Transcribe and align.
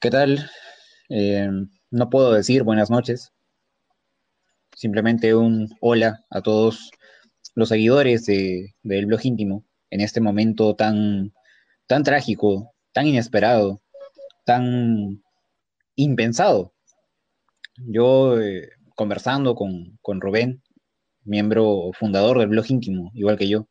¿Qué 0.00 0.10
tal? 0.10 0.50
Eh, 1.10 1.46
no 1.90 2.08
puedo 2.08 2.32
decir 2.32 2.62
buenas 2.62 2.88
noches. 2.88 3.34
Simplemente 4.74 5.34
un 5.34 5.76
hola 5.82 6.24
a 6.30 6.40
todos 6.40 6.90
los 7.54 7.68
seguidores 7.68 8.24
de, 8.24 8.74
del 8.82 9.04
blog 9.04 9.20
íntimo 9.24 9.62
en 9.90 10.00
este 10.00 10.22
momento 10.22 10.74
tan, 10.74 11.34
tan 11.86 12.02
trágico, 12.02 12.72
tan 12.92 13.08
inesperado, 13.08 13.82
tan 14.46 15.22
impensado. 15.96 16.72
Yo 17.76 18.40
eh, 18.40 18.70
conversando 18.96 19.54
con, 19.54 19.98
con 20.00 20.22
Rubén, 20.22 20.62
miembro 21.24 21.90
fundador 21.92 22.38
del 22.38 22.48
blog 22.48 22.70
íntimo, 22.70 23.10
igual 23.12 23.36
que 23.36 23.50
yo, 23.50 23.68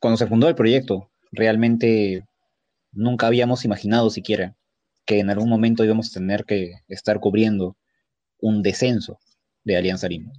cuando 0.00 0.18
se 0.18 0.26
fundó 0.26 0.48
el 0.50 0.54
proyecto, 0.54 1.10
realmente 1.32 2.26
nunca 2.92 3.26
habíamos 3.26 3.64
imaginado 3.64 4.10
siquiera 4.10 4.57
que 5.08 5.20
en 5.20 5.30
algún 5.30 5.48
momento 5.48 5.86
íbamos 5.86 6.10
a 6.10 6.20
tener 6.20 6.44
que 6.44 6.82
estar 6.86 7.18
cubriendo 7.18 7.78
un 8.40 8.62
descenso 8.62 9.18
de 9.64 9.78
Alianza 9.78 10.06
Lima. 10.06 10.30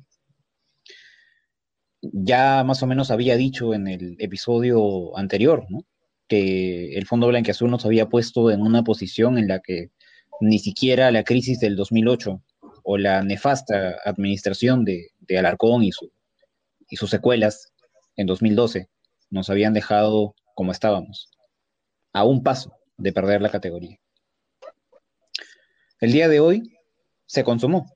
Ya 2.02 2.64
más 2.64 2.84
o 2.84 2.88
menos 2.88 3.10
había 3.10 3.36
dicho 3.36 3.74
en 3.74 3.88
el 3.88 4.16
episodio 4.20 5.18
anterior, 5.18 5.66
¿no? 5.70 5.80
que 6.28 6.94
el 6.96 7.08
Fondo 7.08 7.26
Blanqueazul 7.28 7.72
nos 7.72 7.84
había 7.88 8.10
puesto 8.10 8.52
en 8.52 8.62
una 8.62 8.84
posición 8.84 9.40
en 9.40 9.48
la 9.48 9.60
que 9.60 9.90
ni 10.40 10.60
siquiera 10.60 11.10
la 11.10 11.24
crisis 11.24 11.60
del 11.60 11.76
2008 11.76 12.40
o 12.84 12.98
la 13.00 13.24
nefasta 13.24 13.96
administración 14.06 14.86
de, 14.86 15.10
Alarcón 15.36 15.84
y, 15.84 15.90
y 16.92 16.96
sus 16.96 17.10
secuelas 17.10 17.74
en 18.18 18.28
2012 18.28 18.88
nos 19.32 19.50
habían 19.50 19.74
dejado 19.74 20.36
como 20.54 20.72
estábamos, 20.72 21.32
a 22.14 22.24
un 22.24 22.44
paso 22.44 22.72
de 22.98 23.12
perder 23.12 23.42
la 23.42 23.50
categoría. 23.50 24.00
El 26.00 26.14
día 26.14 26.30
de 26.30 26.40
hoy 26.40 26.78
se 27.26 27.44
consumó. 27.44 27.94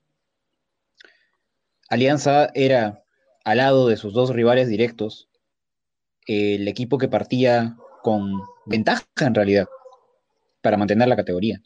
Alianza 1.88 2.50
era, 2.54 3.02
al 3.46 3.58
lado 3.58 3.88
de 3.88 3.96
sus 3.96 4.14
dos 4.14 4.32
rivales 4.32 4.68
directos, 4.68 5.30
el 6.28 6.68
equipo 6.68 6.98
que 6.98 7.08
partía 7.08 7.78
con 8.02 8.42
ventaja 8.66 9.06
en 9.22 9.34
realidad 9.34 9.68
para 10.62 10.76
mantener 10.76 11.08
la 11.08 11.16
categoría. 11.16 11.62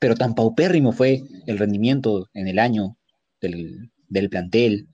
Pero 0.00 0.16
tan 0.16 0.34
paupérrimo 0.34 0.90
fue 0.90 1.22
el 1.46 1.58
rendimiento 1.58 2.28
en 2.34 2.48
el 2.48 2.58
año 2.58 2.96
del, 3.40 3.92
plantel, 4.28 4.88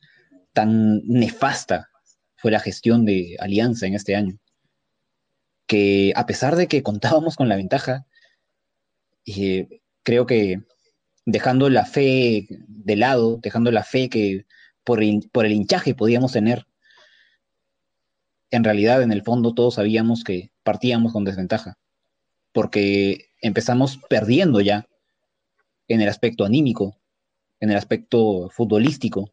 tan 0.53 1.01
nefasta 1.07 1.89
fue 2.37 2.51
la 2.51 2.61
gestión 2.61 3.07
de 3.07 3.37
Alianza 3.41 3.87
en 3.87 3.95
este 3.95 4.15
año, 4.15 4.39
que 5.67 6.13
a 6.17 6.27
pesar 6.27 6.55
de 6.55 6.67
que 6.67 6.83
contábamos 6.83 7.35
con 7.35 7.49
la 7.49 7.57
ventaja, 7.57 8.07
eh, 9.25 9.81
creo 10.07 10.25
que 10.25 10.63
dejando 11.25 11.69
la 11.69 11.85
fe 11.85 12.47
de 12.49 12.97
lado, 12.97 13.41
dejando 13.43 13.73
la 13.73 13.83
fe 13.83 14.09
que 14.09 14.47
por, 14.85 15.01
por 15.33 15.45
el 15.45 15.53
hinchaje 15.53 15.97
podíamos 15.97 16.31
tener, 16.31 16.65
en 18.53 18.63
realidad 18.63 19.03
en 19.03 19.11
el 19.11 19.25
fondo 19.25 19.53
todos 19.53 19.75
sabíamos 19.75 20.23
que 20.23 20.53
partíamos 20.63 21.13
con 21.13 21.25
desventaja, 21.25 21.77
porque 22.53 23.31
empezamos 23.43 23.99
perdiendo 24.09 24.61
ya 24.61 24.87
en 25.89 26.01
el 26.01 26.09
aspecto 26.09 26.45
anímico, 26.45 26.97
en 27.59 27.71
el 27.71 27.77
aspecto 27.77 28.49
futbolístico. 28.51 29.33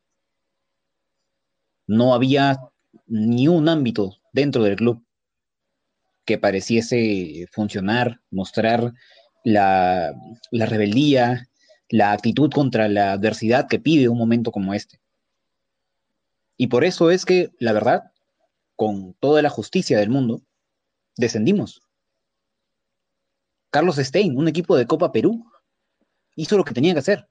No 1.85 2.15
había 2.15 2.57
ni 3.05 3.47
un 3.47 3.69
ámbito 3.69 4.17
dentro 4.31 4.63
del 4.63 4.77
club 4.77 5.05
que 6.25 6.39
pareciese 6.39 7.45
funcionar, 7.51 8.21
mostrar 8.31 8.93
la, 9.43 10.13
la 10.51 10.65
rebeldía, 10.65 11.47
la 11.89 12.11
actitud 12.11 12.49
contra 12.51 12.87
la 12.87 13.11
adversidad 13.11 13.67
que 13.67 13.79
pide 13.79 14.09
un 14.09 14.17
momento 14.17 14.51
como 14.51 14.73
este. 14.73 14.99
Y 16.57 16.67
por 16.67 16.83
eso 16.83 17.11
es 17.11 17.25
que, 17.25 17.51
la 17.59 17.73
verdad, 17.73 18.11
con 18.75 19.13
toda 19.15 19.41
la 19.41 19.49
justicia 19.49 19.97
del 19.99 20.09
mundo, 20.09 20.41
descendimos. 21.17 21.81
Carlos 23.69 23.97
Stein, 23.97 24.37
un 24.37 24.47
equipo 24.47 24.75
de 24.75 24.85
Copa 24.85 25.11
Perú, 25.11 25.51
hizo 26.35 26.57
lo 26.57 26.63
que 26.63 26.73
tenía 26.73 26.93
que 26.93 26.99
hacer. 26.99 27.27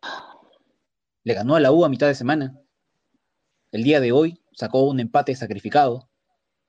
Le 1.24 1.34
ganó 1.34 1.54
a 1.54 1.60
la 1.60 1.72
U 1.72 1.84
a 1.84 1.88
mitad 1.88 2.08
de 2.08 2.14
semana. 2.14 2.58
El 3.70 3.84
día 3.84 4.00
de 4.00 4.12
hoy 4.12 4.42
sacó 4.52 4.82
un 4.82 5.00
empate 5.00 5.34
sacrificado 5.34 6.08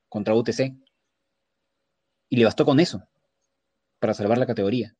contra 0.09 0.35
UTC. 0.35 0.75
Y 2.29 2.37
le 2.37 2.45
bastó 2.45 2.65
con 2.65 2.79
eso 2.79 3.03
para 3.99 4.13
salvar 4.13 4.37
la 4.37 4.45
categoría. 4.45 4.95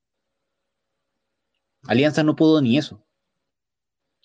Alianza 1.88 2.24
no 2.24 2.36
pudo 2.36 2.62
ni 2.62 2.78
eso. 2.78 3.06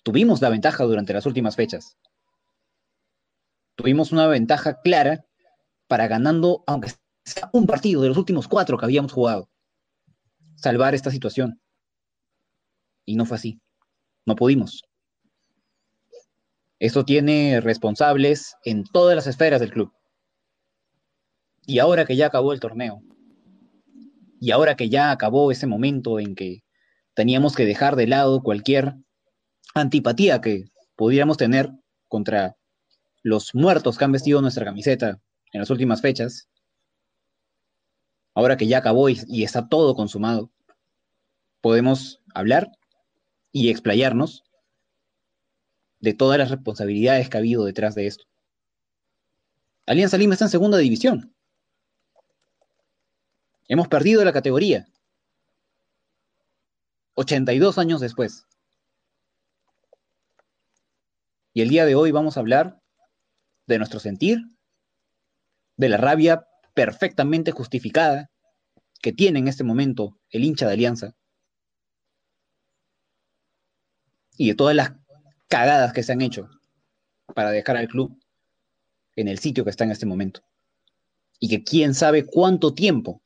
Tuvimos 0.04 0.40
la 0.40 0.48
ventaja 0.48 0.84
durante 0.84 1.12
las 1.12 1.26
últimas 1.26 1.56
fechas. 1.56 1.98
Tuvimos 3.74 4.12
una 4.12 4.26
ventaja 4.26 4.80
clara 4.80 5.24
para 5.86 6.08
ganando, 6.08 6.62
aunque 6.66 6.92
sea 7.24 7.50
un 7.52 7.66
partido 7.66 8.02
de 8.02 8.08
los 8.08 8.16
últimos 8.16 8.48
cuatro 8.48 8.78
que 8.78 8.84
habíamos 8.84 9.12
jugado, 9.12 9.48
salvar 10.56 10.94
esta 10.94 11.10
situación. 11.10 11.60
Y 13.04 13.16
no 13.16 13.24
fue 13.24 13.36
así. 13.36 13.60
No 14.24 14.36
pudimos. 14.36 14.82
Esto 16.78 17.04
tiene 17.04 17.60
responsables 17.60 18.56
en 18.64 18.84
todas 18.84 19.16
las 19.16 19.26
esferas 19.26 19.60
del 19.60 19.72
club. 19.72 19.92
Y 21.66 21.80
ahora 21.80 22.04
que 22.04 22.16
ya 22.16 22.26
acabó 22.26 22.52
el 22.52 22.60
torneo, 22.60 23.02
y 24.40 24.52
ahora 24.52 24.76
que 24.76 24.88
ya 24.88 25.10
acabó 25.10 25.50
ese 25.50 25.66
momento 25.66 26.20
en 26.20 26.34
que 26.34 26.62
teníamos 27.18 27.56
que 27.56 27.66
dejar 27.66 27.96
de 27.96 28.06
lado 28.06 28.44
cualquier 28.44 28.94
antipatía 29.74 30.40
que 30.40 30.70
pudiéramos 30.94 31.36
tener 31.36 31.68
contra 32.06 32.56
los 33.24 33.56
muertos 33.56 33.98
que 33.98 34.04
han 34.04 34.12
vestido 34.12 34.40
nuestra 34.40 34.64
camiseta 34.64 35.20
en 35.52 35.58
las 35.58 35.68
últimas 35.68 36.00
fechas, 36.00 36.48
ahora 38.34 38.56
que 38.56 38.68
ya 38.68 38.78
acabó 38.78 39.08
y, 39.08 39.42
está 39.42 39.68
todo 39.68 39.96
consumado, 39.96 40.52
podemos 41.60 42.22
hablar 42.34 42.70
y 43.50 43.70
explayarnos 43.70 44.44
de 45.98 46.14
todas 46.14 46.38
las 46.38 46.50
responsabilidades 46.50 47.28
que 47.28 47.36
ha 47.36 47.40
habido 47.40 47.64
detrás 47.64 47.96
de 47.96 48.06
esto. 48.06 48.26
Alianza 49.86 50.18
Lima 50.18 50.34
está 50.34 50.44
en 50.44 50.52
segunda 50.52 50.78
división. 50.78 51.34
Hemos 53.66 53.88
perdido 53.88 54.24
la 54.24 54.32
categoría. 54.32 54.86
82 57.18 57.78
años 57.78 58.00
después. 58.00 58.46
Y 61.52 61.62
el 61.62 61.68
día 61.68 61.84
de 61.84 61.96
hoy 61.96 62.12
vamos 62.12 62.36
a 62.36 62.40
hablar 62.40 62.80
de 63.66 63.78
nuestro 63.78 63.98
sentir, 63.98 64.38
de 65.76 65.88
la 65.88 65.96
rabia 65.96 66.46
perfectamente 66.74 67.50
justificada 67.50 68.30
que 69.02 69.12
tiene 69.12 69.40
en 69.40 69.48
este 69.48 69.64
momento 69.64 70.16
el 70.30 70.44
hincha 70.44 70.68
de 70.68 70.74
Alianza 70.74 71.16
y 74.36 74.46
de 74.50 74.54
todas 74.54 74.76
las 74.76 74.92
cagadas 75.48 75.92
que 75.92 76.04
se 76.04 76.12
han 76.12 76.20
hecho 76.20 76.48
para 77.34 77.50
dejar 77.50 77.76
al 77.76 77.88
club 77.88 78.16
en 79.16 79.26
el 79.26 79.40
sitio 79.40 79.64
que 79.64 79.70
está 79.70 79.82
en 79.82 79.90
este 79.90 80.06
momento. 80.06 80.42
Y 81.40 81.48
que 81.48 81.64
quién 81.64 81.94
sabe 81.94 82.24
cuánto 82.24 82.74
tiempo 82.74 83.20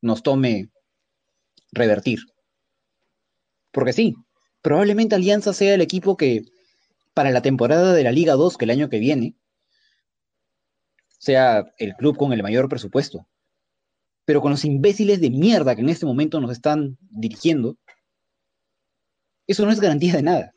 nos 0.00 0.24
tome 0.24 0.72
revertir. 1.70 2.18
Porque 3.72 3.92
sí, 3.92 4.14
probablemente 4.62 5.14
Alianza 5.14 5.52
sea 5.52 5.74
el 5.74 5.80
equipo 5.80 6.16
que 6.16 6.42
para 7.14 7.30
la 7.30 7.42
temporada 7.42 7.92
de 7.92 8.04
la 8.04 8.12
Liga 8.12 8.34
2, 8.34 8.56
que 8.56 8.64
el 8.64 8.70
año 8.70 8.88
que 8.88 8.98
viene, 8.98 9.34
sea 11.18 11.72
el 11.78 11.94
club 11.94 12.16
con 12.16 12.32
el 12.32 12.42
mayor 12.42 12.68
presupuesto. 12.68 13.26
Pero 14.24 14.40
con 14.40 14.52
los 14.52 14.64
imbéciles 14.64 15.20
de 15.20 15.30
mierda 15.30 15.74
que 15.74 15.80
en 15.80 15.88
este 15.88 16.06
momento 16.06 16.40
nos 16.40 16.52
están 16.52 16.96
dirigiendo, 17.00 17.76
eso 19.46 19.64
no 19.64 19.72
es 19.72 19.80
garantía 19.80 20.14
de 20.14 20.22
nada. 20.22 20.52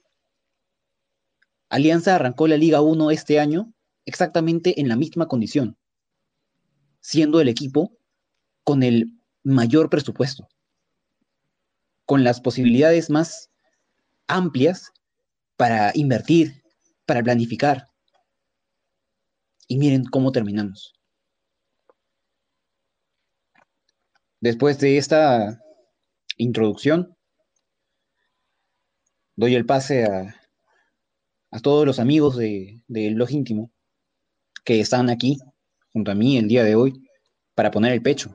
Alianza 1.70 2.16
arrancó 2.16 2.48
la 2.48 2.58
Liga 2.58 2.82
1 2.82 3.12
este 3.12 3.40
año 3.40 3.74
exactamente 4.06 4.80
en 4.82 4.90
la 4.90 4.98
misma 4.98 5.28
condición, 5.28 5.78
siendo 7.00 7.40
el 7.40 7.48
equipo 7.48 7.98
con 8.64 8.84
el 8.84 9.20
mayor 9.44 9.90
presupuesto, 9.90 10.48
con 12.12 12.26
las 12.26 12.42
posibilidades 12.42 13.10
más 13.10 13.50
amplias 14.28 14.92
para 15.56 15.94
invertir, 15.96 16.62
para 17.06 17.24
planificar. 17.24 17.88
Y 19.66 19.78
miren 19.78 20.04
cómo 20.04 20.34
terminamos. 20.34 20.94
Después 24.42 24.78
de 24.80 24.98
esta 24.98 25.64
introducción, 26.36 27.16
doy 29.38 29.56
el 29.56 29.66
pase 29.66 30.04
a 30.04 30.36
a 31.50 31.62
todos 31.62 31.86
los 31.86 31.98
amigos 31.98 32.36
de, 32.36 32.82
blog 32.90 33.32
íntimo 33.32 33.72
que 34.66 34.82
están 34.82 35.10
aquí 35.10 35.38
junto 35.94 36.12
a 36.12 36.16
mí 36.16 36.38
el 36.38 36.50
día 36.50 36.66
de 36.66 36.76
hoy 36.76 37.08
para 37.56 37.72
poner 37.72 37.94
el 37.94 38.02
pecho, 38.02 38.34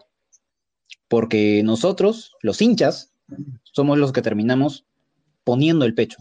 porque 1.08 1.60
nosotros, 1.62 2.32
los 2.40 2.62
hinchas, 2.62 3.12
somos 3.62 3.98
los 3.98 4.12
que 4.12 4.22
terminamos 4.22 4.84
poniendo 5.44 5.84
el 5.84 5.94
pecho 5.94 6.18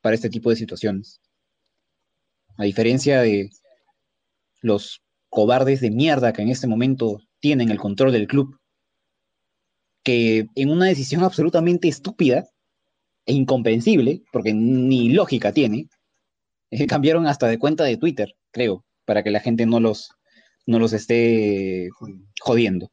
para 0.00 0.14
este 0.14 0.30
tipo 0.30 0.50
de 0.50 0.56
situaciones. 0.56 1.20
A 2.56 2.64
diferencia 2.64 3.20
de 3.22 3.50
los 4.60 5.02
cobardes 5.28 5.80
de 5.80 5.90
mierda 5.90 6.32
que 6.32 6.42
en 6.42 6.48
este 6.48 6.66
momento 6.66 7.20
tienen 7.40 7.70
el 7.70 7.78
control 7.78 8.12
del 8.12 8.26
club, 8.26 8.58
que 10.04 10.46
en 10.54 10.70
una 10.70 10.86
decisión 10.86 11.22
absolutamente 11.22 11.88
estúpida 11.88 12.46
e 13.24 13.32
incomprensible, 13.32 14.22
porque 14.32 14.52
ni 14.52 15.10
lógica 15.10 15.52
tiene, 15.52 15.88
cambiaron 16.88 17.26
hasta 17.26 17.46
de 17.48 17.58
cuenta 17.58 17.84
de 17.84 17.96
Twitter, 17.96 18.34
creo, 18.50 18.84
para 19.04 19.22
que 19.22 19.30
la 19.30 19.40
gente 19.40 19.66
no 19.66 19.80
los, 19.80 20.10
no 20.66 20.78
los 20.78 20.92
esté 20.92 21.88
jodiendo. 22.40 22.90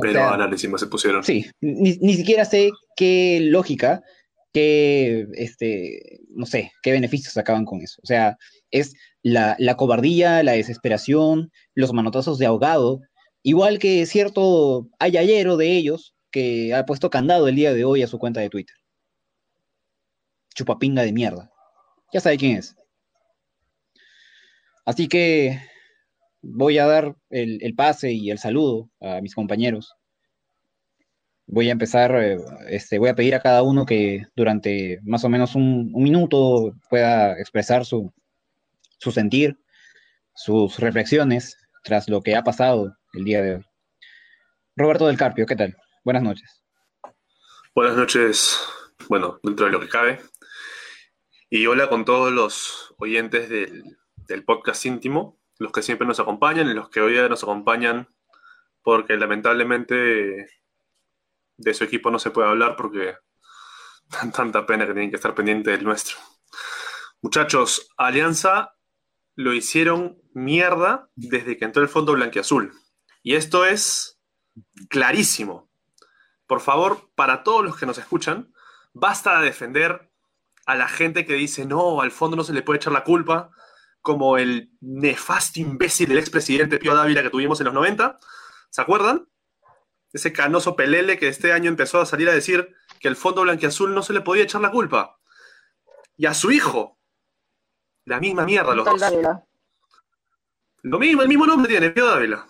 Pero 0.00 0.22
ahora 0.22 0.50
se 0.56 0.86
pusieron. 0.86 1.22
Sí, 1.22 1.46
ni, 1.60 2.14
siquiera 2.14 2.44
sé 2.44 2.70
qué 2.96 3.40
lógica, 3.42 4.02
qué, 4.52 5.26
este, 5.34 6.20
no 6.30 6.46
sé, 6.46 6.72
qué 6.82 6.92
beneficios 6.92 7.34
sacaban 7.34 7.64
con 7.64 7.82
eso. 7.82 8.00
O 8.02 8.06
sea, 8.06 8.36
es 8.70 8.94
la, 9.22 9.56
la 9.58 9.76
cobardía, 9.76 10.42
la 10.42 10.52
desesperación, 10.52 11.50
los 11.74 11.92
manotazos 11.92 12.38
de 12.38 12.46
ahogado, 12.46 13.00
igual 13.42 13.78
que 13.78 14.06
cierto 14.06 14.88
ayayero 14.98 15.56
de 15.56 15.76
ellos 15.76 16.14
que 16.30 16.74
ha 16.74 16.86
puesto 16.86 17.10
candado 17.10 17.48
el 17.48 17.56
día 17.56 17.72
de 17.72 17.84
hoy 17.84 18.02
a 18.02 18.06
su 18.06 18.18
cuenta 18.18 18.40
de 18.40 18.50
Twitter. 18.50 18.76
Chupapinga 20.54 21.02
de 21.02 21.12
mierda. 21.12 21.50
Ya 22.12 22.20
sabe 22.20 22.38
quién 22.38 22.56
es. 22.56 22.74
Así 24.86 25.08
que 25.08 25.60
voy 26.42 26.78
a 26.78 26.86
dar 26.86 27.16
el, 27.30 27.74
pase 27.74 28.12
y 28.12 28.30
el 28.30 28.38
saludo 28.38 28.90
a 29.00 29.20
mis 29.20 29.34
compañeros. 29.34 29.94
Voy 31.46 31.68
a 31.68 31.72
empezar, 31.72 32.14
eh, 32.22 32.38
este, 32.68 32.98
voy 32.98 33.08
a 33.08 33.14
pedir 33.14 33.34
a 33.34 33.40
cada 33.40 33.62
uno 33.62 33.86
que 33.86 34.26
durante 34.36 35.00
más 35.02 35.24
o 35.24 35.28
menos 35.28 35.54
un, 35.54 35.92
minuto 35.92 36.74
pueda 36.90 37.38
expresar 37.38 37.86
su, 37.86 38.12
su 38.98 39.10
sentir, 39.10 39.58
sus 40.34 40.78
reflexiones 40.78 41.56
tras 41.84 42.08
lo 42.08 42.20
que 42.22 42.36
ha 42.36 42.42
pasado 42.42 42.94
el 43.14 43.24
día 43.24 43.42
de 43.42 43.56
hoy. 43.56 43.64
Roberto 44.76 45.06
del 45.06 45.16
Carpio, 45.16 45.46
¿qué 45.46 45.56
tal? 45.56 45.76
Buenas 46.04 46.22
noches. 46.22 46.62
Buenas 47.74 47.96
noches, 47.96 48.58
bueno, 49.08 49.40
dentro 49.42 49.66
de 49.66 49.72
lo 49.72 49.80
que 49.80 49.88
cabe. 49.88 50.20
Y 51.48 51.66
hola 51.66 51.88
con 51.88 52.04
todos 52.04 52.30
los 52.30 52.94
oyentes 52.98 53.48
del, 53.48 53.96
del 54.26 54.44
podcast 54.44 54.84
íntimo 54.84 55.37
los 55.58 55.72
que 55.72 55.82
siempre 55.82 56.06
nos 56.06 56.20
acompañan 56.20 56.68
y 56.68 56.74
los 56.74 56.88
que 56.88 57.00
hoy 57.00 57.12
día 57.12 57.28
nos 57.28 57.42
acompañan 57.42 58.08
porque 58.82 59.16
lamentablemente 59.16 60.48
de 61.56 61.74
su 61.74 61.84
equipo 61.84 62.10
no 62.10 62.18
se 62.18 62.30
puede 62.30 62.48
hablar 62.48 62.76
porque 62.76 63.16
dan 64.08 64.32
tanta 64.32 64.66
pena 64.66 64.86
que 64.86 64.92
tienen 64.92 65.10
que 65.10 65.16
estar 65.16 65.34
pendientes 65.34 65.76
del 65.76 65.84
nuestro. 65.84 66.16
Muchachos, 67.20 67.90
Alianza 67.96 68.74
lo 69.34 69.52
hicieron 69.52 70.18
mierda 70.32 71.10
desde 71.14 71.56
que 71.56 71.64
entró 71.64 71.82
el 71.82 71.88
fondo 71.88 72.12
blanquiazul. 72.12 72.72
Y 73.22 73.34
esto 73.34 73.64
es 73.64 74.20
clarísimo. 74.88 75.68
Por 76.46 76.60
favor, 76.60 77.10
para 77.14 77.42
todos 77.42 77.64
los 77.64 77.76
que 77.76 77.86
nos 77.86 77.98
escuchan, 77.98 78.52
basta 78.92 79.38
de 79.38 79.46
defender 79.46 80.10
a 80.66 80.74
la 80.74 80.88
gente 80.88 81.26
que 81.26 81.34
dice, 81.34 81.66
no, 81.66 82.00
al 82.00 82.10
fondo 82.10 82.36
no 82.36 82.44
se 82.44 82.52
le 82.52 82.62
puede 82.62 82.78
echar 82.78 82.92
la 82.92 83.04
culpa, 83.04 83.50
como 84.08 84.38
el 84.38 84.70
nefasto 84.80 85.60
imbécil 85.60 86.08
del 86.08 86.16
expresidente 86.16 86.78
Pío 86.78 86.94
Dávila 86.94 87.22
que 87.22 87.28
tuvimos 87.28 87.60
en 87.60 87.66
los 87.66 87.74
90. 87.74 88.18
¿Se 88.70 88.80
acuerdan? 88.80 89.28
Ese 90.14 90.32
canoso 90.32 90.76
pelele 90.76 91.18
que 91.18 91.28
este 91.28 91.52
año 91.52 91.68
empezó 91.68 92.00
a 92.00 92.06
salir 92.06 92.26
a 92.30 92.32
decir 92.32 92.74
que 93.00 93.08
el 93.08 93.16
Fondo 93.16 93.42
Blanquiazul 93.42 93.94
no 93.94 94.02
se 94.02 94.14
le 94.14 94.22
podía 94.22 94.44
echar 94.44 94.62
la 94.62 94.70
culpa. 94.70 95.18
Y 96.16 96.24
a 96.24 96.32
su 96.32 96.50
hijo. 96.50 96.98
La 98.06 98.18
misma 98.18 98.46
mierda 98.46 98.74
los 98.74 98.86
dos. 98.86 99.02
Lo 100.84 100.98
mismo, 100.98 101.20
el 101.20 101.28
mismo 101.28 101.44
nombre 101.44 101.68
tiene, 101.68 101.90
Pío 101.90 102.06
Dávila. 102.06 102.46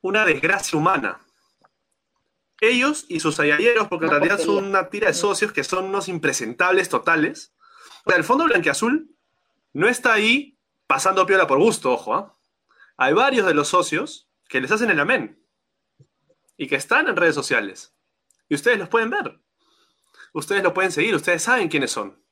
Una 0.00 0.24
desgracia 0.24 0.76
humana. 0.76 1.20
Ellos 2.60 3.06
y 3.08 3.20
sus 3.20 3.38
ayayeros, 3.38 3.86
porque 3.86 4.06
en 4.06 4.10
realidad 4.10 4.40
son 4.40 4.64
una 4.64 4.88
tira 4.88 5.06
de 5.06 5.14
socios 5.14 5.52
que 5.52 5.62
son 5.62 5.84
unos 5.84 6.08
impresentables 6.08 6.88
totales. 6.88 7.54
O 8.04 8.10
sea, 8.10 8.18
el 8.18 8.24
Fondo 8.24 8.46
Blanquiazul 8.46 9.11
no 9.72 9.88
está 9.88 10.12
ahí 10.12 10.58
pasando 10.86 11.26
piola 11.26 11.46
por 11.46 11.58
gusto, 11.58 11.92
ojo. 11.92 12.14
¿ah? 12.14 12.34
Hay 12.96 13.14
varios 13.14 13.46
de 13.46 13.54
los 13.54 13.68
socios 13.68 14.28
que 14.48 14.60
les 14.60 14.70
hacen 14.70 14.90
el 14.90 15.00
amén 15.00 15.42
y 16.56 16.68
que 16.68 16.76
están 16.76 17.08
en 17.08 17.16
redes 17.16 17.34
sociales. 17.34 17.96
Y 18.48 18.54
ustedes 18.54 18.78
los 18.78 18.88
pueden 18.88 19.10
ver. 19.10 19.40
Ustedes 20.34 20.62
lo 20.62 20.74
pueden 20.74 20.92
seguir, 20.92 21.14
ustedes 21.14 21.42
saben 21.42 21.68
quiénes 21.68 21.90
son. 21.90 22.22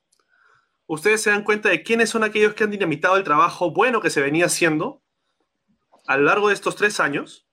Ustedes 0.87 1.23
se 1.23 1.31
dan 1.31 1.45
cuenta 1.45 1.69
de 1.69 1.83
quiénes 1.83 2.11
son 2.11 2.25
aquellos 2.25 2.55
que 2.55 2.65
han 2.65 2.71
dinamitado 2.71 3.17
el 3.17 3.25
trabajo 3.25 3.71
bueno 3.71 4.01
que 4.01 4.11
se 4.11 4.21
venía 4.21 4.47
haciendo 4.47 5.03
a 6.07 6.17
lo 6.17 6.25
largo 6.25 6.49
de 6.49 6.55
estos 6.55 6.77
tres 6.77 6.99
años 6.99 7.47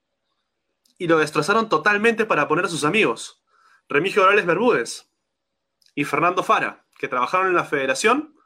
y 0.97 1.07
lo 1.07 1.19
destrozaron 1.19 1.69
totalmente 1.69 2.25
para 2.25 2.47
poner 2.47 2.65
a 2.65 2.69
sus 2.69 2.83
amigos, 2.83 3.43
Remigio 3.87 4.23
Morales 4.23 4.45
Bermúdez 4.45 5.11
y 5.93 6.03
Fernando 6.03 6.43
Fara, 6.43 6.87
que 6.97 7.07
trabajaron 7.07 7.47
en 7.47 7.55
la 7.55 7.65
federación 7.65 8.36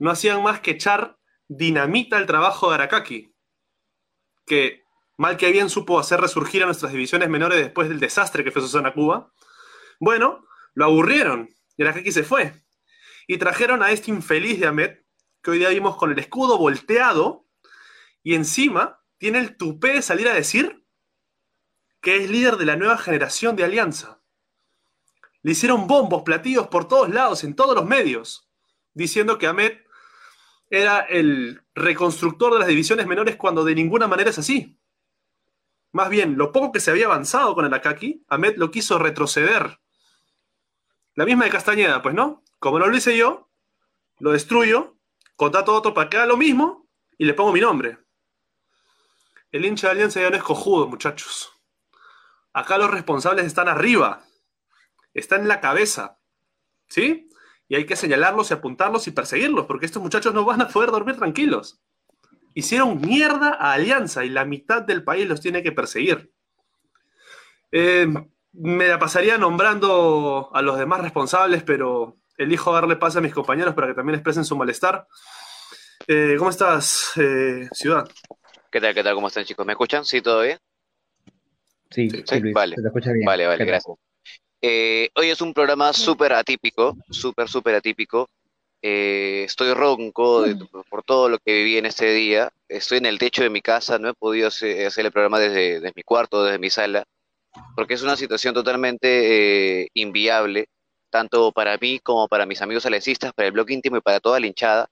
no 0.00 0.10
hacían 0.10 0.42
más 0.42 0.60
que 0.60 0.72
echar 0.72 1.18
dinamita 1.46 2.16
al 2.16 2.26
trabajo 2.26 2.68
de 2.68 2.74
Arakaki, 2.74 3.34
que 4.46 4.82
mal 5.18 5.36
que 5.36 5.52
bien 5.52 5.68
supo 5.68 6.00
hacer 6.00 6.20
resurgir 6.20 6.62
a 6.62 6.66
nuestras 6.66 6.90
divisiones 6.90 7.28
menores 7.28 7.58
después 7.58 7.88
del 7.88 8.00
desastre 8.00 8.42
que 8.42 8.50
fue 8.50 8.62
Susana 8.62 8.94
Cuba. 8.94 9.30
Bueno, 10.00 10.46
lo 10.72 10.86
aburrieron 10.86 11.50
y 11.76 11.82
Arakaki 11.82 12.12
se 12.12 12.24
fue. 12.24 12.54
Y 13.26 13.36
trajeron 13.36 13.82
a 13.82 13.90
este 13.90 14.10
infeliz 14.10 14.58
de 14.58 14.66
Ahmed, 14.66 14.98
que 15.42 15.50
hoy 15.50 15.58
día 15.58 15.68
vimos 15.68 15.96
con 15.96 16.10
el 16.10 16.18
escudo 16.18 16.56
volteado, 16.56 17.46
y 18.22 18.34
encima 18.34 19.02
tiene 19.18 19.38
el 19.38 19.56
tupé 19.58 19.92
de 19.92 20.02
salir 20.02 20.28
a 20.28 20.34
decir 20.34 20.82
que 22.00 22.16
es 22.16 22.30
líder 22.30 22.56
de 22.56 22.64
la 22.64 22.76
nueva 22.76 22.96
generación 22.96 23.54
de 23.54 23.64
Alianza. 23.64 24.22
Le 25.42 25.52
hicieron 25.52 25.86
bombos, 25.86 26.22
platillos 26.22 26.68
por 26.68 26.88
todos 26.88 27.10
lados, 27.10 27.44
en 27.44 27.54
todos 27.54 27.74
los 27.74 27.84
medios, 27.84 28.50
diciendo 28.94 29.36
que 29.36 29.46
Ahmed 29.46 29.72
era 30.70 31.00
el 31.00 31.62
reconstructor 31.74 32.52
de 32.52 32.60
las 32.60 32.68
divisiones 32.68 33.06
menores 33.06 33.36
cuando 33.36 33.64
de 33.64 33.74
ninguna 33.74 34.06
manera 34.06 34.30
es 34.30 34.38
así. 34.38 34.78
Más 35.92 36.08
bien, 36.08 36.38
lo 36.38 36.52
poco 36.52 36.70
que 36.70 36.78
se 36.80 36.92
había 36.92 37.06
avanzado 37.06 37.54
con 37.54 37.64
el 37.64 37.74
Akaki, 37.74 38.24
Ahmed 38.28 38.56
lo 38.56 38.70
quiso 38.70 38.98
retroceder. 38.98 39.80
La 41.16 41.24
misma 41.24 41.44
de 41.44 41.50
Castañeda, 41.50 42.00
pues 42.00 42.14
no. 42.14 42.44
Como 42.60 42.78
no 42.78 42.86
lo 42.86 42.96
hice 42.96 43.16
yo, 43.16 43.50
lo 44.20 44.30
destruyo, 44.30 44.96
contrato 45.34 45.74
otro 45.74 45.92
para 45.92 46.08
que 46.08 46.18
haga 46.18 46.26
lo 46.26 46.36
mismo 46.36 46.88
y 47.18 47.24
le 47.24 47.34
pongo 47.34 47.52
mi 47.52 47.60
nombre. 47.60 47.98
El 49.50 49.64
hincha 49.64 49.88
de 49.88 49.92
Alianza 49.92 50.20
ya 50.20 50.30
no 50.30 50.36
es 50.36 50.42
cojudo, 50.42 50.86
muchachos. 50.86 51.50
Acá 52.52 52.78
los 52.78 52.90
responsables 52.90 53.46
están 53.46 53.68
arriba, 53.68 54.24
están 55.14 55.42
en 55.42 55.48
la 55.48 55.60
cabeza. 55.60 56.20
¿Sí? 56.86 57.29
Y 57.70 57.76
hay 57.76 57.86
que 57.86 57.94
señalarlos 57.94 58.50
y 58.50 58.54
apuntarlos 58.54 59.06
y 59.06 59.12
perseguirlos, 59.12 59.66
porque 59.66 59.86
estos 59.86 60.02
muchachos 60.02 60.34
no 60.34 60.44
van 60.44 60.60
a 60.60 60.66
poder 60.68 60.90
dormir 60.90 61.16
tranquilos. 61.16 61.80
Hicieron 62.52 63.00
mierda 63.00 63.56
a 63.60 63.74
Alianza 63.74 64.24
y 64.24 64.28
la 64.28 64.44
mitad 64.44 64.82
del 64.82 65.04
país 65.04 65.28
los 65.28 65.40
tiene 65.40 65.62
que 65.62 65.70
perseguir. 65.70 66.32
Eh, 67.70 68.08
me 68.54 68.88
la 68.88 68.98
pasaría 68.98 69.38
nombrando 69.38 70.50
a 70.52 70.62
los 70.62 70.78
demás 70.78 71.00
responsables, 71.00 71.62
pero 71.62 72.16
elijo 72.36 72.72
darle 72.72 72.96
pase 72.96 73.18
a 73.18 73.20
mis 73.20 73.32
compañeros 73.32 73.72
para 73.74 73.86
que 73.86 73.94
también 73.94 74.16
expresen 74.16 74.44
su 74.44 74.56
malestar. 74.56 75.06
Eh, 76.08 76.34
¿Cómo 76.38 76.50
estás, 76.50 77.12
eh, 77.18 77.68
Ciudad? 77.70 78.10
¿Qué 78.72 78.80
tal, 78.80 78.94
qué 78.94 79.04
tal? 79.04 79.14
¿Cómo 79.14 79.28
están, 79.28 79.44
chicos? 79.44 79.64
¿Me 79.64 79.74
escuchan? 79.74 80.04
¿Sí, 80.04 80.20
todo 80.20 80.42
bien? 80.42 80.58
Sí, 81.88 82.10
sí, 82.10 82.52
vale. 82.52 82.74
Vale, 83.24 83.46
vale, 83.46 83.64
gracias. 83.64 83.96
Eh, 84.62 85.08
hoy 85.14 85.30
es 85.30 85.40
un 85.40 85.54
programa 85.54 85.92
súper 85.92 86.34
atípico, 86.34 86.96
súper, 87.10 87.48
súper 87.48 87.76
atípico. 87.76 88.28
Eh, 88.82 89.44
estoy 89.44 89.72
ronco 89.74 90.44
por 90.88 91.02
todo 91.02 91.28
lo 91.28 91.38
que 91.38 91.54
viví 91.54 91.78
en 91.78 91.86
este 91.86 92.12
día. 92.12 92.50
Estoy 92.68 92.98
en 92.98 93.06
el 93.06 93.18
techo 93.18 93.42
de 93.42 93.50
mi 93.50 93.62
casa, 93.62 93.98
no 93.98 94.10
he 94.10 94.14
podido 94.14 94.48
hacer, 94.48 94.90
el 94.96 95.12
programa 95.12 95.38
desde, 95.38 95.92
mi 95.96 96.02
cuarto, 96.02 96.44
desde 96.44 96.58
mi 96.58 96.70
sala, 96.70 97.04
porque 97.76 97.94
es 97.94 98.02
una 98.02 98.16
situación 98.16 98.54
totalmente 98.54 99.82
eh, 99.84 99.88
inviable, 99.94 100.68
tanto 101.10 101.52
para 101.52 101.76
mí 101.78 101.98
como 102.00 102.28
para 102.28 102.46
mis 102.46 102.62
amigos 102.62 102.86
alecistas, 102.86 103.32
para 103.32 103.46
el 103.48 103.52
blog 103.52 103.70
íntimo 103.70 103.96
y 103.96 104.00
para 104.02 104.20
toda 104.20 104.40
la 104.40 104.46
hinchada. 104.46 104.88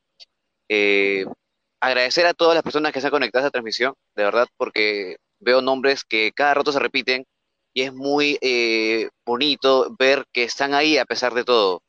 agradecer 1.81 2.27
a 2.27 2.35
todas 2.35 2.55
las 2.55 2.63
personas 2.63 2.93
que 2.93 3.01
se 3.01 3.07
han 3.07 3.11
conectado 3.11 3.45
a 3.45 3.47
esta 3.47 3.53
transmisión, 3.53 3.95
de 4.17 4.25
verdad, 4.25 4.49
porque 4.57 5.17
veo 5.41 5.61
nombres 5.63 6.05
que 6.05 6.33
cada 6.33 6.55
rato 6.55 6.73
se 6.73 6.79
repiten 6.79 7.25
y 7.73 7.83
es 7.83 7.93
muy 7.93 8.39
eh, 8.41 9.09
bonito 9.25 9.95
ver 9.99 10.25
que 10.33 10.45
están 10.45 10.75
ahí 10.75 10.99
a 10.99 11.05
pesar 11.05 11.35
de 11.35 11.45
todo, 11.45 11.83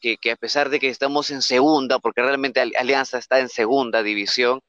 que, 0.00 0.18
a 0.30 0.36
pesar 0.36 0.70
de 0.70 0.80
que 0.80 0.88
estamos 0.88 1.30
en 1.30 1.42
segunda, 1.42 1.98
porque 1.98 2.22
realmente 2.22 2.60
Alianza 2.60 3.18
está 3.18 3.40
en 3.40 3.48
segunda 3.48 4.02
división, 4.02 4.60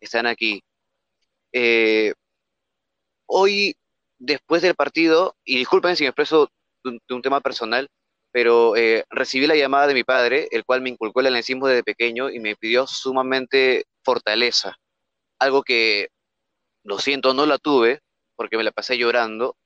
están 0.00 0.26
aquí. 0.26 0.62
Eh, 1.52 2.14
hoy 3.26 3.76
después 4.18 4.62
del 4.62 4.74
partido, 4.74 5.36
y 5.44 5.58
disculpen 5.58 5.96
si 5.96 6.04
me 6.04 6.08
expreso 6.08 6.50
de 6.84 6.98
un, 7.08 7.22
tema 7.22 7.40
personal, 7.40 7.88
pero 8.30 8.76
eh, 8.76 9.04
recibí 9.10 9.46
la 9.46 9.56
llamada 9.56 9.86
de 9.86 9.94
mi 9.94 10.04
padre, 10.04 10.48
el 10.52 10.64
cual 10.64 10.80
me 10.82 10.90
inculcó 10.90 11.20
el 11.20 11.26
alencismo 11.26 11.66
desde 11.66 11.82
pequeño 11.82 12.30
y 12.30 12.40
me 12.40 12.56
pidió 12.56 12.86
sumamente 12.86 13.84
fortaleza, 14.02 14.76
algo 15.38 15.62
que, 15.62 16.08
lo 16.84 16.98
siento, 16.98 17.34
no 17.34 17.46
la 17.46 17.58
tuve, 17.58 18.00
porque 18.36 18.56
me 18.56 18.64
la 18.64 18.72
pasé 18.72 18.98
llorando, 18.98 19.56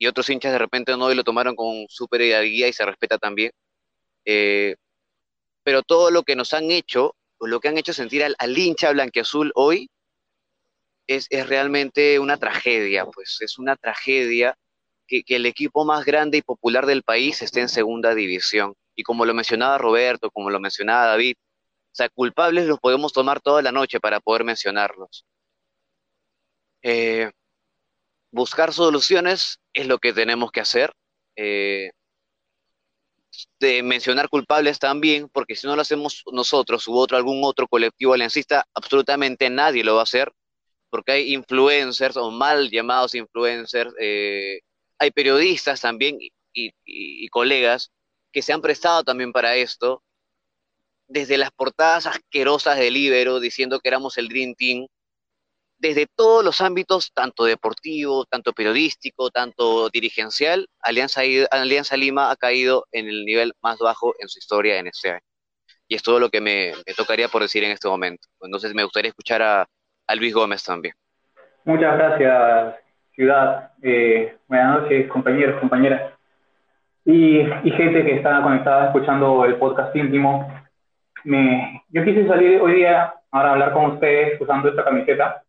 y 0.00 0.06
otros 0.06 0.30
hinchas 0.30 0.52
de 0.52 0.58
repente 0.58 0.96
no 0.96 1.12
y 1.12 1.14
lo 1.14 1.22
tomaron 1.22 1.54
con 1.54 1.86
súper 1.88 2.22
guía 2.22 2.66
y 2.66 2.72
se 2.72 2.86
respeta 2.86 3.18
también. 3.18 3.52
Eh, 4.24 4.74
pero 5.62 5.82
todo 5.82 6.10
lo 6.10 6.22
que 6.22 6.36
nos 6.36 6.54
han 6.54 6.70
hecho, 6.70 7.14
o 7.38 7.46
lo 7.46 7.60
que 7.60 7.68
han 7.68 7.78
hecho 7.78 7.92
sentir 7.92 8.24
al, 8.24 8.34
al 8.38 8.56
hincha 8.56 8.92
blanqueazul 8.92 9.52
hoy, 9.54 9.90
es, 11.06 11.28
realmente 11.48 12.18
una 12.18 12.38
tragedia, 12.38 13.04
pues 13.06 13.38
es 13.42 13.58
una 13.58 13.76
tragedia 13.76 14.56
que, 15.06 15.22
el 15.28 15.46
equipo 15.46 15.84
más 15.84 16.04
grande 16.04 16.38
y 16.38 16.42
popular 16.42 16.86
del 16.86 17.02
país 17.02 17.42
esté 17.42 17.60
en 17.60 17.68
segunda 17.68 18.14
división. 18.14 18.74
Y 18.94 19.02
como 19.02 19.24
lo 19.26 19.34
mencionaba 19.34 19.78
Roberto, 19.78 20.30
como 20.30 20.50
lo 20.50 20.60
mencionaba 20.60 21.06
David, 21.06 21.34
o 21.92 21.94
sea, 21.94 22.08
culpables 22.08 22.66
los 22.66 22.78
podemos 22.80 23.12
tomar 23.12 23.40
toda 23.40 23.62
la 23.62 23.72
noche 23.72 24.00
para 24.00 24.20
poder 24.20 24.44
mencionarlos. 24.44 25.24
Eh, 26.82 27.30
buscar 28.30 28.72
soluciones 28.72 29.60
es 29.72 29.86
lo 29.86 29.98
que 29.98 30.12
tenemos 30.12 30.50
que 30.52 30.60
hacer. 30.60 30.92
Eh, 31.36 31.90
de 33.60 33.82
mencionar 33.82 34.28
culpables 34.28 34.78
también, 34.78 35.28
porque 35.28 35.54
si 35.54 35.66
no 35.66 35.76
lo 35.76 35.82
hacemos 35.82 36.24
nosotros 36.32 36.88
u 36.88 36.94
otro, 36.96 37.16
algún 37.16 37.42
otro 37.44 37.68
colectivo 37.68 38.12
aliancista, 38.12 38.66
absolutamente 38.74 39.48
nadie 39.50 39.84
lo 39.84 39.94
va 39.94 40.00
a 40.00 40.04
hacer 40.04 40.32
porque 40.90 41.12
hay 41.12 41.34
influencers 41.34 42.16
o 42.16 42.30
mal 42.30 42.68
llamados 42.70 43.14
influencers, 43.14 43.94
eh, 44.00 44.60
hay 44.98 45.10
periodistas 45.12 45.80
también 45.80 46.18
y, 46.52 47.28
colegas 47.30 47.92
que 48.32 48.42
se 48.42 48.52
han 48.52 48.60
prestado 48.60 49.04
también 49.04 49.32
para 49.32 49.56
esto, 49.56 50.02
desde 51.06 51.38
las 51.38 51.50
portadas 51.52 52.06
asquerosas 52.06 52.76
del 52.78 52.96
Ibero 52.96 53.40
diciendo 53.40 53.80
que 53.80 53.88
éramos 53.88 54.18
el 54.18 54.28
Dream 54.28 54.54
Team, 54.56 54.86
desde 55.80 56.06
todos 56.14 56.44
los 56.44 56.60
ámbitos, 56.60 57.12
tanto 57.12 57.44
deportivo, 57.44 58.24
tanto 58.26 58.52
periodístico, 58.52 59.30
tanto 59.30 59.88
dirigencial, 59.90 60.68
Alianza, 60.80 61.22
Alianza 61.50 61.96
Lima 61.96 62.30
ha 62.30 62.36
caído 62.36 62.86
en 62.92 63.08
el 63.08 63.24
nivel 63.24 63.54
más 63.62 63.78
bajo 63.78 64.14
en 64.18 64.28
su 64.28 64.38
historia 64.38 64.78
en 64.78 64.86
este 64.86 65.10
año. 65.10 65.20
Y 65.88 65.96
es 65.96 66.02
todo 66.02 66.20
lo 66.20 66.30
que 66.30 66.40
me 66.40 66.72
tocaría 66.96 67.28
por 67.28 67.42
decir 67.42 67.64
en 67.64 67.72
este 67.72 67.88
momento. 67.88 68.28
Entonces 68.40 68.74
me 68.74 68.84
gustaría 68.84 69.08
escuchar 69.08 69.42
a, 69.42 69.66
a 70.10 70.14
Luis 70.14 70.34
Gómez 70.34 70.62
también. 70.64 70.94
Muchas 71.64 71.96
gracias, 71.96 72.74
Ciudad. 73.14 73.70
Eh, 73.82 74.36
buenas 74.48 74.80
noches, 74.80 75.08
compañeros, 75.08 75.60
compañeras. 75.60 76.12
Y, 77.04 77.44
gente 77.76 78.04
que 78.04 78.16
está 78.16 78.42
conectada 78.42 78.86
escuchando 78.86 79.44
el 79.44 79.56
podcast 79.56 79.94
íntimo. 79.94 80.52
Me, 81.24 81.82
yo 81.90 82.04
quise 82.04 82.26
salir 82.26 82.60
hoy 82.60 82.74
día 82.76 83.14
ahora 83.30 83.52
hablar 83.52 83.72
con 83.72 83.92
ustedes 83.92 84.40
usando 84.40 84.68
esta 84.68 84.84
camiseta, 84.84 85.42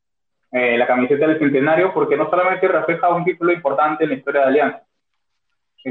eh, 0.51 0.77
la 0.77 0.87
camiseta 0.87 1.27
del 1.27 1.39
centenario, 1.39 1.93
porque 1.93 2.17
no 2.17 2.29
solamente 2.29 2.67
refleja 2.67 3.09
un 3.09 3.23
título 3.23 3.53
importante 3.53 4.03
en 4.03 4.09
la 4.09 4.15
historia 4.15 4.41
de 4.41 4.47
Alianza, 4.47 4.83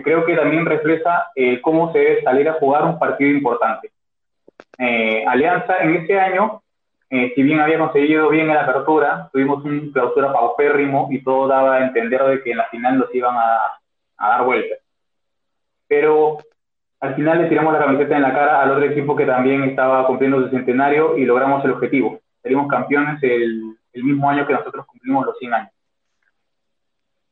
creo 0.05 0.25
que 0.25 0.37
también 0.37 0.67
refleja 0.67 1.29
eh, 1.35 1.61
cómo 1.61 1.93
se 1.93 1.99
debe 1.99 2.23
salir 2.23 2.49
a 2.49 2.55
jugar 2.55 2.85
un 2.85 2.99
partido 2.99 3.31
importante. 3.31 3.91
Alianza 5.27 5.79
en 5.79 5.97
este 5.97 6.19
año 6.19 6.63
eh, 7.13 7.33
si 7.35 7.43
bien 7.43 7.59
había 7.59 7.79
conseguido 7.79 8.29
bien 8.29 8.49
en 8.49 8.55
la 8.55 8.63
apertura, 8.63 9.29
tuvimos 9.33 9.65
un 9.65 9.91
clausura 9.91 10.33
paupérrimo 10.33 11.09
y 11.11 11.21
todo 11.25 11.49
daba 11.49 11.77
a 11.77 11.85
entender 11.85 12.23
de 12.23 12.41
que 12.41 12.53
en 12.53 12.59
la 12.59 12.67
final 12.67 12.99
nos 12.99 13.13
iban 13.13 13.35
a, 13.37 13.59
dar 14.17 14.45
vueltas. 14.45 14.79
Pero 15.89 16.39
al 17.01 17.17
final 17.17 17.43
le 17.43 17.49
tiramos 17.49 17.73
la 17.73 17.81
camiseta 17.81 18.15
en 18.15 18.23
la 18.23 18.33
cara 18.33 18.63
al 18.63 18.71
otro 18.71 18.85
equipo 18.85 19.17
que 19.17 19.27
también 19.27 19.65
estaba 19.65 20.07
cumpliendo 20.07 20.41
su 20.41 20.51
centenario 20.51 21.17
y 21.17 21.25
logramos 21.25 21.65
el 21.65 21.73
objetivo. 21.73 22.21
Seríamos 22.43 22.69
campeones 22.69 23.21
el, 23.25 23.77
mismo 23.93 24.29
año 24.31 24.47
que 24.47 24.53
nosotros 24.53 24.87
cumplimos 24.87 25.27
los 25.27 25.39
100 25.39 25.55
años. 25.55 25.73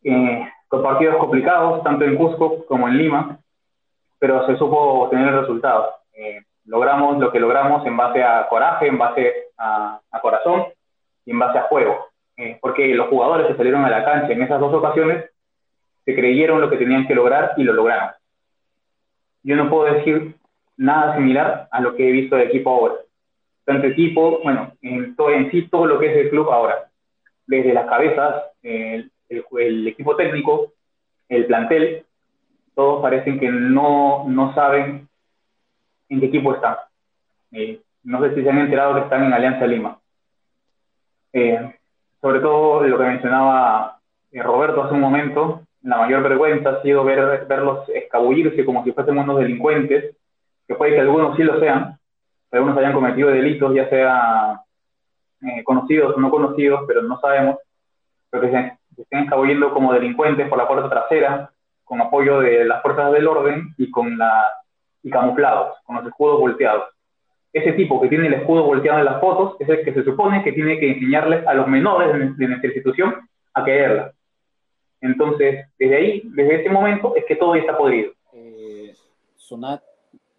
Eh, 0.05 0.49
con 0.69 0.83
partidos 0.83 1.17
complicados, 1.17 1.83
tanto 1.83 2.05
en 2.05 2.17
Cusco 2.17 2.65
como 2.67 2.89
en 2.89 2.99
Lima, 2.99 3.39
pero 4.19 4.47
se 4.47 4.57
supo 4.57 5.09
tener 5.11 5.35
resultados. 5.35 5.95
Eh, 6.13 6.43
logramos 6.67 7.19
lo 7.19 7.33
que 7.33 7.41
logramos 7.41 7.87
en 7.87 7.97
base 7.97 8.23
a 8.23 8.47
coraje, 8.49 8.87
en 8.87 8.99
base 8.99 9.35
a, 9.57 10.01
corazón 10.21 10.67
y 11.25 11.31
en 11.31 11.39
base 11.39 11.59
a 11.59 11.63
juego. 11.63 12.07
Eh, 12.37 12.59
porque 12.61 12.95
los 12.95 13.09
jugadores 13.09 13.47
que 13.47 13.57
salieron 13.57 13.85
a 13.85 13.91
la 13.91 14.05
cancha 14.05 14.33
en 14.33 14.43
esas 14.43 14.61
dos 14.61 14.73
ocasiones 14.75 15.31
se 16.05 16.15
creyeron 16.15 16.61
lo 16.61 16.71
que 16.71 16.77
tenían 16.77 17.07
que 17.07 17.15
lograr 17.15 17.55
y 17.57 17.65
lo 17.65 17.73
lograron. 17.73 18.11
Yo 19.43 19.57
no 19.57 19.71
puedo 19.71 19.93
decir 19.93 20.37
nada 20.77 21.17
similar 21.17 21.69
a 21.71 21.81
lo 21.81 21.97
que 21.97 22.09
he 22.09 22.13
visto 22.13 22.37
de 22.37 22.45
equipo 22.45 22.71
ahora. 22.71 22.95
Tanto 23.69 23.87
equipo, 23.87 24.41
bueno, 24.43 24.73
en, 24.81 25.15
todo, 25.15 25.29
en 25.29 25.51
sí 25.51 25.69
todo 25.69 25.85
lo 25.85 25.99
que 25.99 26.07
es 26.07 26.17
el 26.17 26.31
club 26.31 26.49
ahora, 26.49 26.89
desde 27.47 27.75
las 27.75 27.87
cabezas, 27.87 28.45
el, 28.63 29.13
equipo 29.87 30.17
técnico, 30.17 30.73
el 31.29 31.45
plantel, 31.45 32.07
todos 32.75 33.03
parecen 33.03 33.39
que 33.39 33.51
no, 33.51 34.25
no 34.27 34.55
saben 34.55 35.07
en 36.09 36.19
qué 36.19 36.27
equipo 36.29 36.55
están. 36.55 36.77
Eh, 37.53 37.83
no 38.05 38.23
sé 38.23 38.35
si 38.35 38.43
se 38.43 38.49
han 38.49 38.57
enterado 38.57 38.95
que 38.95 39.01
están 39.03 39.25
en 39.25 39.35
Alianza 39.35 39.67
Lima. 39.67 39.99
Eh, 41.35 41.75
sobre 42.23 42.41
todo 42.41 42.83
lo 42.85 42.97
que 42.97 43.05
mencionaba 43.05 44.01
eh, 44.33 44.43
Roberto 44.43 44.85
hace 44.85 44.95
un 44.95 45.01
momento, 45.01 45.61
la 45.83 45.99
mayor 45.99 46.23
vergüenza 46.23 46.71
ha 46.71 46.81
sido 46.81 47.05
ver, 47.05 47.45
verlos 47.47 47.87
escabullirse 47.91 48.65
como 48.65 48.83
si 48.83 48.93
fuesen 48.93 49.19
unos 49.19 49.41
delincuentes, 49.41 50.17
que 50.67 50.75
puede 50.75 50.93
que 50.93 51.01
algunos 51.01 51.37
sí 51.37 51.43
lo 51.43 51.61
sean, 51.61 51.98
algunos 52.51 52.79
hayan 52.79 52.93
cometido 52.93 53.31
delitos, 53.31 53.75
ya 53.75 53.89
sea 53.89 54.61
conocidos 55.65 56.17
o 56.17 56.21
no 56.21 56.31
conocidos, 56.31 56.83
pero 56.87 57.03
no 57.03 57.21
sabemos, 57.21 57.59
pero 58.31 58.43
que 58.43 58.51
se, 58.51 58.79
se 58.97 59.03
estén 59.03 59.21
escabulliendo 59.21 59.73
como 59.73 59.93
delincuentes 59.93 60.49
por 60.49 60.59
la 60.59 60.67
puerta 60.67 60.91
trasera, 60.91 61.53
con 61.85 62.01
apoyo 62.01 62.41
de 62.41 62.65
las 62.65 62.83
fuerzas 62.83 63.13
del 63.13 63.27
orden 63.27 63.75
y 63.79 63.91
con 63.91 64.19
la 64.19 64.51
y 65.03 65.11
camuflados, 65.11 65.77
con 65.85 65.97
los 65.97 66.07
escudos 66.07 66.41
volteados. 66.41 66.85
Ese 67.53 67.73
tipo 67.73 68.01
que 68.01 68.09
tiene 68.09 68.27
el 68.27 68.35
escudo 68.35 68.65
volteado 68.65 68.99
en 68.99 69.07
las 69.07 69.21
fotos 69.21 69.57
es 69.59 69.69
el 69.69 69.85
que 69.85 69.95
se 69.95 70.05
supone 70.05 70.43
que 70.45 70.53
tiene 70.53 70.79
que 70.79 70.93
enseñarles 70.93 71.47
a 71.47 71.55
los 71.55 71.67
menores 71.67 72.37
de, 72.37 72.47
nuestra 72.47 72.69
institución 72.69 73.15
a 73.55 73.65
quererla. 73.65 74.13
Entonces, 75.01 75.67
desde 75.79 75.97
ahí, 75.97 76.23
desde 76.25 76.61
ese 76.61 76.71
momento, 76.71 77.15
es 77.17 77.25
que 77.25 77.37
todo 77.37 77.55
ya 77.55 77.63
está 77.63 77.79
podrido. 77.79 78.13
Eh, 78.33 78.93
Sonat, 79.37 79.83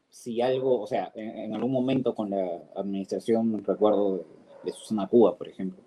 si 0.10 0.42
algo, 0.42 0.82
o 0.82 0.88
sea, 0.88 1.12
en, 1.16 1.54
algún 1.54 1.72
momento 1.72 2.16
con 2.16 2.30
la 2.30 2.64
administración, 2.76 3.64
recuerdo 3.64 4.26
de, 4.64 4.72
Susana 4.74 5.08
Cuba, 5.08 5.38
por 5.38 5.48
ejemplo, 5.48 5.82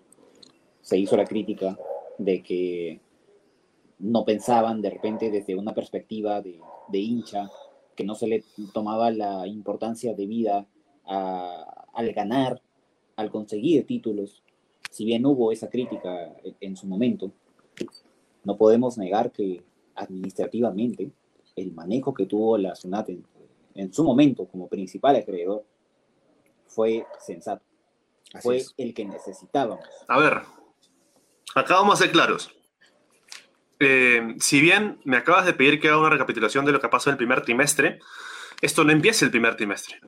se 0.81 0.97
hizo 0.97 1.15
la 1.15 1.25
crítica 1.25 1.77
de 2.17 2.41
que 2.41 2.99
no 3.99 4.25
pensaban 4.25 4.81
de 4.81 4.89
repente 4.89 5.29
desde 5.29 5.55
una 5.55 5.73
perspectiva 5.73 6.41
de, 6.41 6.59
de 6.89 6.99
hincha 6.99 7.49
que 7.95 8.03
no 8.03 8.15
se 8.15 8.27
le 8.27 8.43
tomaba 8.73 9.11
la 9.11 9.47
importancia 9.47 10.13
debida 10.13 10.65
a, 11.05 11.85
al 11.93 12.11
ganar, 12.13 12.61
al 13.15 13.29
conseguir 13.29 13.85
títulos. 13.85 14.41
Si 14.89 15.05
bien 15.05 15.25
hubo 15.25 15.51
esa 15.51 15.69
crítica 15.69 16.35
en 16.59 16.75
su 16.75 16.87
momento, 16.87 17.31
no 18.43 18.57
podemos 18.57 18.97
negar 18.97 19.31
que 19.31 19.63
administrativamente 19.95 21.11
el 21.55 21.71
manejo 21.71 22.13
que 22.13 22.25
tuvo 22.25 22.57
la 22.57 22.75
SUNAT 22.75 23.09
su 23.91 24.03
momento 24.03 24.47
como 24.47 24.67
principal 24.67 25.15
acreedor 25.15 25.65
fue 26.67 27.05
sensato. 27.19 27.63
fue 28.41 28.63
el 28.77 28.93
que 28.93 29.05
necesitábamos. 29.05 29.85
A 30.07 30.19
ver, 30.19 30.41
acá 31.55 31.75
vamos 31.75 31.95
a 31.95 32.03
ser 32.03 32.11
claros. 32.11 32.51
Eh, 33.79 34.35
si 34.39 34.61
bien 34.61 34.99
me 35.03 35.17
acabas 35.17 35.45
de 35.45 35.53
pedir 35.53 35.79
que 35.79 35.89
haga 35.89 35.99
una 35.99 36.09
recapitulación 36.09 36.65
de 36.65 36.71
lo 36.71 36.79
que 36.79 36.89
pasó 36.89 37.09
en 37.09 37.13
el 37.13 37.17
primer 37.17 37.41
trimestre, 37.41 37.99
esto 38.61 38.83
no 38.83 38.91
empieza 38.91 39.25
el 39.25 39.31
primer 39.31 39.55
trimestre. 39.55 39.99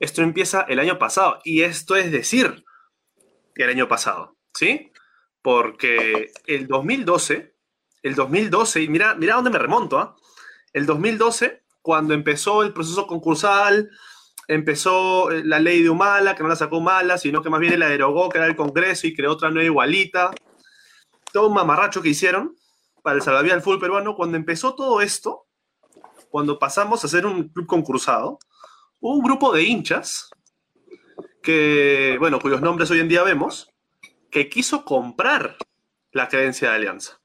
Esto 0.00 0.22
empieza 0.22 0.62
el 0.62 0.78
año 0.78 0.98
pasado. 0.98 1.38
Y 1.44 1.62
esto 1.62 1.94
es 1.94 2.10
decir, 2.10 2.64
el 3.54 3.68
año 3.68 3.86
pasado, 3.88 4.36
¿sí? 4.54 4.90
Porque 5.42 6.32
el 6.46 6.66
2012, 6.66 7.54
el 8.02 8.14
2012, 8.14 8.82
y 8.82 8.88
mira, 8.88 9.14
mira 9.14 9.34
dónde 9.34 9.50
me 9.50 9.58
remonto, 9.58 9.98
¿ah? 9.98 10.16
El 10.72 10.86
2012, 10.86 11.61
cuando 11.82 12.14
empezó 12.14 12.62
el 12.62 12.72
proceso 12.72 13.06
concursal, 13.06 13.90
empezó 14.48 15.30
eh, 15.30 15.42
la 15.44 15.58
ley 15.58 15.82
de 15.82 15.90
Humala, 15.90 16.34
que 16.34 16.42
no 16.42 16.48
la 16.48 16.56
sacó 16.56 16.78
Humala, 16.78 17.18
sino 17.18 17.42
que 17.42 17.50
más 17.50 17.60
bien 17.60 17.78
la 17.78 17.88
derogó, 17.88 18.28
que 18.28 18.38
era 18.38 18.46
el 18.46 18.56
Congreso, 18.56 19.06
y 19.06 19.14
creó 19.14 19.32
otra 19.32 19.50
nueva 19.50 19.66
igualita. 19.66 20.30
Todo 21.32 21.48
un 21.48 21.54
mamarracho 21.54 22.02
que 22.02 22.10
hicieron 22.10 22.56
para 23.02 23.16
el 23.16 23.22
salvavidas 23.22 23.56
del 23.56 23.62
fútbol 23.62 23.80
peruano, 23.80 24.14
cuando 24.14 24.36
empezó 24.36 24.74
todo 24.74 25.00
esto, 25.00 25.46
cuando 26.30 26.58
pasamos 26.58 27.04
a 27.04 27.08
ser 27.08 27.26
un 27.26 27.48
club 27.48 27.66
concursado, 27.66 28.38
hubo 29.00 29.14
un 29.14 29.22
grupo 29.22 29.52
de 29.52 29.64
hinchas 29.64 30.30
que, 31.42 32.16
bueno, 32.20 32.38
cuyos 32.38 32.60
nombres 32.60 32.90
hoy 32.90 33.00
en 33.00 33.08
día 33.08 33.24
vemos, 33.24 33.68
que 34.30 34.48
quiso 34.48 34.84
comprar 34.84 35.56
la 36.12 36.28
creencia 36.28 36.70
de 36.70 36.76
Alianza. 36.76 37.20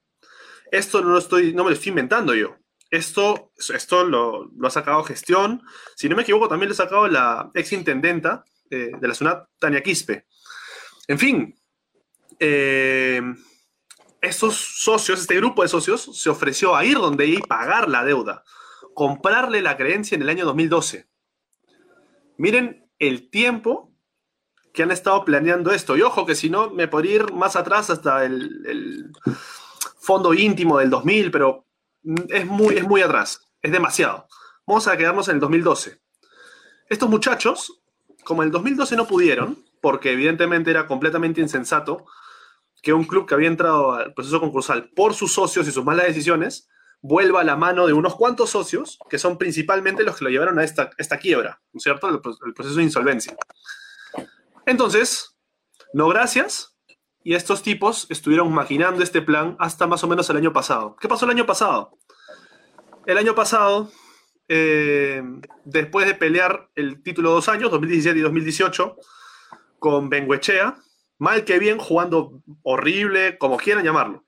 Esto 0.71 1.01
no, 1.01 1.09
lo 1.09 1.19
estoy, 1.19 1.53
no 1.53 1.63
me 1.63 1.69
lo 1.69 1.75
estoy 1.75 1.89
inventando 1.89 2.33
yo. 2.33 2.55
Esto, 2.89 3.51
esto 3.57 4.05
lo, 4.05 4.49
lo 4.55 4.67
ha 4.67 4.71
sacado 4.71 5.03
gestión. 5.03 5.61
Si 5.95 6.07
no 6.07 6.15
me 6.15 6.21
equivoco, 6.21 6.47
también 6.47 6.69
lo 6.69 6.73
ha 6.73 6.77
sacado 6.77 7.07
la 7.07 7.51
ex 7.53 7.73
intendenta 7.73 8.45
eh, 8.69 8.91
de 8.99 9.07
la 9.07 9.13
ciudad, 9.13 9.47
Tania 9.59 9.83
Quispe. 9.83 10.25
En 11.07 11.19
fin, 11.19 11.55
eh, 12.39 13.21
estos 14.21 14.55
socios, 14.55 15.21
este 15.21 15.35
grupo 15.35 15.63
de 15.63 15.69
socios, 15.69 16.09
se 16.19 16.29
ofreció 16.29 16.75
a 16.75 16.83
ir 16.83 16.97
donde 16.97 17.25
y 17.25 17.37
pagar 17.37 17.89
la 17.89 18.03
deuda, 18.03 18.43
comprarle 18.93 19.61
la 19.61 19.77
creencia 19.77 20.15
en 20.15 20.21
el 20.21 20.29
año 20.29 20.45
2012. 20.45 21.07
Miren 22.37 22.89
el 22.99 23.29
tiempo 23.29 23.93
que 24.73 24.83
han 24.83 24.91
estado 24.91 25.23
planeando 25.25 25.71
esto. 25.71 25.97
Y 25.97 26.01
ojo 26.01 26.25
que 26.25 26.35
si 26.35 26.49
no, 26.49 26.69
me 26.69 26.87
podría 26.87 27.15
ir 27.15 27.33
más 27.33 27.55
atrás 27.55 27.89
hasta 27.89 28.25
el, 28.25 28.63
el 28.67 29.11
fondo 29.99 30.33
íntimo 30.33 30.77
del 30.77 30.89
2000, 30.89 31.31
pero 31.31 31.66
es 32.29 32.45
muy, 32.45 32.75
es 32.75 32.83
muy 32.87 33.01
atrás, 33.01 33.41
es 33.61 33.71
demasiado. 33.71 34.27
Vamos 34.65 34.87
a 34.87 34.97
quedarnos 34.97 35.27
en 35.29 35.35
el 35.35 35.39
2012. 35.39 36.01
Estos 36.89 37.09
muchachos, 37.09 37.81
como 38.23 38.43
en 38.43 38.47
el 38.47 38.51
2012 38.51 38.95
no 38.95 39.07
pudieron, 39.07 39.63
porque 39.81 40.11
evidentemente 40.11 40.71
era 40.71 40.87
completamente 40.87 41.41
insensato 41.41 42.05
que 42.81 42.93
un 42.93 43.05
club 43.05 43.27
que 43.27 43.33
había 43.33 43.47
entrado 43.47 43.93
al 43.93 44.13
proceso 44.13 44.39
concursal 44.39 44.89
por 44.95 45.13
sus 45.13 45.33
socios 45.33 45.67
y 45.67 45.71
sus 45.71 45.83
malas 45.83 46.05
decisiones, 46.05 46.69
vuelva 47.01 47.41
a 47.41 47.43
la 47.43 47.55
mano 47.55 47.87
de 47.87 47.93
unos 47.93 48.15
cuantos 48.15 48.49
socios, 48.49 48.97
que 49.09 49.19
son 49.19 49.37
principalmente 49.37 50.03
los 50.03 50.17
que 50.17 50.25
lo 50.25 50.29
llevaron 50.29 50.59
a 50.59 50.63
esta, 50.63 50.89
esta 50.97 51.17
quiebra, 51.17 51.61
¿no 51.73 51.77
es 51.77 51.83
cierto? 51.83 52.07
El 52.09 52.53
proceso 52.53 52.75
de 52.75 52.83
insolvencia. 52.83 53.35
Entonces, 54.65 55.37
no 55.93 56.07
gracias, 56.09 56.76
y 57.27 57.35
estos 57.35 57.61
tipos 57.61 58.07
estuvieron 58.09 58.53
maquinando 58.53 59.03
este 59.03 59.21
plan 59.21 59.57
hasta 59.59 59.85
más 59.85 60.01
o 60.01 60.07
menos 60.07 60.29
el 60.29 60.37
año 60.37 60.53
pasado. 60.53 60.95
¿Qué 60.95 61.09
pasó 61.09 61.25
el 61.25 61.31
año 61.31 61.45
pasado? 61.45 61.91
El 63.05 63.17
año 63.17 63.35
pasado, 63.35 63.91
eh, 64.47 65.21
después 65.65 66.07
de 66.07 66.15
pelear 66.15 66.69
el 66.73 67.03
título 67.03 67.31
dos 67.31 67.49
años, 67.49 67.69
2017 67.69 68.17
y 68.17 68.21
2018, 68.21 68.95
con 69.77 70.07
Benguechea, 70.09 70.77
mal 71.17 71.43
que 71.43 71.59
bien, 71.59 71.79
jugando 71.79 72.43
horrible, 72.63 73.37
como 73.37 73.57
quieran 73.57 73.83
llamarlo. 73.83 74.23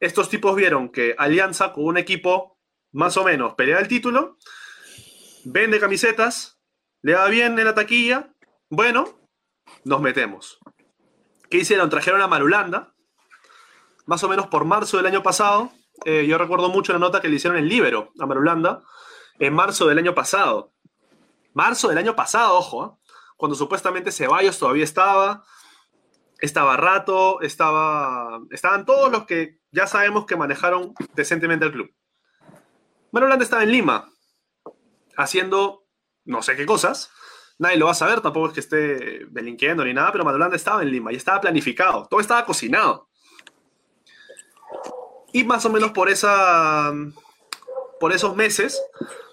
Estos 0.00 0.30
tipos 0.30 0.56
vieron 0.56 0.88
que 0.88 1.14
Alianza, 1.18 1.74
con 1.74 1.84
un 1.84 1.98
equipo 1.98 2.58
más 2.92 3.18
o 3.18 3.24
menos, 3.24 3.52
pelea 3.52 3.80
el 3.80 3.88
título, 3.88 4.38
vende 5.44 5.78
camisetas, 5.78 6.58
le 7.02 7.16
va 7.16 7.28
bien 7.28 7.58
en 7.58 7.66
la 7.66 7.74
taquilla, 7.74 8.32
bueno, 8.70 9.28
nos 9.84 10.00
metemos. 10.00 10.58
¿Qué 11.54 11.60
hicieron? 11.60 11.88
Trajeron 11.88 12.20
a 12.20 12.26
Marulanda, 12.26 12.92
más 14.06 14.24
o 14.24 14.28
menos 14.28 14.48
por 14.48 14.64
marzo 14.64 14.96
del 14.96 15.06
año 15.06 15.22
pasado. 15.22 15.70
Eh, 16.04 16.26
yo 16.26 16.36
recuerdo 16.36 16.68
mucho 16.68 16.92
la 16.92 16.98
nota 16.98 17.20
que 17.20 17.28
le 17.28 17.36
hicieron 17.36 17.56
en 17.56 17.68
Libero 17.68 18.10
a 18.18 18.26
Marulanda 18.26 18.82
en 19.38 19.54
marzo 19.54 19.86
del 19.86 19.98
año 19.98 20.16
pasado. 20.16 20.72
Marzo 21.52 21.86
del 21.86 21.98
año 21.98 22.16
pasado, 22.16 22.56
ojo, 22.56 22.84
¿eh? 22.84 23.08
cuando 23.36 23.54
supuestamente 23.54 24.10
Ceballos 24.10 24.58
todavía 24.58 24.82
estaba, 24.82 25.44
estaba 26.40 26.76
Rato, 26.76 27.40
estaba, 27.40 28.40
estaban 28.50 28.84
todos 28.84 29.12
los 29.12 29.24
que 29.24 29.60
ya 29.70 29.86
sabemos 29.86 30.26
que 30.26 30.34
manejaron 30.34 30.92
decentemente 31.14 31.66
el 31.66 31.72
club. 31.72 31.94
Marulanda 33.12 33.44
estaba 33.44 33.62
en 33.62 33.70
Lima, 33.70 34.10
haciendo 35.16 35.84
no 36.24 36.42
sé 36.42 36.56
qué 36.56 36.66
cosas, 36.66 37.12
nadie 37.58 37.76
lo 37.76 37.86
va 37.86 37.92
a 37.92 37.96
saber, 37.96 38.20
tampoco 38.20 38.48
es 38.48 38.52
que 38.54 38.60
esté 38.60 39.26
delinquiendo 39.30 39.84
ni 39.84 39.94
nada, 39.94 40.12
pero 40.12 40.24
Madulanda 40.24 40.56
estaba 40.56 40.82
en 40.82 40.90
Lima 40.90 41.12
y 41.12 41.16
estaba 41.16 41.40
planificado, 41.40 42.06
todo 42.08 42.20
estaba 42.20 42.44
cocinado. 42.44 43.08
Y 45.32 45.44
más 45.44 45.64
o 45.64 45.70
menos 45.70 45.90
por, 45.92 46.08
esa, 46.08 46.92
por 47.98 48.12
esos 48.12 48.36
meses 48.36 48.80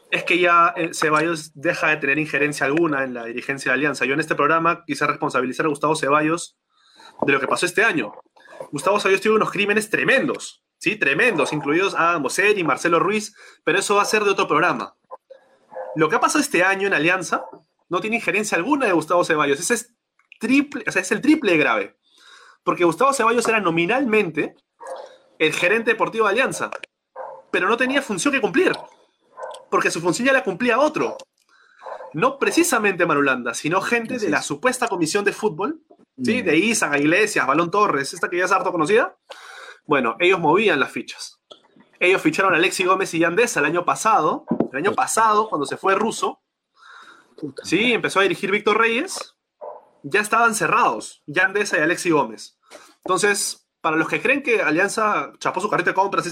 es 0.10 0.24
que 0.24 0.40
ya 0.40 0.74
eh, 0.76 0.94
Ceballos 0.94 1.52
deja 1.54 1.90
de 1.90 1.98
tener 1.98 2.20
injerencia 2.20 2.66
alguna 2.66 3.04
en 3.04 3.14
la 3.14 3.26
dirigencia 3.26 3.72
de 3.72 3.76
Alianza. 3.76 4.06
Yo 4.06 4.14
en 4.14 4.20
este 4.20 4.36
programa 4.36 4.84
quise 4.86 5.06
responsabilizar 5.08 5.66
a 5.66 5.70
Gustavo 5.70 5.96
Ceballos 5.96 6.58
de 7.22 7.34
lo 7.34 7.40
que 7.40 7.48
pasó 7.48 7.66
este 7.66 7.84
año. 7.84 8.14
Gustavo 8.72 9.00
Ceballos 9.00 9.22
tuvo 9.22 9.36
unos 9.36 9.52
crímenes 9.52 9.90
tremendos, 9.90 10.64
¿sí? 10.80 10.96
Tremendos, 10.96 11.54
incluidos 11.54 11.96
a 11.96 12.20
Moser 12.20 12.58
y 12.58 12.64
Marcelo 12.64 13.00
Ruiz, 13.00 13.36
pero 13.64 13.80
eso 13.80 13.96
va 13.96 14.02
a 14.02 14.06
ser 14.06 14.24
de 14.24 14.32
otro 14.32 14.48
programa. 14.48 14.96
Lo 15.96 16.10
que 16.10 16.16
ha 16.16 16.20
pasado 16.20 16.42
este 16.42 16.64
año 16.64 16.88
en 16.88 16.94
Alianza 16.94 17.46
no 17.92 18.00
tiene 18.00 18.16
injerencia 18.16 18.58
alguna 18.58 18.86
de 18.86 18.94
Gustavo 18.94 19.26
Ceballos. 19.26 19.60
Ese 19.60 19.74
es 19.74 19.94
triple, 20.40 20.86
o 20.88 20.92
sea, 20.92 21.02
es 21.02 21.12
el 21.12 21.20
triple 21.20 21.58
grave. 21.58 21.98
Porque 22.64 22.86
Gustavo 22.86 23.12
Ceballos 23.12 23.46
era 23.50 23.60
nominalmente 23.60 24.56
el 25.38 25.52
gerente 25.52 25.92
deportivo 25.92 26.26
de 26.26 26.32
Alianza, 26.32 26.72
pero 27.52 27.68
no 27.68 27.76
tenía 27.76 28.02
función 28.02 28.34
que 28.34 28.40
cumplir, 28.40 28.72
porque 29.70 29.92
su 29.92 30.00
función 30.00 30.26
ya 30.26 30.32
la 30.32 30.44
cumplía 30.44 30.80
otro. 30.80 31.18
No 32.14 32.40
precisamente 32.40 33.06
Marulanda, 33.06 33.54
sino 33.54 33.82
gente 33.82 34.20
de 34.20 34.30
la 34.30 34.42
supuesta 34.42 34.88
comisión 34.88 35.26
de 35.26 35.34
fútbol, 35.34 35.82
¿sí? 36.24 36.42
de 36.42 36.58
Isa, 36.58 36.98
Iglesias, 36.98 37.46
Balón 37.46 37.72
Torres, 37.72 38.14
esta 38.14 38.30
que 38.30 38.38
ya 38.38 38.46
es 38.46 38.52
harto 38.54 38.72
conocida. 38.72 39.18
Bueno, 39.86 40.16
ellos 40.20 40.40
movían 40.40 40.80
las 40.80 40.92
fichas. 40.92 41.42
Ellos 42.00 42.22
ficharon 42.22 42.54
a 42.54 42.58
Alexi 42.58 42.86
Gómez 42.86 43.14
y 43.14 43.20
Yandesa 43.20 43.60
el 43.60 43.66
año 43.66 43.84
pasado, 43.84 44.46
el 44.72 44.78
año 44.78 44.94
pasado, 44.94 45.50
cuando 45.50 45.66
se 45.66 45.76
fue 45.76 45.94
ruso, 45.96 46.42
Sí, 47.64 47.94
empezó 47.94 48.20
a 48.20 48.24
dirigir 48.24 48.52
Víctor 48.52 48.78
Reyes. 48.78 49.36
Ya 50.04 50.20
estaban 50.20 50.56
cerrados, 50.56 51.22
Yandesa 51.28 51.78
y 51.78 51.82
Alexi 51.82 52.10
Gómez. 52.10 52.58
Entonces, 53.04 53.68
para 53.82 53.98
los 53.98 54.08
que 54.08 54.22
creen 54.22 54.42
que 54.42 54.62
Alianza 54.62 55.32
chapó 55.40 55.62
su 55.62 55.70
carrete 55.70 55.92
de 55.92 55.96
compras 55.96 56.28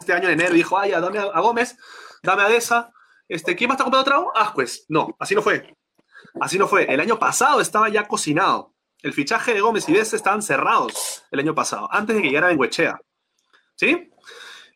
este 0.00 0.12
año 0.12 0.28
en 0.28 0.34
enero 0.34 0.54
y 0.54 0.58
dijo, 0.58 0.78
ay, 0.78 0.92
dame 0.92 1.18
a 1.18 1.40
Gómez, 1.40 1.76
dame 2.22 2.42
a 2.42 2.48
Deza, 2.48 2.92
este, 3.28 3.56
¿quién 3.56 3.68
más 3.68 3.74
está 3.74 3.84
comprando 3.84 4.04
trago? 4.04 4.36
Ascuez. 4.36 4.86
No, 4.88 5.14
así 5.18 5.34
no 5.34 5.42
fue. 5.42 5.76
Así 6.40 6.58
no 6.58 6.66
fue. 6.66 6.84
El 6.84 7.00
año 7.00 7.18
pasado 7.18 7.60
estaba 7.60 7.88
ya 7.88 8.08
cocinado. 8.08 8.74
El 9.02 9.12
fichaje 9.12 9.54
de 9.54 9.60
Gómez 9.60 9.88
y 9.88 9.92
Deza 9.92 10.16
estaban 10.16 10.42
cerrados 10.42 11.24
el 11.30 11.40
año 11.40 11.54
pasado, 11.54 11.88
antes 11.92 12.16
de 12.16 12.22
que 12.22 12.28
llegara 12.28 12.48
Benguechea. 12.48 12.98
¿Sí? 13.76 14.10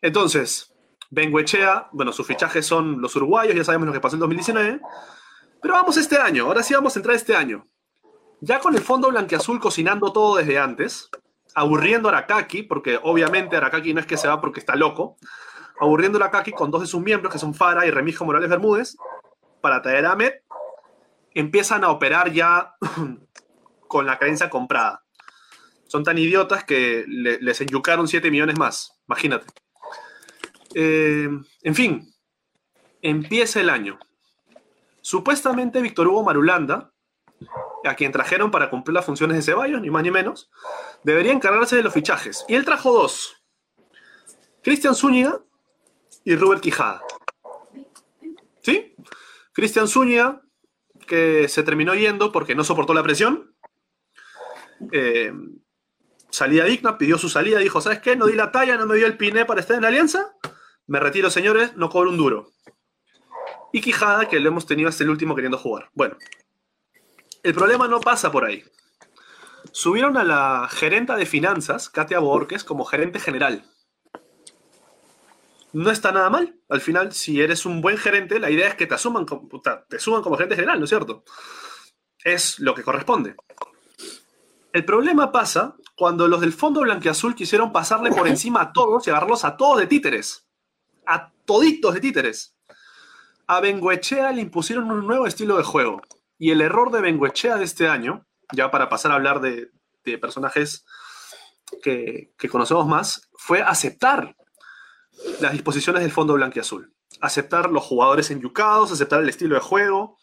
Entonces, 0.01 0.72
Benguechea, 1.13 1.89
bueno, 1.91 2.11
sus 2.11 2.25
fichajes 2.25 2.65
son 2.65 2.99
los 2.99 3.15
uruguayos, 3.15 3.55
ya 3.55 3.63
sabemos 3.63 3.85
lo 3.85 3.93
que 3.93 3.99
pasó 3.99 4.15
en 4.15 4.21
2019. 4.21 4.81
Pero 5.61 5.73
vamos 5.75 5.95
este 5.97 6.17
año, 6.17 6.47
ahora 6.47 6.63
sí 6.63 6.73
vamos 6.73 6.95
a 6.95 6.99
entrar 6.99 7.15
este 7.15 7.35
año. 7.35 7.67
Ya 8.41 8.59
con 8.59 8.73
el 8.75 8.81
fondo 8.81 9.09
blanqueazul 9.09 9.59
cocinando 9.59 10.11
todo 10.11 10.37
desde 10.37 10.57
antes, 10.57 11.09
aburriendo 11.53 12.09
a 12.09 12.13
Arakaki, 12.13 12.63
porque 12.63 12.99
obviamente 13.01 13.55
Arakaki 13.55 13.93
no 13.93 13.99
es 13.99 14.07
que 14.07 14.17
se 14.17 14.27
va 14.27 14.41
porque 14.41 14.59
está 14.59 14.75
loco, 14.75 15.17
aburriendo 15.79 16.17
a 16.17 16.21
Arakaki 16.23 16.51
con 16.51 16.71
dos 16.71 16.81
de 16.81 16.87
sus 16.87 17.01
miembros, 17.01 17.31
que 17.31 17.39
son 17.39 17.53
Fara 17.53 17.85
y 17.85 17.91
Remijo 17.91 18.25
Morales 18.25 18.49
Bermúdez, 18.49 18.97
para 19.61 19.83
traer 19.83 20.07
a 20.07 20.13
Ahmed, 20.13 20.33
empiezan 21.35 21.83
a 21.83 21.91
operar 21.91 22.31
ya 22.33 22.73
con 23.87 24.07
la 24.07 24.17
creencia 24.17 24.49
comprada. 24.49 25.03
Son 25.85 26.03
tan 26.03 26.17
idiotas 26.17 26.63
que 26.63 27.05
le, 27.07 27.39
les 27.39 27.61
enyucaron 27.61 28.07
7 28.07 28.31
millones 28.31 28.57
más, 28.57 28.99
imagínate. 29.07 29.45
Eh, 30.73 31.29
en 31.61 31.75
fin, 31.75 32.13
empieza 33.01 33.61
el 33.61 33.69
año. 33.69 33.99
Supuestamente 35.01 35.81
Víctor 35.81 36.07
Hugo 36.07 36.23
Marulanda, 36.23 36.93
a 37.83 37.95
quien 37.95 38.11
trajeron 38.11 38.51
para 38.51 38.69
cumplir 38.69 38.93
las 38.93 39.05
funciones 39.05 39.37
de 39.37 39.43
Ceballos, 39.43 39.81
ni 39.81 39.89
más 39.89 40.03
ni 40.03 40.11
menos, 40.11 40.49
debería 41.03 41.33
encargarse 41.33 41.75
de 41.75 41.83
los 41.83 41.93
fichajes. 41.93 42.45
Y 42.47 42.55
él 42.55 42.65
trajo 42.65 42.93
dos. 42.93 43.35
Cristian 44.63 44.95
Zúñiga 44.95 45.41
y 46.23 46.35
Robert 46.35 46.61
Quijada. 46.61 47.01
¿Sí? 48.61 48.95
Cristian 49.51 49.89
Zúñiga, 49.89 50.41
que 51.05 51.49
se 51.49 51.63
terminó 51.63 51.93
yendo 51.95 52.31
porque 52.31 52.55
no 52.55 52.63
soportó 52.63 52.93
la 52.93 53.03
presión. 53.03 53.53
Eh, 54.91 55.33
salida 56.29 56.63
digna, 56.63 56.97
pidió 56.97 57.17
su 57.17 57.29
salida, 57.29 57.59
dijo, 57.59 57.81
¿sabes 57.81 57.99
qué? 57.99 58.15
No 58.15 58.25
di 58.25 58.33
la 58.33 58.51
talla, 58.51 58.77
no 58.77 58.85
me 58.85 58.95
dio 58.95 59.05
el 59.05 59.17
piné 59.17 59.45
para 59.45 59.59
estar 59.59 59.75
en 59.75 59.83
la 59.83 59.89
alianza. 59.89 60.33
Me 60.85 60.99
retiro, 60.99 61.29
señores, 61.29 61.75
no 61.77 61.89
cobro 61.89 62.09
un 62.09 62.17
duro. 62.17 62.51
Y 63.71 63.81
Quijada, 63.81 64.27
que 64.27 64.39
lo 64.39 64.49
hemos 64.49 64.65
tenido 64.65 64.89
hasta 64.89 65.03
el 65.03 65.09
último 65.09 65.33
queriendo 65.33 65.57
jugar. 65.57 65.89
Bueno, 65.93 66.17
el 67.41 67.53
problema 67.53 67.87
no 67.87 68.01
pasa 68.01 68.31
por 68.31 68.45
ahí. 68.45 68.63
Subieron 69.71 70.17
a 70.17 70.23
la 70.23 70.67
gerenta 70.69 71.15
de 71.15 71.25
finanzas, 71.25 71.89
Katia 71.89 72.19
Borges, 72.19 72.63
como 72.63 72.83
gerente 72.83 73.19
general. 73.19 73.65
No 75.71 75.89
está 75.89 76.11
nada 76.11 76.29
mal. 76.29 76.59
Al 76.69 76.81
final, 76.81 77.13
si 77.13 77.41
eres 77.41 77.65
un 77.65 77.81
buen 77.81 77.97
gerente, 77.97 78.39
la 78.39 78.51
idea 78.51 78.67
es 78.67 78.75
que 78.75 78.85
te, 78.85 78.93
asuman, 78.93 79.25
te 79.87 79.99
suban 79.99 80.21
como 80.21 80.35
gerente 80.35 80.55
general, 80.55 80.79
¿no 80.79 80.85
es 80.85 80.89
cierto? 80.89 81.23
Es 82.23 82.59
lo 82.59 82.75
que 82.75 82.83
corresponde. 82.83 83.35
El 84.73 84.85
problema 84.85 85.31
pasa 85.31 85.75
cuando 85.95 86.27
los 86.27 86.41
del 86.41 86.53
Fondo 86.53 86.81
Blanqueazul 86.81 87.35
quisieron 87.35 87.71
pasarle 87.71 88.11
por 88.11 88.27
encima 88.27 88.61
a 88.61 88.73
todos 88.73 89.07
y 89.07 89.11
agarrarlos 89.11 89.45
a 89.45 89.55
todos 89.55 89.79
de 89.79 89.87
títeres 89.87 90.43
a 91.05 91.31
toditos 91.45 91.93
de 91.93 91.99
títeres. 91.99 92.55
A 93.47 93.59
Benguechea 93.59 94.31
le 94.31 94.41
impusieron 94.41 94.89
un 94.91 95.05
nuevo 95.05 95.27
estilo 95.27 95.57
de 95.57 95.63
juego. 95.63 96.01
Y 96.37 96.51
el 96.51 96.61
error 96.61 96.91
de 96.91 97.01
Benguechea 97.01 97.57
de 97.57 97.65
este 97.65 97.87
año, 97.87 98.25
ya 98.51 98.71
para 98.71 98.89
pasar 98.89 99.11
a 99.11 99.15
hablar 99.15 99.41
de, 99.41 99.71
personajes 100.19 100.85
que, 101.81 102.33
que 102.37 102.49
conocemos 102.49 102.85
más 102.85 103.29
fue 103.37 103.61
aceptar 103.61 104.35
las 105.39 105.53
disposiciones 105.53 106.01
del 106.01 106.11
fondo 106.11 106.33
blanquiazul. 106.33 106.93
Aceptar 107.21 107.69
los 107.69 107.83
jugadores 107.83 108.31
enyucados, 108.31 108.91
aceptar 108.91 109.21
el 109.21 109.29
estilo 109.29 109.55
de 109.55 109.61
juego, 109.61 110.17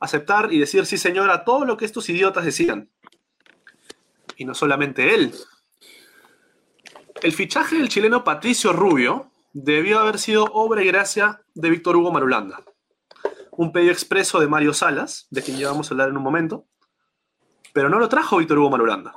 aceptar 0.00 0.52
y 0.52 0.58
decir 0.58 0.86
sí 0.86 0.96
señor 0.96 1.30
a 1.30 1.44
todo 1.44 1.64
lo 1.64 1.76
que 1.76 1.84
estos 1.84 2.08
idiotas 2.08 2.44
decían. 2.44 2.90
Y 4.36 4.44
no 4.44 4.54
solamente 4.54 5.14
él. 5.14 5.34
El 7.22 7.32
fichaje 7.32 7.76
del 7.76 7.88
chileno 7.88 8.22
Patricio 8.22 8.72
Rubio 8.72 9.30
debió 9.62 9.98
haber 9.98 10.18
sido 10.18 10.44
obra 10.44 10.82
y 10.82 10.86
gracia 10.86 11.42
de 11.54 11.70
Víctor 11.70 11.96
Hugo 11.96 12.12
Marulanda. 12.12 12.62
Un 13.50 13.72
pedido 13.72 13.92
expreso 13.92 14.38
de 14.40 14.46
Mario 14.46 14.72
Salas, 14.72 15.26
de 15.30 15.42
quien 15.42 15.56
llevamos 15.56 15.90
a 15.90 15.94
hablar 15.94 16.08
en 16.08 16.16
un 16.16 16.22
momento, 16.22 16.66
pero 17.72 17.88
no 17.88 17.98
lo 17.98 18.08
trajo 18.08 18.38
Víctor 18.38 18.58
Hugo 18.58 18.70
Marulanda. 18.70 19.14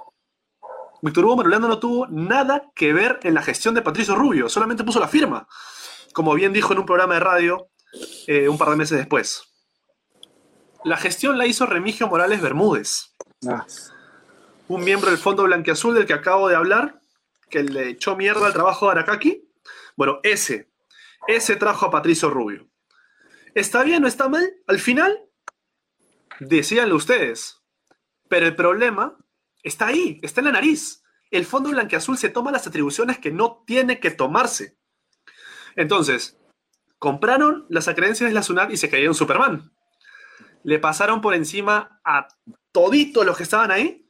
Víctor 1.02 1.26
Hugo 1.26 1.38
Marulanda 1.38 1.68
no 1.68 1.80
tuvo 1.80 2.08
nada 2.08 2.72
que 2.76 2.94
ver 2.94 3.20
en 3.24 3.34
la 3.34 3.42
gestión 3.42 3.76
de 3.76 3.82
Patricio 3.82 4.16
Rubio, 4.16 4.50
solamente 4.50 4.84
puso 4.84 5.00
la 5.00 5.08
firma, 5.08 5.48
como 6.14 6.34
bien 6.34 6.54
dijo 6.54 6.74
en 6.74 6.80
un 6.80 6.86
programa 6.86 7.16
de 7.16 7.20
radio 7.20 7.70
eh, 8.28 8.50
un 8.50 8.58
par 8.58 8.70
de 8.70 8.76
meses 8.76 8.98
después. 8.98 9.44
La 10.84 10.98
gestión 10.98 11.38
la 11.38 11.46
hizo 11.46 11.66
Remigio 11.68 12.08
Morales 12.08 12.42
Bermúdez, 12.42 13.12
Ah, 13.48 13.66
un 14.68 14.84
miembro 14.84 15.10
del 15.10 15.18
Fondo 15.18 15.44
Blanquiazul 15.44 15.96
del 15.96 16.06
que 16.06 16.14
acabo 16.14 16.48
de 16.48 16.56
hablar, 16.56 17.02
que 17.50 17.64
le 17.64 17.90
echó 17.90 18.16
mierda 18.16 18.46
al 18.46 18.54
trabajo 18.54 18.86
de 18.86 18.92
Aracaki. 18.92 19.51
Bueno, 19.96 20.20
ese, 20.24 20.72
ese 21.28 21.56
trajo 21.56 21.86
a 21.86 21.92
Patricio 21.92 22.30
Rubio. 22.30 22.70
¿Está 23.54 23.84
bien 23.84 24.04
o 24.04 24.08
está 24.08 24.30
mal? 24.30 24.50
Al 24.68 24.80
final, 24.80 25.20
decíanlo 26.40 26.96
ustedes. 26.96 27.62
Pero 28.30 28.48
el 28.48 28.56
problema 28.56 29.18
está 29.64 29.88
ahí, 29.88 30.20
está 30.24 30.42
en 30.42 30.46
la 30.46 30.54
nariz. 30.54 31.04
El 31.30 31.46
Fondo 31.46 31.70
Blanquiazul 31.70 32.18
se 32.18 32.30
toma 32.30 32.52
las 32.52 32.68
atribuciones 32.68 33.20
que 33.20 33.32
no 33.32 33.64
tiene 33.66 34.00
que 34.00 34.12
tomarse. 34.12 34.78
Entonces, 35.76 36.38
compraron 37.00 37.66
las 37.70 37.88
acreencias 37.88 38.30
de 38.30 38.34
la 38.34 38.44
SUNAT 38.44 38.72
y 38.72 38.78
se 38.78 38.90
cayeron 38.90 39.16
Superman. 39.16 39.74
Le 40.64 40.80
pasaron 40.80 41.22
por 41.22 41.34
encima 41.34 42.02
a 42.06 42.28
toditos 42.72 43.26
los 43.26 43.38
que 43.38 43.44
estaban 43.44 43.72
ahí 43.72 44.10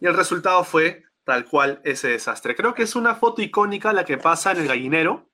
y 0.00 0.06
el 0.06 0.14
resultado 0.14 0.64
fue 0.64 1.04
tal 1.24 1.44
cual 1.44 1.80
ese 1.84 2.08
desastre. 2.08 2.54
Creo 2.56 2.74
que 2.74 2.82
es 2.82 2.96
una 2.96 3.14
foto 3.14 3.42
icónica 3.42 3.92
la 3.92 4.04
que 4.04 4.18
pasa 4.18 4.52
en 4.52 4.58
el 4.58 4.68
gallinero. 4.68 5.28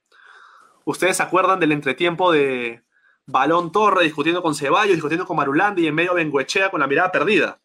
Ustedes 0.85 1.17
se 1.19 1.23
acuerdan 1.23 1.61
del 1.61 1.73
entretiempo 1.73 2.33
de 2.33 2.83
Balón 3.27 3.73
Torre 3.73 4.05
discutiendo 4.05 4.43
con 4.43 4.55
Ceballos, 4.55 4.95
discutiendo 4.95 5.27
con 5.27 5.37
Marulanda 5.37 5.81
y 5.81 5.87
en 5.87 5.95
medio 5.95 6.15
Benguechea 6.15 6.71
con 6.71 6.81
la 6.81 6.87
mirada 6.87 7.13
perdida. 7.13 7.61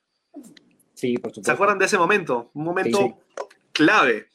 sí, 0.93 1.17
por 1.17 1.31
supuesto. 1.31 1.43
¿Se 1.43 1.51
acuerdan 1.51 1.79
de 1.79 1.85
ese 1.85 1.97
momento? 1.97 2.51
Un 2.53 2.65
momento 2.65 2.97
Sí, 2.99 3.15
clave. 3.71 4.29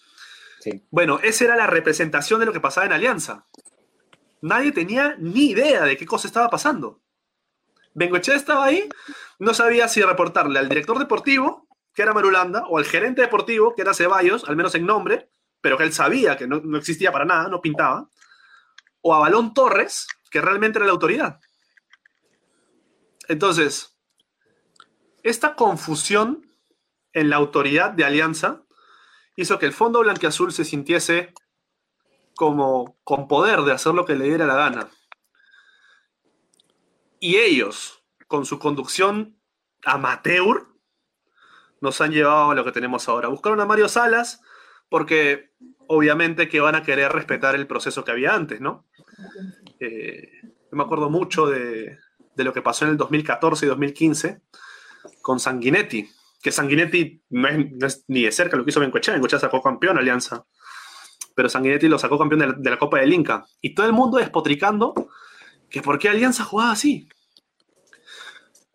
Sí. 0.60 0.82
Bueno, 0.90 1.20
esa 1.22 1.44
era 1.44 1.56
la 1.56 1.66
representación 1.66 2.40
de 2.40 2.46
lo 2.46 2.52
que 2.52 2.60
pasaba 2.60 2.86
en 2.86 2.92
Alianza. 2.92 3.46
Nadie 4.40 4.72
tenía 4.72 5.16
ni 5.18 5.50
idea 5.50 5.84
de 5.84 5.96
qué 5.96 6.06
cosa 6.06 6.26
estaba 6.26 6.48
pasando. 6.48 7.00
Bengochea 7.94 8.36
estaba 8.36 8.64
ahí, 8.64 8.88
no 9.38 9.52
sabía 9.54 9.88
si 9.88 10.00
reportarle 10.02 10.58
al 10.58 10.68
director 10.68 10.98
deportivo, 10.98 11.66
que 11.98 12.02
era 12.02 12.14
Marulanda, 12.14 12.62
o 12.68 12.78
al 12.78 12.84
gerente 12.84 13.22
deportivo, 13.22 13.74
que 13.74 13.82
era 13.82 13.92
Ceballos, 13.92 14.44
al 14.44 14.54
menos 14.54 14.72
en 14.76 14.86
nombre, 14.86 15.32
pero 15.60 15.76
que 15.76 15.82
él 15.82 15.92
sabía 15.92 16.36
que 16.36 16.46
no, 16.46 16.60
no 16.60 16.78
existía 16.78 17.10
para 17.10 17.24
nada, 17.24 17.48
no 17.48 17.60
pintaba, 17.60 18.08
o 19.00 19.16
a 19.16 19.18
Balón 19.18 19.52
Torres, 19.52 20.06
que 20.30 20.40
realmente 20.40 20.78
era 20.78 20.86
la 20.86 20.92
autoridad. 20.92 21.40
Entonces, 23.26 23.98
esta 25.24 25.56
confusión 25.56 26.48
en 27.14 27.30
la 27.30 27.34
autoridad 27.34 27.90
de 27.90 28.04
Alianza 28.04 28.62
hizo 29.34 29.58
que 29.58 29.66
el 29.66 29.72
Fondo 29.72 29.98
Blanquiazul 29.98 30.52
se 30.52 30.64
sintiese 30.64 31.34
como 32.36 32.96
con 33.02 33.26
poder 33.26 33.62
de 33.62 33.72
hacer 33.72 33.94
lo 33.94 34.04
que 34.04 34.14
le 34.14 34.26
diera 34.26 34.46
la 34.46 34.54
gana. 34.54 34.88
Y 37.18 37.38
ellos, 37.38 38.04
con 38.28 38.46
su 38.46 38.60
conducción 38.60 39.36
amateur, 39.84 40.67
nos 41.80 42.00
han 42.00 42.12
llevado 42.12 42.50
a 42.50 42.54
lo 42.54 42.64
que 42.64 42.72
tenemos 42.72 43.08
ahora. 43.08 43.28
Buscaron 43.28 43.60
a 43.60 43.66
Mario 43.66 43.88
Salas 43.88 44.42
porque 44.88 45.52
obviamente 45.86 46.48
que 46.48 46.60
van 46.60 46.74
a 46.74 46.82
querer 46.82 47.12
respetar 47.12 47.54
el 47.54 47.66
proceso 47.66 48.04
que 48.04 48.10
había 48.10 48.34
antes, 48.34 48.60
¿no? 48.60 48.86
Eh, 49.80 50.30
yo 50.42 50.76
me 50.76 50.82
acuerdo 50.82 51.10
mucho 51.10 51.46
de, 51.46 51.98
de 52.34 52.44
lo 52.44 52.52
que 52.52 52.62
pasó 52.62 52.84
en 52.84 52.92
el 52.92 52.96
2014 52.96 53.66
y 53.66 53.68
2015 53.68 54.40
con 55.22 55.40
Sanguinetti, 55.40 56.08
que 56.42 56.52
Sanguinetti 56.52 57.22
no 57.30 57.48
es, 57.48 57.72
no 57.72 57.86
es 57.86 58.04
ni 58.08 58.22
de 58.22 58.32
cerca 58.32 58.56
lo 58.56 58.64
que 58.64 58.70
hizo 58.70 58.80
Bencochea, 58.80 59.14
Bencochea 59.14 59.40
sacó 59.40 59.62
campeón 59.62 59.98
Alianza, 59.98 60.44
pero 61.34 61.48
Sanguinetti 61.48 61.88
lo 61.88 61.98
sacó 61.98 62.18
campeón 62.18 62.40
de 62.40 62.46
la, 62.46 62.52
de 62.52 62.70
la 62.70 62.78
Copa 62.78 63.00
del 63.00 63.12
Inca, 63.12 63.44
y 63.60 63.74
todo 63.74 63.86
el 63.86 63.92
mundo 63.92 64.18
despotricando 64.18 64.94
que 65.68 65.82
por 65.82 65.98
qué 65.98 66.08
Alianza 66.08 66.44
jugaba 66.44 66.72
así. 66.72 67.08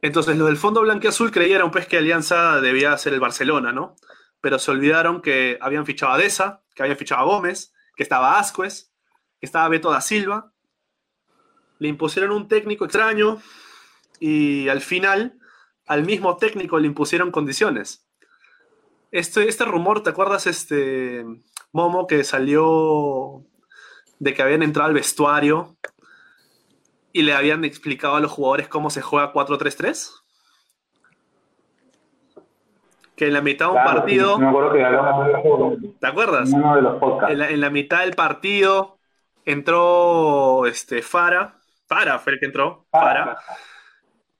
Entonces 0.04 0.38
los 0.38 0.48
del 0.48 0.58
Fondo 0.58 0.82
Blanquiazul 0.82 1.32
creyeron 1.32 1.72
pues 1.72 1.88
que 1.88 1.96
Alianza 1.96 2.60
debía 2.60 2.98
ser 2.98 3.14
el 3.14 3.22
Barcelona, 3.22 3.72
¿no? 3.72 3.96
Pero 4.42 4.60
se 4.60 4.70
olvidaron 4.70 5.22
que 5.22 5.58
habían 5.62 5.86
fichado 5.86 6.12
a 6.12 6.18
Deza, 6.18 6.62
que 6.76 6.84
habían 6.84 6.98
fichado 6.98 7.22
a 7.22 7.24
Gómez, 7.24 7.74
que 7.96 8.04
estaba 8.04 8.38
Ascuez, 8.38 8.92
que 9.40 9.46
estaba 9.46 9.70
Beto 9.70 9.92
da 9.92 10.02
Silva. 10.02 10.52
Le 11.80 11.88
impusieron 11.88 12.32
un 12.32 12.50
técnico 12.50 12.84
extraño 12.84 13.42
y 14.20 14.68
al 14.68 14.82
final 14.82 15.40
al 15.88 16.04
mismo 16.04 16.36
técnico 16.36 16.80
le 16.80 16.88
impusieron 16.88 17.32
condiciones. 17.32 18.06
Este, 19.10 19.48
este 19.48 19.64
rumor, 19.64 20.04
¿te 20.04 20.10
acuerdas, 20.10 20.48
este 20.48 21.24
Momo, 21.72 22.08
que 22.08 22.26
salió 22.26 23.46
de 24.20 24.34
que 24.34 24.42
habían 24.42 24.64
entrado 24.64 24.90
al 24.90 24.96
vestuario 24.96 25.78
y 27.14 27.22
le 27.22 27.34
habían 27.34 27.64
explicado 27.64 28.16
a 28.16 28.20
los 28.20 28.32
jugadores 28.32 28.68
cómo 28.68 28.90
se 28.90 29.02
juega 29.02 29.32
4-3-3? 29.32 30.12
Que 33.16 33.28
en 33.28 33.34
la 33.34 33.42
mitad 33.42 33.68
de 33.68 33.72
un 33.74 33.78
Claro, 33.78 34.00
partido, 34.00 34.40
me 34.40 34.48
acuerdo 34.48 34.74
que 34.74 34.84
hablamos 34.84 35.28
de 35.28 35.32
eso 35.34 35.78
¿te 36.00 36.08
acuerdas? 36.08 36.50
en 36.52 36.56
uno 36.56 36.76
de 36.76 36.82
los 36.82 37.00
podcasts. 37.00 37.32
En 37.32 37.40
la, 37.40 37.50
en 37.52 37.62
la 37.62 37.70
mitad 37.70 38.00
del 38.00 38.14
partido 38.14 38.98
entró 39.46 40.66
este 40.66 41.04
Fara. 41.04 41.60
Fara 41.88 42.18
fue 42.18 42.34
el 42.34 42.40
que 42.40 42.48
entró. 42.48 42.88
Fara. 42.92 43.38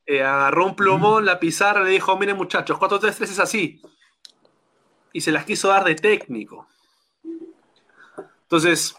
Eh, 0.06 0.24
agarró 0.24 0.66
un 0.66 0.76
plumón, 0.76 1.26
la 1.26 1.40
pizarra, 1.40 1.84
le 1.84 1.92
dijo, 1.92 2.18
miren 2.18 2.36
muchachos, 2.36 2.78
4-3-3 2.80 3.22
es 3.24 3.40
así. 3.40 3.82
Y 5.14 5.22
se 5.22 5.32
las 5.32 5.46
quiso 5.46 5.68
dar 5.68 5.84
de 5.84 5.96
técnico. 5.96 6.68
Entonces, 8.42 8.96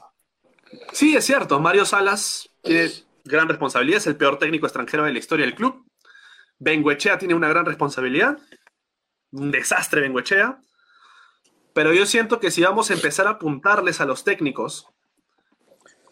sí, 0.93 1.17
es 1.17 1.25
cierto, 1.25 1.59
Mario 1.61 1.85
Salas 1.85 2.49
tiene 2.63 2.91
gran 3.25 3.49
responsabilidad, 3.49 3.99
es 3.99 4.07
el 4.07 4.17
peor 4.17 4.39
técnico 4.39 4.67
extranjero 4.67 5.05
de 5.05 5.13
la 5.13 5.19
historia 5.19 5.47
del 5.47 5.55
club. 5.55 5.87
Benguechea 6.59 7.19
tiene 7.19 7.35
una 7.35 7.49
gran 7.49 7.67
responsabilidad. 7.67 8.39
Un 9.33 9.51
desastre 9.51 10.01
Benguechea. 10.01 10.61
Pero 11.73 11.93
yo 11.93 12.07
siento 12.07 12.39
que 12.39 12.51
si 12.51 12.63
vamos 12.63 12.91
a 12.91 12.95
empezar 12.95 13.27
a 13.27 13.31
apuntarles 13.31 14.01
a 14.01 14.07
los 14.07 14.23
técnicos, 14.23 14.87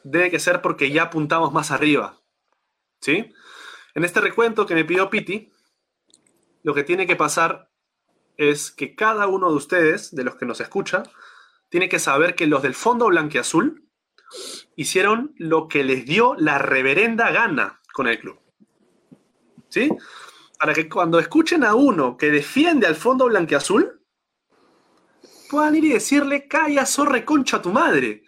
debe 0.02 0.30
que 0.30 0.40
ser 0.40 0.60
porque 0.60 0.90
ya 0.90 1.04
apuntamos 1.04 1.52
más 1.52 1.70
arriba. 1.70 2.18
¿Sí? 3.00 3.32
En 3.94 4.04
este 4.04 4.20
recuento 4.20 4.66
que 4.66 4.74
me 4.74 4.84
pidió 4.84 5.10
Piti, 5.10 5.52
lo 6.62 6.74
que 6.74 6.82
tiene 6.82 7.06
que 7.06 7.16
pasar 7.16 7.70
es 8.36 8.70
que 8.70 8.94
cada 8.94 9.26
uno 9.26 9.50
de 9.50 9.56
ustedes, 9.56 10.14
de 10.14 10.24
los 10.24 10.36
que 10.36 10.46
nos 10.46 10.60
escucha, 10.60 11.02
tiene 11.68 11.88
que 11.88 11.98
saber 11.98 12.34
que 12.34 12.46
los 12.46 12.62
del 12.62 12.74
Fondo 12.74 13.06
Blanquiazul 13.06 13.88
hicieron 14.76 15.34
lo 15.36 15.68
que 15.68 15.84
les 15.84 16.04
dio 16.04 16.34
la 16.36 16.58
reverenda 16.58 17.30
gana 17.30 17.80
con 17.92 18.08
el 18.08 18.18
club. 18.18 18.38
¿Sí? 19.68 19.90
Para 20.58 20.74
que 20.74 20.88
cuando 20.88 21.18
escuchen 21.18 21.64
a 21.64 21.74
uno 21.74 22.16
que 22.16 22.30
defiende 22.30 22.86
al 22.86 22.94
Fondo 22.94 23.26
Blanquiazul, 23.26 24.00
puedan 25.50 25.76
ir 25.76 25.84
y 25.84 25.92
decirle, 25.92 26.48
calla, 26.48 26.86
zorre 26.86 27.24
concha 27.24 27.58
a 27.58 27.62
tu 27.62 27.70
madre. 27.70 28.24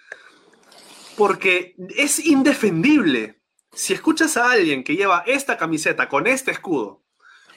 Porque 1.16 1.74
es 1.96 2.18
indefendible. 2.24 3.40
Si 3.72 3.92
escuchas 3.92 4.36
a 4.36 4.50
alguien 4.50 4.84
que 4.84 4.96
lleva 4.96 5.24
esta 5.26 5.56
camiseta 5.56 6.08
con 6.08 6.26
este 6.26 6.50
escudo, 6.50 7.04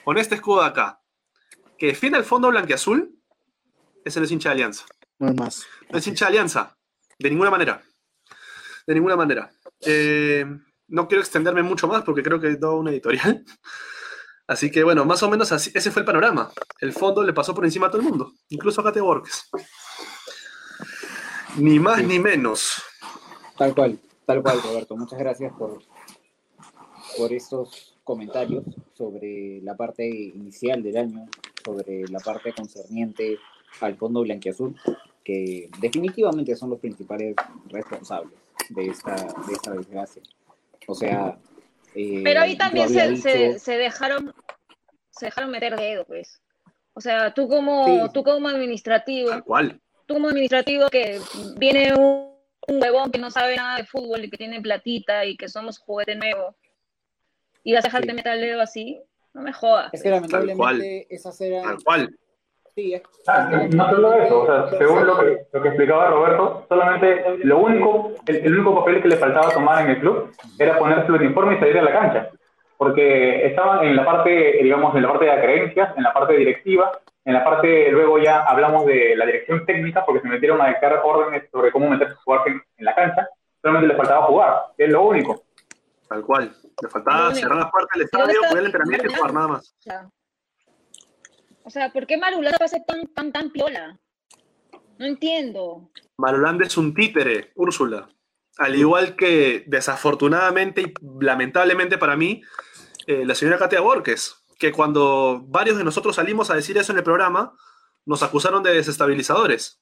con 0.04 0.16
este 0.16 0.36
escudo 0.36 0.62
de 0.62 0.68
acá, 0.68 1.02
que 1.76 1.86
defiende 1.86 2.18
el 2.18 2.24
fondo 2.24 2.48
blanquiazul, 2.48 3.14
ese 4.04 4.20
no 4.20 4.26
es 4.26 4.32
hincha 4.32 4.48
de 4.48 4.54
alianza. 4.54 4.86
No 5.18 5.28
es 5.28 5.34
más. 5.34 5.66
No 5.90 5.98
es 5.98 6.06
hincha 6.06 6.26
de 6.26 6.30
alianza. 6.30 6.78
De 7.18 7.30
ninguna 7.30 7.50
manera. 7.50 7.82
De 8.88 8.94
ninguna 8.94 9.16
manera. 9.16 9.50
Eh, 9.84 10.46
no 10.86 11.06
quiero 11.08 11.20
extenderme 11.20 11.62
mucho 11.62 11.86
más 11.86 12.02
porque 12.04 12.22
creo 12.22 12.40
que 12.40 12.46
he 12.46 12.56
dado 12.56 12.78
una 12.78 12.90
editorial. 12.90 13.44
Así 14.46 14.70
que 14.70 14.82
bueno, 14.82 15.04
más 15.04 15.22
o 15.22 15.28
menos 15.28 15.52
así, 15.52 15.70
ese 15.74 15.90
fue 15.90 16.00
el 16.00 16.06
panorama. 16.06 16.50
El 16.80 16.94
fondo 16.94 17.22
le 17.22 17.34
pasó 17.34 17.54
por 17.54 17.66
encima 17.66 17.88
a 17.88 17.90
todo 17.90 18.00
el 18.00 18.08
mundo, 18.08 18.32
incluso 18.48 18.80
a 18.80 18.84
Kate 18.84 19.02
Borges. 19.02 19.50
Ni 21.58 21.78
más 21.78 22.02
ni 22.02 22.18
menos. 22.18 22.82
Tal 23.58 23.74
cual, 23.74 23.98
tal 24.24 24.42
cual, 24.42 24.62
Roberto. 24.62 24.96
Muchas 24.96 25.18
gracias 25.18 25.52
por, 25.52 25.82
por 27.18 27.30
estos 27.30 27.94
comentarios 28.04 28.64
sobre 28.94 29.60
la 29.60 29.76
parte 29.76 30.08
inicial 30.08 30.82
del 30.82 30.96
año, 30.96 31.26
sobre 31.62 32.08
la 32.08 32.20
parte 32.20 32.54
concerniente 32.54 33.38
al 33.82 33.98
fondo 33.98 34.22
blanquiazul. 34.22 34.74
que 35.22 35.68
definitivamente 35.78 36.56
son 36.56 36.70
los 36.70 36.80
principales 36.80 37.36
responsables 37.68 38.47
de 38.70 38.86
esta, 38.86 39.14
de 39.14 39.52
esta 39.52 39.72
desgracia. 39.72 40.22
O 40.86 40.94
sea... 40.94 41.38
Eh, 41.94 42.20
Pero 42.22 42.40
ahí 42.40 42.56
también 42.56 42.88
se, 42.88 43.58
se, 43.58 43.76
dejaron 43.76 44.34
se 45.10 45.26
dejaron 45.26 45.50
meter 45.50 45.76
dedo, 45.76 46.04
pues. 46.04 46.40
O 46.92 47.00
sea, 47.00 47.32
tú 47.32 47.48
como, 47.48 48.10
tú 48.12 48.22
como 48.22 48.48
administrativo... 48.48 49.42
¿Cuál? 49.44 49.80
Tú 50.06 50.14
como 50.14 50.28
administrativo 50.28 50.88
que 50.88 51.20
viene 51.56 51.94
un, 51.94 52.32
un 52.68 52.82
huevón 52.82 53.10
que 53.10 53.18
no 53.18 53.30
sabe 53.30 53.56
nada 53.56 53.76
de 53.76 53.84
fútbol 53.84 54.24
y 54.24 54.30
que 54.30 54.36
tiene 54.36 54.60
platita 54.60 55.24
y 55.24 55.36
que 55.36 55.48
somos 55.48 55.78
juguete 55.78 56.14
nuevo 56.14 56.56
y 57.64 57.74
vas 57.74 57.84
a 57.84 57.88
dejarte 57.88 58.14
meter 58.14 58.34
el 58.34 58.40
dedo 58.40 58.62
así, 58.62 59.00
no 59.34 59.42
me 59.42 59.52
jodas. 59.52 59.92
Es 59.92 60.02
que 60.02 60.10
lamentablemente 60.10 61.06
esas 61.14 61.40
eran... 61.40 61.64
Tal 61.64 61.84
cual. 61.84 62.18
Sí, 62.78 62.94
es, 62.94 63.02
ah, 63.26 63.50
no 63.74 63.90
solo 63.90 64.14
eso, 64.14 64.42
o 64.42 64.46
sea, 64.46 64.78
según 64.78 65.04
lo 65.04 65.18
que, 65.18 65.46
lo 65.52 65.62
que 65.62 65.68
explicaba 65.68 66.10
Roberto, 66.10 66.64
solamente 66.68 67.24
lo 67.42 67.58
único, 67.58 68.12
el, 68.24 68.54
único 68.54 68.76
papel 68.76 69.02
que 69.02 69.08
le 69.08 69.16
faltaba 69.16 69.50
tomar 69.50 69.84
en 69.84 69.90
el 69.90 69.98
club 69.98 70.30
era 70.60 70.78
ponerse 70.78 71.08
el 71.08 71.14
uniforme 71.14 71.56
y 71.56 71.58
salir 71.58 71.78
a 71.78 71.82
la 71.82 71.92
cancha. 71.92 72.30
Porque 72.76 73.46
estaban 73.46 73.84
en 73.84 73.96
la 73.96 74.04
parte, 74.04 74.60
digamos, 74.62 74.94
en 74.94 75.02
la 75.02 75.08
parte 75.08 75.24
de 75.24 75.30
las 75.32 75.40
creencias, 75.40 75.96
en 75.96 76.04
la 76.04 76.12
parte 76.12 76.36
directiva, 76.36 76.92
en 77.24 77.34
la 77.34 77.42
parte, 77.42 77.90
luego 77.90 78.20
ya 78.20 78.44
hablamos 78.44 78.86
de 78.86 79.16
la 79.16 79.26
dirección 79.26 79.66
técnica, 79.66 80.06
porque 80.06 80.22
se 80.22 80.28
metieron 80.28 80.60
a 80.62 80.68
dictar 80.68 81.02
órdenes 81.02 81.50
sobre 81.50 81.72
cómo 81.72 81.90
meterse 81.90 82.14
a 82.14 82.22
jugar 82.22 82.42
en, 82.46 82.62
en 82.76 82.84
la 82.84 82.94
cancha, 82.94 83.28
solamente 83.60 83.88
le 83.88 83.96
faltaba 83.96 84.26
jugar, 84.26 84.66
es 84.78 84.88
lo 84.88 85.02
único. 85.02 85.42
Tal 86.08 86.22
cual. 86.22 86.54
Le 86.80 86.88
faltaba 86.88 87.34
cerrar 87.34 87.58
las 87.58 87.70
puertas 87.72 87.90
del 87.94 88.04
estadio, 88.04 88.40
poner 88.48 88.58
el 88.58 88.66
entrenamiento 88.66 89.06
y 89.08 89.14
jugar 89.16 89.34
nada 89.34 89.48
más. 89.48 89.74
O 91.68 91.70
sea, 91.70 91.92
¿por 91.92 92.06
qué 92.06 92.16
Marulanda 92.16 92.56
va 92.58 92.64
a 92.64 92.68
ser 92.68 92.82
tan, 92.86 93.06
tan, 93.08 93.30
tan 93.30 93.50
piola? 93.50 94.00
No 94.98 95.04
entiendo. 95.04 95.90
Marulanda 96.16 96.64
es 96.64 96.78
un 96.78 96.94
títere, 96.94 97.52
Úrsula. 97.56 98.08
Al 98.56 98.74
igual 98.74 99.16
que, 99.16 99.64
desafortunadamente 99.66 100.80
y 100.80 100.94
lamentablemente 101.20 101.98
para 101.98 102.16
mí, 102.16 102.40
eh, 103.06 103.26
la 103.26 103.34
señora 103.34 103.58
Katia 103.58 103.82
Borges, 103.82 104.46
que 104.58 104.72
cuando 104.72 105.44
varios 105.46 105.76
de 105.76 105.84
nosotros 105.84 106.16
salimos 106.16 106.48
a 106.48 106.54
decir 106.54 106.78
eso 106.78 106.92
en 106.92 106.98
el 106.98 107.04
programa, 107.04 107.52
nos 108.06 108.22
acusaron 108.22 108.62
de 108.62 108.72
desestabilizadores. 108.72 109.78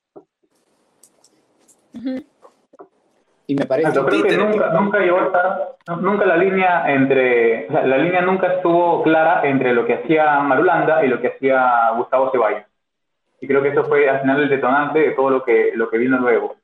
Y 3.47 3.55
me 3.55 3.65
parece 3.67 3.93
Yo 3.95 4.05
creo 4.07 4.23
que 4.25 4.37
nunca, 4.37 4.71
nunca 4.71 4.99
llegó 4.99 5.19
a 5.19 5.27
estar, 5.27 5.77
nunca 6.01 6.27
la 6.27 6.37
línea 6.37 6.93
entre, 6.93 7.69
la 7.71 7.97
línea 7.99 8.21
nunca 8.23 8.55
estuvo 8.55 9.03
clara 9.05 9.47
entre 9.47 9.73
lo 9.73 9.87
que 9.87 9.95
hacía 9.95 10.41
Marulanda 10.41 11.05
y 11.05 11.09
lo 11.09 11.21
que 11.21 11.29
hacía 11.29 11.91
Gustavo 11.97 12.33
Ceballos. 12.33 12.65
Y 13.41 13.47
creo 13.47 13.63
que 13.63 13.69
eso 13.69 13.85
fue 13.85 14.09
al 14.09 14.21
final 14.21 14.43
el 14.43 14.49
detonante 14.49 14.99
de 14.99 15.11
todo 15.13 15.31
lo 15.31 15.45
que, 15.45 15.73
lo 15.75 15.89
que 15.89 15.99
vino 15.99 16.19
luego. 16.19 16.57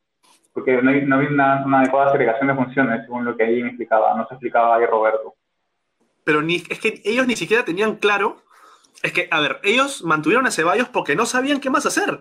Porque 0.52 0.82
no, 0.82 0.90
hay, 0.90 1.02
no 1.02 1.16
había 1.16 1.28
una, 1.28 1.64
una, 1.64 1.80
adecuada 1.80 2.10
segregación 2.10 2.48
de 2.48 2.54
funciones, 2.54 3.04
según 3.04 3.24
lo 3.24 3.36
que 3.36 3.44
ahí 3.44 3.62
me 3.62 3.68
explicaba, 3.68 4.14
no 4.16 4.26
se 4.26 4.34
explicaba 4.34 4.76
ahí 4.76 4.86
Roberto. 4.86 5.34
Pero 6.24 6.42
ni, 6.42 6.56
es 6.56 6.80
que 6.80 7.00
ellos 7.04 7.26
ni 7.26 7.36
siquiera 7.36 7.64
tenían 7.64 7.96
claro, 7.96 8.42
es 9.02 9.12
que, 9.12 9.28
a 9.30 9.40
ver, 9.40 9.60
ellos 9.62 10.02
mantuvieron 10.04 10.46
a 10.46 10.50
Ceballos 10.50 10.88
porque 10.88 11.16
no 11.16 11.26
sabían 11.26 11.60
qué 11.60 11.70
más 11.70 11.86
hacer. 11.86 12.20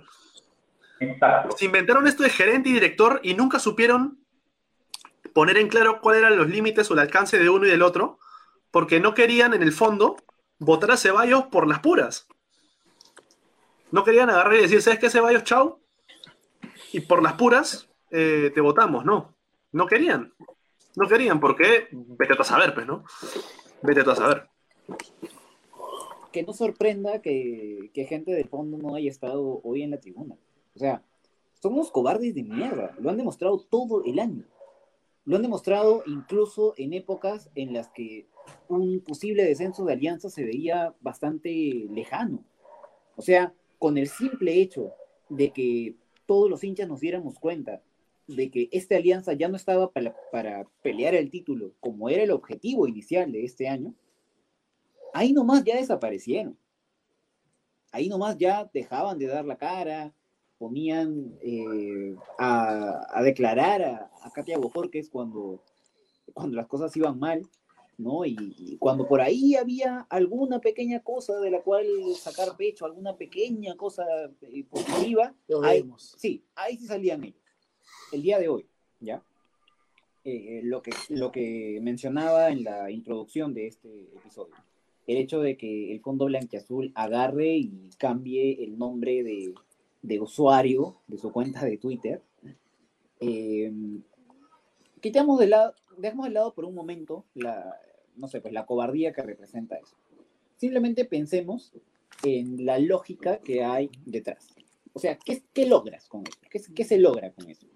Exacto. 0.99 1.57
Se 1.57 1.65
inventaron 1.65 2.07
esto 2.07 2.23
de 2.23 2.29
gerente 2.29 2.69
y 2.69 2.73
director 2.73 3.19
y 3.23 3.33
nunca 3.33 3.59
supieron 3.59 4.20
poner 5.33 5.57
en 5.57 5.67
claro 5.67 6.01
cuáles 6.01 6.21
eran 6.21 6.37
los 6.37 6.49
límites 6.49 6.89
o 6.89 6.93
el 6.93 6.99
alcance 6.99 7.37
de 7.39 7.49
uno 7.49 7.65
y 7.65 7.69
del 7.69 7.81
otro, 7.81 8.19
porque 8.71 8.99
no 8.99 9.13
querían, 9.13 9.53
en 9.53 9.63
el 9.63 9.71
fondo, 9.71 10.17
votar 10.59 10.91
a 10.91 10.97
Ceballos 10.97 11.45
por 11.45 11.67
las 11.67 11.79
puras. 11.79 12.27
No 13.91 14.03
querían 14.03 14.29
agarrar 14.29 14.55
y 14.55 14.61
decir, 14.61 14.81
¿sabes 14.81 14.99
qué, 14.99 15.09
Ceballos? 15.09 15.43
Chau. 15.43 15.79
Y 16.93 17.01
por 17.01 17.21
las 17.21 17.33
puras 17.33 17.89
eh, 18.09 18.51
te 18.53 18.61
votamos, 18.61 19.05
no. 19.05 19.35
No 19.71 19.85
querían. 19.87 20.33
No 20.95 21.07
querían, 21.07 21.39
porque 21.39 21.87
vete 21.91 22.33
a 22.37 22.43
saber, 22.43 22.73
pues, 22.73 22.85
¿no? 22.85 23.03
Vete 23.81 24.01
a 24.01 24.15
saber. 24.15 24.49
Que 26.31 26.43
no 26.43 26.53
sorprenda 26.53 27.21
que, 27.21 27.91
que 27.93 28.05
gente 28.05 28.31
del 28.31 28.47
fondo 28.47 28.77
no 28.77 28.95
haya 28.95 29.09
estado 29.09 29.61
hoy 29.63 29.83
en 29.83 29.91
la 29.91 29.99
tribuna. 29.99 30.35
O 30.75 30.79
sea, 30.79 31.03
somos 31.61 31.91
cobardes 31.91 32.35
de 32.35 32.43
mierda. 32.43 32.95
Lo 32.99 33.09
han 33.09 33.17
demostrado 33.17 33.59
todo 33.59 34.03
el 34.03 34.19
año. 34.19 34.43
Lo 35.25 35.35
han 35.35 35.43
demostrado 35.43 36.03
incluso 36.07 36.73
en 36.77 36.93
épocas 36.93 37.49
en 37.55 37.73
las 37.73 37.89
que 37.89 38.27
un 38.67 39.01
posible 39.01 39.43
descenso 39.43 39.85
de 39.85 39.93
Alianza 39.93 40.29
se 40.29 40.43
veía 40.43 40.95
bastante 41.01 41.49
lejano. 41.91 42.43
O 43.15 43.21
sea, 43.21 43.53
con 43.77 43.97
el 43.97 44.07
simple 44.07 44.59
hecho 44.59 44.93
de 45.29 45.51
que 45.51 45.95
todos 46.25 46.49
los 46.49 46.63
hinchas 46.63 46.87
nos 46.87 46.99
diéramos 46.99 47.39
cuenta 47.39 47.81
de 48.27 48.49
que 48.49 48.69
esta 48.71 48.95
alianza 48.95 49.33
ya 49.33 49.47
no 49.47 49.55
estaba 49.55 49.91
para, 49.91 50.15
para, 50.31 50.67
pelear 50.81 51.15
el 51.15 51.29
título 51.29 51.73
como 51.79 52.09
era 52.09 52.23
el 52.23 52.31
objetivo 52.31 52.87
inicial 52.87 53.31
de 53.31 53.43
este 53.43 53.67
año, 53.67 53.93
ahí 55.13 55.33
nomás 55.33 55.63
ya 55.63 55.75
desaparecieron. 55.75 56.57
Ahí 57.91 58.07
nomás 58.07 58.37
ya 58.37 58.69
dejaban 58.73 59.17
de 59.17 59.27
dar 59.27 59.43
la 59.43 59.57
cara, 59.57 60.13
ponían 60.61 61.39
eh, 61.41 62.15
a, 62.37 63.19
declarar 63.23 63.81
a, 63.81 64.11
a 64.21 64.29
Katia 64.29 64.59
Bojorques 64.59 65.09
cuando, 65.09 65.63
cuando 66.35 66.55
las 66.55 66.67
cosas 66.67 66.95
iban 66.95 67.17
mal, 67.17 67.41
¿no? 67.97 68.23
Y, 68.27 68.77
cuando 68.77 69.07
por 69.07 69.21
ahí 69.21 69.55
había 69.55 70.05
alguna 70.07 70.59
pequeña 70.59 70.99
cosa 70.99 71.39
de 71.39 71.49
la 71.49 71.63
cual 71.63 71.87
sacar 72.15 72.55
pecho, 72.57 72.85
alguna 72.85 73.15
pequeña 73.15 73.75
cosa 73.75 74.03
eh, 74.43 74.63
positiva, 74.69 75.33
ahí, 75.63 75.83
sí, 75.97 76.43
ahí 76.53 76.77
sí 76.77 76.85
salían 76.85 77.23
ellos. 77.23 77.41
El 78.11 78.21
día 78.21 78.37
de 78.37 78.47
hoy, 78.47 78.67
¿ya? 78.99 79.23
Eh, 80.23 80.61
lo, 80.63 80.83
que, 80.83 80.91
lo 81.09 81.31
que 81.31 81.79
mencionaba 81.81 82.49
en 82.49 82.63
la 82.63 82.91
introducción 82.91 83.55
de 83.55 83.65
este 83.65 84.03
episodio, 84.15 84.53
el 85.07 85.17
hecho 85.17 85.39
de 85.39 85.57
que 85.57 85.91
el 85.91 86.01
Fondo 86.01 86.25
Blanquiazul 86.25 86.91
agarre 86.93 87.55
y 87.55 87.89
cambie 87.97 88.63
el 88.63 88.77
nombre 88.77 89.23
de, 89.23 89.55
de 90.01 90.19
usuario 90.19 90.97
de 91.07 91.17
su 91.17 91.31
cuenta 91.31 91.65
de 91.65 91.77
Twitter, 91.77 92.21
eh, 93.19 93.71
quitamos 94.99 95.39
de 95.39 95.47
lado, 95.47 95.75
dejamos 95.97 96.27
de 96.27 96.33
lado 96.33 96.53
por 96.53 96.65
un 96.65 96.73
momento 96.73 97.25
la, 97.33 97.79
no 98.15 98.27
sé, 98.27 98.41
pues 98.41 98.53
la 98.53 98.65
cobardía 98.65 99.13
que 99.13 99.21
representa 99.21 99.75
eso. 99.75 99.95
Simplemente 100.57 101.05
pensemos 101.05 101.73
en 102.23 102.65
la 102.65 102.79
lógica 102.79 103.39
que 103.39 103.63
hay 103.63 103.89
detrás. 104.05 104.47
O 104.93 104.99
sea, 104.99 105.17
¿qué, 105.17 105.43
qué 105.53 105.65
logras 105.65 106.07
con 106.07 106.23
eso? 106.27 106.37
¿Qué, 106.49 106.61
¿Qué 106.75 106.83
se 106.83 106.97
logra 106.97 107.31
con 107.31 107.49
eso? 107.49 107.67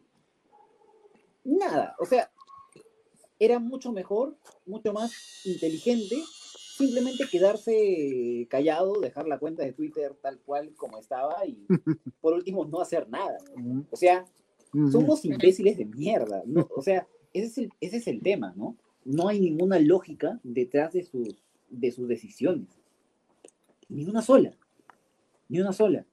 Nada. 1.44 1.96
O 2.00 2.06
sea, 2.06 2.32
era 3.40 3.60
mucho 3.60 3.92
mejor, 3.92 4.38
mucho 4.66 4.94
más 4.94 5.46
inteligente 5.46 6.16
simplemente 6.76 7.26
quedarse 7.32 8.48
callado, 8.50 9.00
dejar 9.00 9.28
la 9.28 9.40
cuenta 9.40 9.64
de 9.64 9.74
Twitter 9.74 10.14
tal 10.22 10.40
cual 10.40 10.74
como 10.76 11.00
estaba 11.00 11.46
y 11.46 11.66
por 12.22 12.34
último 12.34 12.66
no 12.66 12.82
hacer 12.82 13.10
nada. 13.10 13.38
O 13.92 13.96
sea, 13.96 14.26
somos 14.92 15.24
imbéciles 15.24 15.78
de 15.78 15.86
mierda. 15.86 16.44
O 16.76 16.82
sea, 16.82 17.08
ese 17.34 17.48
es, 17.48 17.58
el, 17.58 17.70
ese 17.80 17.98
es 17.98 18.08
el 18.08 18.22
tema, 18.22 18.54
¿no? 18.56 18.76
No 19.06 19.28
hay 19.30 19.40
ninguna 19.40 19.80
lógica 19.80 20.40
detrás 20.44 20.94
de 20.94 21.04
sus, 21.04 21.44
de 21.70 21.92
sus 21.92 22.08
decisiones. 22.08 22.68
Ni 23.88 24.06
una 24.06 24.22
sola. 24.22 24.54
Ni 25.48 25.60
una 25.62 25.72
sola. 25.72 26.06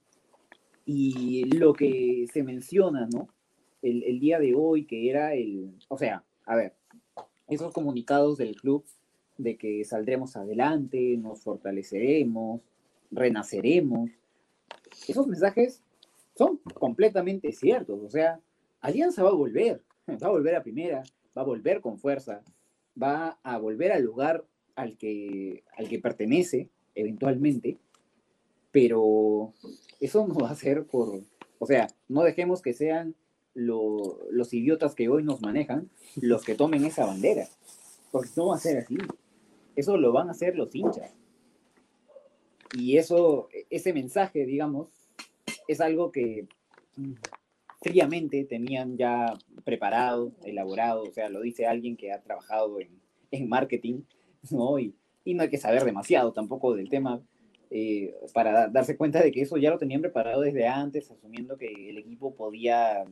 Y 0.85 1.45
lo 1.45 1.73
que 1.73 2.27
se 2.33 2.43
menciona, 2.43 3.09
¿no? 3.13 3.29
El, 3.81 4.05
el 4.05 4.21
día 4.21 4.39
de 4.39 4.55
hoy, 4.55 4.85
que 4.85 5.11
era 5.11 5.35
el... 5.35 5.75
O 5.89 5.99
sea, 5.99 6.25
a 6.45 6.55
ver, 6.55 6.75
esos 7.49 7.73
comunicados 7.73 8.39
del 8.39 8.55
club 8.57 8.85
de 9.39 9.57
que 9.57 9.85
saldremos 9.85 10.37
adelante, 10.37 11.17
nos 11.19 11.43
fortaleceremos, 11.43 12.61
renaceremos. 13.11 14.11
Esos 15.09 15.27
mensajes 15.27 15.83
son 16.37 16.59
completamente 16.75 17.53
ciertos. 17.53 18.01
O 18.03 18.11
sea, 18.11 18.41
Alianza 18.81 19.23
va 19.23 19.31
a 19.31 19.35
volver, 19.35 19.83
va 20.09 20.27
a 20.27 20.31
volver 20.31 20.57
a 20.57 20.63
primera, 20.63 21.03
va 21.37 21.43
a 21.43 21.47
volver 21.47 21.81
con 21.81 21.99
fuerza, 21.99 22.43
va 23.01 23.39
a 23.43 23.59
volver 23.59 23.93
al 23.93 24.03
lugar 24.03 24.45
al 24.75 24.97
que, 24.97 25.65
al 25.77 25.89
que 25.89 25.99
pertenece 25.99 26.71
eventualmente, 26.95 27.79
pero 28.71 29.53
eso 30.01 30.27
no 30.27 30.35
va 30.35 30.51
a 30.51 30.55
ser 30.55 30.87
por, 30.87 31.21
o 31.59 31.67
sea, 31.67 31.89
no 32.09 32.23
dejemos 32.23 32.63
que 32.63 32.73
sean 32.73 33.15
los 33.55 34.53
idiotas 34.55 34.95
que 34.95 35.09
hoy 35.09 35.25
nos 35.25 35.43
manejan 35.43 35.91
los 36.17 36.43
que 36.43 36.55
tomen 36.55 36.85
esa 36.85 37.05
bandera, 37.05 37.47
porque 38.11 38.31
no 38.37 38.49
va 38.49 38.57
a 38.57 38.61
ser 38.61 38.79
así. 38.79 38.97
Eso 39.77 39.97
lo 39.97 40.13
van 40.13 40.29
a 40.29 40.33
hacer 40.33 40.57
los 40.57 40.75
hinchas. 40.75 41.15
Y 42.77 42.97
eso, 42.97 43.49
ese 43.71 43.93
mensaje, 43.93 44.47
digamos, 44.47 44.89
es 45.69 45.81
algo 45.81 46.11
que 46.11 46.47
fríamente 47.81 48.45
tenían 48.45 48.97
ya 48.97 49.37
preparado, 49.65 50.33
elaborado, 50.45 51.03
o 51.03 51.13
sea, 51.13 51.29
lo 51.29 51.43
dice 51.43 51.67
alguien 51.67 51.97
que 51.97 52.13
ha 52.13 52.23
trabajado 52.23 52.81
en, 52.81 53.01
en 53.31 53.49
marketing, 53.49 54.03
¿no? 54.51 54.79
Y, 54.79 54.95
y, 55.25 55.35
no 55.35 55.43
hay 55.43 55.51
que 55.51 55.59
saber 55.59 55.85
demasiado 55.85 56.33
tampoco 56.33 56.75
del 56.75 56.89
tema, 56.89 57.23
eh, 57.75 58.15
para 58.35 58.69
darse 58.69 58.99
cuenta 58.99 59.23
de 59.23 59.33
que 59.33 59.41
eso 59.41 59.57
ya 59.57 59.71
lo 59.71 59.79
tenían 59.79 60.03
preparado 60.03 60.43
desde 60.43 60.67
antes, 60.67 61.11
asumiendo 61.11 61.57
que 61.57 61.89
el 61.89 61.97
equipo 61.97 62.35
podía 62.35 63.05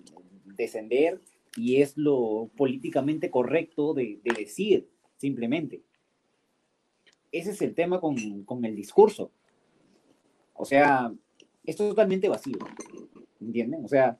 descender 0.44 1.18
y 1.56 1.80
es 1.80 1.96
lo 1.96 2.50
políticamente 2.56 3.30
correcto 3.30 3.94
de, 3.94 4.20
decir, 4.22 4.86
simplemente. 5.16 5.80
Ese 7.32 7.50
es 7.50 7.62
el 7.62 7.74
tema 7.74 8.00
con, 8.00 8.64
el 8.64 8.76
discurso. 8.76 9.30
O 10.54 10.64
sea, 10.64 11.12
esto 11.64 11.84
es 11.84 11.90
totalmente 11.90 12.28
vacío, 12.28 12.58
¿entienden? 13.40 13.84
O 13.84 13.88
sea, 13.88 14.18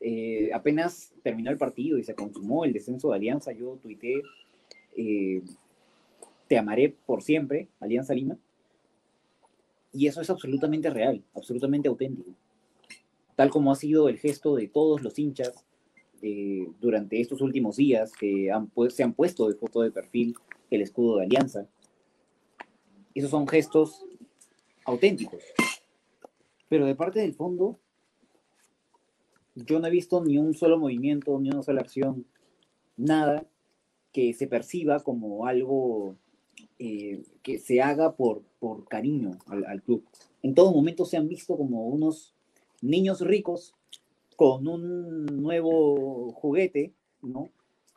eh, 0.00 0.50
apenas 0.52 1.12
terminó 1.22 1.50
el 1.50 1.58
partido 1.58 1.98
y 1.98 2.04
se 2.04 2.14
consumó 2.14 2.64
el 2.64 2.72
descenso 2.72 3.10
de 3.10 3.16
Alianza, 3.16 3.52
yo 3.52 3.78
tuité, 3.82 4.22
eh, 4.96 5.42
te 6.48 6.58
amaré 6.58 6.94
por 7.06 7.22
siempre, 7.22 7.68
Alianza 7.80 8.14
Lima, 8.14 8.38
y 9.92 10.06
eso 10.06 10.20
es 10.20 10.30
absolutamente 10.30 10.88
real, 10.90 11.22
absolutamente 11.34 11.88
auténtico. 11.88 12.30
Tal 13.36 13.50
como 13.50 13.72
ha 13.72 13.76
sido 13.76 14.08
el 14.08 14.18
gesto 14.18 14.56
de 14.56 14.68
todos 14.68 15.02
los 15.02 15.18
hinchas 15.18 15.64
eh, 16.22 16.68
durante 16.80 17.20
estos 17.20 17.40
últimos 17.40 17.76
días 17.76 18.12
que 18.12 18.50
se 18.90 19.02
han 19.02 19.12
puesto 19.12 19.48
de 19.48 19.54
foto 19.54 19.82
de 19.82 19.90
perfil 19.90 20.34
el 20.70 20.82
escudo 20.82 21.18
de 21.18 21.24
Alianza. 21.24 21.66
Esos 23.14 23.30
son 23.30 23.46
gestos 23.46 24.04
auténticos. 24.84 25.42
Pero 26.68 26.86
de 26.86 26.94
parte 26.94 27.20
del 27.20 27.34
fondo, 27.34 27.78
yo 29.54 29.78
no 29.78 29.86
he 29.86 29.90
visto 29.90 30.24
ni 30.24 30.38
un 30.38 30.54
solo 30.54 30.78
movimiento, 30.78 31.38
ni 31.38 31.50
una 31.50 31.62
sola 31.62 31.82
acción, 31.82 32.26
nada 32.96 33.46
que 34.12 34.32
se 34.34 34.46
perciba 34.46 35.00
como 35.00 35.46
algo 35.46 36.16
eh, 36.78 37.22
que 37.42 37.58
se 37.58 37.80
haga 37.80 38.14
por, 38.16 38.42
por 38.58 38.86
cariño 38.86 39.38
al, 39.46 39.82
club. 39.82 40.04
En 40.42 40.54
todo 40.54 40.72
momento 40.72 41.04
se 41.04 41.16
han 41.16 41.28
visto 41.28 41.56
como 41.56 41.86
unos 41.88 42.34
niños 42.80 43.20
ricos 43.20 43.74
con 44.36 44.66
un 44.66 45.26
nuevo 45.26 46.32
juguete, 46.32 46.92
¿no? 47.22 47.50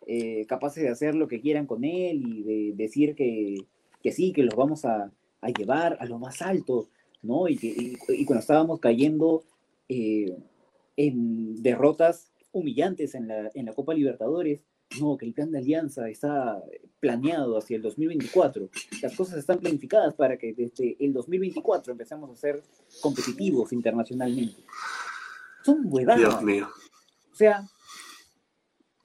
Eh, 0.08 0.45
capaces 0.47 0.84
de 0.84 0.89
hacer 0.89 1.15
lo 1.15 1.28
que 1.28 1.41
quieran 1.41 1.65
con 1.65 1.84
él 1.84 2.23
y 2.28 2.43
de 2.43 2.73
decir 2.75 3.15
que, 3.15 3.58
que 4.05 4.11
sí, 4.11 4.31
que 4.33 4.43
los 4.43 4.53
vamos 4.53 4.85
a, 4.85 5.11
a, 5.41 5.49
llevar 5.49 5.97
a 5.99 6.05
lo 6.05 6.19
más 6.19 6.43
alto, 6.43 6.89
¿no? 7.23 7.47
Y, 7.47 7.57
que, 7.57 7.97
y, 8.09 8.25
cuando 8.25 8.41
estábamos 8.41 8.79
cayendo 8.79 9.43
eh, 9.89 10.37
en 10.95 11.63
derrotas 11.63 12.31
humillantes 12.51 13.15
en 13.15 13.27
la, 13.27 13.49
en 13.55 13.65
la 13.65 13.73
Copa 13.73 13.95
Libertadores, 13.95 14.61
no, 15.01 15.17
que 15.17 15.25
el 15.25 15.33
plan 15.33 15.49
de 15.49 15.57
alianza 15.57 16.07
está 16.07 16.63
planeado 16.99 17.57
hacia 17.57 17.77
el 17.77 17.81
2024. 17.81 18.69
Las 19.01 19.15
cosas 19.15 19.39
están 19.39 19.57
planificadas 19.57 20.13
para 20.13 20.37
que 20.37 20.53
desde 20.53 20.95
el 20.99 21.11
2024 21.11 21.93
empecemos 21.93 22.29
a 22.29 22.35
ser 22.35 22.61
competitivos 23.01 23.73
internacionalmente. 23.73 24.61
Son 25.63 25.81
huevadas. 25.85 26.19
Dios 26.19 26.43
mío. 26.43 26.67
O 27.31 27.35
sea, 27.35 27.67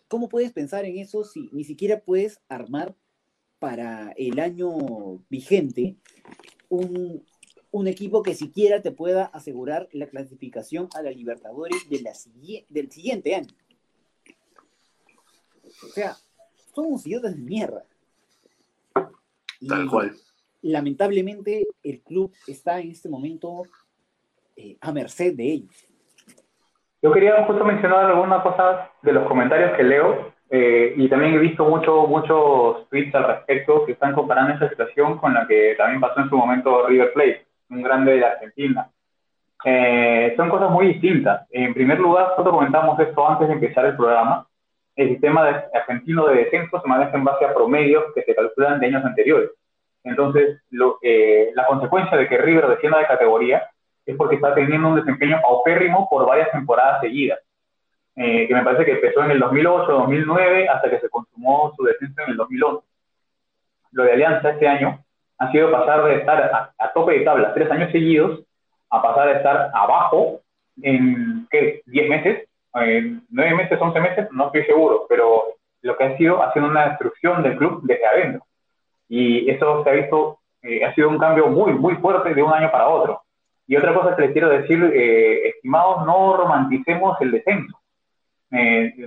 ¿cómo 0.09 0.29
puedes 0.29 0.53
pensar 0.53 0.85
en 0.85 0.99
eso 0.99 1.25
si 1.25 1.49
ni 1.53 1.65
siquiera 1.65 2.01
puedes 2.01 2.43
armar 2.51 2.95
para 3.61 4.13
el 4.17 4.41
año 4.41 4.71
vigente 5.29 5.97
un, 6.69 7.25
un 7.71 7.87
equipo 7.87 8.23
que 8.23 8.35
siquiera 8.35 8.83
te 8.83 8.91
pueda 8.91 9.27
asegurar 9.27 9.89
la 9.93 10.07
clasificación 10.07 10.89
a 10.95 11.03
la 11.03 11.11
Libertadores 11.11 11.89
de 11.89 12.01
la, 12.03 12.13
del 12.69 12.91
siguiente 12.91 13.35
año? 13.35 13.55
O 15.85 15.89
sea, 15.89 16.17
somos 16.75 17.07
idiotas 17.07 17.37
de 17.37 17.43
mierda. 17.43 17.85
Tal 19.69 19.89
cual. 19.89 20.17
Lamentablemente, 20.63 21.67
el 21.83 22.01
club 22.01 22.33
está 22.47 22.81
en 22.81 22.91
este 22.91 23.09
momento 23.09 23.63
eh, 24.57 24.77
a 24.81 24.93
merced 24.93 25.35
de 25.35 25.53
ellos. 25.53 25.87
Yo 27.03 27.13
quería 27.13 27.47
justo 27.47 27.65
mencionar 27.65 28.07
algunas 28.07 28.43
cosas 28.43 28.91
de 29.03 29.13
los 29.13 29.27
comentarios 29.27 29.77
que 29.77 29.83
leo 29.83 30.30
eh, 30.53 30.95
y 30.97 31.09
también 31.09 31.35
he 31.35 31.39
visto 31.39 31.65
mucho, 31.65 32.09
muchos 32.09 32.89
tweets 32.89 33.15
al 33.15 33.29
respecto 33.29 33.87
que 33.87 33.93
están 33.93 34.13
comparando 34.13 34.55
esa 34.55 34.69
situación 34.69 35.17
con 35.19 35.33
la 35.33 35.47
que 35.47 35.77
también 35.79 36.01
pasó 36.01 36.21
en 36.21 36.29
su 36.29 36.37
momento 36.37 36.89
River 36.89 37.13
Plate, 37.13 37.47
un 37.71 37.83
grande 37.83 38.15
de 38.15 38.25
Argentina. 38.25 38.91
Eh, 39.65 40.35
son 40.37 40.49
cosas 40.49 40.71
muy 40.73 40.89
distintas. 40.89 41.47
En 41.51 41.73
primer 41.73 42.01
lugar, 42.01 42.31
nosotros 42.31 42.55
comentamos 42.55 42.99
esto 42.99 43.29
antes 43.29 43.47
de 43.47 43.55
empezar 43.55 43.87
el 43.87 43.97
programa, 43.97 44.45
el 44.97 45.11
sistema 45.11 45.47
argentino 45.73 46.27
de 46.27 46.37
descenso 46.37 46.81
se 46.81 46.89
maneja 46.89 47.17
en 47.17 47.25
base 47.25 47.45
a 47.45 47.55
promedios 47.55 48.05
que 48.13 48.23
se 48.23 48.35
calculan 48.35 48.81
de 48.81 48.87
años 48.87 49.05
anteriores. 49.05 49.51
Entonces, 50.03 50.63
lo, 50.71 50.99
eh, 51.03 51.51
la 51.55 51.67
consecuencia 51.67 52.17
de 52.19 52.27
que 52.27 52.39
River 52.39 52.67
descienda 52.67 52.99
de 52.99 53.07
categoría 53.07 53.63
es 54.05 54.17
porque 54.17 54.35
está 54.37 54.53
teniendo 54.55 54.89
un 54.89 54.97
desempeño 54.97 55.41
paupérrimo 55.41 56.09
por 56.11 56.27
varias 56.27 56.51
temporadas 56.51 57.01
seguidas, 57.01 57.39
eh, 58.21 58.47
que 58.47 58.55
me 58.55 58.63
parece 58.63 58.85
que 58.85 58.93
empezó 58.93 59.25
en 59.25 59.33
el 59.33 59.41
2008, 59.41 59.91
2009, 59.91 60.69
hasta 60.69 60.91
que 60.91 61.01
se 61.01 61.09
consumó 61.09 61.73
su 61.77 61.85
descenso 61.85 62.23
en 62.23 62.31
el 62.31 62.37
2011. 62.37 62.87
Lo 63.93 64.05
de 64.05 64.13
Alianza 64.13 64.51
este 64.51 64.69
año 64.69 65.03
ha 65.39 65.51
sido 65.51 65.71
pasar 65.73 66.05
de 66.05 66.17
estar 66.17 66.43
a, 66.43 66.73
a 66.79 66.93
tope 66.93 67.19
de 67.19 67.25
tabla 67.25 67.55
tres 67.55 67.71
años 67.71 67.91
seguidos 67.93 68.41
a 68.91 69.03
pasar 69.03 69.29
a 69.29 69.37
estar 69.39 69.71
abajo 69.75 70.41
en, 70.83 71.47
¿qué?, 71.51 71.83
10 71.87 72.09
meses 72.09 72.51
eh, 72.75 73.19
nueve 73.31 73.55
meses, 73.55 73.79
once 73.81 74.01
meses, 74.01 74.29
no 74.33 74.47
estoy 74.47 74.65
seguro, 74.65 75.07
pero 75.09 75.43
lo 75.83 75.97
que 75.97 76.05
ha 76.05 76.17
sido 76.17 76.43
haciendo 76.43 76.71
una 76.71 76.91
destrucción 76.91 77.43
del 77.43 77.57
club 77.57 77.81
desde 77.83 78.07
adentro. 78.07 78.45
Y 79.09 79.51
eso 79.51 79.83
se 79.83 79.91
ha 79.91 79.95
visto, 79.95 80.39
eh, 80.63 80.85
ha 80.85 80.95
sido 80.95 81.09
un 81.09 81.19
cambio 81.19 81.49
muy, 81.49 81.73
muy 81.73 81.97
fuerte 81.97 82.33
de 82.35 82.43
un 82.43 82.53
año 82.53 82.71
para 82.71 82.89
otro. 82.89 83.23
Y 83.67 83.77
otra 83.77 83.95
cosa 83.95 84.15
que 84.15 84.23
les 84.23 84.33
quiero 84.33 84.49
decir, 84.49 84.83
eh, 84.95 85.49
estimados, 85.49 86.07
no 86.07 86.37
romanticemos 86.37 87.21
el 87.21 87.33
descenso. 87.33 87.80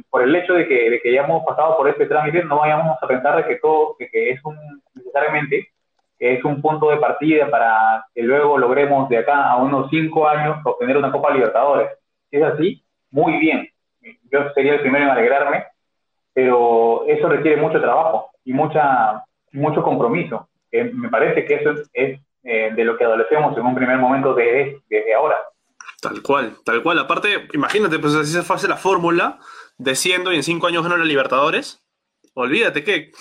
Por 0.09 0.23
el 0.23 0.35
hecho 0.35 0.53
de 0.53 0.67
que, 0.67 0.89
de 0.89 1.13
ya 1.13 1.23
hemos 1.23 1.43
pasado 1.45 1.77
por 1.77 1.89
este 1.89 2.05
trámite, 2.05 2.43
no 2.43 2.59
vayamos 2.59 2.97
a 3.01 3.07
pensar 3.07 3.35
de 3.37 3.45
que 3.45 3.55
todo, 3.57 3.95
que, 3.97 4.29
es 4.29 4.43
un, 4.43 4.57
necesariamente, 4.93 5.69
es 6.17 6.43
un 6.45 6.61
punto 6.61 6.89
de 6.89 6.97
partida 6.97 7.49
para 7.49 8.05
que 8.15 8.23
luego 8.23 8.57
logremos 8.57 9.09
de 9.09 9.17
acá 9.17 9.49
a 9.49 9.57
unos 9.57 9.89
cinco 9.89 10.27
años 10.27 10.57
obtener 10.63 10.97
una 10.97 11.11
Copa 11.11 11.33
Libertadores. 11.33 11.89
Si 12.29 12.37
es 12.37 12.43
así, 12.43 12.83
muy 13.11 13.37
bien. 13.39 13.67
Yo 14.31 14.49
sería 14.53 14.75
el 14.75 14.81
primero 14.81 15.05
en 15.05 15.11
alegrarme, 15.11 15.65
pero 16.33 17.05
eso 17.07 17.27
requiere 17.27 17.61
mucho 17.61 17.81
trabajo 17.81 18.31
y 18.45 18.53
mucha, 18.53 19.23
mucho 19.51 19.83
compromiso. 19.83 20.47
me 20.71 21.09
parece 21.09 21.45
que 21.45 21.55
eso 21.55 21.73
es, 21.93 22.19
eh, 22.43 22.71
de 22.75 22.83
lo 22.83 22.97
que 22.97 23.03
adolecemos 23.03 23.57
en 23.57 23.65
un 23.65 23.75
primer 23.75 23.97
momento 23.97 24.33
desde, 24.33 24.79
desde 24.89 25.13
ahora. 25.13 25.35
Tal 26.03 26.21
cual, 26.21 26.57
tal 26.65 26.83
cual. 26.83 26.99
Aparte, 26.99 27.47
imagínate, 27.53 27.97
pues 27.97 28.13
así 28.13 28.33
se 28.33 28.39
hace 28.39 28.67
la 28.67 28.75
fórmula, 28.75 29.39
desciendo 29.77 30.33
y 30.33 30.35
en 30.35 30.43
cinco 30.43 30.67
años 30.67 30.83
gano 30.83 30.97
la 30.97 31.05
Libertadores. 31.05 31.81
Olvídate 32.33 32.83
que, 32.83 33.11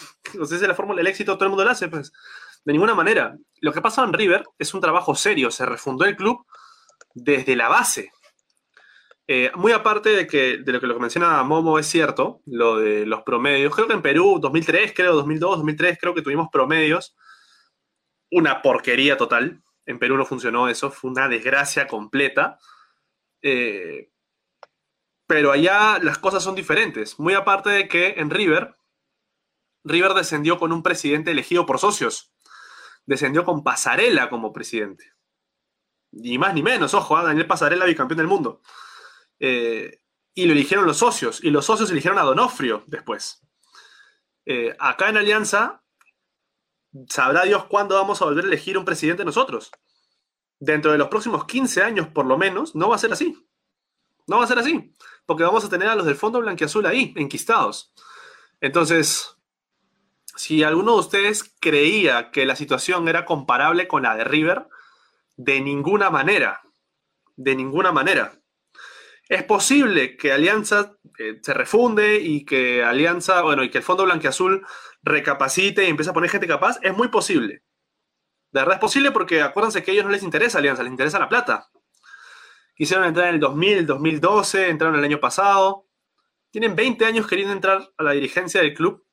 o 0.40 0.44
sea, 0.44 0.56
es 0.56 0.62
la 0.66 0.74
fórmula 0.74 0.98
del 0.98 1.06
éxito, 1.06 1.34
todo 1.34 1.44
el 1.44 1.50
mundo 1.50 1.64
la 1.64 1.70
hace, 1.70 1.86
pues. 1.86 2.12
De 2.64 2.72
ninguna 2.72 2.96
manera. 2.96 3.36
Lo 3.60 3.72
que 3.72 3.80
pasa 3.80 4.02
en 4.02 4.12
River 4.12 4.42
es 4.58 4.74
un 4.74 4.80
trabajo 4.80 5.14
serio. 5.14 5.52
Se 5.52 5.64
refundó 5.64 6.06
el 6.06 6.16
club 6.16 6.44
desde 7.14 7.54
la 7.54 7.68
base. 7.68 8.10
Eh, 9.28 9.52
muy 9.54 9.70
aparte 9.70 10.08
de 10.08 10.26
que 10.26 10.58
de 10.58 10.72
lo 10.72 10.80
que 10.80 10.88
lo 10.88 10.94
que 10.94 11.00
menciona 11.00 11.40
Momo 11.44 11.78
es 11.78 11.86
cierto, 11.86 12.40
lo 12.46 12.78
de 12.78 13.06
los 13.06 13.22
promedios. 13.22 13.72
Creo 13.72 13.86
que 13.86 13.94
en 13.94 14.02
Perú, 14.02 14.40
2003, 14.40 14.92
creo, 14.92 15.14
2002, 15.14 15.58
2003, 15.58 15.98
creo 16.00 16.14
que 16.14 16.22
tuvimos 16.22 16.48
promedios. 16.50 17.14
Una 18.32 18.60
porquería 18.60 19.16
total. 19.16 19.62
En 19.86 20.00
Perú 20.00 20.16
no 20.16 20.26
funcionó 20.26 20.68
eso, 20.68 20.90
fue 20.90 21.12
una 21.12 21.28
desgracia 21.28 21.86
completa. 21.86 22.58
Eh, 23.42 24.10
pero 25.26 25.52
allá 25.52 25.98
las 26.00 26.18
cosas 26.18 26.42
son 26.42 26.54
diferentes. 26.54 27.18
Muy 27.18 27.34
aparte 27.34 27.70
de 27.70 27.88
que 27.88 28.14
en 28.18 28.30
River, 28.30 28.76
River 29.84 30.14
descendió 30.14 30.58
con 30.58 30.72
un 30.72 30.82
presidente 30.82 31.30
elegido 31.30 31.66
por 31.66 31.78
socios. 31.78 32.32
Descendió 33.06 33.44
con 33.44 33.64
Pasarela 33.64 34.30
como 34.30 34.52
presidente. 34.52 35.12
Ni 36.12 36.38
más 36.38 36.54
ni 36.54 36.62
menos, 36.62 36.94
ojo, 36.94 37.18
¿eh? 37.18 37.24
Daniel 37.24 37.46
Pasarela, 37.46 37.86
bicampeón 37.86 38.18
del 38.18 38.26
mundo. 38.26 38.60
Eh, 39.40 40.02
y 40.34 40.46
lo 40.46 40.52
eligieron 40.52 40.86
los 40.86 40.98
socios, 40.98 41.42
y 41.42 41.50
los 41.50 41.66
socios 41.66 41.90
eligieron 41.90 42.18
a 42.18 42.22
Donofrio 42.22 42.84
después. 42.86 43.40
Eh, 44.46 44.74
acá 44.78 45.08
en 45.08 45.16
Alianza, 45.16 45.82
sabrá 47.08 47.44
Dios 47.44 47.64
cuándo 47.64 47.94
vamos 47.94 48.20
a 48.20 48.26
volver 48.26 48.44
a 48.44 48.48
elegir 48.48 48.78
un 48.78 48.84
presidente 48.84 49.24
nosotros. 49.24 49.70
Dentro 50.64 50.92
de 50.92 50.98
los 50.98 51.08
próximos 51.08 51.44
15 51.44 51.82
años, 51.82 52.06
por 52.06 52.24
lo 52.24 52.38
menos, 52.38 52.76
no 52.76 52.88
va 52.88 52.94
a 52.94 52.98
ser 52.98 53.12
así. 53.12 53.36
No 54.28 54.38
va 54.38 54.44
a 54.44 54.46
ser 54.46 54.60
así, 54.60 54.94
porque 55.26 55.42
vamos 55.42 55.64
a 55.64 55.68
tener 55.68 55.88
a 55.88 55.96
los 55.96 56.06
del 56.06 56.14
Fondo 56.14 56.40
Blanquiazul 56.40 56.86
ahí, 56.86 57.12
enquistados. 57.16 57.92
Entonces, 58.60 59.36
si 60.36 60.62
alguno 60.62 60.92
de 60.92 61.00
ustedes 61.00 61.52
creía 61.58 62.30
que 62.30 62.46
la 62.46 62.54
situación 62.54 63.08
era 63.08 63.24
comparable 63.24 63.88
con 63.88 64.04
la 64.04 64.14
de 64.14 64.22
River, 64.22 64.68
de 65.36 65.60
ninguna 65.60 66.10
manera, 66.10 66.60
de 67.34 67.56
ninguna 67.56 67.90
manera. 67.90 68.40
Es 69.28 69.42
posible 69.42 70.16
que 70.16 70.30
Alianza 70.30 70.96
eh, 71.18 71.40
se 71.42 71.54
refunde 71.54 72.20
y 72.20 72.44
que 72.44 72.84
Alianza, 72.84 73.42
bueno, 73.42 73.64
y 73.64 73.70
que 73.70 73.78
el 73.78 73.84
Fondo 73.84 74.04
Blanquiazul 74.04 74.64
recapacite 75.02 75.84
y 75.84 75.88
empiece 75.88 76.10
a 76.10 76.14
poner 76.14 76.30
gente 76.30 76.46
capaz. 76.46 76.78
Es 76.82 76.96
muy 76.96 77.08
posible. 77.08 77.64
De 78.52 78.60
verdad 78.60 78.74
es 78.74 78.80
posible 78.80 79.10
porque 79.10 79.42
acuérdense 79.42 79.82
que 79.82 79.90
a 79.90 79.94
ellos 79.94 80.04
no 80.04 80.10
les 80.10 80.22
interesa 80.22 80.58
Alianza, 80.58 80.82
les 80.82 80.92
interesa 80.92 81.18
la 81.18 81.28
plata. 81.28 81.70
Quisieron 82.74 83.06
entrar 83.06 83.28
en 83.28 83.34
el 83.34 83.40
2000, 83.40 83.78
el 83.78 83.86
2012, 83.86 84.68
entraron 84.68 84.98
el 84.98 85.04
año 85.04 85.20
pasado. 85.20 85.86
Tienen 86.50 86.76
20 86.76 87.04
años 87.06 87.26
queriendo 87.26 87.54
entrar 87.54 87.90
a 87.96 88.02
la 88.02 88.12
dirigencia 88.12 88.60
del 88.60 88.74
club 88.74 89.04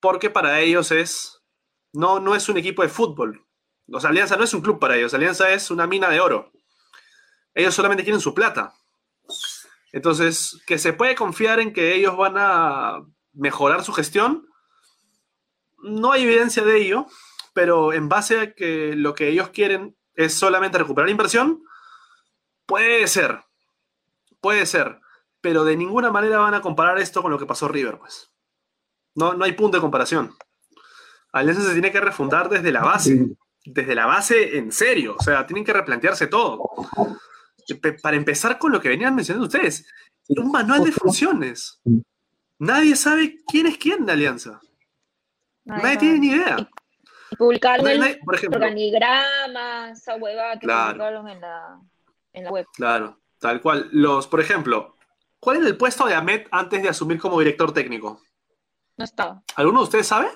porque 0.00 0.30
para 0.30 0.60
ellos 0.60 0.90
es 0.90 1.42
no, 1.92 2.20
no 2.20 2.34
es 2.34 2.48
un 2.48 2.56
equipo 2.56 2.82
de 2.82 2.88
fútbol. 2.88 3.46
O 3.92 4.00
sea, 4.00 4.10
Alianza 4.10 4.36
no 4.36 4.44
es 4.44 4.54
un 4.54 4.62
club 4.62 4.78
para 4.78 4.96
ellos, 4.96 5.12
Alianza 5.12 5.50
es 5.50 5.70
una 5.70 5.86
mina 5.86 6.08
de 6.08 6.20
oro. 6.20 6.52
Ellos 7.54 7.74
solamente 7.74 8.04
quieren 8.04 8.20
su 8.20 8.34
plata. 8.34 8.74
Entonces, 9.92 10.62
que 10.66 10.78
se 10.78 10.92
puede 10.92 11.14
confiar 11.14 11.60
en 11.60 11.72
que 11.72 11.94
ellos 11.94 12.16
van 12.16 12.34
a 12.38 13.04
mejorar 13.32 13.84
su 13.84 13.92
gestión, 13.92 14.46
no 15.82 16.12
hay 16.12 16.22
evidencia 16.22 16.62
de 16.62 16.76
ello, 16.76 17.06
pero 17.52 17.92
en 17.92 18.08
base 18.08 18.40
a 18.40 18.54
que 18.54 18.94
lo 18.94 19.14
que 19.14 19.28
ellos 19.28 19.50
quieren 19.50 19.96
es 20.14 20.34
solamente 20.34 20.78
recuperar 20.78 21.10
inversión, 21.10 21.62
puede 22.66 23.06
ser, 23.06 23.40
puede 24.40 24.66
ser, 24.66 25.00
pero 25.40 25.64
de 25.64 25.76
ninguna 25.76 26.10
manera 26.10 26.38
van 26.38 26.54
a 26.54 26.60
comparar 26.60 26.98
esto 26.98 27.22
con 27.22 27.30
lo 27.30 27.38
que 27.38 27.46
pasó 27.46 27.68
River, 27.68 27.98
pues. 27.98 28.30
No, 29.14 29.34
no 29.34 29.44
hay 29.44 29.52
punto 29.52 29.76
de 29.76 29.80
comparación. 29.80 30.34
Alianza 31.32 31.62
se 31.62 31.72
tiene 31.72 31.92
que 31.92 32.00
refundar 32.00 32.48
desde 32.48 32.72
la 32.72 32.82
base, 32.82 33.26
desde 33.64 33.94
la 33.94 34.06
base 34.06 34.58
en 34.58 34.72
serio, 34.72 35.16
o 35.18 35.22
sea, 35.22 35.46
tienen 35.46 35.64
que 35.64 35.72
replantearse 35.72 36.26
todo. 36.26 36.70
Para 38.02 38.16
empezar 38.16 38.58
con 38.58 38.72
lo 38.72 38.80
que 38.80 38.88
venían 38.88 39.14
mencionando 39.14 39.46
ustedes, 39.46 39.86
un 40.28 40.50
manual 40.50 40.84
de 40.84 40.92
funciones. 40.92 41.80
Nadie 42.58 42.96
sabe 42.96 43.38
quién 43.46 43.66
es 43.66 43.78
quién 43.78 44.04
de 44.04 44.12
Alianza. 44.12 44.60
Nadie 45.64 45.96
tiene 45.98 46.18
ni 46.18 46.28
idea. 46.28 46.68
Publicarlo 47.38 47.88
en 47.88 48.02
el 48.02 48.20
organigrama, 48.52 49.90
esa 49.90 50.14
que 50.14 50.20
publicaron 50.66 51.28
en 51.28 51.40
la, 51.40 51.80
en 52.32 52.44
la 52.44 52.50
web. 52.50 52.66
Claro, 52.74 53.20
tal 53.38 53.60
cual. 53.60 53.88
Los, 53.92 54.26
por 54.26 54.40
ejemplo, 54.40 54.96
¿cuál 55.38 55.58
era 55.58 55.66
el 55.66 55.76
puesto 55.76 56.06
de 56.06 56.14
Ahmed 56.14 56.46
antes 56.50 56.82
de 56.82 56.88
asumir 56.88 57.18
como 57.18 57.38
director 57.38 57.72
técnico? 57.72 58.20
No 58.96 59.04
estaba. 59.04 59.42
¿Alguno 59.56 59.80
de 59.80 59.84
ustedes 59.84 60.06
sabe? 60.06 60.28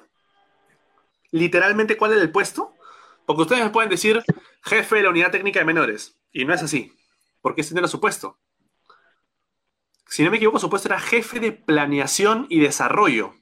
Literalmente, 1.30 1.97
¿cuál 1.97 2.12
era 2.12 2.22
el 2.22 2.30
puesto? 2.30 2.74
Porque 3.26 3.42
ustedes 3.42 3.64
me 3.64 3.70
pueden 3.70 3.90
decir 3.90 4.22
jefe 4.62 4.97
de 4.97 5.03
la 5.03 5.11
unidad 5.11 5.30
técnica 5.30 5.59
de 5.59 5.64
menores. 5.64 6.16
Y 6.32 6.45
no 6.45 6.55
es 6.55 6.62
así. 6.62 6.92
Porque 7.40 7.62
ese 7.62 7.74
no 7.74 7.80
era 7.80 7.88
su 7.88 8.01
puesto. 8.01 8.38
Si 10.07 10.22
no 10.22 10.30
me 10.30 10.36
equivoco, 10.36 10.59
su 10.59 10.70
puesto 10.70 10.88
era 10.88 11.01
jefe 11.01 11.40
de 11.40 11.53
planeación 11.53 12.47
y 12.49 12.61
desarrollo. 12.61 13.34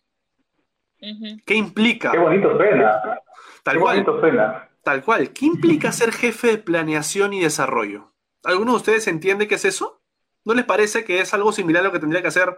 ¿Qué 1.44 1.54
implica? 1.54 2.12
Qué 2.12 2.18
bonito 2.18 2.56
suena. 2.56 3.20
Tal 3.62 3.74
Qué 3.76 3.80
cual. 3.80 4.04
suena. 4.04 4.68
Tal 4.82 5.02
cual. 5.04 5.32
¿Qué 5.32 5.46
implica 5.46 5.92
ser 5.92 6.12
jefe 6.12 6.48
de 6.48 6.58
planeación 6.58 7.32
y 7.32 7.40
desarrollo? 7.40 8.12
¿Alguno 8.44 8.72
de 8.72 8.76
ustedes 8.78 9.06
entiende 9.06 9.46
qué 9.46 9.54
es 9.54 9.64
eso? 9.64 10.00
¿No 10.44 10.54
les 10.54 10.64
parece 10.64 11.04
que 11.04 11.20
es 11.20 11.32
algo 11.34 11.52
similar 11.52 11.82
a 11.82 11.86
lo 11.86 11.92
que 11.92 12.00
tendría 12.00 12.22
que 12.22 12.28
hacer 12.28 12.56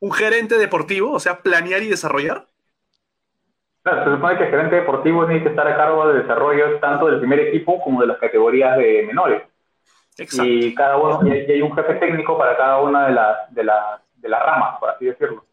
un 0.00 0.12
gerente 0.12 0.56
deportivo? 0.56 1.12
O 1.12 1.20
sea, 1.20 1.42
planear 1.42 1.82
y 1.82 1.88
desarrollar. 1.88 2.46
Claro, 3.82 4.04
se 4.04 4.16
supone 4.16 4.38
que 4.38 4.44
el 4.44 4.50
gerente 4.50 4.76
deportivo 4.76 5.26
tiene 5.26 5.42
que 5.42 5.50
estar 5.50 5.66
a 5.66 5.76
cargo 5.76 6.06
del 6.08 6.22
desarrollo 6.22 6.78
tanto 6.80 7.06
del 7.06 7.18
primer 7.18 7.40
equipo 7.40 7.82
como 7.82 8.00
de 8.00 8.06
las 8.06 8.18
categorías 8.18 8.76
de 8.78 9.04
menores. 9.06 9.42
Exacto. 10.18 10.44
Y 10.44 10.74
cada 10.74 10.96
uno, 10.98 11.26
y 11.26 11.30
hay, 11.30 11.46
y 11.48 11.52
hay 11.52 11.62
un 11.62 11.74
jefe 11.74 11.94
técnico 11.94 12.36
para 12.36 12.56
cada 12.56 12.80
una 12.80 13.06
de 13.06 13.12
las, 13.12 13.54
de 13.54 13.64
las, 13.64 14.00
de 14.16 14.28
las 14.28 14.42
ramas, 14.44 14.78
por 14.78 14.90
así 14.90 15.06
decirlo. 15.06 15.44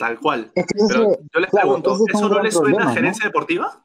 Tal 0.00 0.18
cual. 0.18 0.50
Es 0.54 0.64
que 0.66 0.74
Pero 0.88 1.10
ese- 1.12 1.20
yo 1.34 1.40
les 1.40 1.50
claro, 1.50 1.66
pregunto, 1.68 1.94
es 2.08 2.14
¿eso 2.16 2.28
no 2.30 2.42
les 2.42 2.54
suena 2.54 2.68
problema, 2.70 2.82
a 2.82 2.88
¿no? 2.88 2.94
gerencia 2.94 3.26
deportiva? 3.26 3.84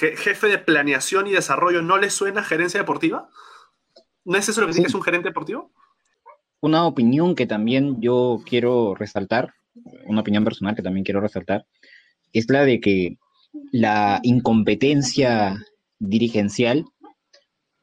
Je- 0.00 0.16
¿Jefe 0.16 0.48
de 0.48 0.58
planeación 0.58 1.26
y 1.26 1.32
desarrollo 1.32 1.80
no 1.80 1.96
les 1.96 2.12
suena 2.12 2.42
a 2.42 2.44
gerencia 2.44 2.78
deportiva? 2.80 3.30
¿No 4.26 4.36
es 4.36 4.48
eso 4.50 4.60
lo 4.60 4.66
que 4.66 4.74
Sí. 4.74 4.82
es 4.84 4.94
un 4.94 5.02
gerente 5.02 5.30
deportivo? 5.30 5.72
una 6.60 6.84
opinión 6.86 7.34
que 7.36 7.46
también 7.46 8.00
yo 8.00 8.40
quiero 8.44 8.94
resaltar, 8.96 9.54
una 10.06 10.22
opinión 10.22 10.42
personal 10.42 10.74
que 10.74 10.82
también 10.82 11.04
quiero 11.04 11.20
resaltar, 11.20 11.64
es 12.32 12.48
la 12.50 12.64
de 12.64 12.80
que 12.80 13.18
la 13.70 14.18
incompetencia 14.24 15.62
dirigencial 16.00 16.84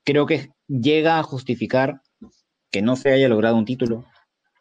creo 0.04 0.26
que 0.26 0.50
llega 0.68 1.18
a 1.20 1.24
justificar 1.24 2.02
que 2.72 2.82
no 2.82 2.96
se 2.98 3.12
haya 3.14 3.30
logrado 3.30 3.56
un 3.56 3.64
título, 3.66 4.06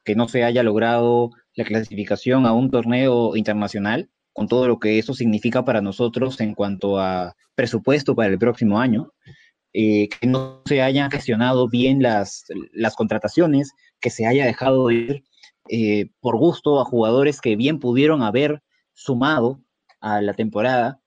que 0.05 0.15
no 0.15 0.29
se 0.29 0.45
haya 0.45 0.63
logrado 0.63 1.31
la 1.55 1.65
clasificación 1.65 2.47
a 2.47 2.53
un 2.53 2.71
torneo 2.71 3.37
internacional, 3.37 4.11
con 4.33 4.49
todo 4.49 4.67
lo 4.67 4.79
que 4.79 4.99
eso 4.99 5.15
significa 5.15 5.65
para 5.65 5.83
nosotros 5.83 6.41
en 6.41 6.55
cuanto 6.55 6.99
a 6.99 7.37
presupuesto 7.55 8.15
para 8.15 8.31
el 8.31 8.39
próximo 8.39 8.81
año, 8.81 9.13
eh, 9.75 10.09
que 10.09 10.27
no 10.27 10.63
se 10.67 10.83
hayan 10.83 11.11
gestionado 11.11 11.69
bien 11.69 12.03
las, 12.03 12.45
las 12.73 12.95
contrataciones, 12.95 13.73
que 14.01 14.11
se 14.11 14.27
haya 14.27 14.47
dejado 14.47 14.91
ir 14.91 15.25
eh, 15.69 16.11
por 16.21 16.37
gusto 16.37 16.81
a 16.81 16.85
jugadores 16.85 17.41
que 17.41 17.57
bien 17.57 17.79
pudieron 17.79 18.23
haber 18.23 18.63
sumado 18.95 19.63
a 20.01 20.21
la 20.21 20.35
temporada, 20.35 21.01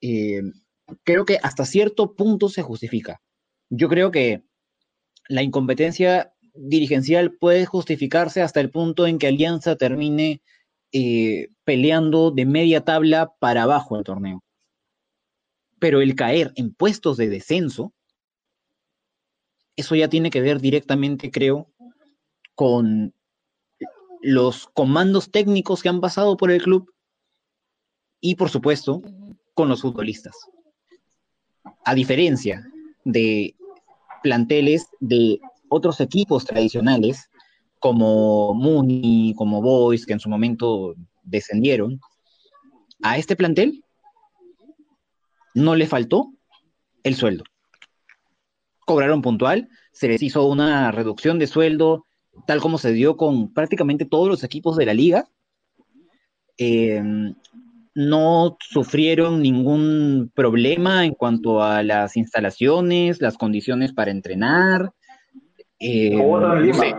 eh, 0.00 0.42
creo 1.04 1.24
que 1.24 1.38
hasta 1.42 1.66
cierto 1.66 2.14
punto 2.14 2.48
se 2.48 2.62
justifica. 2.62 3.20
Yo 3.68 3.88
creo 3.88 4.10
que 4.10 4.44
la 5.28 5.42
incompetencia 5.42 6.32
dirigencial 6.54 7.32
puede 7.32 7.66
justificarse 7.66 8.42
hasta 8.42 8.60
el 8.60 8.70
punto 8.70 9.06
en 9.06 9.18
que 9.18 9.26
Alianza 9.26 9.76
termine 9.76 10.42
eh, 10.92 11.48
peleando 11.64 12.30
de 12.30 12.46
media 12.46 12.84
tabla 12.84 13.32
para 13.38 13.64
abajo 13.64 13.96
el 13.96 14.04
torneo. 14.04 14.42
Pero 15.78 16.00
el 16.00 16.14
caer 16.14 16.52
en 16.56 16.72
puestos 16.72 17.16
de 17.16 17.28
descenso, 17.28 17.92
eso 19.76 19.94
ya 19.94 20.08
tiene 20.08 20.30
que 20.30 20.40
ver 20.40 20.60
directamente, 20.60 21.30
creo, 21.30 21.70
con 22.54 23.14
los 24.20 24.66
comandos 24.68 25.30
técnicos 25.30 25.82
que 25.82 25.88
han 25.88 26.00
pasado 26.00 26.36
por 26.36 26.50
el 26.50 26.62
club 26.62 26.92
y, 28.20 28.34
por 28.34 28.50
supuesto, 28.50 29.02
con 29.54 29.68
los 29.68 29.82
futbolistas. 29.82 30.34
A 31.84 31.94
diferencia 31.94 32.66
de 33.04 33.54
planteles 34.22 34.88
de 35.00 35.40
otros 35.68 36.00
equipos 36.00 36.44
tradicionales, 36.44 37.28
como 37.78 38.54
Muni, 38.54 39.34
como 39.36 39.62
Boys, 39.62 40.04
que 40.06 40.12
en 40.12 40.20
su 40.20 40.28
momento 40.28 40.94
descendieron, 41.22 42.00
a 43.02 43.18
este 43.18 43.36
plantel 43.36 43.84
no 45.54 45.74
le 45.74 45.86
faltó 45.86 46.32
el 47.02 47.14
sueldo. 47.14 47.44
Cobraron 48.86 49.22
puntual, 49.22 49.68
se 49.92 50.08
les 50.08 50.22
hizo 50.22 50.46
una 50.46 50.90
reducción 50.90 51.38
de 51.38 51.46
sueldo, 51.46 52.04
tal 52.46 52.60
como 52.60 52.78
se 52.78 52.92
dio 52.92 53.16
con 53.16 53.52
prácticamente 53.52 54.04
todos 54.04 54.28
los 54.28 54.44
equipos 54.44 54.76
de 54.76 54.86
la 54.86 54.94
liga. 54.94 55.28
Eh, 56.56 57.02
no 57.94 58.56
sufrieron 58.60 59.42
ningún 59.42 60.30
problema 60.34 61.04
en 61.04 61.14
cuanto 61.14 61.62
a 61.62 61.82
las 61.82 62.16
instalaciones, 62.16 63.20
las 63.20 63.36
condiciones 63.36 63.92
para 63.92 64.12
entrenar. 64.12 64.92
Eh, 65.80 66.10
no 66.10 66.74
sé. 66.74 66.94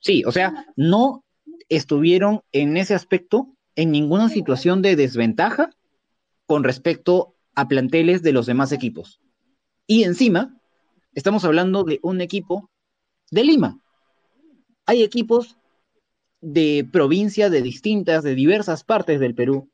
Sí, 0.00 0.24
o 0.24 0.32
sea, 0.32 0.66
no 0.76 1.24
estuvieron 1.68 2.42
en 2.52 2.76
ese 2.76 2.94
aspecto 2.94 3.54
en 3.76 3.92
ninguna 3.92 4.28
situación 4.28 4.82
de 4.82 4.96
desventaja 4.96 5.70
con 6.46 6.64
respecto 6.64 7.36
a 7.54 7.68
planteles 7.68 8.22
de 8.22 8.32
los 8.32 8.46
demás 8.46 8.72
equipos. 8.72 9.20
Y 9.86 10.04
encima, 10.04 10.58
estamos 11.14 11.44
hablando 11.44 11.84
de 11.84 12.00
un 12.02 12.20
equipo 12.20 12.70
de 13.30 13.44
Lima. 13.44 13.80
Hay 14.86 15.02
equipos 15.02 15.56
de 16.40 16.86
provincias, 16.90 17.50
de 17.50 17.62
distintas, 17.62 18.24
de 18.24 18.34
diversas 18.34 18.84
partes 18.84 19.20
del 19.20 19.34
Perú, 19.34 19.70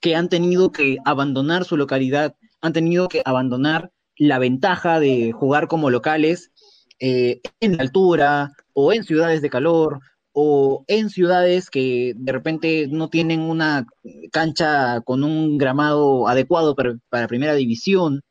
que 0.00 0.14
han 0.14 0.28
tenido 0.28 0.70
que 0.70 0.98
abandonar 1.04 1.64
su 1.64 1.76
localidad, 1.76 2.36
han 2.60 2.72
tenido 2.72 3.08
que 3.08 3.22
abandonar 3.24 3.92
la 4.16 4.38
ventaja 4.38 5.00
de 5.00 5.32
jugar 5.32 5.66
como 5.68 5.90
locales 5.90 6.51
eh, 6.98 7.40
en 7.60 7.80
altura 7.80 8.52
o 8.72 8.92
en 8.92 9.04
ciudades 9.04 9.42
de 9.42 9.50
calor 9.50 10.00
o 10.32 10.84
en 10.88 11.10
ciudades 11.10 11.68
que 11.68 12.14
de 12.16 12.32
repente 12.32 12.88
no 12.90 13.08
tienen 13.08 13.40
una 13.40 13.86
cancha 14.30 15.00
con 15.02 15.24
un 15.24 15.58
gramado 15.58 16.28
adecuado 16.28 16.74
para, 16.74 17.28
primera 17.28 17.54
división, 17.54 18.22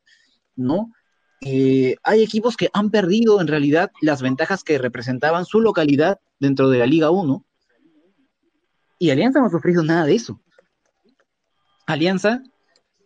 ¿no? 0.56 0.92
Eh, 1.42 1.96
hay 2.04 2.24
equipos 2.24 2.56
que 2.58 2.70
han 2.74 2.92
perdido 2.92 3.42
en 3.42 3.48
realidad 3.48 3.92
las 4.02 4.22
ventajas 4.22 4.64
que 4.64 4.78
representaban 4.78 5.46
su 5.46 5.60
localidad 5.60 6.20
dentro 6.40 6.70
de 6.70 6.80
la 6.80 6.86
Liga 6.86 7.10
1 7.12 7.46
y 9.02 9.10
Alianza 9.10 9.40
no 9.40 9.48
ha 9.48 9.50
sufrido 9.50 9.82
nada 9.84 10.06
de 10.06 10.14
eso. 10.14 10.40
Alianza, 11.88 12.44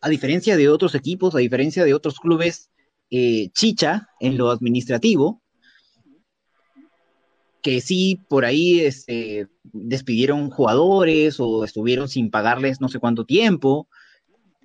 a 0.02 0.10
diferencia 0.10 0.58
de 0.58 0.68
otros 0.68 0.94
equipos, 0.94 1.34
a 1.36 1.38
diferencia 1.38 1.86
de 1.86 1.94
otros 1.94 2.20
clubes, 2.20 2.70
eh, 3.10 3.50
chicha 3.54 4.10
en 4.20 4.38
lo 4.38 4.52
administrativo, 4.52 5.42
que 7.66 7.82
sí 7.82 8.22
por 8.30 8.46
ahí 8.46 8.82
este, 8.82 9.48
despidieron 9.64 10.52
jugadores 10.52 11.40
o 11.40 11.64
estuvieron 11.64 12.08
sin 12.08 12.30
pagarles 12.30 12.80
no 12.80 12.90
sé 12.90 13.00
cuánto 13.00 13.26
tiempo, 13.26 13.90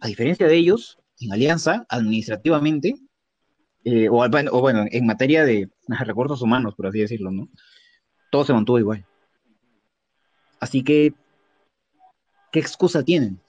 a 0.02 0.06
diferencia 0.06 0.46
de 0.46 0.54
ellos, 0.56 0.98
en 1.18 1.32
Alianza, 1.32 1.86
administrativamente, 1.88 2.96
eh, 3.84 4.10
o, 4.10 4.16
o, 4.16 4.60
bueno, 4.60 4.84
en 4.90 5.06
materia 5.06 5.46
de 5.46 5.70
recursos 5.88 6.42
humanos, 6.42 6.74
por 6.74 6.88
así 6.88 6.98
decirlo, 6.98 7.30
¿no? 7.30 7.48
Todo 8.30 8.44
se 8.44 8.52
mantuvo 8.52 8.78
igual. 8.78 9.06
Así 10.60 10.84
que, 10.84 11.14
¿qué 12.52 12.60
excusa 12.60 13.02
tienen? 13.02 13.40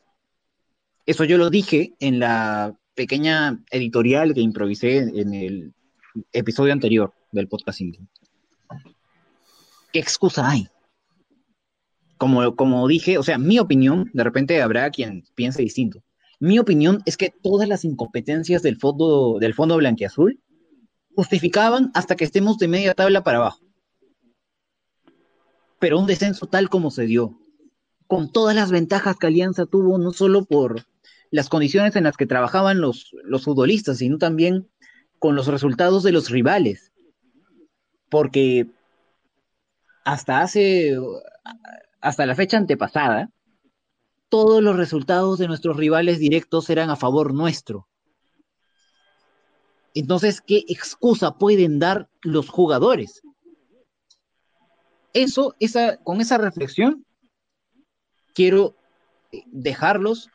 Eso 1.06 1.26
yo 1.26 1.38
lo 1.38 1.50
dije 1.50 1.94
en 2.00 2.20
la 2.20 2.74
pequeña 2.96 3.62
editorial 3.70 4.34
que 4.34 4.40
improvisé 4.40 5.00
en 5.00 5.34
el 5.34 5.74
episodio 6.32 6.72
anterior 6.72 7.14
del 7.34 7.50
podcast 7.50 7.82
íntimo. 7.82 8.08
¿Qué 9.92 10.00
excusa 10.00 10.50
hay? 10.50 10.68
Como, 12.18 12.56
como 12.56 12.88
dije, 12.88 13.18
o 13.18 13.24
sea, 13.24 13.38
mi 13.38 13.60
opinión, 13.60 14.10
de 14.14 14.24
repente 14.24 14.62
habrá 14.62 14.90
quien 14.92 15.24
piense 15.36 15.62
distinto. 15.62 16.04
Mi 16.40 16.60
opinión 16.60 17.02
es 17.06 17.18
que 17.18 17.30
todas 17.30 17.68
las 17.68 17.84
incompetencias 17.84 18.62
del 18.62 18.78
fondo, 18.78 19.38
del 19.40 19.54
fondo 19.54 19.78
blanquiazul 19.78 20.40
justificaban 21.16 21.92
hasta 21.94 22.16
que 22.16 22.24
estemos 22.24 22.58
de 22.58 22.68
media 22.68 22.94
tabla 22.94 23.24
para 23.24 23.38
abajo. 23.38 23.60
Pero 25.80 26.00
un 26.00 26.08
descenso 26.08 26.48
tal 26.48 26.70
como 26.70 26.92
se 26.92 27.06
dio, 27.06 27.38
con 28.08 28.32
todas 28.32 28.56
las 28.56 28.72
ventajas 28.72 29.18
que 29.18 29.28
Alianza 29.28 29.66
tuvo, 29.66 29.98
no 29.98 30.14
solo 30.14 30.46
por 30.46 30.86
las 31.32 31.50
condiciones 31.50 31.96
en 31.96 32.04
las 32.04 32.18
que 32.18 32.26
trabajaban 32.26 32.82
los, 32.82 33.16
los 33.24 33.44
futbolistas, 33.44 33.98
sino 33.98 34.18
también 34.18 34.70
con 35.18 35.36
los 35.36 35.48
resultados 35.48 36.04
de 36.04 36.12
los 36.12 36.30
rivales. 36.30 36.92
Porque 38.10 38.68
hasta 40.04 40.42
hace, 40.42 40.98
hasta 42.00 42.26
la 42.26 42.36
fecha 42.36 42.58
antepasada, 42.58 43.30
todos 44.30 44.64
los 44.64 44.78
resultados 44.78 45.40
de 45.40 45.48
nuestros 45.48 45.78
rivales 45.78 46.20
directos 46.20 46.70
eran 46.70 46.90
a 46.90 46.96
favor 46.96 47.34
nuestro. 47.34 47.88
Entonces, 49.94 50.42
¿qué 50.42 50.64
excusa 50.68 51.38
pueden 51.38 51.80
dar 51.80 52.10
los 52.22 52.50
jugadores? 52.50 53.22
Eso, 55.14 55.56
esa, 55.60 55.98
con 55.98 56.22
esa 56.22 56.38
reflexión, 56.38 57.06
quiero 58.34 58.76
dejarlos 59.48 60.30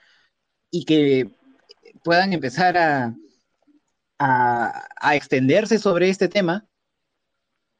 y 0.70 0.84
que 0.84 1.30
puedan 2.04 2.34
empezar 2.34 2.76
a, 2.76 3.16
a, 4.18 5.14
extenderse 5.14 5.78
sobre 5.78 6.08
este 6.08 6.28
tema 6.28 6.66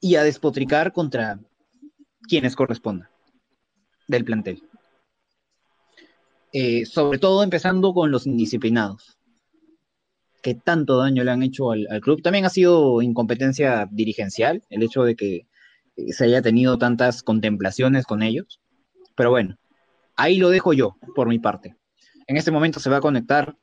y 0.01 0.16
a 0.16 0.22
despotricar 0.22 0.93
contra 0.93 1.41
quienes 2.27 2.57
correspondan 2.57 3.09
del 4.09 4.24
plantel. 4.24 4.62
Eh, 6.53 6.87
sobre 6.87 7.18
todo 7.18 7.43
empezando 7.43 7.93
con 7.93 8.11
los 8.11 8.27
indisciplinados, 8.27 9.18
que 10.43 10.55
tanto 10.55 10.97
daño 10.97 11.24
le 11.24 11.31
han 11.31 11.43
hecho 11.43 11.72
al, 11.72 11.87
club. 12.01 12.22
También 12.22 12.45
ha 12.45 12.51
sido 12.51 13.03
incompetencia 13.03 13.89
dirigencial 13.91 14.62
el 14.70 14.83
hecho 14.83 15.03
de 15.03 15.16
que 15.16 15.47
eh, 15.97 16.12
se 16.12 16.24
haya 16.24 16.41
tenido 16.41 16.79
tantas 16.79 17.22
contemplaciones 17.22 18.07
con 18.07 18.22
ellos. 18.22 18.61
Pero 19.16 19.31
bueno, 19.31 19.59
ahí 20.14 20.39
lo 20.39 20.51
dejo 20.51 20.72
yo, 20.72 20.97
por 21.14 21.29
mi 21.29 21.39
parte. 21.39 21.77
En 22.27 22.37
este 22.37 22.51
momento 22.51 22.81
se 22.81 22.91
va 22.91 22.99
a 22.99 23.01
conectar 23.01 23.57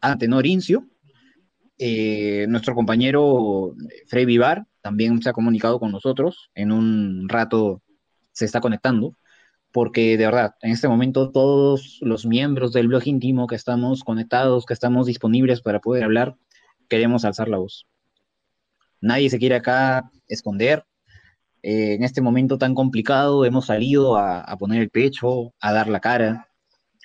Antenor 0.00 0.46
Incio, 0.46 0.86
eh, 1.78 2.46
nuestro 2.48 2.74
compañero 2.74 3.74
Frey 4.06 4.24
Vivar 4.24 4.66
también 4.80 5.20
se 5.20 5.28
ha 5.28 5.34
comunicado 5.34 5.78
con 5.78 5.92
nosotros. 5.92 6.50
En 6.54 6.72
un 6.72 7.28
rato 7.28 7.82
se 8.36 8.44
está 8.44 8.60
conectando, 8.60 9.16
porque 9.72 10.16
de 10.16 10.26
verdad, 10.26 10.54
en 10.62 10.70
este 10.70 10.86
momento 10.86 11.32
todos 11.32 11.98
los 12.02 12.26
miembros 12.26 12.72
del 12.72 12.88
blog 12.88 13.06
íntimo 13.06 13.46
que 13.46 13.56
estamos 13.56 14.04
conectados, 14.04 14.66
que 14.66 14.74
estamos 14.74 15.06
disponibles 15.06 15.62
para 15.62 15.80
poder 15.80 16.04
hablar, 16.04 16.36
queremos 16.88 17.24
alzar 17.24 17.48
la 17.48 17.58
voz. 17.58 17.86
Nadie 19.00 19.30
se 19.30 19.38
quiere 19.38 19.56
acá 19.56 20.10
esconder. 20.28 20.84
Eh, 21.62 21.94
en 21.94 22.04
este 22.04 22.20
momento 22.20 22.58
tan 22.58 22.74
complicado 22.74 23.44
hemos 23.44 23.66
salido 23.66 24.16
a 24.16 24.56
poner 24.58 24.82
el 24.82 24.90
pecho, 24.90 25.52
a 25.60 25.72
dar 25.72 25.88
la 25.88 26.00
cara, 26.00 26.48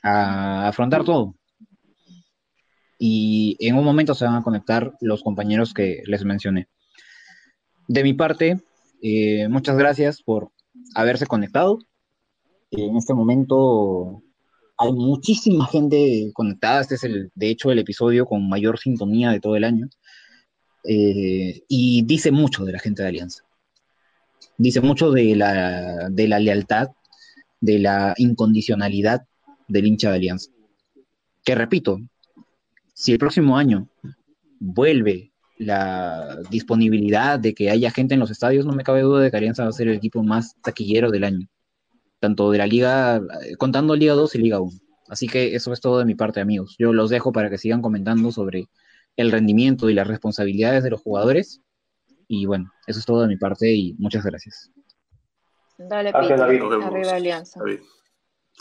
a 0.03 0.67
afrontar 0.67 1.03
todo 1.03 1.35
y 3.03 3.57
en 3.59 3.75
un 3.75 3.83
momento 3.83 4.13
se 4.13 4.25
van 4.25 4.35
a 4.35 4.43
conectar 4.43 4.93
los 5.01 5.23
compañeros 5.23 5.73
que 5.73 6.03
les 6.05 6.23
mencioné. 6.23 6.67
De 7.87 8.03
mi 8.03 8.13
parte, 8.13 8.59
eh, 9.01 9.47
muchas 9.47 9.75
gracias 9.75 10.21
por 10.21 10.51
haberse 10.95 11.25
conectado. 11.25 11.79
En 12.71 12.95
este 12.95 13.13
momento 13.13 14.23
hay 14.77 14.93
muchísima 14.93 15.67
gente 15.67 16.31
conectada. 16.33 16.81
Este 16.81 16.95
es, 16.95 17.03
el, 17.03 17.31
de 17.35 17.49
hecho, 17.49 17.71
el 17.71 17.79
episodio 17.79 18.25
con 18.25 18.47
mayor 18.47 18.79
sintonía 18.79 19.31
de 19.31 19.39
todo 19.39 19.55
el 19.55 19.63
año. 19.63 19.87
Eh, 20.83 21.63
y 21.67 22.03
dice 22.03 22.31
mucho 22.31 22.65
de 22.65 22.71
la 22.73 22.79
gente 22.79 23.03
de 23.03 23.09
Alianza. 23.09 23.43
Dice 24.57 24.81
mucho 24.81 25.11
de 25.11 25.35
la, 25.35 26.09
de 26.09 26.27
la 26.27 26.39
lealtad, 26.39 26.89
de 27.59 27.79
la 27.79 28.13
incondicionalidad 28.17 29.21
del 29.67 29.85
hincha 29.85 30.09
de 30.09 30.15
Alianza. 30.15 30.51
Que 31.43 31.55
repito, 31.55 31.99
si 32.93 33.11
el 33.11 33.19
próximo 33.19 33.57
año 33.57 33.89
vuelve 34.59 35.30
la 35.61 36.39
disponibilidad 36.49 37.39
de 37.39 37.53
que 37.53 37.69
haya 37.69 37.91
gente 37.91 38.15
en 38.15 38.19
los 38.19 38.31
estadios, 38.31 38.65
no 38.65 38.73
me 38.73 38.83
cabe 38.83 39.01
duda 39.01 39.21
de 39.21 39.29
que 39.29 39.37
Alianza 39.37 39.63
va 39.63 39.69
a 39.69 39.73
ser 39.73 39.87
el 39.87 39.95
equipo 39.95 40.23
más 40.23 40.55
taquillero 40.63 41.11
del 41.11 41.23
año, 41.23 41.47
tanto 42.19 42.49
de 42.49 42.57
la 42.57 42.65
Liga, 42.65 43.21
contando 43.59 43.95
Liga 43.95 44.15
2 44.15 44.35
y 44.35 44.37
Liga 44.39 44.59
1. 44.59 44.71
Así 45.07 45.27
que 45.27 45.55
eso 45.55 45.71
es 45.71 45.79
todo 45.79 45.99
de 45.99 46.05
mi 46.05 46.15
parte, 46.15 46.39
amigos. 46.39 46.75
Yo 46.79 46.93
los 46.93 47.11
dejo 47.11 47.31
para 47.31 47.51
que 47.51 47.59
sigan 47.59 47.83
comentando 47.83 48.31
sobre 48.31 48.69
el 49.17 49.31
rendimiento 49.31 49.89
y 49.89 49.93
las 49.93 50.07
responsabilidades 50.07 50.83
de 50.83 50.89
los 50.89 51.01
jugadores. 51.01 51.61
Y 52.27 52.47
bueno, 52.47 52.71
eso 52.87 52.97
es 52.97 53.05
todo 53.05 53.21
de 53.21 53.27
mi 53.27 53.37
parte 53.37 53.71
y 53.71 53.93
muchas 53.99 54.23
gracias. 54.25 54.71
Dale, 55.77 56.11
Peter. 56.11 56.41
Arriba 56.41 57.15
Alianza. 57.15 57.59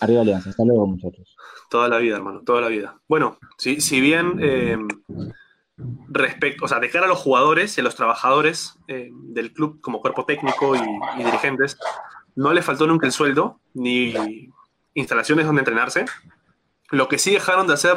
Arriba 0.01 0.21
Alianza, 0.21 0.51
hasta 0.51 0.65
luego 0.65 0.87
muchachos. 0.87 1.35
Toda 1.71 1.89
la 1.89 1.97
vida, 1.97 2.17
hermano, 2.17 2.43
toda 2.45 2.61
la 2.61 2.69
vida. 2.69 3.01
Bueno, 3.09 3.39
si, 3.57 3.81
si 3.81 4.01
bien 4.03 4.39
eh, 4.41 4.77
respecto, 6.09 6.65
o 6.65 6.69
sea, 6.69 6.81
de 6.81 6.91
a 6.99 7.07
los 7.07 7.19
jugadores 7.19 7.77
y 7.77 7.81
a 7.81 7.85
los 7.85 7.95
trabajadores 7.95 8.79
eh, 8.89 9.11
del 9.13 9.53
club 9.53 9.81
como 9.81 10.01
cuerpo 10.01 10.25
técnico 10.25 10.75
y, 10.77 11.23
dirigentes, 11.23 11.79
no 12.35 12.53
les 12.53 12.65
faltó 12.65 12.87
nunca 12.87 13.07
el 13.07 13.13
sueldo 13.13 13.61
ni 13.75 14.15
instalaciones 14.95 15.47
donde 15.47 15.61
entrenarse. 15.61 16.05
Lo 16.91 17.09
que 17.09 17.19
sí 17.19 17.33
dejaron 17.33 17.67
de 17.67 17.75
hacer 17.75 17.97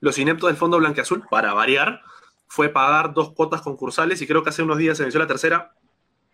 los 0.00 0.18
ineptos 0.18 0.48
del 0.48 0.56
Fondo 0.56 0.78
Blanqueazul, 0.78 1.24
para 1.28 1.52
variar, 1.52 2.02
fue 2.48 2.68
pagar 2.68 3.12
dos 3.14 3.32
cuotas 3.32 3.62
concursales 3.62 4.22
y 4.22 4.26
creo 4.26 4.42
que 4.42 4.50
hace 4.50 4.62
unos 4.62 4.78
días 4.78 4.96
se 4.96 5.02
venció 5.02 5.20
la 5.20 5.26
tercera. 5.26 5.74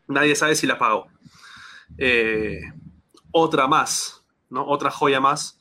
Nadie 0.07 0.37
sabe 0.37 0.55
si 0.55 0.67
la 0.67 0.79
pagó. 0.79 1.09
Eh, 1.99 2.61
otra 3.33 3.67
más 3.67 4.17
otra 4.51 4.91
joya 4.91 5.21
más 5.21 5.59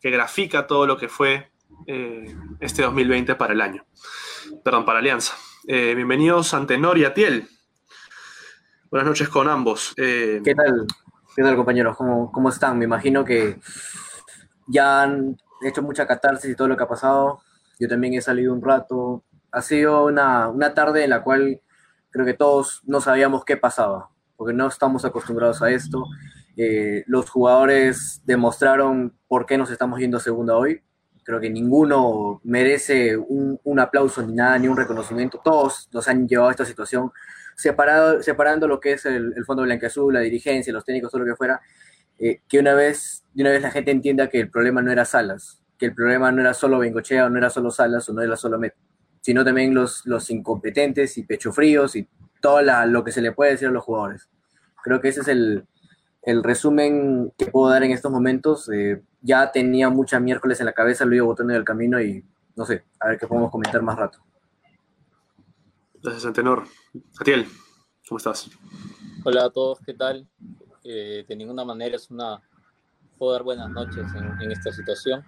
que 0.00 0.10
grafica 0.10 0.66
todo 0.66 0.86
lo 0.86 0.96
que 0.96 1.08
fue 1.08 1.50
eh, 1.86 2.34
este 2.60 2.82
2020 2.82 3.34
para 3.34 3.52
el 3.52 3.60
año. 3.60 3.84
Perdón, 4.62 4.84
para 4.84 4.98
Alianza. 4.98 5.34
Eh, 5.66 5.94
bienvenidos 5.94 6.54
Antenor 6.54 6.98
y 6.98 7.04
Atiel. 7.04 7.48
Buenas 8.90 9.08
noches 9.08 9.28
con 9.28 9.48
ambos. 9.48 9.92
Eh, 9.96 10.40
¿Qué 10.44 10.54
tal? 10.54 10.86
¿Qué 11.34 11.42
tal, 11.42 11.56
compañeros? 11.56 11.96
¿Cómo, 11.96 12.30
¿Cómo 12.30 12.48
están? 12.48 12.78
Me 12.78 12.84
imagino 12.84 13.24
que 13.24 13.58
ya 14.66 15.02
han 15.02 15.36
hecho 15.62 15.82
mucha 15.82 16.06
catarsis 16.06 16.50
y 16.50 16.54
todo 16.54 16.68
lo 16.68 16.76
que 16.76 16.84
ha 16.84 16.88
pasado. 16.88 17.40
Yo 17.78 17.88
también 17.88 18.14
he 18.14 18.20
salido 18.20 18.52
un 18.52 18.62
rato. 18.62 19.24
Ha 19.50 19.62
sido 19.62 20.04
una, 20.06 20.48
una 20.48 20.74
tarde 20.74 21.04
en 21.04 21.10
la 21.10 21.22
cual 21.22 21.60
creo 22.10 22.24
que 22.24 22.34
todos 22.34 22.82
no 22.84 23.00
sabíamos 23.00 23.44
qué 23.44 23.56
pasaba, 23.56 24.10
porque 24.36 24.54
no 24.54 24.68
estamos 24.68 25.04
acostumbrados 25.04 25.62
a 25.62 25.70
esto. 25.70 26.04
Eh, 26.56 27.04
los 27.06 27.28
jugadores 27.28 28.22
demostraron 28.24 29.16
por 29.28 29.46
qué 29.46 29.58
nos 29.58 29.70
estamos 29.70 29.98
yendo 29.98 30.16
a 30.16 30.20
segunda 30.20 30.56
hoy. 30.56 30.82
Creo 31.26 31.40
que 31.40 31.50
ninguno 31.50 32.40
merece 32.44 33.16
un, 33.16 33.80
aplauso 33.80 34.22
ni 34.22 34.32
nada, 34.32 34.56
ni 34.60 34.68
un 34.68 34.76
reconocimiento. 34.76 35.40
Todos 35.42 35.88
nos 35.92 36.06
han 36.06 36.28
llevado 36.28 36.50
a 36.50 36.52
esta 36.52 36.64
situación, 36.64 37.10
separado, 37.56 38.22
separando 38.22 38.68
lo 38.68 38.78
que 38.78 38.92
es 38.92 39.06
el, 39.06 39.34
el 39.36 39.44
Fondo 39.44 39.64
Azul, 39.84 40.14
la 40.14 40.20
dirigencia, 40.20 40.72
los 40.72 40.84
técnicos, 40.84 41.10
todo 41.10 41.22
lo 41.22 41.26
que 41.26 41.34
fuera. 41.34 41.60
Eh, 42.20 42.42
que 42.48 42.60
una 42.60 42.74
vez, 42.74 43.24
de 43.34 43.42
una 43.42 43.50
vez 43.50 43.60
la 43.60 43.72
gente 43.72 43.90
entienda 43.90 44.28
que 44.28 44.38
el 44.38 44.50
problema 44.50 44.82
no 44.82 44.92
era 44.92 45.04
Salas, 45.04 45.60
que 45.76 45.86
el 45.86 45.94
problema 45.96 46.30
no 46.30 46.42
era 46.42 46.54
solo 46.54 46.78
Bengochea, 46.78 47.28
no 47.28 47.38
era 47.38 47.50
solo 47.50 47.72
Salas, 47.72 48.08
o 48.08 48.12
no 48.12 48.22
era 48.22 48.36
solo 48.36 48.56
Met, 48.56 48.74
sino 49.20 49.44
también 49.44 49.74
los, 49.74 50.06
los 50.06 50.30
incompetentes 50.30 51.18
y 51.18 51.24
pechofríos 51.24 51.96
y 51.96 52.08
todo 52.40 52.62
lo 52.86 53.02
que 53.02 53.10
se 53.10 53.20
le 53.20 53.32
puede 53.32 53.50
decir 53.50 53.66
a 53.66 53.72
los 53.72 53.82
jugadores. 53.82 54.28
Creo 54.84 55.00
que 55.00 55.08
ese 55.08 55.22
es 55.22 55.28
el, 55.28 55.66
el 56.26 56.42
resumen 56.42 57.32
que 57.38 57.46
puedo 57.46 57.70
dar 57.70 57.84
en 57.84 57.92
estos 57.92 58.10
momentos, 58.10 58.68
eh, 58.68 59.00
ya 59.22 59.52
tenía 59.52 59.90
mucha 59.90 60.18
miércoles 60.18 60.58
en 60.58 60.66
la 60.66 60.72
cabeza, 60.72 61.04
lo 61.04 61.14
iba 61.14 61.24
botando 61.24 61.52
en 61.52 61.60
el 61.60 61.64
camino 61.64 62.00
y 62.02 62.24
no 62.56 62.66
sé, 62.66 62.84
a 62.98 63.08
ver 63.08 63.18
qué 63.18 63.28
podemos 63.28 63.52
comentar 63.52 63.80
más 63.80 63.96
rato. 63.96 64.18
Gracias, 66.02 66.26
Antenor. 66.26 66.64
Atiel, 67.20 67.46
¿cómo 68.08 68.18
estás? 68.18 68.50
Hola 69.24 69.44
a 69.44 69.50
todos, 69.50 69.78
¿qué 69.86 69.94
tal? 69.94 70.26
Eh, 70.82 71.24
de 71.26 71.36
ninguna 71.36 71.64
manera 71.64 71.94
es 71.94 72.10
una... 72.10 72.42
Puedo 73.16 73.32
dar 73.32 73.44
buenas 73.44 73.70
noches 73.70 74.04
en, 74.42 74.50
esta 74.50 74.72
situación. 74.72 75.24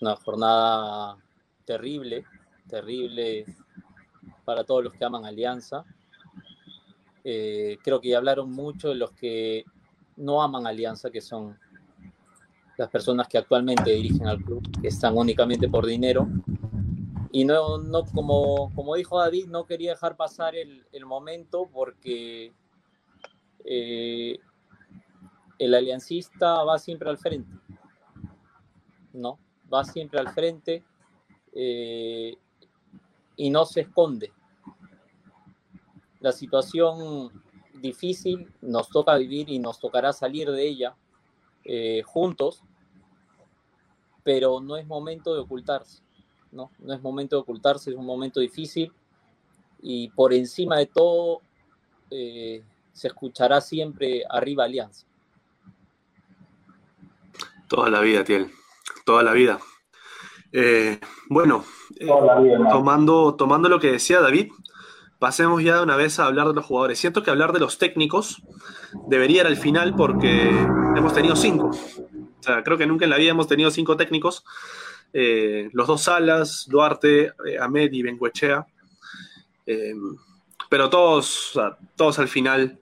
una 0.00 0.16
jornada 0.16 1.16
terrible, 1.64 2.26
terrible 2.68 3.46
para 4.44 4.64
todos 4.64 4.82
los 4.82 4.92
que 4.94 5.04
aman 5.04 5.24
Alianza. 5.24 5.84
Eh, 7.22 7.78
creo 7.84 8.00
que 8.00 8.08
ya 8.08 8.18
hablaron 8.18 8.50
mucho 8.50 8.88
de 8.88 8.96
los 8.96 9.12
que 9.12 9.64
no 10.22 10.40
aman 10.40 10.66
Alianza, 10.66 11.10
que 11.10 11.20
son 11.20 11.58
las 12.78 12.88
personas 12.88 13.26
que 13.28 13.38
actualmente 13.38 13.90
dirigen 13.90 14.26
al 14.28 14.42
club, 14.42 14.62
que 14.80 14.88
están 14.88 15.16
únicamente 15.16 15.68
por 15.68 15.84
dinero. 15.84 16.28
Y 17.32 17.44
no, 17.44 17.78
no 17.78 18.04
como, 18.04 18.72
como 18.74 18.94
dijo 18.94 19.18
David, 19.18 19.48
no 19.48 19.66
quería 19.66 19.92
dejar 19.92 20.16
pasar 20.16 20.54
el, 20.54 20.86
el 20.92 21.06
momento 21.06 21.68
porque 21.72 22.52
eh, 23.64 24.38
el 25.58 25.74
aliancista 25.74 26.62
va 26.62 26.78
siempre 26.78 27.10
al 27.10 27.18
frente. 27.18 27.52
¿No? 29.12 29.38
Va 29.72 29.84
siempre 29.84 30.20
al 30.20 30.28
frente 30.28 30.84
eh, 31.52 32.36
y 33.36 33.50
no 33.50 33.64
se 33.64 33.80
esconde. 33.80 34.32
La 36.20 36.30
situación 36.30 37.41
difícil 37.82 38.50
nos 38.62 38.88
toca 38.88 39.16
vivir 39.16 39.50
y 39.50 39.58
nos 39.58 39.78
tocará 39.78 40.12
salir 40.12 40.50
de 40.50 40.66
ella 40.66 40.96
eh, 41.64 42.02
juntos, 42.04 42.62
pero 44.22 44.60
no 44.60 44.76
es 44.76 44.86
momento 44.86 45.34
de 45.34 45.40
ocultarse, 45.40 46.02
¿no? 46.52 46.70
No 46.78 46.94
es 46.94 47.02
momento 47.02 47.36
de 47.36 47.42
ocultarse, 47.42 47.90
es 47.90 47.96
un 47.96 48.06
momento 48.06 48.40
difícil 48.40 48.92
y 49.82 50.08
por 50.10 50.32
encima 50.32 50.78
de 50.78 50.86
todo 50.86 51.42
eh, 52.10 52.62
se 52.92 53.08
escuchará 53.08 53.60
siempre 53.60 54.22
arriba 54.28 54.64
Alianza. 54.64 55.06
Toda 57.68 57.90
la 57.90 58.00
vida, 58.00 58.22
Tiel, 58.22 58.50
toda 59.04 59.22
la 59.22 59.32
vida. 59.32 59.58
Eh, 60.52 61.00
bueno, 61.30 61.64
eh, 61.98 62.06
tomando, 62.70 63.34
tomando 63.34 63.70
lo 63.70 63.80
que 63.80 63.92
decía 63.92 64.20
David, 64.20 64.52
pasemos 65.22 65.62
ya 65.62 65.76
de 65.76 65.84
una 65.84 65.94
vez 65.94 66.18
a 66.18 66.26
hablar 66.26 66.48
de 66.48 66.54
los 66.54 66.66
jugadores. 66.66 66.98
Siento 66.98 67.22
que 67.22 67.30
hablar 67.30 67.52
de 67.52 67.60
los 67.60 67.78
técnicos 67.78 68.42
debería 69.06 69.42
ir 69.42 69.46
al 69.46 69.56
final 69.56 69.94
porque 69.94 70.48
hemos 70.96 71.14
tenido 71.14 71.36
cinco. 71.36 71.68
O 71.68 72.42
sea, 72.42 72.64
creo 72.64 72.76
que 72.76 72.88
nunca 72.88 73.04
en 73.04 73.10
la 73.10 73.18
vida 73.18 73.30
hemos 73.30 73.46
tenido 73.46 73.70
cinco 73.70 73.96
técnicos. 73.96 74.44
Eh, 75.12 75.70
los 75.74 75.86
dos 75.86 76.02
Salas, 76.02 76.66
Duarte, 76.68 77.34
Ahmed 77.60 77.92
y 77.92 78.02
Benguechea. 78.02 78.66
pero 80.68 80.90
todos, 80.90 81.56
todos 81.94 82.18
al 82.18 82.26
final 82.26 82.80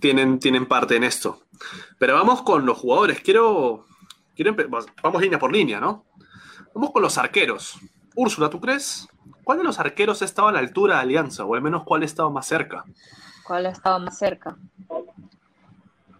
tienen, 0.00 0.38
tienen 0.38 0.64
parte 0.64 0.96
en 0.96 1.04
esto. 1.04 1.42
Pero 1.98 2.14
vamos 2.14 2.40
con 2.40 2.64
los 2.64 2.78
jugadores. 2.78 3.20
Quiero, 3.20 3.84
quiero 4.34 4.56
vamos 5.02 5.20
línea 5.20 5.38
por 5.38 5.52
línea, 5.52 5.80
¿no? 5.80 6.06
Vamos 6.74 6.92
con 6.92 7.02
los 7.02 7.18
arqueros. 7.18 7.78
Úrsula, 8.14 8.48
¿tú 8.48 8.58
crees? 8.58 9.06
¿Cuál 9.44 9.58
de 9.58 9.64
los 9.64 9.78
arqueros 9.78 10.22
ha 10.22 10.24
estado 10.24 10.48
a 10.48 10.52
la 10.52 10.58
altura 10.58 10.96
de 10.96 11.00
Alianza? 11.02 11.44
O 11.44 11.54
al 11.54 11.62
menos 11.62 11.84
cuál 11.84 12.02
ha 12.02 12.04
estado 12.04 12.30
más 12.30 12.46
cerca. 12.46 12.84
¿Cuál 13.46 13.66
ha 13.66 13.70
estado 13.70 14.00
más 14.00 14.18
cerca? 14.18 14.56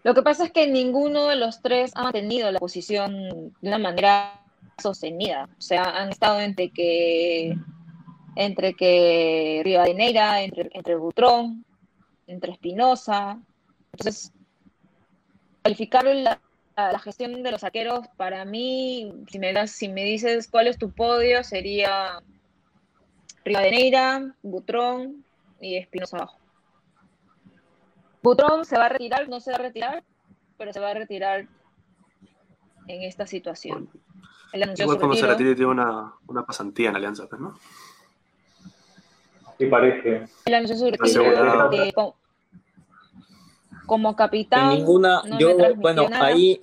Lo 0.03 0.13
que 0.13 0.21
pasa 0.21 0.45
es 0.45 0.51
que 0.51 0.67
ninguno 0.67 1.27
de 1.27 1.35
los 1.35 1.61
tres 1.61 1.91
ha 1.95 2.03
mantenido 2.03 2.49
la 2.51 2.59
posición 2.59 3.11
de 3.61 3.67
una 3.67 3.77
manera 3.77 4.41
sostenida. 4.77 5.49
O 5.57 5.61
sea, 5.61 5.83
han 5.83 6.09
estado 6.09 6.39
entre 6.39 6.69
que 6.71 7.57
entre 8.37 8.75
que 8.75 9.61
Rivadeneira, 9.63 10.43
entre, 10.43 10.69
entre 10.71 10.95
Butrón, 10.95 11.65
entre 12.27 12.53
Espinosa. 12.53 13.39
Entonces, 13.91 14.31
calificar 15.63 16.05
la, 16.05 16.39
la, 16.75 16.99
gestión 16.99 17.41
de 17.41 17.51
los 17.51 17.61
saqueros, 17.61 18.07
para 18.15 18.45
mí, 18.45 19.11
si 19.27 19.39
si 19.67 19.89
me 19.89 20.03
dices 20.03 20.47
cuál 20.47 20.67
es 20.67 20.77
tu 20.77 20.91
podio, 20.91 21.43
sería 21.43 22.21
Rivadeneira, 23.47 24.35
Butrón 24.41 25.23
y 25.61 25.77
Espinosa 25.77 26.17
abajo. 26.17 26.37
Butrón 28.21 28.65
se 28.65 28.77
va 28.77 28.87
a 28.87 28.89
retirar, 28.89 29.29
no 29.29 29.39
se 29.39 29.51
va 29.51 29.57
a 29.57 29.61
retirar, 29.61 30.03
pero 30.57 30.73
se 30.73 30.79
va 30.79 30.91
a 30.91 30.93
retirar 30.93 31.47
en 32.87 33.03
esta 33.03 33.25
situación. 33.25 33.89
Igual 34.77 34.97
cuando 34.97 35.15
se 35.15 35.27
retire 35.27 35.55
tiene 35.55 35.71
una, 35.71 36.13
una 36.27 36.45
pasantía 36.45 36.89
en 36.89 36.95
Alianza, 36.95 37.27
pues, 37.27 37.39
¿no? 37.39 37.57
Sí, 39.57 39.65
parece. 39.67 40.27
El 40.45 40.53
anunció 40.53 40.77
su 40.77 40.91
retiro 40.91 42.15
como 43.85 44.15
capitán. 44.15 44.77
ninguna, 44.77 45.23
yo, 45.39 45.55
bueno, 45.75 46.07
ahí, 46.11 46.59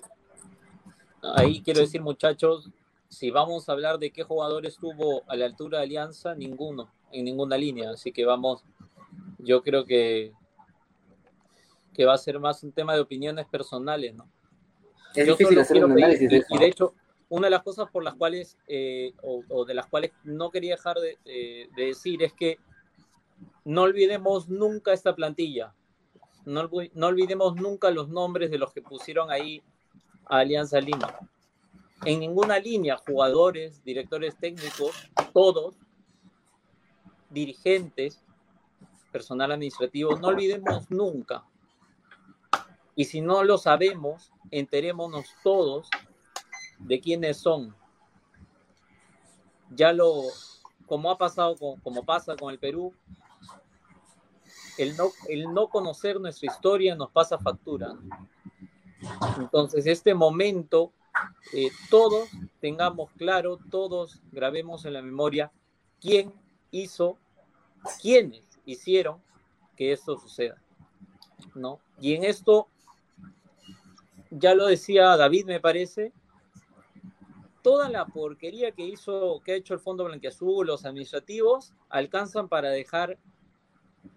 ahí 1.35 1.63
quiero 1.63 1.81
decir, 1.81 2.03
muchachos, 2.03 2.71
si 3.15 3.31
vamos 3.31 3.69
a 3.69 3.73
hablar 3.73 3.99
de 3.99 4.11
qué 4.11 4.23
jugador 4.25 4.67
estuvo 4.67 5.23
a 5.29 5.37
la 5.37 5.47
altura 5.47 5.79
de 5.79 5.85
Alianza, 5.85 6.35
ninguno, 6.35 6.91
en 7.13 7.25
ninguna 7.25 7.57
línea. 7.57 7.91
Así 7.91 8.13
que 8.13 8.25
vamos, 8.25 8.65
yo 9.39 9.63
creo 9.63 9.85
que, 9.85 10.33
que 11.93 12.05
va 12.05 12.15
a 12.15 12.19
ser 12.19 12.41
más 12.41 12.63
un 12.63 12.73
tema 12.73 12.95
de 12.95 13.01
opiniones 13.01 13.47
personales, 13.47 14.15
¿no? 14.15 14.29
Es 15.15 15.27
yo 15.27 15.37
difícil 15.37 15.59
hacer 15.61 15.85
un 15.85 15.93
análisis 15.93 16.29
de 16.29 16.45
y, 16.49 16.59
de 16.59 16.67
hecho, 16.67 16.95
una 17.29 17.47
de 17.47 17.53
las 17.53 17.63
cosas 17.63 17.89
por 17.91 18.03
las 18.03 18.15
cuales, 18.15 18.59
eh, 18.67 19.13
o, 19.23 19.65
de 19.65 19.75
las 19.75 19.87
cuales 19.87 20.11
no 20.25 20.51
quería 20.51 20.75
dejar 20.75 20.97
de, 20.99 21.19
de 21.25 21.85
decir 21.87 22.23
es 22.23 22.33
que 22.33 22.59
no 23.65 23.83
olvidemos 23.83 24.49
nunca 24.49 24.93
esta 24.93 25.15
plantilla. 25.15 25.73
No, 26.45 26.69
olvidemos 27.07 27.57
nunca 27.57 27.91
los 27.91 28.09
nombres 28.09 28.51
de 28.51 28.59
los 28.59 28.73
que 28.73 28.83
pusieron 28.83 29.31
ahí 29.31 29.63
a 30.27 30.39
Alianza 30.39 30.81
Lima. 30.81 31.19
En 32.05 32.21
ninguna 32.21 32.59
línea, 32.59 32.99
jugadores, 32.99 33.83
directores 33.83 34.37
técnicos, 34.37 35.11
todos, 35.33 35.77
dirigentes, 37.31 38.23
personal 39.11 39.53
administrativo, 39.53 40.17
no 40.17 40.29
olvidemos 40.29 40.91
nunca. 40.91 41.45
Y 42.95 43.05
si 43.07 43.21
no 43.21 43.43
lo 43.43 43.59
sabemos, 43.59 44.33
enterémonos 44.51 45.27
todos 45.43 45.89
de 46.79 47.01
quiénes 47.01 47.39
son. 47.39 47.75
Ya 49.71 49.93
lo, 49.93 50.23
como 50.87 51.11
ha 51.11 51.19
pasado, 51.19 51.57
como 51.83 52.05
pasa 52.05 52.37
con 52.37 52.53
el 52.53 52.59
Perú, 52.59 52.93
el 54.79 54.97
no, 54.97 55.11
el 55.29 55.53
no 55.55 55.69
conocer 55.69 56.21
nuestra 56.21 56.53
historia 56.53 56.95
nos 56.95 57.11
pasa 57.11 57.39
factura. 57.39 57.95
Entonces, 59.39 59.87
este 59.87 60.15
momento, 60.15 60.93
eh, 61.53 61.71
todos 61.91 62.29
tengamos 62.61 63.11
claro, 63.13 63.59
todos 63.71 64.21
grabemos 64.33 64.85
en 64.85 64.95
la 64.95 65.03
memoria 65.03 65.53
quién 66.01 66.33
hizo, 66.71 67.19
quiénes 68.01 68.43
hicieron 68.65 69.23
que 69.77 69.93
esto 69.93 70.19
suceda. 70.19 70.61
¿no? 71.55 71.81
Y 72.01 72.15
en 72.15 72.25
esto, 72.25 72.69
ya 74.31 74.55
lo 74.55 74.67
decía 74.67 75.17
David, 75.17 75.47
me 75.47 75.61
parece, 75.61 76.13
toda 77.63 77.89
la 77.89 78.07
porquería 78.07 78.73
que 78.73 78.87
hizo, 78.87 79.41
que 79.45 79.53
ha 79.53 79.57
hecho 79.57 79.75
el 79.75 79.81
Fondo 79.81 80.05
Blanquiazul, 80.05 80.67
los 80.67 80.85
administrativos, 80.85 81.73
alcanzan 81.89 82.49
para 82.49 82.71
dejar 82.71 83.19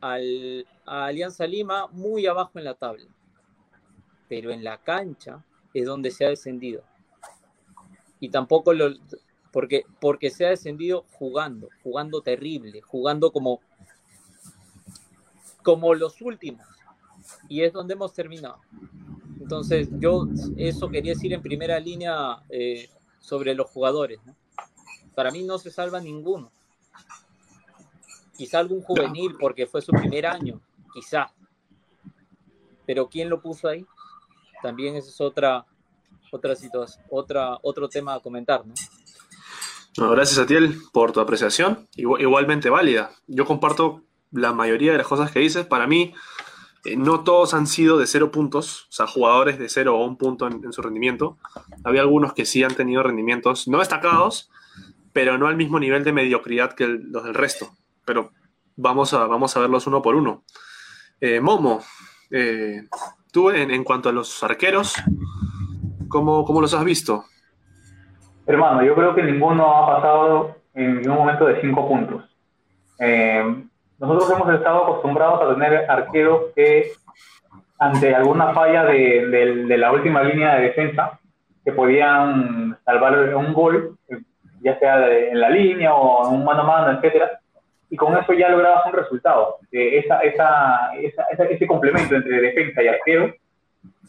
al, 0.02 0.68
a 0.86 1.06
Alianza 1.06 1.48
Lima 1.48 1.88
muy 1.88 2.26
abajo 2.26 2.60
en 2.60 2.66
la 2.66 2.74
tabla. 2.74 3.06
Pero 4.28 4.52
en 4.52 4.64
la 4.64 4.78
cancha 4.80 5.45
es 5.74 5.86
donde 5.86 6.11
se 6.11 6.26
ha 6.26 6.30
descendido. 6.30 6.84
Y 8.20 8.30
tampoco 8.30 8.74
lo. 8.74 8.93
Porque, 9.51 9.86
porque 9.99 10.30
se 10.30 10.45
ha 10.45 10.49
descendido 10.49 11.05
jugando, 11.13 11.70
jugando 11.84 12.22
terrible, 12.22 12.82
jugando 12.82 13.32
como, 13.32 13.61
como 15.63 15.93
los 15.95 16.22
últimos. 16.22 16.65
Y 17.49 17.61
es 17.61 17.74
donde 17.74 17.93
hemos 17.93 18.13
terminado. 18.13 18.59
Entonces, 19.39 19.89
yo 19.99 20.28
eso 20.57 20.89
quería 20.89 21.13
decir 21.13 21.34
en 21.34 21.41
primera 21.41 21.80
línea 21.80 22.43
eh, 22.49 22.89
sobre 23.20 23.55
los 23.55 23.70
jugadores. 23.70 24.20
Para 25.15 25.32
mí 25.32 25.43
no 25.43 25.57
se 25.57 25.72
salva 25.72 25.99
ninguno. 25.99 26.51
Quizá 28.38 28.59
algún 28.59 28.82
juvenil 28.82 29.36
porque 29.39 29.65
fue 29.65 29.82
su 29.82 29.91
primer 29.91 30.28
año, 30.28 30.61
quizá. 30.93 31.34
Pero 32.86 33.09
¿quién 33.09 33.30
lo 33.30 33.41
puso 33.41 33.68
ahí? 33.68 33.86
También 34.62 34.95
esa 34.95 35.10
es 35.10 35.22
otra, 35.22 35.66
otra 36.32 36.55
situación, 36.55 37.03
otra, 37.10 37.58
otro 37.62 37.89
tema 37.89 38.16
a 38.16 38.20
comentar, 38.20 38.66
¿no? 38.66 38.74
gracias 40.12 40.38
a 40.38 40.45
ti 40.45 40.55
por 40.93 41.12
tu 41.12 41.20
apreciación, 41.20 41.88
igualmente 41.95 42.70
válida. 42.70 43.12
Yo 43.26 43.45
comparto 43.45 44.03
la 44.32 44.53
mayoría 44.53 44.91
de 44.91 44.99
las 44.99 45.08
cosas 45.08 45.32
que 45.32 45.39
dices. 45.39 45.66
Para 45.66 45.88
mí, 45.88 46.14
eh, 46.86 46.95
no 46.95 47.24
todos 47.24 47.55
han 47.55 47.66
sido 47.66 47.97
de 47.97 48.05
cero 48.05 48.32
puntos, 48.32 48.84
o 48.84 48.91
sea, 48.91 49.08
jugadores 49.08 49.58
de 49.58 49.70
cero 49.70 49.97
o 49.97 50.05
un 50.05 50.18
punto 50.18 50.45
en, 50.45 50.72
su 50.72 50.84
rendimiento. 50.84 51.39
Había 51.84 52.01
algunos 52.01 52.34
que 52.34 52.45
sí 52.45 52.64
han 52.64 52.76
tenido 52.76 53.01
rendimientos 53.01 53.68
no 53.68 53.80
destacados, 53.80 54.51
pero 55.14 55.39
no 55.39 55.47
al 55.47 55.58
mismo 55.58 55.80
nivel 55.80 56.03
de 56.03 56.14
mediocridad 56.14 56.74
que 56.74 56.86
los 56.88 57.24
del 57.24 57.34
resto 57.34 57.72
pero 58.08 58.32
vamos 58.78 59.14
a, 59.14 59.28
vamos 59.28 59.55
a 59.55 59.60
verlos 59.60 59.86
uno 59.86 60.01
por 60.01 60.16
uno. 60.16 60.45
Eh, 61.20 61.41
Momo, 61.41 61.84
eh, 62.32 62.88
tú 63.32 63.50
en, 63.52 63.84
cuanto 63.84 64.10
a 64.10 64.12
los 64.12 64.44
arqueros, 64.44 64.96
¿cómo, 66.10 66.46
¿cómo, 66.46 66.62
los 66.62 66.74
has 66.74 66.84
visto? 66.84 67.24
Hermano, 68.46 68.84
yo 68.84 68.96
creo 68.96 69.14
que 69.14 69.24
ninguno 69.24 69.66
ha 69.66 69.96
pasado 69.96 70.56
en 70.74 71.02
ningún 71.02 71.18
momento 71.18 71.46
de 71.46 71.60
cinco 71.62 71.88
puntos. 71.88 72.24
Eh, 73.00 73.64
nosotros 74.00 74.32
hemos 74.32 74.54
estado 74.54 74.84
acostumbrados 74.84 75.42
a 75.42 75.54
tener 75.54 75.90
arqueros 75.90 76.54
que 76.56 76.92
ante 77.80 78.16
alguna 78.16 78.54
falla 78.54 78.86
de, 78.86 79.66
la 79.78 79.92
última 79.92 80.24
línea 80.24 80.56
de 80.56 80.64
defensa, 80.64 81.20
que 81.64 81.72
podían 81.72 82.78
salvar 82.86 83.36
un 83.36 83.54
gol, 83.54 83.98
ya 84.62 84.80
sea 84.80 85.08
en 85.10 85.40
la 85.40 85.50
línea 85.50 85.94
o 85.94 86.28
en 86.28 86.40
un 86.40 86.46
mano 86.46 86.62
a 86.62 86.66
mano, 86.66 86.98
etcétera, 86.98 87.40
y 87.90 87.96
con 87.96 88.18
eso 88.18 88.34
ya 88.34 88.50
lograbas 88.50 88.86
un 88.86 88.94
resultado. 88.94 89.58
Eh, 89.72 90.00
esa, 90.00 90.20
esa, 90.20 90.92
esa, 91.02 91.44
ese 91.46 91.68
complemento 91.68 92.16
entre 92.16 92.42
defensa 92.42 92.84
y 92.84 92.88
arquero 92.88 93.26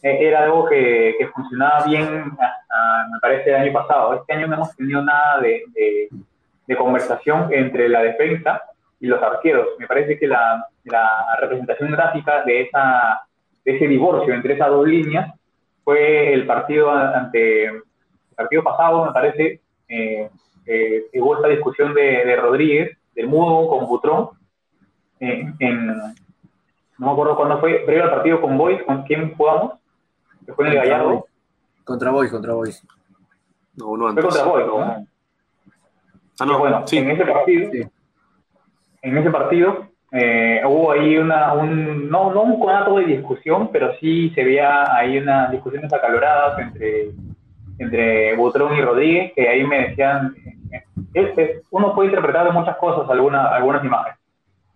eh, 0.02 0.18
era 0.20 0.44
algo 0.44 0.66
que, 0.66 1.14
que, 1.18 1.28
funcionaba 1.28 1.84
bien 1.84 2.24
hasta, 2.32 3.08
me 3.12 3.20
parece, 3.20 3.50
el 3.50 3.56
año 3.56 3.72
pasado. 3.72 4.14
Este 4.14 4.32
año 4.32 4.46
no 4.46 4.54
hemos 4.54 4.76
tenido 4.76 5.02
nada 5.02 5.40
de, 5.40 5.62
de, 5.74 6.08
de 6.66 6.76
conversación 6.76 7.52
entre 7.52 7.88
la 7.88 8.02
defensa 8.02 8.62
y 9.00 9.06
los 9.06 9.22
arqueros. 9.22 9.68
Me 9.78 9.86
parece 9.86 10.18
que 10.18 10.26
la, 10.26 10.66
la 10.84 11.36
representación 11.40 11.90
gráfica 11.90 12.44
de, 12.44 12.62
esa, 12.62 13.22
de 13.64 13.76
ese 13.76 13.86
divorcio 13.86 14.34
entre 14.34 14.54
esas 14.54 14.68
dos 14.68 14.86
líneas 14.86 15.34
fue 15.84 16.32
el 16.32 16.46
partido 16.46 16.90
ante 16.90 17.64
el 17.64 17.82
partido 18.36 18.62
pasado, 18.62 19.06
me 19.06 19.12
parece, 19.12 19.60
eh, 19.88 20.28
eh, 20.66 21.06
hubo 21.14 21.36
esta 21.36 21.48
discusión 21.48 21.94
de, 21.94 22.24
de, 22.24 22.36
Rodríguez, 22.36 22.97
del 23.18 23.26
Mudo 23.26 23.68
con 23.68 23.86
Butrón, 23.86 24.28
eh, 25.18 25.52
en, 25.58 25.86
no 25.88 26.04
me 26.98 27.10
acuerdo 27.10 27.36
cuándo 27.36 27.58
fue, 27.58 27.82
previo 27.84 28.04
al 28.04 28.10
partido 28.10 28.40
con 28.40 28.56
Boys, 28.56 28.80
¿con 28.84 29.02
quién 29.02 29.34
jugamos? 29.34 29.72
Que 30.46 30.52
fue 30.52 30.66
en 30.66 30.72
el 30.72 30.78
Gallardo. 30.78 31.26
Contra 31.82 32.12
Boys, 32.12 32.30
contra 32.30 32.54
Boys. 32.54 32.86
No, 33.74 33.88
uno 33.88 34.08
antes. 34.08 34.24
Fue 34.24 34.32
contra 34.32 34.52
Boys, 34.52 34.66
¿no? 34.68 35.06
Ah, 36.40 36.46
no, 36.46 36.58
bueno, 36.60 36.86
sí. 36.86 36.98
en 36.98 37.10
ese 37.10 37.24
partido, 37.24 37.70
Sí. 37.72 37.82
en 39.02 39.18
ese 39.18 39.30
partido 39.30 39.88
eh, 40.12 40.62
hubo 40.64 40.92
ahí 40.92 41.16
una, 41.18 41.54
un, 41.54 42.08
no, 42.08 42.32
no 42.32 42.42
un 42.42 42.60
conato 42.60 42.98
de 42.98 43.04
discusión, 43.06 43.70
pero 43.72 43.96
sí 43.98 44.30
se 44.30 44.44
veía 44.44 44.94
ahí 44.94 45.18
unas 45.18 45.50
discusiones 45.50 45.92
acaloradas 45.92 46.56
entre, 46.60 47.10
entre 47.78 48.36
Butrón 48.36 48.76
y 48.76 48.80
Rodríguez, 48.80 49.32
que 49.34 49.48
ahí 49.48 49.64
me 49.64 49.88
decían, 49.88 50.36
uno 51.70 51.94
puede 51.94 52.08
interpretar 52.08 52.46
de 52.46 52.52
muchas 52.52 52.76
cosas 52.76 53.08
alguna, 53.10 53.48
algunas 53.48 53.84
imágenes. 53.84 54.18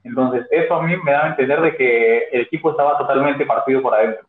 Entonces, 0.05 0.47
eso 0.51 0.75
a 0.75 0.83
mí 0.83 0.97
me 0.97 1.13
da 1.13 1.27
a 1.27 1.29
entender 1.29 1.61
de 1.61 1.77
que 1.77 2.29
el 2.33 2.43
equipo 2.43 2.71
estaba 2.71 2.99
totalmente 2.99 3.47
partido 3.47 3.83
por 3.83 3.95
adentro. 3.95 4.27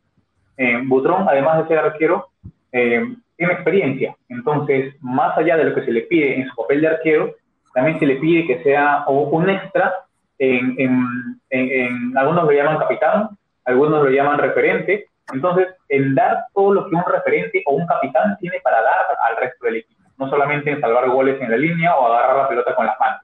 Eh, 0.57 0.81
Butrón, 0.85 1.27
además 1.27 1.59
de 1.59 1.67
ser 1.67 1.79
arquero, 1.79 2.27
eh, 2.71 3.03
tiene 3.35 3.53
experiencia. 3.53 4.15
Entonces, 4.29 4.95
más 5.01 5.37
allá 5.37 5.57
de 5.57 5.65
lo 5.65 5.75
que 5.75 5.85
se 5.85 5.91
le 5.91 6.01
pide 6.01 6.39
en 6.39 6.47
su 6.47 6.55
papel 6.55 6.81
de 6.81 6.87
arquero, 6.87 7.35
también 7.73 7.99
se 7.99 8.05
le 8.05 8.17
pide 8.17 8.45
que 8.45 8.61
sea 8.63 9.05
un 9.07 9.49
extra 9.49 9.93
en, 10.37 10.75
en, 10.77 11.41
en, 11.49 11.71
en, 11.71 12.17
algunos 12.17 12.45
lo 12.45 12.51
llaman 12.51 12.77
capitán, 12.77 13.29
algunos 13.65 14.03
lo 14.03 14.09
llaman 14.09 14.37
referente. 14.37 15.07
Entonces, 15.33 15.67
el 15.89 16.13
dar 16.13 16.45
todo 16.53 16.73
lo 16.73 16.89
que 16.89 16.95
un 16.95 17.03
referente 17.05 17.63
o 17.65 17.73
un 17.73 17.87
capitán 17.87 18.37
tiene 18.39 18.59
para 18.61 18.81
dar 18.81 19.07
al 19.29 19.37
resto 19.37 19.65
del 19.65 19.77
equipo, 19.77 19.92
no 20.17 20.29
solamente 20.29 20.71
en 20.71 20.81
salvar 20.81 21.09
goles 21.09 21.41
en 21.41 21.51
la 21.51 21.57
línea 21.57 21.95
o 21.95 22.07
agarrar 22.07 22.37
la 22.37 22.49
pelota 22.49 22.75
con 22.75 22.85
las 22.85 22.99
manos. 22.99 23.21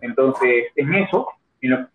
Entonces, 0.00 0.66
en 0.76 0.94
eso, 0.94 1.28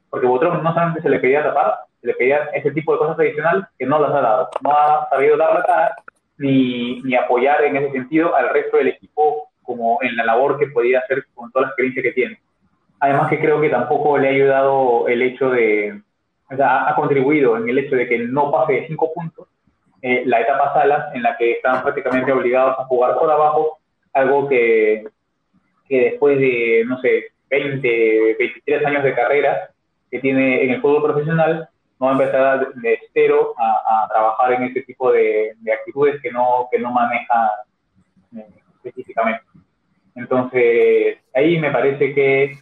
porque 0.09 0.27
Botrón 0.27 0.63
no 0.63 0.73
solamente 0.73 1.01
se 1.01 1.09
le 1.09 1.19
pedía 1.19 1.43
tapar, 1.43 1.75
se 2.01 2.07
le 2.07 2.13
pedía 2.13 2.49
ese 2.53 2.71
tipo 2.71 2.93
de 2.93 2.99
cosas 2.99 3.19
adicionales 3.19 3.65
que 3.77 3.85
no 3.85 3.99
las 3.99 4.11
ha 4.11 4.21
dado. 4.21 4.49
No 4.61 4.71
ha 4.71 5.07
sabido 5.09 5.37
dar 5.37 5.53
la 5.53 5.63
cara 5.63 5.95
ni, 6.37 7.01
ni 7.01 7.15
apoyar 7.15 7.63
en 7.63 7.75
ese 7.77 7.91
sentido 7.91 8.35
al 8.35 8.49
resto 8.49 8.77
del 8.77 8.87
equipo 8.89 9.49
como 9.61 9.99
en 10.01 10.15
la 10.15 10.25
labor 10.25 10.57
que 10.57 10.67
podía 10.67 10.99
hacer 10.99 11.25
con 11.35 11.51
toda 11.51 11.65
la 11.65 11.69
experiencia 11.69 12.01
que 12.01 12.13
tiene. 12.13 12.39
Además 12.99 13.29
que 13.29 13.39
creo 13.39 13.61
que 13.61 13.69
tampoco 13.69 14.17
le 14.17 14.27
ha 14.27 14.31
ayudado 14.31 15.07
el 15.07 15.21
hecho 15.21 15.51
de, 15.51 16.01
o 16.51 16.55
sea, 16.55 16.89
ha 16.89 16.95
contribuido 16.95 17.55
en 17.57 17.69
el 17.69 17.77
hecho 17.77 17.95
de 17.95 18.07
que 18.07 18.19
no 18.19 18.51
pase 18.51 18.73
de 18.73 18.87
cinco 18.87 19.13
puntos 19.13 19.47
eh, 20.01 20.23
la 20.25 20.41
etapa 20.41 20.73
Salas, 20.73 21.13
en 21.13 21.23
la 21.23 21.35
que 21.37 21.53
están 21.53 21.83
prácticamente 21.83 22.31
obligados 22.31 22.79
a 22.79 22.85
jugar 22.85 23.17
por 23.17 23.29
abajo, 23.29 23.78
algo 24.19 24.47
que, 24.47 25.05
que 25.87 26.01
después 26.01 26.39
de, 26.39 26.83
no 26.85 26.99
sé, 27.01 27.31
20, 27.49 28.35
23 28.37 28.85
años 28.85 29.03
de 29.03 29.15
carrera 29.15 29.69
que 30.11 30.19
tiene 30.19 30.63
en 30.63 30.71
el 30.71 30.81
fútbol 30.81 31.03
profesional, 31.03 31.69
no 31.99 32.05
va 32.05 32.11
a 32.11 32.13
empezar 32.13 32.73
de 32.75 32.99
cero 33.13 33.53
a, 33.57 34.07
trabajar 34.09 34.53
en 34.53 34.63
ese 34.63 34.81
tipo 34.83 35.11
de, 35.11 35.53
de, 35.59 35.73
actitudes 35.73 36.21
que 36.21 36.31
no, 36.31 36.67
que 36.71 36.79
no 36.79 36.91
maneja 36.91 37.51
eh, 38.35 38.47
específicamente. 38.75 39.43
Entonces, 40.15 41.17
ahí 41.33 41.59
me 41.59 41.71
parece 41.71 42.13
que 42.13 42.57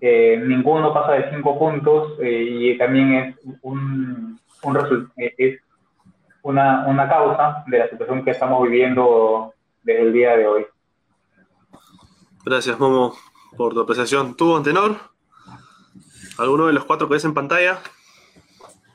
eh, 0.00 0.42
ninguno 0.46 0.94
pasa 0.94 1.12
de 1.12 1.30
cinco 1.30 1.58
puntos 1.58 2.18
eh, 2.20 2.46
y 2.48 2.78
también 2.78 3.12
es 3.14 3.36
un, 3.62 4.40
un 4.62 5.10
es 5.16 5.60
una, 6.42 6.86
una 6.86 7.08
causa 7.08 7.64
de 7.66 7.78
la 7.78 7.88
situación 7.90 8.24
que 8.24 8.30
estamos 8.30 8.62
viviendo 8.62 9.52
desde 9.82 10.02
el 10.02 10.12
día 10.12 10.36
de 10.36 10.46
hoy. 10.46 10.66
Gracias, 12.42 12.78
Momo, 12.78 13.14
por 13.56 13.74
tu 13.74 13.80
apreciación. 13.80 14.34
¿Tú, 14.34 14.56
Antenor? 14.56 14.96
¿Alguno 16.38 16.68
de 16.68 16.72
los 16.72 16.86
cuatro 16.86 17.06
que 17.06 17.14
ves 17.14 17.24
en 17.26 17.34
pantalla? 17.34 17.80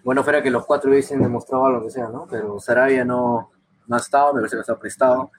Bueno, 0.03 0.23
fuera 0.23 0.41
que 0.41 0.49
los 0.49 0.65
cuatro 0.65 0.89
hubiesen 0.89 1.21
demostrado 1.21 1.69
lo 1.69 1.83
que 1.83 1.91
sea, 1.91 2.07
¿no? 2.07 2.27
Pero 2.27 2.59
Sarabia 2.59 3.05
no, 3.05 3.51
no 3.85 3.95
ha 3.95 3.99
estado, 3.99 4.33
me 4.33 4.39
parece 4.39 4.55
que 4.55 4.61
está 4.61 4.79
prestado. 4.79 5.31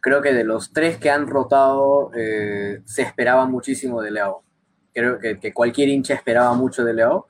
Creo 0.00 0.22
que 0.22 0.32
de 0.32 0.44
los 0.44 0.72
tres 0.72 0.98
que 0.98 1.10
han 1.10 1.26
rotado, 1.26 2.12
eh, 2.14 2.82
se 2.84 3.02
esperaba 3.02 3.46
muchísimo 3.46 4.00
de 4.02 4.12
Leao. 4.12 4.44
Creo 4.94 5.18
que, 5.18 5.40
que, 5.40 5.52
cualquier 5.52 5.88
hincha 5.88 6.14
esperaba 6.14 6.52
mucho 6.54 6.84
de 6.84 6.94
Leao 6.94 7.26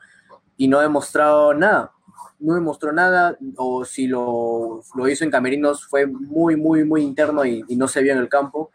y 0.59 0.69
no 0.69 0.79
ha 0.79 0.83
demostrado 0.83 1.55
nada. 1.55 1.93
No 2.39 2.55
demostró 2.55 2.93
nada, 2.93 3.39
o 3.57 3.85
si 3.87 4.07
lo, 4.07 4.83
lo 4.95 5.09
hizo 5.09 5.25
en 5.25 5.31
Camerinos 5.31 5.87
fue 5.87 6.07
muy, 6.07 6.57
muy, 6.57 6.85
muy 6.85 7.03
interno 7.03 7.47
y, 7.47 7.65
y 7.67 7.77
no 7.77 7.89
se 7.89 8.03
vio 8.03 8.13
en 8.13 8.19
el 8.19 8.29
campo. 8.29 8.71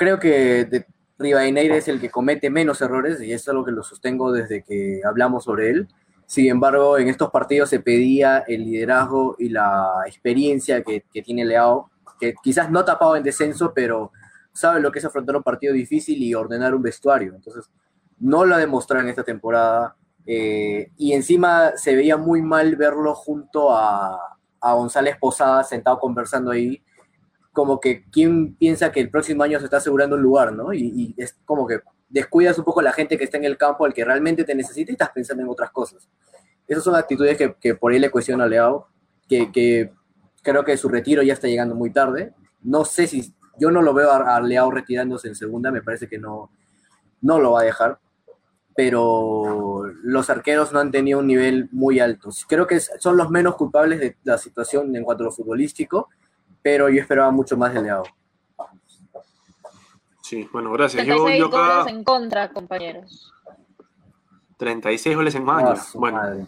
Creo 0.00 0.18
que 0.18 0.64
de, 0.64 0.86
Rivadeneira 1.18 1.76
es 1.76 1.86
el 1.86 2.00
que 2.00 2.08
comete 2.08 2.48
menos 2.48 2.80
errores 2.80 3.20
y 3.20 3.34
es 3.34 3.46
algo 3.50 3.66
que 3.66 3.70
lo 3.70 3.82
sostengo 3.82 4.32
desde 4.32 4.62
que 4.62 5.02
hablamos 5.04 5.44
sobre 5.44 5.68
él. 5.68 5.88
Sin 6.24 6.48
embargo, 6.48 6.96
en 6.96 7.08
estos 7.08 7.30
partidos 7.30 7.68
se 7.68 7.80
pedía 7.80 8.38
el 8.48 8.64
liderazgo 8.64 9.36
y 9.38 9.50
la 9.50 9.90
experiencia 10.06 10.82
que, 10.82 11.04
que 11.12 11.20
tiene 11.20 11.44
Leao, 11.44 11.90
que 12.18 12.32
quizás 12.42 12.70
no 12.70 12.82
tapado 12.82 13.14
en 13.14 13.22
descenso, 13.22 13.74
pero 13.74 14.10
sabe 14.54 14.80
lo 14.80 14.90
que 14.90 15.00
es 15.00 15.04
afrontar 15.04 15.36
un 15.36 15.42
partido 15.42 15.74
difícil 15.74 16.22
y 16.22 16.34
ordenar 16.34 16.74
un 16.74 16.80
vestuario. 16.80 17.34
Entonces, 17.34 17.70
no 18.20 18.46
lo 18.46 18.54
ha 18.54 18.58
demostrado 18.58 19.04
en 19.04 19.10
esta 19.10 19.22
temporada. 19.22 19.96
Eh, 20.24 20.92
y 20.96 21.12
encima 21.12 21.72
se 21.76 21.94
veía 21.94 22.16
muy 22.16 22.40
mal 22.40 22.74
verlo 22.74 23.14
junto 23.14 23.76
a, 23.76 24.18
a 24.62 24.72
González 24.72 25.18
Posada 25.20 25.62
sentado 25.62 25.98
conversando 25.98 26.52
ahí, 26.52 26.82
como 27.52 27.80
que 27.80 28.04
quién 28.10 28.54
piensa 28.54 28.92
que 28.92 29.00
el 29.00 29.10
próximo 29.10 29.42
año 29.42 29.58
se 29.58 29.64
está 29.64 29.78
asegurando 29.78 30.16
un 30.16 30.22
lugar, 30.22 30.52
¿no? 30.52 30.72
Y, 30.72 31.14
es 31.16 31.36
como 31.44 31.66
que 31.66 31.80
descuidas 32.08 32.58
un 32.58 32.64
poco 32.64 32.82
la 32.82 32.92
gente 32.92 33.16
que 33.18 33.24
está 33.24 33.38
en 33.38 33.44
el 33.44 33.56
campo, 33.56 33.84
al 33.84 33.94
que 33.94 34.04
realmente 34.04 34.44
te 34.44 34.54
necesita 34.54 34.92
y 34.92 34.94
estás 34.94 35.10
pensando 35.10 35.42
en 35.42 35.48
otras 35.48 35.70
cosas. 35.70 36.08
Esas 36.66 36.84
son 36.84 36.94
actitudes 36.94 37.36
que, 37.36 37.74
por 37.74 37.92
ahí 37.92 37.98
le 37.98 38.10
cuestiona 38.10 38.44
a 38.44 38.46
Leao, 38.46 38.86
que, 39.28 39.92
creo 40.42 40.64
que 40.64 40.76
su 40.76 40.88
retiro 40.88 41.22
ya 41.22 41.34
está 41.34 41.48
llegando 41.48 41.74
muy 41.74 41.90
tarde. 41.90 42.32
No 42.62 42.84
sé 42.84 43.06
si, 43.06 43.34
yo 43.58 43.70
no 43.70 43.82
lo 43.82 43.92
veo 43.94 44.10
a, 44.10 44.36
a 44.36 44.40
Leao 44.40 44.70
retirándose 44.70 45.28
en 45.28 45.34
segunda, 45.34 45.70
me 45.70 45.82
parece 45.82 46.08
que 46.08 46.18
no, 46.18 46.50
no 47.20 47.38
lo 47.40 47.52
va 47.52 47.60
a 47.60 47.64
dejar, 47.64 47.98
pero 48.74 49.84
los 50.02 50.30
arqueros 50.30 50.72
no 50.72 50.78
han 50.78 50.90
tenido 50.90 51.18
un 51.18 51.26
nivel 51.26 51.68
muy 51.72 52.00
alto. 52.00 52.30
Creo 52.48 52.66
que 52.66 52.80
son 52.80 53.16
los 53.16 53.30
menos 53.30 53.56
culpables 53.56 54.00
de 54.00 54.16
la 54.24 54.38
situación 54.38 54.94
en 54.94 55.04
cuanto 55.04 55.24
a 55.24 55.26
lo 55.26 55.32
futbolístico, 55.32 56.08
pero 56.62 56.88
yo 56.88 57.00
esperaba 57.00 57.30
mucho 57.30 57.56
más 57.56 57.74
de 57.74 57.82
Leao. 57.82 58.04
Sí, 60.22 60.48
bueno, 60.52 60.70
gracias. 60.72 61.04
36 61.04 61.38
yo, 61.38 61.48
yo 61.50 61.56
acá... 61.56 61.78
goles 61.78 61.92
en 61.92 62.04
contra, 62.04 62.52
compañeros. 62.52 63.32
36 64.58 65.16
goles 65.16 65.34
en 65.34 65.48
año. 65.48 65.74
Ah, 65.76 65.86
bueno, 65.94 66.18
madre. 66.18 66.46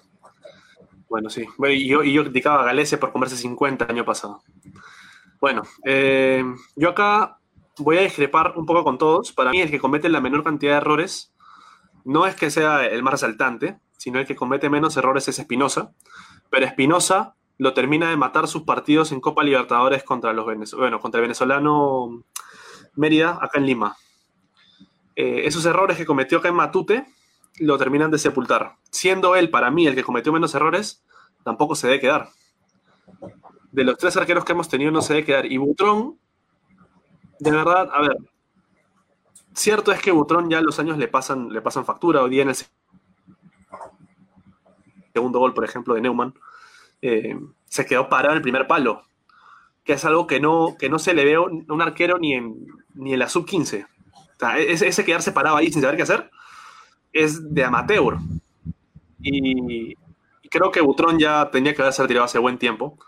bueno, 1.08 1.30
sí. 1.30 1.44
Bueno, 1.56 1.74
y, 1.74 1.88
yo, 1.88 2.04
y 2.04 2.12
yo 2.12 2.22
criticaba 2.22 2.62
a 2.62 2.66
Galese 2.66 2.98
por 2.98 3.10
comerse 3.10 3.36
50 3.36 3.86
el 3.86 3.90
año 3.90 4.04
pasado. 4.04 4.42
Bueno, 5.40 5.62
eh, 5.84 6.44
yo 6.76 6.90
acá 6.90 7.38
voy 7.78 7.98
a 7.98 8.02
discrepar 8.02 8.52
un 8.56 8.66
poco 8.66 8.84
con 8.84 8.98
todos. 8.98 9.32
Para 9.32 9.50
mí, 9.50 9.60
el 9.60 9.70
que 9.70 9.80
comete 9.80 10.08
la 10.08 10.20
menor 10.20 10.44
cantidad 10.44 10.72
de 10.72 10.76
errores 10.76 11.32
no 12.04 12.26
es 12.26 12.36
que 12.36 12.50
sea 12.50 12.86
el 12.86 13.02
más 13.02 13.12
resaltante, 13.12 13.78
sino 13.96 14.20
el 14.20 14.26
que 14.26 14.36
comete 14.36 14.70
menos 14.70 14.96
errores 14.96 15.26
es 15.26 15.38
Espinosa. 15.38 15.92
Pero 16.50 16.66
Espinosa 16.66 17.34
lo 17.62 17.74
termina 17.74 18.10
de 18.10 18.16
matar 18.16 18.48
sus 18.48 18.62
partidos 18.64 19.12
en 19.12 19.20
Copa 19.20 19.44
Libertadores 19.44 20.02
contra 20.02 20.32
los 20.32 20.44
bueno, 20.72 20.98
contra 20.98 21.20
el 21.20 21.22
venezolano 21.22 22.24
Mérida, 22.96 23.38
acá 23.40 23.60
en 23.60 23.66
Lima. 23.66 23.96
Eh, 25.14 25.42
esos 25.44 25.64
errores 25.64 25.96
que 25.96 26.04
cometió 26.04 26.38
acá 26.38 26.48
en 26.48 26.56
Matute 26.56 27.06
lo 27.60 27.78
terminan 27.78 28.10
de 28.10 28.18
sepultar. 28.18 28.78
Siendo 28.90 29.36
él, 29.36 29.48
para 29.48 29.70
mí, 29.70 29.86
el 29.86 29.94
que 29.94 30.02
cometió 30.02 30.32
menos 30.32 30.56
errores, 30.56 31.04
tampoco 31.44 31.76
se 31.76 31.86
debe 31.86 32.00
quedar. 32.00 32.30
De 33.70 33.84
los 33.84 33.96
tres 33.96 34.16
arqueros 34.16 34.44
que 34.44 34.52
hemos 34.52 34.68
tenido, 34.68 34.90
no 34.90 35.00
se 35.00 35.14
debe 35.14 35.26
quedar. 35.26 35.46
Y 35.46 35.56
Butrón, 35.56 36.18
de 37.38 37.50
verdad, 37.52 37.90
a 37.92 38.00
ver, 38.00 38.16
cierto 39.54 39.92
es 39.92 40.02
que 40.02 40.10
Butrón 40.10 40.50
ya 40.50 40.60
los 40.60 40.80
años 40.80 40.98
le 40.98 41.06
pasan, 41.06 41.50
le 41.50 41.62
pasan 41.62 41.84
factura. 41.84 42.22
Hoy 42.22 42.30
día 42.30 42.42
en 42.42 42.48
el 42.48 42.56
segundo 45.14 45.38
gol, 45.38 45.54
por 45.54 45.64
ejemplo, 45.64 45.94
de 45.94 46.00
Neumann, 46.00 46.34
eh, 47.02 47.36
se 47.66 47.84
quedó 47.84 48.08
parado 48.08 48.32
en 48.32 48.38
el 48.38 48.42
primer 48.42 48.66
palo, 48.66 49.02
que 49.84 49.94
es 49.94 50.04
algo 50.04 50.26
que 50.26 50.40
no, 50.40 50.76
que 50.78 50.88
no 50.88 50.98
se 50.98 51.14
le 51.14 51.24
ve 51.24 51.34
a 51.34 51.40
un 51.40 51.82
arquero 51.82 52.18
ni 52.18 52.34
en, 52.34 52.66
ni 52.94 53.12
en 53.12 53.18
la 53.18 53.28
sub-15. 53.28 53.86
O 54.14 54.38
sea, 54.38 54.58
ese, 54.58 55.04
quedarse 55.04 55.32
parado 55.32 55.56
ahí 55.56 55.70
sin 55.70 55.82
saber 55.82 55.96
qué 55.96 56.02
hacer 56.02 56.30
es 57.12 57.54
de 57.54 57.64
amateur. 57.64 58.18
Y, 59.20 59.94
creo 60.50 60.70
que 60.70 60.80
Butrón 60.80 61.18
ya 61.18 61.50
tenía 61.50 61.74
que 61.74 61.82
haberse 61.82 62.02
retirado 62.02 62.24
hace 62.24 62.38
buen 62.38 62.58
tiempo. 62.58 62.98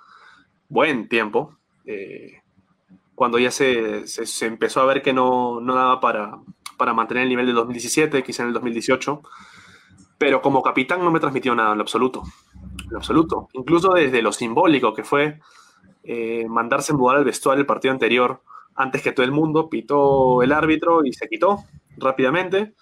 Buen 0.68 1.08
tiempo. 1.08 1.56
Eh, 1.84 2.40
cuando 3.14 3.38
ya 3.38 3.50
se, 3.50 4.06
se, 4.06 4.26
se, 4.26 4.46
empezó 4.46 4.80
a 4.80 4.86
ver 4.86 5.02
que 5.02 5.12
no, 5.12 5.60
no 5.60 5.74
daba 5.74 6.00
para, 6.00 6.38
para, 6.76 6.94
mantener 6.94 7.24
el 7.24 7.28
nivel 7.28 7.46
del 7.46 7.54
2017, 7.56 8.22
quizá 8.22 8.42
en 8.42 8.48
el 8.48 8.54
2018. 8.54 9.22
Pero 10.18 10.40
como 10.40 10.62
capitán 10.62 11.00
no 11.00 11.10
me 11.10 11.20
transmitió 11.20 11.54
nada 11.54 11.72
en 11.72 11.78
lo 11.78 11.82
absoluto. 11.82 12.22
En 12.94 12.98
absoluto. 12.98 13.48
Incluso 13.54 13.92
desde 13.92 14.22
lo 14.22 14.30
simbólico 14.30 14.94
que 14.94 15.02
fue 15.02 15.40
eh, 16.04 16.46
mandarse 16.48 16.92
mudar 16.92 17.16
al 17.16 17.24
vestuario 17.24 17.60
el 17.60 17.66
partido 17.66 17.90
anterior 17.90 18.40
antes 18.76 19.02
que 19.02 19.10
todo 19.10 19.26
el 19.26 19.32
mundo, 19.32 19.68
pitó 19.68 20.42
el 20.42 20.52
árbitro 20.52 21.04
y 21.04 21.12
se 21.12 21.28
quitó 21.28 21.64
rápidamente. 21.96 22.74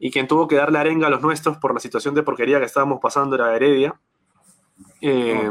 Y 0.00 0.10
quien 0.10 0.26
tuvo 0.26 0.48
que 0.48 0.56
darle 0.56 0.78
arenga 0.78 1.06
a 1.06 1.10
los 1.10 1.22
nuestros 1.22 1.58
por 1.58 1.74
la 1.74 1.78
situación 1.78 2.12
de 2.14 2.24
porquería 2.24 2.58
que 2.58 2.64
estábamos 2.64 2.98
pasando 3.00 3.36
era 3.36 3.54
Heredia. 3.54 4.00
Eh, 5.00 5.50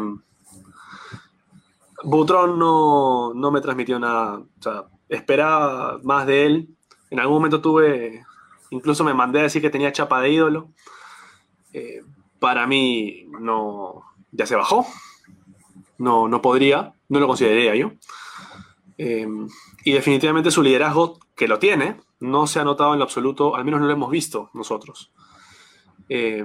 Butrón 2.03 2.59
no, 2.59 3.33
no, 3.33 3.49
me 3.49 3.61
transmitió 3.61 3.97
nada. 3.97 4.39
O 4.39 4.61
sea, 4.61 4.87
esperaba 5.07 6.01
más 6.03 6.27
de 6.27 6.45
él. 6.45 6.75
En 7.09 7.21
algún 7.21 7.37
momento 7.37 7.61
tuve, 7.61 8.25
incluso 8.71 9.05
me 9.05 9.13
mandé 9.13 9.39
a 9.39 9.43
decir 9.43 9.61
que 9.61 9.69
tenía 9.69 9.93
chapa 9.93 10.19
de 10.19 10.31
ídolo. 10.31 10.69
Eh, 11.71 12.01
para 12.41 12.65
mí 12.65 13.27
no, 13.39 14.01
ya 14.31 14.47
se 14.47 14.55
bajó. 14.55 14.87
No, 15.99 16.27
no 16.27 16.41
podría, 16.41 16.91
no 17.07 17.19
lo 17.19 17.27
consideraría 17.27 17.75
yo. 17.75 17.91
Eh, 18.97 19.27
y 19.83 19.91
definitivamente 19.91 20.49
su 20.49 20.63
liderazgo, 20.63 21.19
que 21.35 21.47
lo 21.47 21.59
tiene, 21.59 22.01
no 22.19 22.47
se 22.47 22.59
ha 22.59 22.63
notado 22.63 22.93
en 22.93 22.99
lo 22.99 23.05
absoluto, 23.05 23.55
al 23.55 23.63
menos 23.63 23.79
no 23.79 23.85
lo 23.85 23.93
hemos 23.93 24.09
visto 24.09 24.49
nosotros. 24.55 25.13
Eh, 26.09 26.43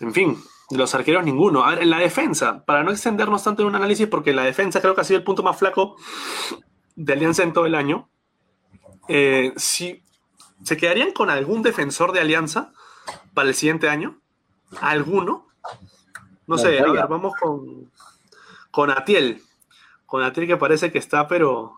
en 0.00 0.14
fin, 0.14 0.38
de 0.70 0.78
los 0.78 0.94
arqueros 0.94 1.22
ninguno. 1.22 1.64
A 1.64 1.74
ver, 1.74 1.82
en 1.82 1.90
la 1.90 1.98
defensa, 1.98 2.64
para 2.64 2.82
no 2.82 2.92
extendernos 2.92 3.44
tanto 3.44 3.60
en 3.60 3.68
un 3.68 3.74
análisis, 3.74 4.06
porque 4.06 4.32
la 4.32 4.44
defensa 4.44 4.80
creo 4.80 4.94
que 4.94 5.02
ha 5.02 5.04
sido 5.04 5.18
el 5.18 5.24
punto 5.24 5.42
más 5.42 5.58
flaco 5.58 5.96
de 6.96 7.12
Alianza 7.12 7.42
en 7.42 7.52
todo 7.52 7.66
el 7.66 7.74
año. 7.74 8.08
Eh, 9.08 9.52
se 9.56 10.76
quedarían 10.78 11.12
con 11.12 11.28
algún 11.28 11.60
defensor 11.60 12.12
de 12.12 12.20
Alianza 12.20 12.72
para 13.34 13.50
el 13.50 13.54
siguiente 13.54 13.90
año, 13.90 14.21
alguno, 14.80 15.48
no 16.46 16.58
sé, 16.58 16.78
a 16.80 16.90
ver, 16.90 17.06
vamos 17.08 17.34
con, 17.40 17.90
con 18.70 18.90
Atiel. 18.90 19.42
Con 20.06 20.22
Atiel 20.22 20.46
que 20.46 20.56
parece 20.56 20.90
que 20.90 20.98
está, 20.98 21.26
pero 21.26 21.74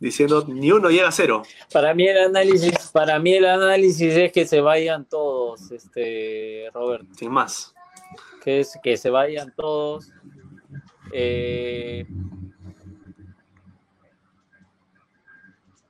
diciendo 0.00 0.44
ni 0.46 0.70
uno 0.72 0.90
llega 0.90 1.08
a 1.08 1.12
cero. 1.12 1.42
Para 1.72 1.94
mí 1.94 2.06
el 2.06 2.18
análisis, 2.18 2.90
para 2.92 3.18
mí 3.18 3.34
el 3.34 3.46
análisis 3.46 4.14
es 4.14 4.32
que 4.32 4.46
se 4.46 4.60
vayan 4.60 5.04
todos, 5.04 5.70
este 5.70 6.70
Robert. 6.72 7.06
Sin 7.16 7.30
más. 7.30 7.74
Que 8.42 8.60
es 8.60 8.78
que 8.82 8.96
se 8.96 9.10
vayan 9.10 9.52
todos. 9.56 10.10
Eh, 11.12 12.06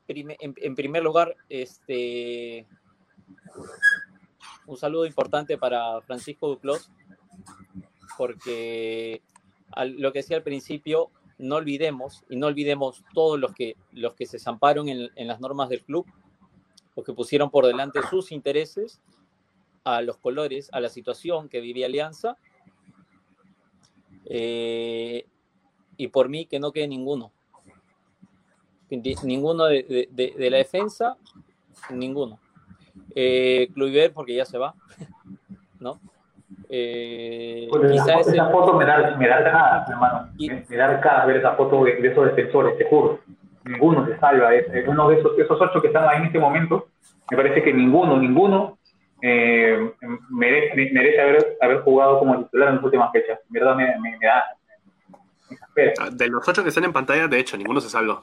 en, 0.09 0.55
en, 0.57 0.75
primer 0.75 1.03
lugar, 1.03 1.35
este 1.49 2.67
un 4.67 4.77
saludo 4.77 5.07
importante 5.07 5.59
para 5.59 6.01
Francisco 6.03 6.49
Duclos, 6.49 6.91
porque 8.17 9.23
lo 9.77 10.13
que 10.13 10.21
decía 10.21 10.37
al 10.37 10.43
principio, 10.43 11.11
no 11.39 11.57
olvidemos, 11.57 12.25
y 12.29 12.37
no 12.37 12.47
olvidemos 12.47 13.05
todos 13.13 13.39
los 13.39 13.53
que, 13.53 13.77
los 13.93 14.15
que 14.15 14.27
se 14.27 14.39
zamparon 14.39 14.89
en, 14.89 15.27
las 15.27 15.41
normas 15.41 15.69
del 15.69 15.83
club, 15.83 16.07
los 16.97 17.05
que 17.05 17.13
pusieron 17.13 17.51
por 17.51 17.67
delante 17.67 18.01
sus 18.09 18.31
intereses 18.33 19.01
a 19.83 20.01
los 20.01 20.17
colores, 20.17 20.71
a 20.73 20.81
la 20.81 20.89
situación 20.89 21.49
que 21.49 21.61
vivía 21.61 21.87
Alianza, 21.87 22.39
eh, 24.27 25.27
y 25.97 26.09
por 26.09 26.29
mí 26.29 26.47
que 26.47 26.61
no 26.61 26.73
quede 26.73 26.89
ninguno. 26.89 27.33
Ninguno 28.91 29.65
de 29.65 30.49
la 30.51 30.57
defensa, 30.57 31.17
ninguno. 31.91 32.39
Eh, 33.15 33.69
Kluivert 33.73 34.13
porque 34.13 34.35
ya 34.35 34.45
se 34.45 34.59
va, 34.59 34.75
¿no? 35.81 36.01
Eh, 36.69 37.69
pues 37.71 37.93
esa, 37.93 38.21
esa 38.21 38.47
el... 38.47 38.53
foto 38.53 38.75
me 38.75 38.85
da, 38.85 39.17
me 39.17 39.29
da 39.29 39.85
hermano. 39.89 40.29
Y... 40.37 40.49
Me, 40.49 40.65
me, 40.69 40.77
da 40.77 40.97
ganas 40.97 41.27
ver 41.27 41.37
esa 41.37 41.53
foto 41.53 41.85
de, 41.85 41.97
de, 41.97 42.09
esos 42.09 42.27
defensores, 42.27 42.77
te 42.79 42.87
juro. 42.87 43.21
Ninguno 43.65 44.07
se 44.07 44.19
salva. 44.19 44.55
Es, 44.55 44.67
es 44.73 44.89
uno 44.89 45.09
de 45.09 45.19
esos, 45.19 45.39
esos, 45.39 45.61
ocho 45.61 45.81
que 45.81 45.89
están 45.89 46.09
ahí 46.09 46.19
en 46.19 46.27
este 46.27 46.39
momento, 46.39 46.89
me 47.31 47.37
parece 47.37 47.63
que 47.63 47.73
ninguno, 47.73 48.19
ninguno 48.19 48.79
eh, 49.23 49.93
merece, 50.31 50.75
merece 50.93 51.21
haber, 51.21 51.57
haber, 51.61 51.81
jugado 51.83 52.19
como 52.19 52.45
titular 52.45 52.69
en 52.69 52.75
las 52.77 52.85
últimas 52.85 53.13
fechas. 53.13 53.39
En 53.47 53.53
verdad 53.53 53.77
me, 53.77 53.87
me, 54.01 54.19
me 54.19 54.27
da. 54.27 54.45
De 56.13 56.29
los 56.29 56.47
ocho 56.47 56.63
que 56.63 56.69
están 56.69 56.85
en 56.85 56.93
pantalla, 56.93 57.29
de 57.29 57.39
hecho, 57.39 57.57
ninguno 57.57 57.81
se 57.81 57.89
salva. 57.89 58.23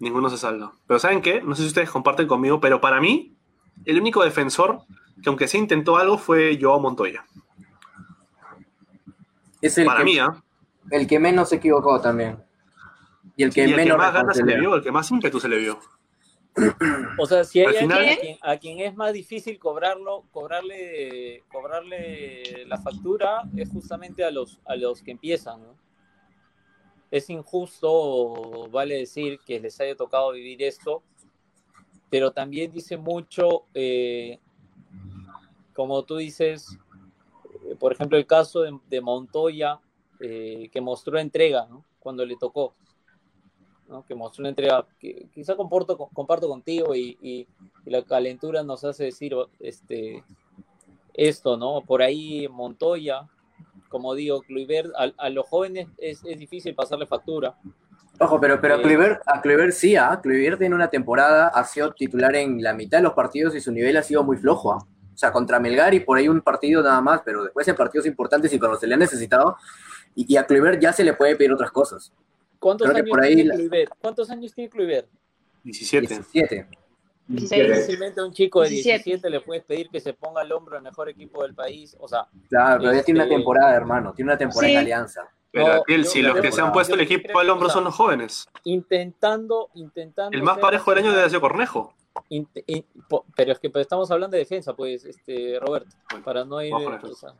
Ninguno 0.00 0.28
se 0.28 0.38
salva. 0.38 0.72
Pero 0.86 0.98
¿saben 0.98 1.22
qué? 1.22 1.42
No 1.42 1.54
sé 1.54 1.62
si 1.62 1.68
ustedes 1.68 1.90
comparten 1.90 2.26
conmigo, 2.26 2.60
pero 2.60 2.80
para 2.80 3.00
mí, 3.00 3.36
el 3.84 4.00
único 4.00 4.22
defensor 4.24 4.82
que 5.22 5.28
aunque 5.28 5.48
se 5.48 5.58
intentó 5.58 5.96
algo 5.96 6.18
fue 6.18 6.58
Joao 6.60 6.80
Montoya. 6.80 7.24
Es 9.60 9.76
el 9.78 9.86
Para 9.86 9.98
que, 10.00 10.04
mí, 10.04 10.18
¿eh? 10.18 10.26
el 10.90 11.06
que 11.06 11.18
menos 11.18 11.48
se 11.48 11.56
equivocó 11.56 12.00
también. 12.00 12.42
Y 13.36 13.42
el 13.44 13.52
que 13.52 13.62
y 13.62 13.70
el 13.70 13.76
menos 13.76 13.96
que 13.96 14.02
más 14.02 14.12
ganas 14.12 14.36
se 14.36 14.44
le 14.44 14.58
vio, 14.58 14.74
el 14.74 14.82
que 14.82 14.92
más 14.92 15.10
ímpetu 15.10 15.40
se 15.40 15.48
le 15.48 15.58
vio. 15.58 15.78
O 17.18 17.26
sea, 17.26 17.44
si 17.44 17.60
hay 17.60 17.72
final- 17.74 18.04
a, 18.04 18.16
quien, 18.16 18.38
a 18.42 18.56
quien 18.56 18.80
es 18.80 18.94
más 18.96 19.12
difícil 19.12 19.58
cobrarlo, 19.58 20.24
cobrarle, 20.32 21.44
cobrarle 21.50 22.64
la 22.66 22.78
factura 22.78 23.42
es 23.56 23.70
justamente 23.70 24.24
a 24.24 24.30
los, 24.30 24.60
a 24.64 24.74
los 24.74 25.02
que 25.02 25.12
empiezan, 25.12 25.62
¿no? 25.62 25.76
Es 27.10 27.30
injusto, 27.30 28.68
vale 28.70 28.96
decir, 28.96 29.38
que 29.46 29.60
les 29.60 29.80
haya 29.80 29.96
tocado 29.96 30.32
vivir 30.32 30.62
esto, 30.62 31.02
pero 32.10 32.32
también 32.32 32.72
dice 32.72 32.96
mucho, 32.96 33.64
eh, 33.74 34.38
como 35.74 36.02
tú 36.04 36.16
dices, 36.16 36.78
eh, 37.66 37.76
por 37.78 37.92
ejemplo, 37.92 38.16
el 38.16 38.26
caso 38.26 38.62
de, 38.62 39.00
Montoya, 39.00 39.80
eh, 40.20 40.68
que 40.72 40.80
mostró 40.80 41.18
entrega, 41.18 41.66
¿no? 41.68 41.84
Cuando 41.98 42.24
le 42.24 42.36
tocó. 42.36 42.74
¿no? 43.88 44.04
que 44.04 44.14
mostró 44.14 44.42
una 44.42 44.50
entrega 44.50 44.86
que 44.98 45.28
quizá 45.32 45.56
comporto, 45.56 45.96
comparto 45.96 46.46
contigo 46.46 46.94
y, 46.94 47.48
la 47.86 48.02
calentura 48.02 48.62
nos 48.62 48.84
hace 48.84 49.04
decir 49.04 49.34
este, 49.60 50.22
esto, 51.14 51.56
¿no? 51.56 51.80
Por 51.80 52.02
ahí 52.02 52.46
Montoya, 52.48 53.26
como 53.88 54.14
digo, 54.14 54.42
Kluivert, 54.42 54.90
a, 54.94 55.10
a 55.16 55.30
los 55.30 55.48
jóvenes 55.48 55.88
es, 55.96 56.22
es, 56.26 56.38
difícil 56.38 56.74
pasarle 56.74 57.06
factura. 57.06 57.56
Ojo, 58.20 58.40
pero, 58.40 58.60
pero 58.60 58.74
a 58.74 58.82
Kluivert, 58.82 59.22
a 59.26 59.40
Kluivert 59.40 59.72
sí, 59.72 59.96
¿ah? 59.96 60.14
¿eh? 60.14 60.18
Kluivert 60.20 60.60
en 60.62 60.74
una 60.74 60.88
temporada 60.88 61.48
ha 61.48 61.64
sido 61.64 61.92
titular 61.92 62.34
en 62.34 62.62
la 62.62 62.72
mitad 62.72 62.98
de 62.98 63.04
los 63.04 63.12
partidos 63.12 63.54
y 63.54 63.60
su 63.60 63.70
nivel 63.70 63.96
ha 63.96 64.02
sido 64.02 64.24
muy 64.24 64.36
flojo, 64.36 64.72
¿ah? 64.72 64.78
¿eh? 64.82 64.94
O 65.14 65.18
sea, 65.18 65.32
contra 65.32 65.58
Melgar 65.58 65.94
y 65.94 66.00
por 66.00 66.16
ahí 66.16 66.28
un 66.28 66.40
partido 66.40 66.82
nada 66.82 67.00
más, 67.00 67.22
pero 67.24 67.42
después 67.42 67.66
en 67.66 67.74
partidos 67.74 68.06
importantes 68.06 68.52
y 68.52 68.58
cuando 68.58 68.78
se 68.78 68.86
le 68.86 68.94
ha 68.94 68.98
necesitado, 68.98 69.56
y, 70.14 70.32
y 70.32 70.36
a 70.36 70.46
Kluivert 70.46 70.80
ya 70.80 70.92
se 70.92 71.02
le 71.04 71.14
puede 71.14 71.34
pedir 71.36 71.52
otras 71.52 71.72
cosas. 71.72 72.12
¿Cuántos 72.58 72.88
años, 72.88 73.08
por 73.08 73.22
ahí 73.22 73.34
tiene 73.34 73.54
Kluivert? 73.54 73.92
¿Cuántos 74.00 74.30
años 74.30 74.54
tiene 74.54 74.70
Kluivert? 74.70 75.08
17. 75.64 76.06
17. 76.32 76.66
Difícilmente 77.28 78.20
a 78.20 78.24
un 78.24 78.32
chico 78.32 78.62
de 78.62 78.70
17. 78.70 79.04
17 79.04 79.30
le 79.30 79.40
puedes 79.40 79.64
pedir 79.64 79.90
que 79.90 80.00
se 80.00 80.14
ponga 80.14 80.40
al 80.40 80.50
hombro 80.50 80.76
el 80.76 80.82
mejor 80.82 81.08
equipo 81.08 81.42
del 81.42 81.54
país. 81.54 81.96
O 82.00 82.08
sea, 82.08 82.26
claro, 82.48 82.78
pero 82.78 82.90
este... 82.90 83.00
ya 83.00 83.04
tiene 83.04 83.20
una 83.20 83.28
temporada, 83.28 83.74
hermano. 83.74 84.12
Tiene 84.14 84.30
una 84.30 84.38
temporada 84.38 84.68
sí. 84.68 84.74
en 84.74 84.78
Alianza. 84.78 85.28
Pero 85.50 85.82
no, 85.86 86.04
si 86.04 86.22
los 86.22 86.40
que 86.40 86.52
se 86.52 86.60
han 86.60 86.72
puesto 86.72 86.94
el 86.94 87.00
equipo 87.00 87.38
al 87.38 87.48
hombro 87.48 87.70
son 87.70 87.84
los 87.84 87.94
jóvenes. 87.94 88.46
Intentando, 88.64 89.70
intentando. 89.74 90.36
El 90.36 90.42
más 90.42 90.58
parejo 90.58 90.90
del 90.90 91.04
año 91.04 91.12
debe 91.12 91.30
ser 91.30 91.40
Cornejo. 91.40 91.94
In, 92.28 92.48
in, 92.66 92.84
pero 93.34 93.52
es 93.52 93.58
que 93.58 93.70
pues, 93.70 93.82
estamos 93.82 94.10
hablando 94.10 94.34
de 94.34 94.40
defensa, 94.40 94.74
pues, 94.74 95.04
este, 95.04 95.58
Roberto, 95.60 95.96
bueno, 96.10 96.24
para 96.24 96.44
no 96.44 96.62
ir. 96.62 96.74
O 96.74 97.14
sea, 97.14 97.34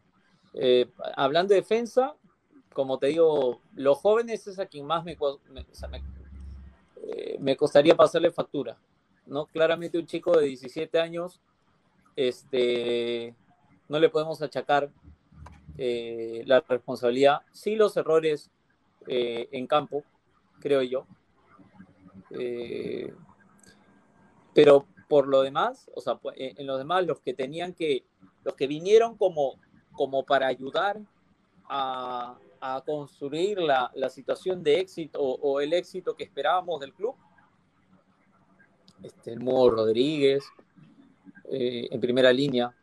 eh, 0.54 0.88
hablando 1.16 1.52
de 1.52 1.61
defensa, 1.61 2.14
como 2.72 2.98
te 2.98 3.09
digo, 3.09 3.61
los 3.74 3.98
jóvenes 3.98 4.46
es 4.46 4.59
a 4.59 4.66
quien 4.66 4.86
más 4.86 5.04
me, 5.04 5.16
me, 5.50 5.61
o 5.62 5.74
sea, 5.74 5.88
me, 5.88 6.02
eh, 7.02 7.36
me, 7.40 7.56
costaría 7.56 7.96
pasarle 7.96 8.30
factura, 8.30 8.78
¿no? 9.26 9.46
Claramente 9.46 9.98
un 9.98 10.06
chico 10.06 10.36
de 10.38 10.46
17 10.46 10.98
años, 11.00 11.40
este, 12.16 13.34
no 13.88 13.98
le 13.98 14.09
podemos 14.09 14.40
achacar 14.42 14.90
eh, 15.80 16.42
la 16.44 16.60
responsabilidad, 16.68 17.42
sí 17.52 17.76
los 17.76 17.96
errores 17.96 18.50
eh, 19.06 19.48
en 19.52 19.66
campo, 19.68 20.02
creo 20.60 20.82
yo, 20.82 21.06
Eh, 22.30 23.14
pero 24.54 24.86
por 25.08 25.28
lo 25.28 25.42
demás, 25.42 25.88
o 25.94 26.00
sea, 26.00 26.18
en 26.34 26.66
los 26.66 26.78
demás, 26.78 27.06
los 27.06 27.20
que 27.20 27.32
tenían 27.32 27.72
que, 27.74 28.04
los 28.44 28.54
que 28.54 28.66
vinieron 28.66 29.16
como, 29.16 29.54
como 29.92 30.24
para 30.24 30.48
ayudar 30.48 31.00
a, 31.68 32.36
construir 32.84 33.60
la, 33.60 33.90
la, 33.94 34.10
situación 34.10 34.62
de 34.64 34.80
éxito 34.80 35.20
o, 35.20 35.60
el 35.60 35.72
éxito 35.72 36.16
que 36.16 36.24
esperábamos 36.24 36.80
del 36.80 36.92
club, 36.92 37.14
este, 39.02 39.32
el 39.32 39.40
Modo 39.40 39.70
Rodríguez, 39.70 40.44
en 41.50 42.00
primera 42.00 42.32
línea, 42.32 42.74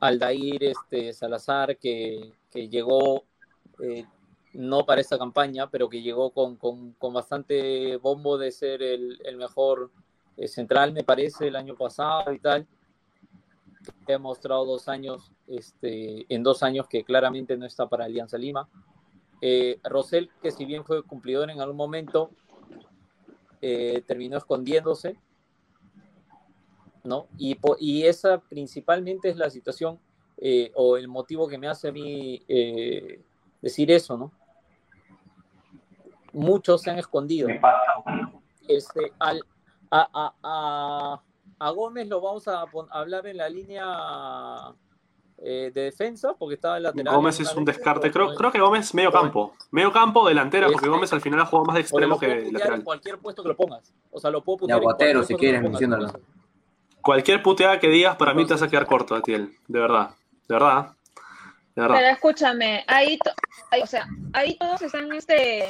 Aldair 0.00 0.64
este, 0.64 1.12
Salazar, 1.12 1.76
que, 1.76 2.32
que 2.50 2.68
llegó 2.68 3.24
eh, 3.80 4.04
no 4.52 4.86
para 4.86 5.00
esta 5.00 5.18
campaña, 5.18 5.70
pero 5.70 5.88
que 5.88 6.02
llegó 6.02 6.30
con, 6.30 6.56
con, 6.56 6.92
con 6.92 7.12
bastante 7.12 7.96
bombo 7.96 8.38
de 8.38 8.50
ser 8.50 8.82
el, 8.82 9.20
el 9.24 9.36
mejor 9.36 9.90
eh, 10.36 10.48
central, 10.48 10.92
me 10.92 11.04
parece, 11.04 11.48
el 11.48 11.56
año 11.56 11.74
pasado 11.76 12.32
y 12.32 12.38
tal. 12.38 12.66
Que 14.06 14.14
ha 14.14 14.18
mostrado 14.18 14.64
dos 14.64 14.88
años, 14.88 15.32
este, 15.46 16.26
en 16.32 16.42
dos 16.42 16.62
años 16.62 16.86
que 16.88 17.04
claramente 17.04 17.56
no 17.56 17.66
está 17.66 17.88
para 17.88 18.04
Alianza 18.04 18.36
Lima. 18.36 18.68
Eh, 19.40 19.78
Rosell, 19.84 20.30
que 20.42 20.50
si 20.50 20.64
bien 20.64 20.84
fue 20.84 21.02
cumplidor 21.02 21.50
en 21.50 21.60
algún 21.60 21.76
momento, 21.76 22.30
eh, 23.60 24.02
terminó 24.06 24.36
escondiéndose, 24.36 25.16
¿no? 27.08 27.26
Y, 27.38 27.58
y, 27.78 28.04
esa 28.04 28.38
principalmente 28.38 29.28
es 29.28 29.36
la 29.36 29.50
situación 29.50 29.98
eh, 30.36 30.70
o 30.74 30.96
el 30.96 31.08
motivo 31.08 31.48
que 31.48 31.58
me 31.58 31.66
hace 31.66 31.88
a 31.88 31.92
mí 31.92 32.42
eh, 32.46 33.20
decir 33.60 33.90
eso, 33.90 34.16
¿no? 34.16 34.32
Muchos 36.32 36.82
se 36.82 36.90
han 36.90 36.98
escondido. 36.98 37.48
Este, 38.68 39.12
al, 39.18 39.42
a, 39.90 40.08
a, 40.12 40.34
a, 40.42 41.22
a 41.58 41.70
Gómez 41.70 42.06
lo 42.08 42.20
vamos 42.20 42.46
a 42.46 42.64
hablar 42.90 43.26
en 43.26 43.38
la 43.38 43.48
línea 43.48 44.74
eh, 45.40 45.70
de 45.72 45.82
defensa, 45.82 46.34
porque 46.36 46.56
estaba 46.56 46.78
en 46.78 46.82
lateral. 46.82 47.14
Gómez 47.14 47.38
es 47.38 47.54
un 47.54 47.64
descarte, 47.64 48.10
creo, 48.10 48.34
creo 48.34 48.50
que 48.50 48.58
Gómez 48.58 48.92
medio 48.92 49.12
campo. 49.12 49.52
Medio 49.70 49.92
campo, 49.92 50.26
delantera, 50.28 50.66
porque 50.66 50.78
este, 50.78 50.88
Gómez 50.88 51.12
al 51.12 51.20
final 51.20 51.40
ha 51.40 51.46
jugado 51.46 51.64
más 51.64 51.74
de 51.76 51.80
extremo 51.82 52.18
que 52.18 52.26
de 52.26 52.52
lateral. 52.52 52.82
cualquier 52.82 53.18
puesto 53.18 53.42
que 53.42 53.48
lo 53.50 53.56
pongas. 53.56 53.92
O 54.10 54.18
sea, 54.18 54.30
lo 54.30 54.42
puedo 54.42 54.58
putear. 54.58 54.80
aguatero, 54.80 55.22
si 55.22 55.36
quieres. 55.36 55.62
Cualquier 57.08 57.42
puteada 57.42 57.80
que 57.80 57.88
digas, 57.88 58.16
para 58.16 58.34
mí 58.34 58.44
te 58.46 58.52
vas 58.52 58.60
a 58.60 58.68
quedar 58.68 58.84
corto, 58.84 59.14
Atiel. 59.14 59.56
De 59.66 59.80
verdad. 59.80 60.10
De 60.46 60.54
verdad. 60.54 60.88
De 61.74 61.80
verdad. 61.80 61.96
Pero 61.96 62.08
escúchame, 62.10 62.84
ahí, 62.86 63.18
o 63.82 63.86
sea, 63.86 64.06
ahí 64.34 64.58
todos 64.58 64.82
están 64.82 65.10
este, 65.12 65.64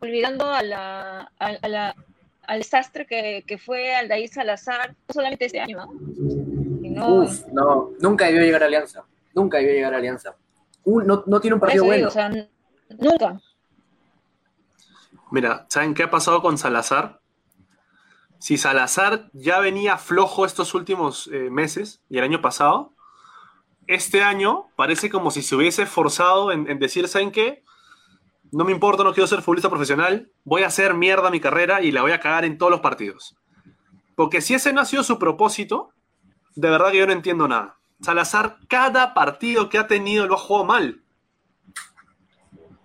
olvidando 0.00 0.44
a 0.52 0.62
la, 0.62 1.32
a, 1.38 1.68
la, 1.68 1.96
al 2.42 2.58
desastre 2.58 3.06
que, 3.06 3.42
que 3.46 3.56
fue 3.56 3.94
Aldair 3.94 4.28
Salazar, 4.28 4.90
no 4.90 5.14
solamente 5.14 5.46
este 5.46 5.60
año, 5.60 5.78
¿no? 5.78 5.94
No, 6.82 7.14
Uf, 7.22 7.46
no, 7.50 7.92
nunca 7.98 8.26
debió 8.26 8.42
llegar 8.42 8.64
a 8.64 8.66
Alianza. 8.66 9.04
Nunca 9.32 9.56
debió 9.56 9.72
llegar 9.72 9.94
a 9.94 9.96
Alianza. 9.96 10.36
no, 10.84 11.24
no, 11.26 11.40
tiene 11.40 11.54
un 11.54 11.60
partido 11.60 11.86
bueno. 11.86 12.10
nunca. 12.98 13.40
Mira, 15.30 15.64
¿saben 15.70 15.94
qué 15.94 16.02
ha 16.02 16.10
pasado 16.10 16.42
con 16.42 16.58
Salazar? 16.58 17.18
Si 18.38 18.56
Salazar 18.56 19.30
ya 19.32 19.58
venía 19.58 19.98
flojo 19.98 20.44
estos 20.44 20.74
últimos 20.74 21.28
eh, 21.32 21.50
meses 21.50 22.00
y 22.08 22.18
el 22.18 22.24
año 22.24 22.40
pasado, 22.40 22.92
este 23.86 24.22
año 24.22 24.66
parece 24.76 25.10
como 25.10 25.30
si 25.30 25.42
se 25.42 25.56
hubiese 25.56 25.86
forzado 25.86 26.52
en, 26.52 26.70
en, 26.70 26.78
decir, 26.78 27.08
¿saben 27.08 27.32
qué? 27.32 27.64
No 28.52 28.64
me 28.64 28.72
importa, 28.72 29.02
no 29.02 29.12
quiero 29.12 29.26
ser 29.26 29.42
futbolista 29.42 29.70
profesional, 29.70 30.30
voy 30.44 30.62
a 30.62 30.68
hacer 30.68 30.94
mierda 30.94 31.30
mi 31.30 31.40
carrera 31.40 31.82
y 31.82 31.90
la 31.90 32.02
voy 32.02 32.12
a 32.12 32.20
cagar 32.20 32.44
en 32.44 32.58
todos 32.58 32.70
los 32.70 32.80
partidos. 32.80 33.36
Porque 34.14 34.40
si 34.40 34.54
ese 34.54 34.72
no 34.72 34.80
ha 34.80 34.84
sido 34.84 35.02
su 35.02 35.18
propósito, 35.18 35.92
de 36.54 36.70
verdad 36.70 36.90
que 36.90 36.98
yo 36.98 37.06
no 37.06 37.12
entiendo 37.12 37.46
nada. 37.46 37.78
Salazar, 38.00 38.58
cada 38.68 39.14
partido 39.14 39.68
que 39.68 39.78
ha 39.78 39.86
tenido 39.86 40.26
lo 40.26 40.34
ha 40.34 40.38
jugado 40.38 40.64
mal. 40.64 41.02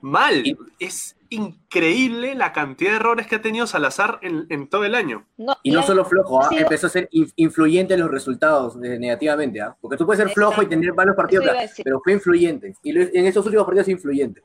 Mal. 0.02 0.58
Es 0.80 1.16
increíble 1.34 2.36
la 2.36 2.54
cantidad 2.54 2.92
de 2.92 2.96
errores 2.98 3.28
que 3.28 3.36
ha 3.36 3.42
tenido 3.42 3.68
Salazar 3.68 4.20
en, 4.22 4.68
todo 4.70 4.86
el 4.86 4.96
año. 4.96 5.26
y 5.64 5.72
no 5.72 5.84
solo 5.84 6.06
flojo, 6.06 6.44
¿ah? 6.44 6.50
empezó 6.52 6.88
a 6.88 6.90
ser 6.90 7.10
influyente 7.12 7.96
en 7.96 8.02
los 8.02 8.12
resultados 8.12 8.76
eh, 8.84 8.98
negativamente. 9.00 9.62
¿ah? 9.62 9.76
Porque 9.82 9.98
tú 9.98 10.06
puedes 10.06 10.24
ser 10.24 10.34
flojo 10.34 10.62
y 10.62 10.68
tener 10.68 10.94
varios 10.94 11.16
partidos, 11.16 11.46
pero 11.84 12.00
fue 12.04 12.14
influyente. 12.14 12.76
Y 12.84 12.98
en 12.98 13.26
esos 13.26 13.46
últimos 13.46 13.66
partidos 13.66 13.90
influyente. 13.90 14.44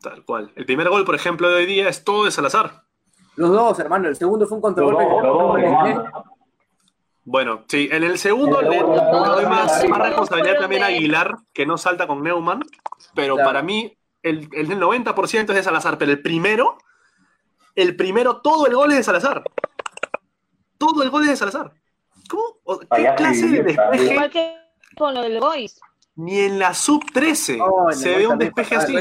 Tal 0.00 0.24
cual. 0.24 0.50
El 0.56 0.66
primer 0.66 0.88
gol, 0.88 1.04
por 1.04 1.14
ejemplo, 1.14 1.48
de 1.48 1.56
hoy 1.56 1.66
día 1.66 1.88
es 1.88 2.04
todo 2.04 2.24
de 2.24 2.30
Salazar. 2.30 2.82
Los 3.36 3.50
dos, 3.50 3.78
hermano. 3.78 4.08
El 4.08 4.16
segundo 4.16 4.46
fue 4.46 4.56
un 4.56 4.62
contragolpe. 4.62 5.04
Bueno, 7.24 7.64
sí, 7.68 7.88
en 7.92 8.02
el 8.02 8.18
segundo 8.18 8.60
le, 8.62 8.80
doy 8.80 9.46
más, 9.46 9.80
responsabilidad 9.80 10.58
también 10.58 10.82
a 10.82 10.86
Aguilar, 10.86 11.36
que 11.52 11.64
no 11.64 11.78
salta 11.78 12.08
con 12.08 12.22
Neumann, 12.22 12.64
pero 13.14 13.36
para 13.36 13.62
mí 13.62 13.96
el, 14.22 14.48
el 14.52 14.68
90% 14.68 15.40
es 15.40 15.46
de 15.46 15.62
Salazar, 15.62 15.98
pero 15.98 16.12
el 16.12 16.22
primero, 16.22 16.78
el 17.74 17.96
primero, 17.96 18.40
todo 18.40 18.66
el 18.66 18.74
gol 18.74 18.90
es 18.90 18.98
de 18.98 19.02
Salazar. 19.02 19.42
Todo 20.78 21.02
el 21.02 21.10
gol 21.10 21.22
es 21.24 21.30
de 21.30 21.36
Salazar. 21.36 21.72
¿Cómo? 22.28 22.80
¿Qué 22.94 23.12
clase 23.16 23.48
de 23.48 23.62
despeje? 23.62 24.12
Igual 24.12 24.30
que 24.30 24.56
con 24.96 25.14
lo 25.14 25.22
del 25.22 25.40
Boys. 25.40 25.80
Ni 26.14 26.40
en 26.40 26.58
la 26.58 26.74
sub 26.74 27.04
13 27.12 27.58
se 27.92 28.16
ve 28.16 28.26
un 28.26 28.38
despeje 28.38 28.76
así. 28.76 28.94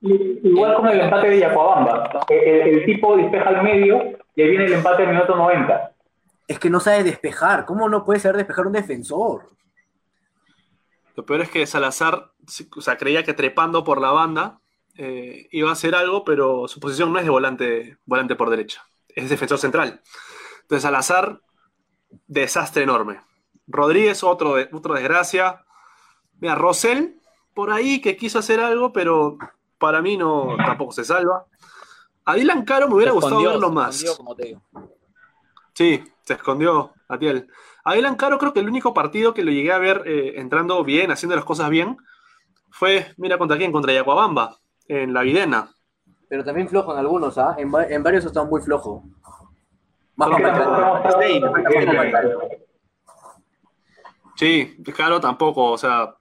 Igual 0.00 0.74
como 0.76 0.88
el 0.90 1.00
empate 1.00 1.28
de 1.28 1.38
Yacuabamba. 1.40 2.24
el 2.28 2.84
tipo 2.84 3.16
despeja 3.16 3.48
al 3.48 3.62
medio 3.62 4.18
y 4.36 4.42
ahí 4.42 4.50
viene 4.50 4.66
el 4.66 4.72
empate 4.74 5.02
en 5.02 5.10
minuto 5.10 5.34
90. 5.34 5.92
Es 6.46 6.58
que 6.58 6.70
no 6.70 6.80
sabe 6.80 7.02
despejar. 7.02 7.64
¿Cómo 7.64 7.88
no 7.88 8.04
puede 8.04 8.20
saber 8.20 8.36
despejar 8.36 8.66
un 8.66 8.72
defensor? 8.72 9.48
Lo 11.14 11.24
peor 11.26 11.42
es 11.42 11.50
que 11.50 11.66
Salazar 11.66 12.32
o 12.76 12.80
sea, 12.80 12.96
creía 12.96 13.22
que 13.22 13.34
trepando 13.34 13.84
por 13.84 14.00
la 14.00 14.10
banda 14.10 14.60
eh, 14.96 15.48
iba 15.52 15.70
a 15.70 15.74
hacer 15.74 15.94
algo, 15.94 16.24
pero 16.24 16.68
su 16.68 16.80
posición 16.80 17.12
no 17.12 17.18
es 17.18 17.24
de 17.24 17.30
volante, 17.30 17.98
volante 18.04 18.36
por 18.36 18.50
derecha, 18.50 18.82
es 19.08 19.30
defensor 19.30 19.58
central. 19.58 20.02
Entonces 20.62 20.82
Salazar, 20.82 21.40
desastre 22.26 22.82
enorme. 22.82 23.20
Rodríguez, 23.66 24.22
otro, 24.22 24.56
otro 24.72 24.94
desgracia. 24.94 25.64
Mira, 26.40 26.54
Rosell, 26.54 27.20
por 27.54 27.70
ahí 27.70 28.00
que 28.00 28.16
quiso 28.16 28.38
hacer 28.38 28.60
algo, 28.60 28.92
pero 28.92 29.38
para 29.78 30.02
mí 30.02 30.16
no 30.16 30.56
tampoco 30.64 30.92
se 30.92 31.04
salva. 31.04 31.46
A 32.24 32.34
Dylan 32.34 32.64
Caro 32.64 32.88
me 32.88 32.94
hubiera 32.94 33.12
gustado 33.12 33.42
verlo 33.42 33.70
más. 33.70 34.04
Sí, 35.74 36.04
se 36.22 36.34
escondió, 36.34 36.92
Atiel. 37.08 37.48
A 37.84 37.94
Dylan 37.94 38.16
Caro 38.16 38.38
creo 38.38 38.52
que 38.52 38.60
el 38.60 38.68
único 38.68 38.94
partido 38.94 39.34
que 39.34 39.44
lo 39.44 39.50
llegué 39.50 39.72
a 39.72 39.78
ver 39.78 40.02
eh, 40.06 40.34
entrando 40.36 40.82
bien, 40.84 41.10
haciendo 41.10 41.36
las 41.36 41.44
cosas 41.44 41.70
bien, 41.70 41.96
fue, 42.70 43.12
mira, 43.16 43.38
¿contra 43.38 43.56
quién? 43.56 43.72
Contra 43.72 43.92
Yacuabamba, 43.92 44.58
en 44.88 45.12
la 45.12 45.22
Videna. 45.22 45.70
Pero 46.28 46.44
también 46.44 46.68
flojo 46.68 46.92
en 46.92 46.98
algunos, 46.98 47.36
¿ah? 47.38 47.56
En, 47.58 47.70
en, 47.90 48.02
varios 48.02 48.24
están 48.24 48.48
muy 48.48 48.62
flojo. 48.62 49.04
Más 50.16 50.30
Sí, 54.36 54.76
Caro 54.96 55.20
tampoco, 55.20 55.72
o 55.72 55.78
sea, 55.78 56.14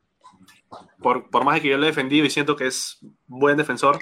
por, 1.01 1.30
por 1.30 1.45
más 1.45 1.59
que 1.62 1.70
yo 1.70 1.78
lo 1.78 1.84
he 1.84 1.88
defendido 1.88 2.26
y 2.26 2.30
siento 2.30 2.55
que 2.55 2.68
es 2.68 2.99
buen 3.28 3.57
defensor, 3.57 3.99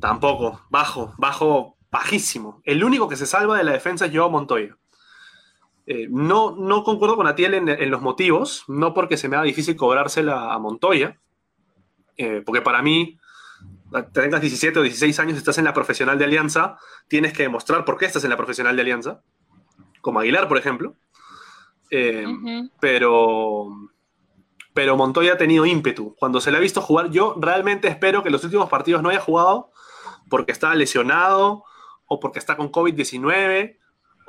Tampoco, 0.00 0.60
bajo, 0.70 1.14
bajo, 1.18 1.76
bajísimo. 1.90 2.60
El 2.64 2.84
único 2.84 3.08
que 3.08 3.16
se 3.16 3.26
salva 3.26 3.58
de 3.58 3.64
la 3.64 3.72
defensa 3.72 4.06
es 4.06 4.12
Joao 4.14 4.30
Montoya. 4.30 4.76
Eh, 5.90 6.06
no, 6.10 6.54
no 6.54 6.84
concuerdo 6.84 7.16
con 7.16 7.26
Atiel 7.26 7.54
en, 7.54 7.90
los 7.90 8.02
motivos, 8.02 8.64
no 8.68 8.92
porque 8.92 9.16
se 9.16 9.26
me 9.26 9.36
haga 9.36 9.46
difícil 9.46 9.74
cobrársela 9.74 10.52
a 10.52 10.58
Montoya, 10.58 11.18
eh, 12.18 12.42
porque 12.44 12.60
para 12.60 12.82
mí, 12.82 13.18
tengas 14.12 14.42
17 14.42 14.80
o 14.80 14.82
16 14.82 15.18
años, 15.18 15.38
estás 15.38 15.56
en 15.56 15.64
la 15.64 15.72
profesional 15.72 16.18
de 16.18 16.26
Alianza, 16.26 16.76
tienes 17.08 17.32
que 17.32 17.44
demostrar 17.44 17.86
por 17.86 17.96
qué 17.96 18.04
estás 18.04 18.22
en 18.24 18.28
la 18.28 18.36
profesional 18.36 18.76
de 18.76 18.82
Alianza, 18.82 19.22
como 20.02 20.20
Aguilar, 20.20 20.46
por 20.46 20.58
ejemplo. 20.58 20.94
Eh, 21.90 22.26
pero, 22.80 23.68
pero 24.74 24.94
Montoya 24.94 25.32
ha 25.32 25.38
tenido 25.38 25.64
ímpetu. 25.64 26.14
Cuando 26.18 26.42
se 26.42 26.50
le 26.50 26.58
ha 26.58 26.60
visto 26.60 26.82
jugar, 26.82 27.08
yo 27.08 27.34
realmente 27.40 27.88
espero 27.88 28.22
que 28.22 28.28
los 28.28 28.44
últimos 28.44 28.68
partidos 28.68 29.02
no 29.02 29.08
haya 29.08 29.20
jugado 29.20 29.70
porque 30.28 30.52
está 30.52 30.74
lesionado 30.74 31.64
o 32.04 32.20
porque 32.20 32.40
está 32.40 32.58
con 32.58 32.70
COVID-19 32.70 33.78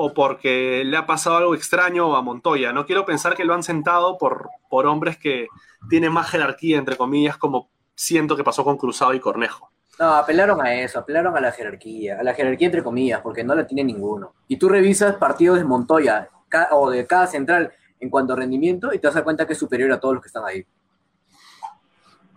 o 0.02 0.14
porque 0.14 0.84
le 0.86 0.95
ha 0.95 1.06
pasado 1.06 1.36
algo 1.36 1.54
extraño 1.54 2.16
a 2.16 2.22
Montoya. 2.22 2.72
No 2.72 2.86
quiero 2.86 3.06
pensar 3.06 3.36
que 3.36 3.43
lo 3.43 3.54
han 3.54 3.64
sentado 3.64 4.18
por, 4.18 4.50
por 4.70 4.88
hombres 4.88 5.18
que 5.18 5.47
tienen 5.89 6.14
más 6.14 6.30
jerarquía, 6.30 6.78
entre 6.78 6.95
comillas, 6.95 7.36
como 7.38 7.70
siento 7.95 8.38
que 8.38 8.43
pasó 8.45 8.64
con 8.64 8.78
Cruzado 8.78 9.14
y 9.14 9.20
Cornejo. 9.20 9.70
No, 10.00 10.14
apelaron 10.16 10.62
a 10.66 10.74
eso, 10.74 11.00
apelaron 11.00 11.36
a 11.36 11.41
la 11.41 11.52
jerarquía, 11.52 12.18
a 12.18 12.24
la 12.24 12.34
jerarquía 12.34 12.68
entre 12.68 12.82
comillas, 12.82 13.20
porque 13.20 13.43
no 13.43 13.54
la 13.54 13.68
tiene 13.68 13.84
ninguno. 13.84 14.36
Y 14.47 14.56
tú 14.56 14.70
revisas 14.70 15.16
partidos 15.18 15.58
de 15.58 15.66
Montoya 15.66 16.30
o 16.72 16.89
de 16.89 17.06
cada 17.06 17.28
central 17.28 17.74
en 18.00 18.10
cuanto 18.10 18.32
a 18.32 18.36
rendimiento 18.38 18.93
y 18.93 19.00
te 19.00 19.12
das 19.12 19.22
cuenta 19.22 19.45
que 19.45 19.52
es 19.52 19.60
superior 19.60 19.91
a 19.91 20.00
todos 20.00 20.14
los 20.16 20.24
que 20.24 20.28
están 20.28 20.45
ahí. 20.45 20.66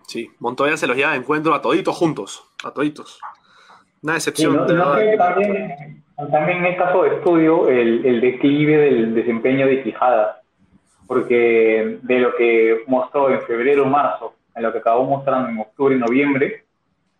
Sí, 0.05 0.29
Montoya 0.39 0.75
se 0.75 0.85
los 0.85 0.97
lleva 0.97 1.11
de 1.11 1.17
encuentro 1.19 1.53
a 1.55 1.61
toditos 1.61 1.95
juntos, 1.95 2.43
a 2.65 2.71
toditos. 2.71 3.21
Una 4.01 4.19
Sí, 4.19 4.31
no- 4.45 4.65
no 4.65 4.65
también, 4.65 6.02
también 6.31 6.65
en 6.65 6.75
caso 6.75 7.03
de 7.03 7.15
estudio, 7.15 7.67
el, 7.69 8.05
el 8.05 8.21
declive 8.21 8.77
del 8.77 9.15
desempeño 9.15 9.67
de 9.67 9.83
Quijada, 9.83 10.41
porque 11.07 11.97
de 12.01 12.19
lo 12.19 12.35
que 12.35 12.83
mostró 12.87 13.29
en 13.29 13.41
febrero 13.41 13.85
marzo, 13.85 14.33
en 14.55 14.63
lo 14.63 14.71
que 14.71 14.77
acabó 14.79 15.03
mostrando 15.05 15.49
en 15.49 15.59
octubre 15.59 15.95
y 15.95 15.99
noviembre, 15.99 16.63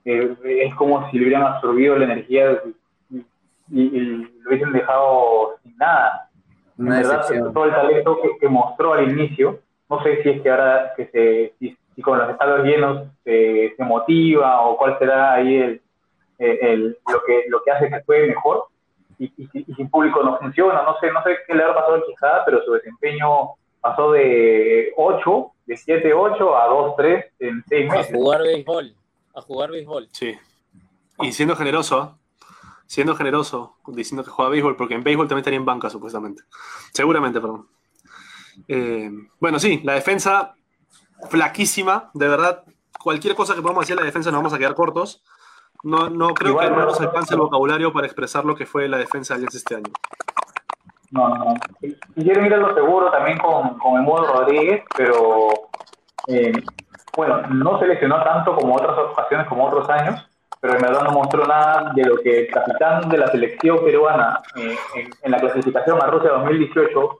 eh, 0.05 0.35
es 0.65 0.75
como 0.75 1.09
si 1.09 1.17
le 1.17 1.25
hubieran 1.25 1.43
absorbido 1.43 1.97
la 1.97 2.05
energía 2.05 2.59
y, 3.09 3.17
y- 3.17 3.97
y 3.97 3.99
lo 4.41 4.49
hubiesen 4.49 4.73
dejado 4.73 5.55
sin 5.63 5.75
nada. 5.77 6.29
En 6.77 6.87
Una 6.87 6.97
verdad, 6.97 7.17
decepción. 7.19 7.53
todo 7.53 7.65
el 7.65 7.71
talento 7.71 8.19
que, 8.21 8.37
que 8.39 8.47
mostró 8.49 8.93
al 8.93 9.09
inicio, 9.09 9.59
no 9.89 10.01
sé 10.03 10.21
si 10.23 10.29
es 10.29 10.41
que 10.41 10.49
ahora 10.49 10.93
que 10.97 11.05
se, 11.07 11.53
si, 11.59 11.77
si 11.95 12.01
con 12.01 12.17
los 12.17 12.29
estadios 12.29 12.63
llenos 12.65 13.07
se, 13.23 13.73
se 13.75 13.83
motiva 13.83 14.61
o 14.61 14.77
cuál 14.77 14.97
será 14.99 15.33
ahí 15.33 15.55
el, 15.55 15.81
el- 16.39 16.57
el- 16.61 16.97
lo, 17.11 17.23
que, 17.25 17.43
lo 17.47 17.61
que 17.63 17.71
hace 17.71 17.89
que 17.89 18.01
juegue 18.05 18.27
mejor 18.27 18.65
y, 19.19 19.25
y, 19.25 19.49
y 19.53 19.73
sin 19.75 19.89
público 19.89 20.23
no 20.23 20.37
funciona, 20.39 20.83
no 20.83 20.97
sé, 20.99 21.11
no 21.11 21.21
sé 21.23 21.37
qué 21.47 21.55
le 21.55 21.63
habrá 21.63 21.75
pasado 21.75 21.95
a 21.95 22.05
Quijada, 22.05 22.45
pero 22.45 22.63
su 22.63 22.73
desempeño 22.73 23.27
pasó 23.81 24.11
de 24.11 24.93
8, 24.95 25.51
de 25.65 25.75
7-8 25.75 26.55
a 26.55 26.67
2-3 26.69 27.25
en 27.39 27.63
6 27.67 27.89
A 27.89 27.93
meses. 27.95 28.15
jugar 28.15 28.41
béisbol. 28.41 28.95
A 29.35 29.41
jugar 29.41 29.71
béisbol. 29.71 30.09
Sí. 30.11 30.37
Y 31.19 31.31
siendo 31.33 31.55
generoso. 31.55 32.17
Siendo 32.85 33.15
generoso, 33.15 33.77
diciendo 33.87 34.23
que 34.23 34.29
juega 34.29 34.51
béisbol, 34.51 34.75
porque 34.75 34.93
en 34.93 35.03
béisbol 35.03 35.27
también 35.27 35.39
estaría 35.41 35.57
en 35.57 35.65
banca, 35.65 35.89
supuestamente. 35.89 36.43
Seguramente, 36.93 37.41
perdón. 37.41 37.67
Eh, 38.67 39.09
bueno, 39.39 39.57
sí, 39.57 39.81
la 39.83 39.93
defensa 39.93 40.53
flaquísima, 41.29 42.11
de 42.13 42.27
verdad. 42.27 42.63
Cualquier 43.01 43.35
cosa 43.35 43.55
que 43.55 43.61
podamos 43.61 43.81
decir 43.83 43.95
de 43.95 44.01
la 44.01 44.05
defensa 44.05 44.29
nos 44.31 44.39
vamos 44.39 44.53
a 44.53 44.59
quedar 44.59 44.75
cortos. 44.75 45.23
No, 45.83 46.09
no 46.09 46.33
creo 46.33 46.51
Igual, 46.51 46.69
que 46.69 46.71
no 46.73 46.79
no. 46.79 46.85
nos 46.85 47.01
alcance 47.01 47.33
el 47.33 47.41
vocabulario 47.41 47.91
para 47.91 48.07
expresar 48.07 48.45
lo 48.45 48.55
que 48.55 48.65
fue 48.65 48.87
la 48.87 48.97
defensa 48.97 49.33
de 49.33 49.37
Alianza 49.39 49.57
este 49.57 49.75
año. 49.75 49.91
No, 51.11 51.29
no, 51.29 51.35
no. 51.45 51.53
Quisieron 52.15 52.45
ir 52.45 52.53
a 52.53 52.57
lo 52.57 52.73
seguro 52.73 53.11
también 53.11 53.37
con, 53.37 53.77
con 53.77 53.97
el 53.97 54.01
modo 54.03 54.33
Rodríguez, 54.33 54.83
pero 54.97 55.49
eh, 56.27 56.53
bueno, 57.15 57.41
no 57.49 57.79
se 57.79 57.87
lesionó 57.87 58.23
tanto 58.23 58.55
como 58.55 58.75
otras 58.75 58.97
ocasiones, 58.97 59.47
como 59.47 59.65
otros 59.65 59.87
años, 59.89 60.27
pero 60.59 60.75
en 60.75 60.81
verdad 60.81 61.03
no 61.03 61.11
mostró 61.11 61.45
nada 61.45 61.91
de 61.93 62.03
lo 62.05 62.15
que 62.17 62.39
el 62.45 62.47
capitán 62.47 63.09
de 63.09 63.17
la 63.17 63.27
selección 63.27 63.83
peruana 63.83 64.41
eh, 64.55 64.75
en, 64.95 65.09
en 65.21 65.31
la 65.31 65.37
clasificación 65.39 66.01
a 66.01 66.07
Rusia 66.07 66.31
2018 66.31 67.19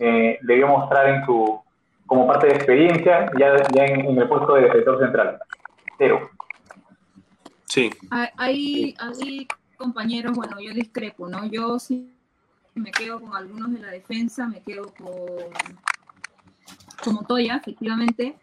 eh, 0.00 0.38
debió 0.42 0.66
mostrar 0.68 1.08
en 1.08 1.24
su 1.26 1.60
como 2.06 2.26
parte 2.26 2.46
de 2.46 2.54
experiencia 2.54 3.30
ya, 3.38 3.54
ya 3.72 3.84
en, 3.84 4.00
en 4.06 4.18
el 4.18 4.28
puesto 4.28 4.54
de 4.54 4.62
defensor 4.62 4.98
central. 4.98 5.38
Cero. 5.98 6.30
Sí, 7.68 7.90
Hay, 8.10 8.94
hay, 8.98 9.48
compañeros, 9.76 10.34
bueno, 10.34 10.58
yo 10.60 10.72
discrepo, 10.72 11.28
¿no? 11.28 11.46
Yo 11.46 11.78
sí 11.78 12.12
me 12.74 12.90
quedo 12.90 13.20
con 13.20 13.36
algunos 13.36 13.72
de 13.72 13.80
la 13.80 13.90
defensa, 13.90 14.48
me 14.48 14.60
quedo 14.62 14.92
con, 14.94 15.08
con 17.04 17.14
Montoya, 17.14 17.56
efectivamente, 17.56 18.36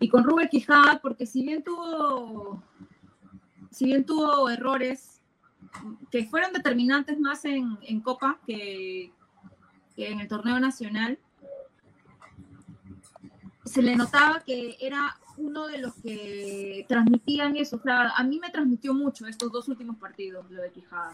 y 0.00 0.08
con 0.08 0.24
Rubén 0.24 0.48
Quijada, 0.48 1.00
porque 1.00 1.26
si 1.26 1.42
bien 1.42 1.62
tuvo, 1.62 2.62
si 3.70 3.84
bien 3.84 4.04
tuvo 4.04 4.48
errores 4.48 5.20
que 6.10 6.24
fueron 6.24 6.52
determinantes 6.52 7.20
más 7.20 7.44
en, 7.44 8.00
Copa 8.00 8.38
que 8.46 9.12
en 9.96 10.20
el 10.20 10.28
torneo 10.28 10.58
nacional, 10.58 11.18
se 13.64 13.82
le 13.82 13.94
notaba 13.94 14.40
que 14.40 14.76
era 14.80 15.16
uno 15.38 15.66
de 15.66 15.78
los 15.78 15.94
que 15.94 16.84
transmitían 16.88 17.56
eso. 17.56 17.76
O 17.76 17.80
sea, 17.80 18.10
a 18.10 18.24
mí 18.24 18.38
me 18.38 18.50
transmitió 18.50 18.92
mucho 18.94 19.26
estos 19.26 19.50
dos 19.52 19.68
últimos 19.68 19.96
partidos, 19.96 20.50
lo 20.50 20.62
de 20.62 20.70
Quijada. 20.70 21.12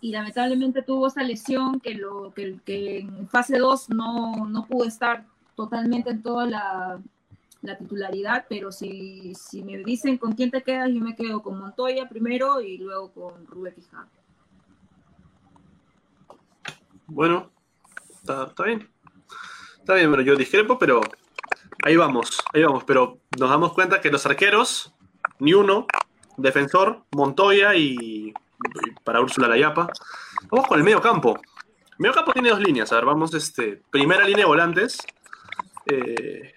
Y 0.00 0.10
lamentablemente 0.10 0.82
tuvo 0.82 1.06
esa 1.06 1.22
lesión 1.22 1.80
que, 1.80 1.94
lo, 1.94 2.32
que, 2.34 2.98
en 2.98 3.28
fase 3.28 3.58
2 3.58 3.90
no, 3.90 4.46
no 4.46 4.66
pudo 4.66 4.84
estar 4.84 5.24
totalmente 5.54 6.10
en 6.10 6.22
toda 6.22 6.46
la, 6.46 7.00
la 7.62 7.78
titularidad, 7.78 8.44
pero 8.48 8.70
si, 8.70 9.34
si 9.34 9.62
me 9.62 9.78
dicen 9.78 10.18
con 10.18 10.32
quién 10.32 10.50
te 10.50 10.62
quedas, 10.62 10.90
yo 10.90 11.00
me 11.00 11.16
quedo 11.16 11.42
con 11.42 11.58
Montoya 11.58 12.08
primero 12.08 12.60
y 12.60 12.78
luego 12.78 13.12
con 13.12 13.46
Rubén 13.46 13.74
Quijada. 13.74 14.08
bueno, 17.06 17.50
está, 18.20 18.44
está 18.44 18.64
bien. 18.64 18.88
Está 19.78 19.94
bien, 19.94 20.08
bueno, 20.08 20.22
yo 20.22 20.34
discrepo, 20.36 20.78
pero 20.78 21.02
ahí 21.84 21.96
vamos, 21.96 22.38
ahí 22.52 22.62
vamos. 22.64 22.84
Pero 22.84 23.18
nos 23.38 23.48
damos 23.50 23.72
cuenta 23.72 24.00
que 24.00 24.10
los 24.10 24.26
arqueros, 24.26 24.92
ni 25.38 25.54
uno, 25.54 25.86
defensor, 26.36 27.04
Montoya 27.12 27.74
y, 27.74 27.94
y 27.98 28.32
para 29.04 29.20
Úrsula 29.20 29.48
Layapa. 29.48 29.88
Vamos 30.50 30.66
con 30.66 30.78
el 30.78 30.84
medio 30.84 31.00
campo. 31.00 31.38
El 31.92 31.96
medio 31.98 32.14
campo 32.14 32.32
tiene 32.32 32.50
dos 32.50 32.60
líneas. 32.60 32.92
A 32.92 32.96
ver, 32.96 33.04
vamos, 33.04 33.32
este, 33.34 33.80
primera 33.90 34.24
línea 34.24 34.40
de 34.44 34.48
volantes. 34.48 34.98
Eh, 35.86 36.52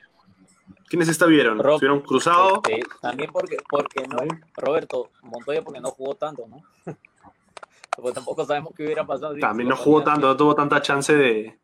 ¿Quiénes 0.90 1.10
estuvieron? 1.10 1.60
Rob, 1.60 1.74
Estuvieron 1.76 2.00
Cruzado. 2.02 2.62
Este, 2.68 2.82
también 3.02 3.30
porque, 3.32 3.58
porque 3.70 4.08
no, 4.08 4.18
Roberto 4.56 5.10
Montoya 5.22 5.62
porque 5.62 5.82
no 5.82 5.90
jugó 5.92 6.16
tanto, 6.16 6.46
¿no? 6.48 6.64
Porque 7.98 8.12
tampoco 8.14 8.46
sabemos 8.46 8.74
qué 8.78 8.84
hubiera 8.86 9.08
pasado. 9.08 9.34
si- 9.34 9.40
También 9.42 9.70
no 9.70 9.76
jugó 9.76 10.04
tanto, 10.04 10.28
no 10.28 10.38
tuvo 10.38 10.54
tanta 10.54 10.84
chance 10.84 11.16
de, 11.16 11.58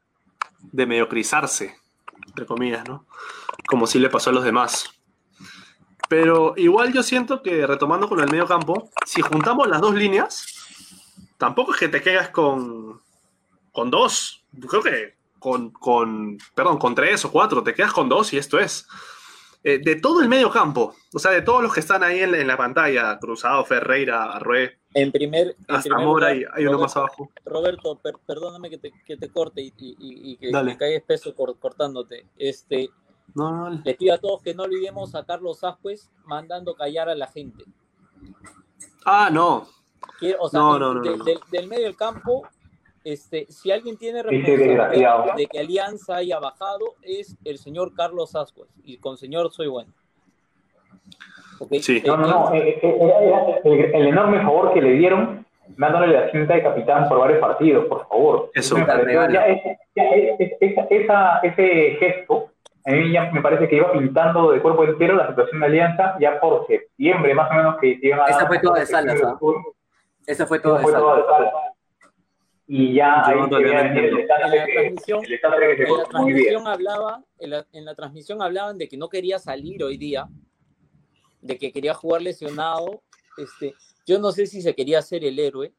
de 0.59 0.85
mediocrizarse, 0.87 1.75
entre 2.27 2.45
comillas, 2.45 2.87
¿no? 2.87 3.05
Como 3.67 3.87
sí 3.87 3.99
le 3.99 4.09
pasó 4.09 4.29
a 4.29 4.33
los 4.33 4.43
demás. 4.43 4.89
Pero 6.09 6.53
igual 6.57 6.93
yo 6.93 7.01
siento 7.01 7.41
que, 7.41 7.65
retomando 7.65 8.07
con 8.07 8.19
el 8.19 8.29
medio 8.29 8.45
campo, 8.45 8.89
si 9.05 9.21
juntamos 9.21 9.67
las 9.67 9.81
dos 9.81 9.95
líneas, 9.95 10.45
tampoco 11.37 11.73
es 11.73 11.79
que 11.79 11.89
te 11.89 12.01
quedas 12.01 12.29
con, 12.29 13.01
con 13.71 13.89
dos. 13.89 14.43
Creo 14.67 14.83
que 14.83 15.15
con, 15.39 15.71
con, 15.71 16.37
perdón, 16.55 16.77
con 16.77 16.95
tres 16.95 17.25
o 17.25 17.31
cuatro, 17.31 17.63
te 17.63 17.73
quedas 17.73 17.93
con 17.93 18.09
dos 18.09 18.31
y 18.33 18.37
esto 18.37 18.59
es. 18.59 18.87
Eh, 19.63 19.79
de 19.81 19.95
todo 19.95 20.21
el 20.21 20.27
medio 20.27 20.51
campo, 20.51 20.93
o 21.13 21.19
sea, 21.19 21.31
de 21.31 21.41
todos 21.41 21.63
los 21.63 21.73
que 21.73 21.79
están 21.79 22.03
ahí 22.03 22.19
en 22.19 22.35
en 22.35 22.47
la 22.47 22.57
pantalla, 22.57 23.17
Cruzado, 23.17 23.63
Ferreira, 23.63 24.33
Arrué, 24.33 24.79
En 24.95 25.11
primer, 25.11 25.47
en 25.67 25.75
hasta 25.75 25.81
primer 25.89 26.05
Mora, 26.05 26.29
lugar, 26.29 26.31
hay, 26.31 26.37
hay 26.53 26.63
uno 26.65 26.73
Roberto- 26.73 26.81
más 26.81 26.97
abajo. 26.97 27.31
Roberto, 27.45 27.95
per- 27.99 28.19
perdóname 28.25 28.69
que 28.69 28.77
te, 28.77 28.91
que 29.05 29.17
te 29.17 29.29
corte 29.29 29.61
y, 29.61 29.73
y- 29.77 29.95
y- 29.99 30.31
y 30.31 30.37
que 30.37 30.51
me 30.51 30.77
caiga 30.77 30.97
espeso 30.97 31.33
cor- 31.35 31.57
cortándote. 31.57 32.27
Este, 32.37 32.89
No, 33.35 33.51
no, 33.51 33.81
les 33.83 33.97
pido 33.97 34.13
a 34.13 34.17
todos 34.19 34.41
que 34.43 34.53
no 34.53 34.63
olvidemos 34.63 35.15
a 35.15 35.25
Carlos 35.25 35.63
Ascuez 35.63 36.11
mandando 36.25 36.75
callar 36.75 37.09
a 37.09 37.15
la 37.15 37.27
gente. 37.27 37.63
Ah, 39.05 39.29
no. 39.31 39.67
Quiero- 40.19 40.41
o 40.41 40.49
sea, 40.49 40.59
No, 40.59 40.77
no, 40.77 40.93
no, 40.95 41.01
de- 41.01 41.17
no. 41.17 41.23
del- 41.23 41.39
del 41.49 41.67
medio 41.67 41.85
del 41.85 41.95
campo, 41.95 42.43
este, 43.03 43.47
si 43.49 43.71
alguien 43.71 43.97
tiene 43.97 44.21
responsabilidad 44.21 45.35
de 45.35 45.47
que 45.47 45.59
Alianza 45.59 46.17
haya 46.17 46.39
bajado, 46.39 46.95
es 47.01 47.35
el 47.43 47.57
señor 47.57 47.93
Carlos 47.95 48.35
Ascuez. 48.35 48.69
Y 48.83 48.97
con 48.97 49.17
señor 49.17 49.51
soy 49.51 49.67
bueno. 49.67 49.91
Sí. 51.81 51.97
Eh, 51.97 52.03
No, 52.05 52.17
no, 52.17 52.27
no. 52.27 52.53
eh, 52.53 52.79
eh, 52.81 52.97
era- 53.01 53.57
el, 53.63 53.95
el 53.95 54.07
enorme 54.07 54.41
favor 54.41 54.73
que 54.73 54.81
le 54.81 54.91
dieron 54.93 55.45
dándole 55.77 56.07
la 56.07 56.29
cinta 56.31 56.53
de 56.55 56.63
capitán 56.63 57.07
por 57.09 57.19
varios 57.19 57.39
partidos, 57.39 57.85
por 57.85 58.07
favor. 58.07 58.51
Eso. 58.53 58.75
Ya 58.77 58.85
ya 59.95 60.03
esa- 60.59 60.87
esa- 60.89 61.39
ese 61.43 61.95
gesto, 61.99 62.49
a 62.85 62.91
mí 62.91 63.11
ya 63.11 63.31
me 63.31 63.41
parece 63.41 63.67
que 63.67 63.77
iba 63.77 63.91
pintando 63.91 64.51
de 64.51 64.61
cuerpo 64.61 64.83
entero 64.83 65.15
la 65.15 65.27
situación 65.29 65.59
de 65.61 65.65
Alianza 65.67 66.15
ya 66.19 66.39
por 66.39 66.65
septiembre, 66.67 67.33
más 67.33 67.49
o 67.51 67.53
menos, 67.53 67.75
que 67.79 67.97
se 67.99 68.07
iban 68.07 68.19
a 68.21 68.25
Esa 68.25 68.45
fue 68.47 68.59
toda 68.59 68.79
de 68.79 68.85
Salas, 68.85 69.21
¿ah? 69.23 69.37
Esa 70.27 70.45
fue 70.45 70.59
toda 70.59 70.79
de 70.79 70.87
Salas. 70.87 71.23
Y 72.65 72.93
ya 72.93 73.25
ahí 73.25 73.39
el 73.39 73.43
en 73.43 74.15
la 74.15 74.35
transmisión, 74.35 75.21
el 75.25 75.33
en 75.33 76.63
la 76.63 76.71
hablaba, 76.71 77.21
en 77.39 77.49
la, 77.49 77.65
en 77.73 77.85
la 77.85 77.93
transmisión 77.93 78.41
hablaban 78.41 78.77
de 78.77 78.87
que 78.87 78.97
no 78.97 79.09
quería 79.09 79.37
salir 79.37 79.83
hoy 79.83 79.97
día, 79.97 80.25
de 81.43 81.57
que 81.57 81.71
quería 81.71 81.93
jugar 81.93 82.21
lesionado. 82.21 83.03
Este, 83.37 83.75
yo 84.05 84.19
no 84.19 84.31
sé 84.31 84.47
si 84.47 84.61
se 84.61 84.73
quería 84.73 84.99
hacer 84.99 85.23
el 85.23 85.37
héroe. 85.37 85.73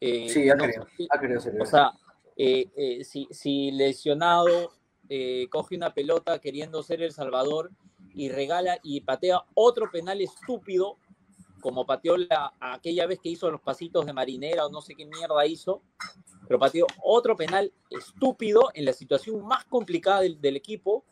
Eh, 0.00 0.28
Sí, 0.30 0.44
ya 0.46 0.54
no 0.54 0.64
creo. 0.64 0.86
Ah, 1.10 1.18
creo, 1.18 1.40
sí, 1.40 1.50
o 1.60 1.66
sea, 1.66 1.92
eh, 2.36 2.70
eh, 2.76 3.04
si, 3.04 3.28
si 3.30 3.70
lesionado 3.72 4.72
coge 5.50 5.74
una 5.74 5.92
pelota 5.92 6.38
queriendo 6.38 6.84
ser 6.84 7.02
el 7.02 7.10
salvador 7.10 7.72
y 8.14 8.28
regala 8.28 8.78
y 8.84 9.00
patea 9.00 9.42
otro 9.54 9.90
penal 9.90 10.20
estúpido, 10.20 10.98
como 11.60 11.84
pateó 11.84 12.16
la, 12.16 12.54
aquella 12.60 13.06
vez 13.06 13.18
que 13.18 13.30
hizo 13.30 13.50
los 13.50 13.60
pasitos 13.60 14.06
de 14.06 14.12
marinera 14.12 14.66
o 14.66 14.70
no 14.70 14.80
sé 14.80 14.94
qué 14.94 15.06
mierda 15.06 15.44
hizo, 15.46 15.82
pero 16.46 16.60
pateó 16.60 16.86
otro 17.02 17.36
penal 17.36 17.72
estúpido 17.90 18.70
en 18.72 18.84
la 18.84 18.92
situación 18.92 19.44
más 19.44 19.64
complicada 19.64 20.20
del, 20.20 20.40
del 20.40 20.54
equipo. 20.54 21.04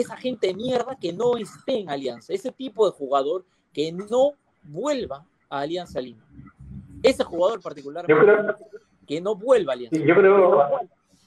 Esa 0.00 0.16
gente 0.16 0.48
de 0.48 0.54
mierda 0.54 0.96
que 1.00 1.12
no 1.12 1.36
esté 1.36 1.80
en 1.80 1.90
Alianza, 1.90 2.32
ese 2.32 2.52
tipo 2.52 2.88
de 2.88 2.96
jugador 2.96 3.44
que 3.72 3.92
no 3.92 4.32
vuelva 4.62 5.24
a 5.50 5.60
Alianza 5.60 6.00
Lima. 6.00 6.22
Ese 7.02 7.24
jugador 7.24 7.60
particular 7.62 8.06
que 9.06 9.20
no 9.20 9.34
vuelva 9.34 9.72
a 9.72 9.74
Alianza. 9.74 9.98
Yo 9.98 10.14
creo, 10.14 10.64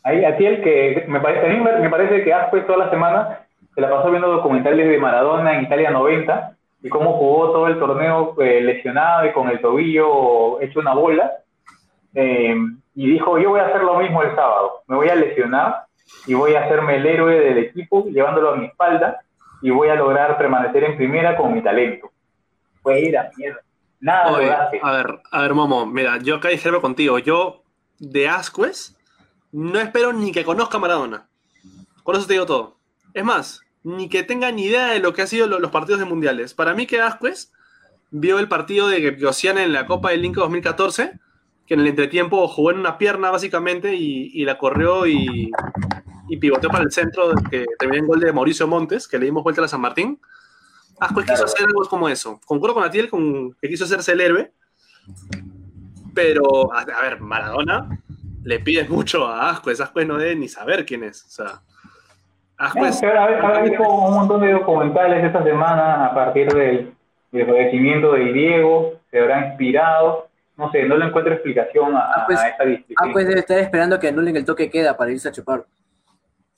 ahí, 0.04 0.24
a 0.24 0.38
ti 0.38 0.46
el 0.46 0.64
que 0.64 1.06
me 1.08 1.20
parece, 1.20 1.48
a 1.48 1.50
mí 1.50 1.60
me, 1.60 1.80
me 1.80 1.90
parece 1.90 2.24
que 2.24 2.34
Aspe 2.34 2.62
toda 2.62 2.86
la 2.86 2.90
semana 2.90 3.48
se 3.74 3.82
la 3.82 3.90
pasó 3.90 4.10
viendo 4.10 4.30
documentales 4.30 4.88
de 4.88 4.98
Maradona 4.98 5.56
en 5.56 5.64
Italia 5.64 5.92
90 5.92 6.58
y 6.84 6.90
cómo 6.90 7.14
jugó 7.14 7.52
todo 7.52 7.68
el 7.68 7.80
torneo 7.80 8.36
eh, 8.42 8.62
lesionado 8.62 9.26
y 9.26 9.32
con 9.32 9.50
el 9.50 9.62
tobillo 9.62 10.60
hecho 10.62 10.80
una 10.80 10.94
bola. 10.94 11.32
Eh, 12.14 12.56
y 12.96 13.10
dijo, 13.12 13.38
yo 13.40 13.50
voy 13.50 13.60
a 13.60 13.68
hacer 13.68 13.82
lo 13.84 13.98
mismo 13.98 14.22
el 14.24 14.36
sábado, 14.36 14.84
me 14.88 14.96
voy 14.98 15.10
a 15.10 15.16
lesionar 15.16 15.86
y 16.28 16.34
voy 16.34 16.56
a 16.56 16.66
hacerme 16.66 16.98
el 16.98 17.06
héroe 17.06 17.40
del 17.40 17.58
equipo 17.60 18.06
llevándolo 18.06 18.52
a 18.52 18.56
mi 18.58 18.66
espalda 18.66 19.22
y 19.62 19.70
voy 19.70 19.90
a 19.90 19.96
lograr 19.96 20.38
permanecer 20.38 20.84
en 20.84 20.98
primera 20.98 21.38
con 21.38 21.54
mi 21.54 21.62
talento. 21.62 22.12
Pues 22.82 23.08
era 23.08 23.30
mierda. 23.38 23.60
Nada 24.00 24.32
Oye, 24.32 24.52
a 24.82 24.92
ver, 24.94 25.20
a 25.32 25.42
ver, 25.44 25.54
Momo, 25.54 25.86
mira, 25.86 26.18
yo 26.18 26.36
acá 26.38 26.50
discrepo 26.50 26.82
contigo. 26.82 27.20
Yo, 27.20 27.62
de 28.00 28.28
Ascuez, 28.28 28.98
no 29.52 29.80
espero 29.80 30.12
ni 30.12 30.32
que 30.32 30.44
conozca 30.44 30.78
a 30.78 30.80
Maradona. 30.82 31.28
Con 32.04 32.16
eso 32.16 32.26
te 32.26 32.34
digo 32.34 32.48
todo. 32.48 32.78
Es 33.14 33.24
más, 33.24 33.62
ni 33.84 34.10
que 34.10 34.24
tenga 34.24 34.52
ni 34.52 34.64
idea 34.66 34.88
de 34.88 35.00
lo 35.00 35.14
que 35.14 35.22
han 35.22 35.28
sido 35.28 35.46
lo- 35.46 35.60
los 35.60 35.70
partidos 35.70 36.00
de 36.00 36.08
mundiales. 36.08 36.56
Para 36.56 36.74
mí 36.74 36.88
que 36.88 37.00
Ascuez 37.00 37.54
vio 38.10 38.40
el 38.40 38.48
partido 38.48 38.88
de 38.88 39.12
Gosiana 39.12 39.64
en 39.64 39.72
la 39.74 39.86
Copa 39.86 40.10
del 40.10 40.26
Inca 40.26 40.42
2014, 40.42 41.20
que 41.66 41.74
en 41.76 41.82
el 41.82 41.88
entretiempo 41.88 42.48
jugó 42.48 42.72
en 42.72 42.80
una 42.80 42.98
pierna 42.98 43.32
básicamente 43.32 43.96
y, 43.96 44.32
y 44.34 44.46
la 44.46 44.58
corrió 44.58 45.08
y, 45.08 45.52
y 46.28 46.38
pivoteó 46.38 46.70
para 46.70 46.84
el 46.84 46.92
centro, 46.92 47.34
que 47.50 47.66
terminó 47.78 48.02
en 48.02 48.08
gol 48.08 48.20
de 48.20 48.34
Mauricio 48.34 48.68
Montes, 48.68 49.08
que 49.08 49.20
le 49.20 49.26
dimos 49.26 49.44
vuelta 49.44 49.64
a 49.64 49.68
San 49.68 49.82
Martín. 49.82 50.20
Ascuez 51.00 51.26
quiso 51.26 51.46
hacer 51.46 51.66
algo 51.66 51.82
como 51.90 52.08
eso. 52.10 52.40
Concuerdo 52.46 52.76
con 52.76 52.84
Atiel 52.84 53.10
con 53.10 53.54
que 53.54 53.70
quiso 53.70 53.86
hacerse 53.86 54.12
el 54.12 54.22
héroe, 54.22 54.52
pero, 56.14 56.74
a, 56.74 56.82
a 56.82 57.02
ver, 57.02 57.20
Maradona 57.20 57.90
le 58.44 58.60
pides 58.60 58.90
mucho 58.90 59.26
a 59.28 59.50
Ascuez. 59.50 59.82
Ascuez 59.82 60.08
no 60.08 60.18
debe 60.18 60.36
ni 60.36 60.48
saber 60.48 60.86
quién 60.86 61.04
es. 61.04 61.26
O 61.26 61.30
sea, 61.30 61.62
Ascuez. 62.58 63.02
habrá, 63.02 63.26
habrá 63.26 63.62
visto 63.64 63.82
un 63.82 64.14
montón 64.14 64.42
de 64.42 64.52
documentales 64.52 65.24
esta 65.24 65.44
semana 65.44 66.06
a 66.06 66.14
partir 66.14 66.48
del, 66.54 66.94
del 67.32 67.46
fallecimiento 67.48 68.14
de 68.14 68.34
Diego, 68.34 68.94
se 69.10 69.20
habrá 69.20 69.48
inspirado. 69.48 70.28
No 70.58 70.72
sé, 70.72 70.84
no 70.84 70.98
le 70.98 71.06
encuentro 71.06 71.34
explicación 71.34 71.96
a, 71.96 72.00
Ah, 72.00 72.24
pues- 72.28 72.40
a 72.40 72.50
esta 72.50 72.66
disciplina. 72.66 73.00
Ah, 73.02 73.10
pues 73.12 73.28
debe 73.28 73.40
estar 73.40 73.58
esperando 73.60 74.00
que 74.00 74.10
anulen 74.10 74.36
el 74.36 74.46
toque 74.46 74.70
queda 74.70 74.96
para 74.98 75.12
irse 75.12 75.30
a 75.30 75.32
chupar. 75.32 75.66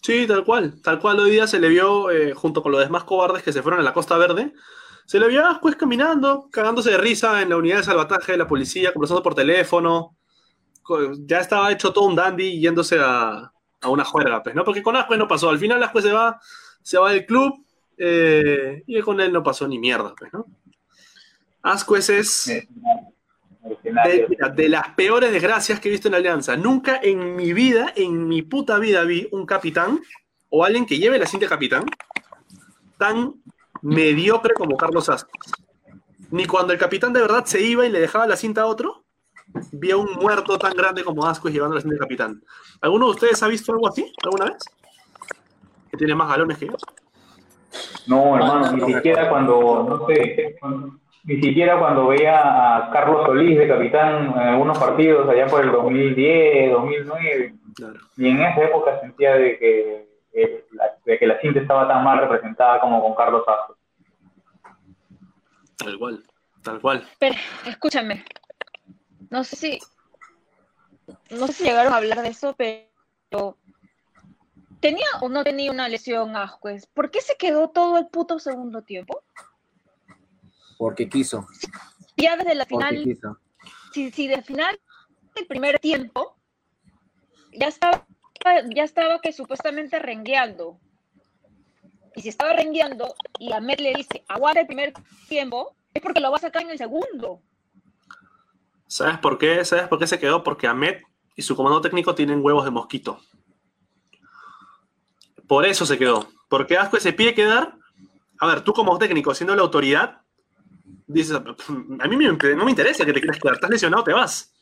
Sí, 0.02 0.28
tal 0.28 0.44
cual. 0.44 0.82
Tal 0.82 1.00
cual 1.00 1.20
hoy 1.20 1.32
día 1.32 1.48
se 1.48 1.60
le 1.60 1.70
vio, 1.70 2.12
eh, 2.12 2.34
junto 2.34 2.62
con 2.62 2.72
los 2.74 2.82
demás 2.84 3.06
cobardes 3.06 3.44
que 3.44 3.54
se 3.54 3.62
fueron 3.62 3.80
a 3.80 3.84
la 3.84 3.94
Costa 3.94 4.18
Verde, 4.18 4.52
se 5.06 5.20
le 5.20 5.28
vio 5.30 5.46
a 5.46 5.52
Ascuez 5.52 5.76
caminando, 5.78 6.50
cagándose 6.52 6.92
de 6.92 6.98
risa 6.98 7.42
en 7.42 7.50
la 7.50 7.58
unidad 7.58 7.78
de 7.78 7.84
salvataje 7.84 8.34
de 8.34 8.38
la 8.38 8.48
policía, 8.48 8.92
conversando 8.92 9.24
por 9.24 9.36
teléfono. 9.36 10.18
Ya 11.20 11.40
estaba 11.40 11.72
hecho 11.72 11.94
todo 11.94 12.06
un 12.08 12.16
dandy 12.16 12.60
yéndose 12.60 12.98
a, 13.00 13.54
a 13.82 13.90
una 13.90 14.04
juerga, 14.04 14.44
pues, 14.44 14.54
¿no? 14.56 14.66
Porque 14.66 14.84
con 14.84 14.98
Ascuez 14.98 15.18
no 15.20 15.28
pasó. 15.30 15.50
Al 15.50 15.60
final 15.60 15.82
Ascuez 15.82 16.04
se 16.04 16.12
va, 16.12 16.38
se 16.82 16.98
va 16.98 17.12
del 17.14 17.26
club 17.26 17.66
eh, 17.98 18.84
y 18.86 19.00
con 19.02 19.22
él 19.22 19.32
no 19.32 19.42
pasó 19.44 19.66
ni 19.68 19.80
mierda, 19.80 20.14
pues, 20.18 20.34
¿no? 20.34 20.46
Ascuez 21.62 22.10
es 22.10 22.48
Eh, 22.50 22.68
de, 23.64 23.70
mercenario. 23.70 24.28
mira, 24.30 24.50
de 24.50 24.70
las 24.70 24.90
peores 24.90 25.32
desgracias 25.32 25.80
que 25.80 25.90
he 25.90 25.92
visto 25.92 26.08
en 26.08 26.14
la 26.14 26.18
Alianza. 26.18 26.56
Nunca 26.58 27.00
en 27.02 27.36
mi 27.36 27.54
vida, 27.54 27.94
en 27.96 28.28
mi 28.28 28.42
puta 28.42 28.78
vida, 28.80 29.04
vi 29.04 29.28
un 29.32 29.46
capitán 29.46 30.00
o 30.50 30.64
alguien 30.64 30.86
que 30.86 30.98
lleve 30.98 31.18
la 31.18 31.26
cinta 31.26 31.46
de 31.46 31.50
capitán 31.50 31.86
tan 32.98 33.34
mediocre 33.82 34.54
como 34.54 34.78
Carlos 34.78 35.10
Ascuez. 35.10 35.52
Ni 36.32 36.46
cuando 36.46 36.74
el 36.74 36.80
capitán 36.80 37.14
de 37.14 37.22
verdad 37.22 37.46
se 37.46 37.62
iba 37.62 37.86
y 37.86 37.92
le 37.92 38.00
dejaba 38.00 38.28
la 38.28 38.36
cinta 38.36 38.62
a 38.62 38.66
otro, 38.66 39.04
vi 39.72 39.92
a 39.92 39.98
un 39.98 40.14
muerto 40.14 40.58
tan 40.58 40.74
grande 40.74 41.04
como 41.04 41.26
Ascuez 41.26 41.54
llevando 41.54 41.76
la 41.76 41.82
cinta 41.82 41.96
de 41.96 42.00
capitán. 42.00 42.44
¿Alguno 42.82 43.06
de 43.06 43.12
ustedes 43.12 43.42
ha 43.44 43.48
visto 43.48 43.72
algo 43.72 43.88
así 43.88 44.12
alguna 44.24 44.46
vez? 44.46 44.64
Que 45.90 45.98
tiene 45.98 46.16
más 46.16 46.30
galones 46.30 46.58
que 46.58 46.68
yo. 46.68 46.74
No, 48.08 48.36
hermano, 48.36 48.72
ni 48.74 48.94
siquiera 48.94 49.30
cuando, 49.30 49.86
no 49.88 50.08
sé, 50.08 50.56
ni 51.24 51.42
siquiera 51.42 51.80
cuando 51.80 52.08
veía 52.08 52.78
a 52.78 52.90
Carlos 52.92 53.26
Solís 53.26 53.58
de 53.58 53.68
capitán 53.68 54.34
en 54.36 54.40
algunos 54.40 54.78
partidos 54.78 55.28
allá 55.30 55.48
por 55.48 55.64
el 55.64 55.72
2010, 55.72 56.72
2009, 56.72 57.56
Claro. 57.76 58.00
y 58.18 58.30
en 58.30 58.42
esa 58.42 58.64
época 58.66 59.00
sentía 59.02 59.34
de 59.36 59.58
que, 59.58 60.10
eh, 60.34 60.66
la, 60.72 60.86
de 61.06 61.18
que 61.18 61.26
la 61.26 61.40
cinta 61.40 61.60
estaba 61.60 61.88
tan 61.88 62.04
mal 62.04 62.20
representada 62.20 62.80
como 62.80 63.02
con 63.02 63.16
Carlos 63.16 63.44
Astro. 63.48 63.78
Tal 65.78 65.98
cual, 65.98 66.24
tal 66.62 66.82
cual. 66.82 67.08
Pero, 67.20 67.36
escúchame. 67.66 68.24
No 69.30 69.44
sé 69.44 69.56
si. 69.56 69.80
No 71.32 71.48
sé 71.48 71.54
si 71.54 71.64
llegaron 71.64 71.94
a 71.94 71.98
hablar 71.98 72.22
de 72.22 72.30
eso, 72.30 72.54
pero. 72.56 73.58
¿Tenía 74.80 75.08
o 75.22 75.30
no 75.30 75.44
tenía 75.44 75.72
una 75.72 75.88
lesión 75.88 76.36
Ascuez? 76.36 76.86
¿Por 76.88 77.10
qué 77.10 77.22
se 77.22 77.38
quedó 77.38 77.70
todo 77.70 77.98
el 77.98 78.08
puto 78.08 78.38
segundo 78.38 78.82
tiempo? 78.82 79.24
Porque 80.84 81.08
quiso. 81.08 81.48
Ya 82.18 82.36
desde 82.36 82.56
la 82.56 82.66
final, 82.66 83.06
si, 83.94 84.12
si 84.12 84.28
del 84.28 84.44
final 84.44 84.78
del 85.34 85.48
primer 85.48 85.80
tiempo 85.80 86.36
ya 87.54 87.70
estaba, 87.70 88.06
ya 88.76 88.84
estaba 88.84 89.22
que 89.22 89.32
supuestamente 89.32 89.98
rengueando. 89.98 90.78
Y 92.18 92.22
si 92.22 92.28
estaba 92.28 92.52
rengueando 92.52 93.16
y 93.40 93.54
Ahmed 93.54 93.80
le 93.80 93.94
dice, 93.94 94.26
aguanta 94.28 94.60
el 94.60 94.68
primer 94.68 94.92
tiempo, 95.30 95.74
es 95.94 96.02
porque 96.02 96.20
lo 96.20 96.32
va 96.32 96.36
a 96.36 96.42
sacar 96.42 96.64
en 96.64 96.72
el 96.72 96.78
segundo. 96.78 97.42
¿Sabes 98.86 99.20
por 99.20 99.38
qué? 99.38 99.64
¿Sabes 99.64 99.88
por 99.88 100.00
qué 100.00 100.08
se 100.08 100.20
quedó? 100.20 100.44
Porque 100.44 100.68
Ahmed 100.68 100.98
y 101.38 101.44
su 101.44 101.56
comando 101.56 101.80
técnico 101.80 102.14
tienen 102.14 102.44
huevos 102.44 102.66
de 102.66 102.72
mosquito. 102.72 103.22
Por 105.48 105.66
eso 105.66 105.86
se 105.86 105.98
quedó. 105.98 106.28
Porque 106.50 106.78
Asco 106.78 107.00
se 107.00 107.14
pide 107.14 107.34
quedar. 107.34 107.78
A 108.38 108.48
ver, 108.48 108.66
tú 108.66 108.74
como 108.74 108.98
técnico, 108.98 109.34
siendo 109.34 109.56
la 109.56 109.62
autoridad, 109.62 110.23
dices, 111.14 111.36
a 111.36 112.08
mí 112.08 112.18
me- 112.18 112.28
no 112.56 112.66
me 112.66 112.72
interesa 112.72 113.06
que 113.06 113.14
te 113.14 113.20
quieras 113.20 113.40
quedar. 113.40 113.56
Estás 113.56 113.70
lesionado, 113.70 114.04
te 114.04 114.14
vas. 114.14 114.54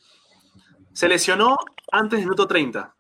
Se 0.94 1.08
lesionó 1.08 1.56
antes 1.92 2.20
del 2.20 2.26
minuto 2.28 2.48
30. 2.48 2.94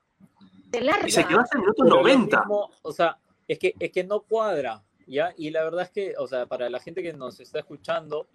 Se 0.71 0.81
larga. 0.81 1.07
Y 1.07 1.11
se 1.11 1.25
quedó 1.25 1.39
hasta 1.41 1.57
el 1.57 1.61
minuto 1.61 1.83
Pero 1.83 1.95
lo 1.97 2.01
90. 2.01 2.39
mismo, 2.39 2.71
o 2.81 2.91
sea, 2.93 3.17
es 3.47 3.59
que, 3.59 3.75
es 3.79 3.91
que 3.91 4.03
no 4.05 4.21
cuadra, 4.21 4.81
¿ya? 5.07 5.33
Y 5.37 5.49
la 5.49 5.63
verdad 5.63 5.83
es 5.83 5.89
que, 5.89 6.13
o 6.17 6.27
sea, 6.27 6.45
para 6.45 6.69
la 6.69 6.79
gente 6.79 7.03
que 7.03 7.11
nos 7.13 7.39
está 7.41 7.59
escuchando, 7.59 8.27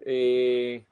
eh, 0.00 0.84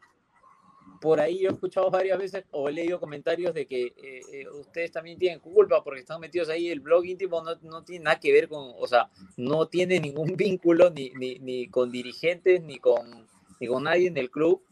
por 1.01 1.20
ahí 1.20 1.38
yo 1.40 1.48
he 1.51 1.52
escuchado 1.52 1.90
varias 1.90 2.18
veces 2.18 2.44
o 2.51 2.68
he 2.68 2.72
leído 2.72 3.01
comentarios 3.01 3.55
de 3.55 3.66
que 3.66 3.86
eh, 3.86 4.20
eh, 4.32 4.48
ustedes 4.51 4.90
también 4.92 5.18
tienen 5.18 5.38
culpa 5.38 5.82
porque 5.82 6.01
están 6.01 6.20
metidos 6.20 6.48
ahí. 6.48 6.68
El 6.68 6.80
blog 6.80 7.06
íntimo 7.06 7.42
no, 7.42 7.55
no 7.62 7.82
tiene 7.84 8.05
nada 8.05 8.20
que 8.20 8.32
ver 8.32 8.48
con, 8.48 8.72
o 8.76 8.86
sea, 8.86 9.09
no 9.36 9.66
tiene 9.66 10.01
ningún 10.01 10.34
vínculo 10.36 10.90
ni, 10.90 11.10
ni, 11.10 11.38
ni 11.38 11.68
con 11.68 11.90
dirigentes 11.90 12.62
ni 12.62 12.78
con, 12.78 13.26
ni 13.61 13.66
con 13.69 13.85
nadie 13.85 14.09
en 14.09 14.16
el 14.16 14.31
club. 14.31 14.62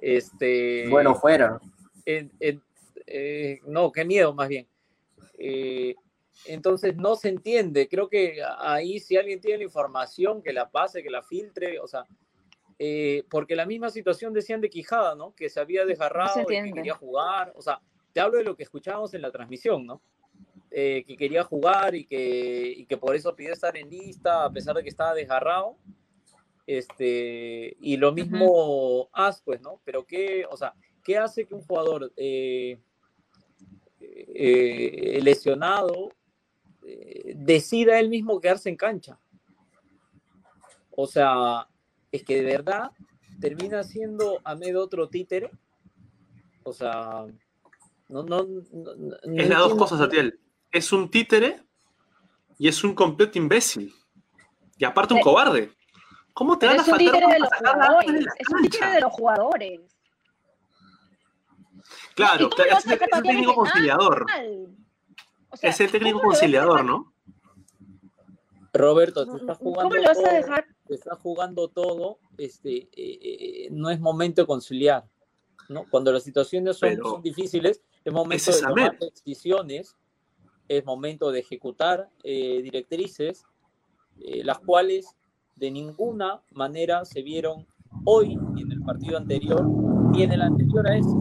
Este, 0.00 0.88
Bueno, 0.88 1.14
fuera. 1.14 1.60
en- 2.06 2.32
en- 2.40 2.62
eh, 3.06 3.60
no, 3.66 3.92
qué 3.92 4.04
miedo 4.04 4.34
más 4.34 4.48
bien. 4.48 4.66
Eh, 5.38 5.94
entonces 6.46 6.96
no 6.96 7.14
se 7.14 7.28
entiende. 7.28 7.88
Creo 7.88 8.08
que 8.08 8.38
ahí 8.58 8.98
si 8.98 9.16
alguien 9.16 9.40
tiene 9.40 9.58
la 9.58 9.64
información, 9.64 10.42
que 10.42 10.52
la 10.52 10.70
pase, 10.70 11.02
que 11.02 11.10
la 11.10 11.22
filtre, 11.22 11.78
o 11.78 11.86
sea, 11.86 12.04
eh, 12.78 13.22
porque 13.30 13.54
la 13.54 13.66
misma 13.66 13.90
situación 13.90 14.32
decían 14.32 14.60
de 14.60 14.70
Quijada, 14.70 15.14
¿no? 15.14 15.34
Que 15.34 15.48
se 15.48 15.60
había 15.60 15.84
desgarrado 15.84 16.40
y 16.40 16.46
que 16.64 16.72
quería 16.74 16.94
jugar. 16.94 17.52
O 17.54 17.62
sea, 17.62 17.80
te 18.12 18.20
hablo 18.20 18.38
de 18.38 18.44
lo 18.44 18.56
que 18.56 18.64
escuchábamos 18.64 19.14
en 19.14 19.22
la 19.22 19.30
transmisión, 19.30 19.86
¿no? 19.86 20.02
Eh, 20.70 21.04
que 21.06 21.16
quería 21.16 21.44
jugar 21.44 21.94
y 21.94 22.06
que, 22.06 22.72
y 22.76 22.86
que 22.86 22.96
por 22.96 23.14
eso 23.14 23.36
pidió 23.36 23.52
estar 23.52 23.76
en 23.76 23.88
lista, 23.90 24.44
a 24.44 24.50
pesar 24.50 24.74
de 24.74 24.82
que 24.82 24.88
estaba 24.88 25.14
desgarrado. 25.14 25.76
Este, 26.66 27.76
y 27.80 27.96
lo 27.96 28.12
mismo 28.12 29.08
Ascuez, 29.12 29.60
¿no? 29.60 29.80
Pero 29.84 30.04
qué, 30.06 30.44
o 30.50 30.56
sea, 30.56 30.74
¿qué 31.02 31.18
hace 31.18 31.44
que 31.46 31.54
un 31.54 31.62
jugador 31.62 32.12
eh, 32.16 32.78
eh, 34.00 35.20
lesionado 35.22 36.12
eh, 36.86 37.34
decida 37.36 37.98
él 37.98 38.08
mismo 38.08 38.40
quedarse 38.40 38.68
en 38.68 38.76
cancha? 38.76 39.18
O 40.90 41.06
sea, 41.06 41.68
es 42.10 42.22
que 42.22 42.36
de 42.42 42.44
verdad 42.52 42.90
termina 43.40 43.82
siendo 43.82 44.40
Ahmed 44.44 44.78
otro 44.78 45.08
títere. 45.08 45.50
O 46.64 46.72
sea, 46.72 47.26
no, 48.08 48.22
no, 48.22 48.44
no- 48.44 48.94
no 48.94 49.16
Es 49.42 49.48
las 49.48 49.58
dos 49.58 49.74
cosas, 49.74 50.00
Atiel. 50.00 50.38
Es 50.70 50.92
un 50.92 51.10
títere 51.10 51.60
y 52.58 52.68
es 52.68 52.84
un 52.84 52.94
completo 52.94 53.38
imbécil. 53.38 53.92
Y 54.78 54.84
aparte 54.84 55.14
un 55.14 55.20
cobarde. 55.20 55.70
¿Cómo 56.34 56.58
te 56.58 56.66
van 56.66 56.78
a 56.78 56.82
es 56.82 56.88
un 56.88 56.94
faltar 56.94 57.14
títere 57.14 57.32
de 57.32 57.38
los 57.38 57.50
jugadores. 57.52 58.12
de 58.12 58.20
la 58.22 58.32
Es 58.38 58.48
un 58.48 58.62
títere 58.62 58.78
cancha? 58.80 58.94
de 58.94 59.00
los 59.00 59.12
jugadores. 59.12 59.80
Claro, 62.14 62.46
¿Y 62.46 62.50
cómo 62.50 62.64
lo 62.64 62.74
vas 62.74 62.86
es, 62.86 62.92
el 62.92 63.22
técnico 63.22 63.50
ah, 63.50 63.54
conciliador. 63.54 64.26
O 65.50 65.56
sea, 65.56 65.70
Es 65.70 65.80
el 65.80 65.90
técnico 65.90 66.18
¿cómo 66.18 66.22
lo 66.22 66.28
vas 66.28 66.38
a 66.38 66.40
conciliador, 66.40 66.84
¿no? 66.84 67.12
Roberto, 68.74 69.26
te 69.26 69.36
estás 69.36 69.58
jugando. 69.58 69.90
¿Cómo 69.90 69.94
lo 69.96 70.08
vas 70.08 70.18
a 70.18 70.22
todo, 70.22 70.32
dejar? 70.32 70.66
te 70.86 70.94
estás 70.94 71.18
jugando 71.18 71.68
todo, 71.68 72.18
este, 72.38 72.76
eh, 72.76 72.88
eh, 72.96 73.68
no 73.70 73.90
es 73.90 74.00
momento 74.00 74.42
de 74.42 74.46
conciliar, 74.46 75.04
¿no? 75.68 75.84
Cuando 75.90 76.10
las 76.12 76.22
situaciones 76.22 76.78
son, 76.78 76.88
Pero 76.88 77.10
son 77.10 77.22
difíciles, 77.22 77.82
es 78.04 78.12
momento 78.12 78.50
de 78.50 78.60
tomar 78.60 78.98
decisiones, 78.98 79.96
es 80.68 80.84
momento 80.84 81.30
de 81.30 81.40
ejecutar 81.40 82.08
eh, 82.22 82.62
directrices, 82.62 83.44
eh, 84.20 84.42
las 84.44 84.58
cuales 84.58 85.16
de 85.56 85.70
ninguna 85.70 86.42
manera 86.50 87.04
se 87.04 87.22
vieron 87.22 87.66
hoy 88.04 88.36
ni 88.54 88.62
en 88.62 88.72
el 88.72 88.82
partido 88.82 89.16
anterior 89.18 89.64
ni 90.10 90.22
en 90.22 90.32
el 90.32 90.42
anterior 90.42 90.86
a 90.88 90.96
ese. 90.96 91.16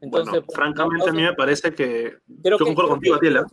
Entonces, 0.00 0.32
bueno, 0.32 0.46
francamente 0.52 1.08
a 1.08 1.12
mí 1.12 1.22
me 1.22 1.32
parece 1.32 1.74
que 1.74 2.18
creo 2.42 2.58
yo 2.58 2.64
concuerdo 2.66 2.90
contigo, 2.90 3.14
Atiela. 3.14 3.46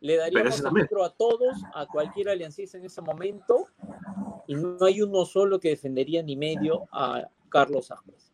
Le 0.00 0.16
daríamos 0.16 0.62
a 0.64 1.10
todos, 1.10 1.62
a 1.74 1.86
cualquier 1.86 2.30
aliancista 2.30 2.78
en 2.78 2.84
ese 2.84 3.00
momento, 3.00 3.66
y 4.46 4.54
no 4.54 4.76
hay 4.84 5.02
uno 5.02 5.24
solo 5.24 5.60
que 5.60 5.70
defendería 5.70 6.22
ni 6.22 6.36
medio 6.36 6.86
a 6.92 7.26
Carlos 7.48 7.90
Ascuez. 7.90 8.32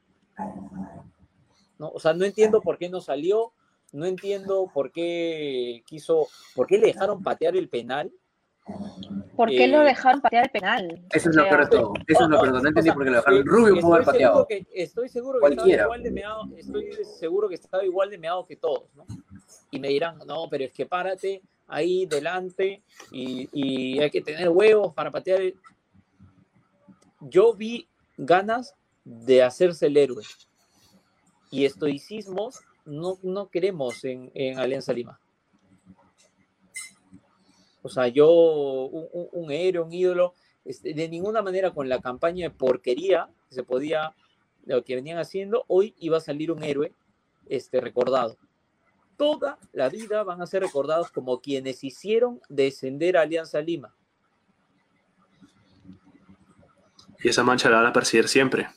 ¿No? 1.79 1.91
O 1.91 2.01
sea, 2.01 2.13
no 2.13 2.25
entiendo 2.25 2.61
por 2.61 2.79
qué 2.79 2.89
no 2.89 3.01
salió, 3.01 3.53
no 3.93 4.07
entiendo 4.07 4.69
por 4.73 4.93
qué 4.93 5.83
quiso, 5.87 6.27
por 6.55 6.67
qué 6.67 6.79
le 6.79 6.89
dejaron 6.89 7.23
patear 7.23 7.57
el 7.57 7.69
penal. 7.69 8.13
¿Por 9.37 9.49
qué 9.49 9.69
lo 9.69 9.83
eh, 9.83 9.87
dejaron 9.87 10.21
patear 10.21 10.45
el 10.45 10.51
penal? 10.51 11.03
Eso 11.13 11.31
es 11.31 11.37
lo 11.37 11.49
peor 11.49 11.63
Eso 12.07 12.25
es 12.25 12.29
lo 12.29 12.41
peor. 12.41 12.63
No 12.63 12.69
entendí 12.69 12.91
por 12.91 13.05
qué 13.05 13.11
lo 13.11 13.17
dejaron. 13.17 13.47
Rubio 13.47 13.81
pudo 13.81 13.95
haber 13.95 14.07
pateado. 14.07 14.47
estoy 14.73 15.09
seguro 15.09 15.41
que 15.41 15.49
estaba 15.49 15.69
igual 15.71 16.03
de 16.03 16.11
meado, 16.11 16.43
estoy 16.57 17.05
seguro 17.05 17.49
que 17.49 17.55
estaba 17.55 17.85
igual 17.85 18.11
de 18.11 18.19
meado 18.19 18.47
que 18.47 18.57
todos, 18.57 18.85
¿no? 18.95 19.07
Y 19.71 19.79
me 19.79 19.89
dirán, 19.89 20.19
no, 20.27 20.49
pero 20.51 20.65
es 20.65 20.73
que 20.73 20.87
párate 20.87 21.43
ahí 21.67 22.07
delante 22.07 22.83
y, 23.13 23.49
y 23.53 24.01
hay 24.01 24.11
que 24.11 24.21
tener 24.21 24.49
huevos 24.49 24.93
para 24.93 25.11
patear. 25.11 25.41
El... 25.41 25.57
Yo 27.21 27.55
vi 27.55 27.89
ganas 28.17 28.75
de 29.05 29.43
hacerse 29.43 29.87
el 29.87 29.97
héroe. 29.97 30.25
Y 31.51 31.65
estoicismos 31.65 32.61
no, 32.85 33.19
no 33.23 33.49
queremos 33.49 34.05
en, 34.05 34.31
en 34.35 34.59
Alianza 34.59 34.93
Lima. 34.93 35.20
O 37.83 37.89
sea, 37.89 38.09
yo, 38.09 38.29
un, 38.31 39.51
héroe, 39.51 39.85
un 39.85 39.93
ídolo, 39.93 40.35
este, 40.65 40.95
de 40.95 41.09
ninguna 41.09 41.43
manera 41.43 41.71
con 41.71 41.89
la 41.89 42.01
campaña 42.01 42.49
de 42.49 42.55
porquería 42.55 43.29
que 43.49 43.55
se 43.55 43.63
podía, 43.63 44.15
lo 44.67 44.85
que 44.85 44.95
venían 44.95 45.19
haciendo, 45.19 45.65
hoy 45.69 45.95
iba 45.99 46.19
a 46.19 46.21
salir 46.21 46.53
un 46.53 46.63
héroe 46.63 46.93
este, 47.47 47.81
recordado. 47.81 48.37
Toda 49.17 49.59
la 49.73 49.89
vida 49.89 50.23
van 50.23 50.41
a 50.41 50.47
ser 50.47 50.63
recordados 50.63 51.11
como 51.11 51.41
quienes 51.41 51.83
hicieron 51.85 52.41
descender 52.49 53.17
a 53.17 53.23
Alianza 53.23 53.61
Lima. 53.61 53.95
Y 57.23 57.29
esa 57.29 57.43
mancha 57.43 57.69
la 57.69 57.77
van 57.79 57.87
a 57.87 57.93
perseguir 57.93 58.29
siempre 58.29 58.69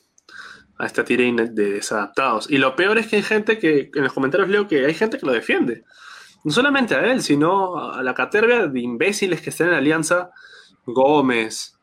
a 0.78 0.86
esta 0.86 1.04
tira 1.04 1.24
de 1.24 1.70
desadaptados. 1.70 2.50
Y 2.50 2.58
lo 2.58 2.76
peor 2.76 2.98
es 2.98 3.06
que 3.06 3.16
hay 3.16 3.22
gente 3.22 3.58
que, 3.58 3.90
en 3.94 4.02
los 4.02 4.12
comentarios 4.12 4.48
leo 4.48 4.68
que 4.68 4.84
hay 4.84 4.94
gente 4.94 5.18
que 5.18 5.26
lo 5.26 5.32
defiende. 5.32 5.84
No 6.44 6.52
solamente 6.52 6.94
a 6.94 7.10
él, 7.10 7.22
sino 7.22 7.92
a 7.92 8.02
la 8.02 8.14
caterva 8.14 8.66
de 8.66 8.80
imbéciles 8.80 9.40
que 9.40 9.50
están 9.50 9.68
en 9.68 9.72
la 9.72 9.78
alianza. 9.78 10.30
Gómez, 10.86 11.78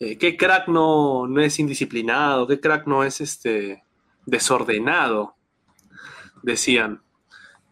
eh, 0.00 0.16
qué 0.18 0.36
crack 0.36 0.68
no, 0.68 1.26
no 1.26 1.40
es 1.40 1.58
indisciplinado, 1.58 2.46
qué 2.46 2.58
crack 2.58 2.86
no 2.86 3.04
es 3.04 3.20
este 3.20 3.82
desordenado, 4.24 5.36
decían, 6.42 7.02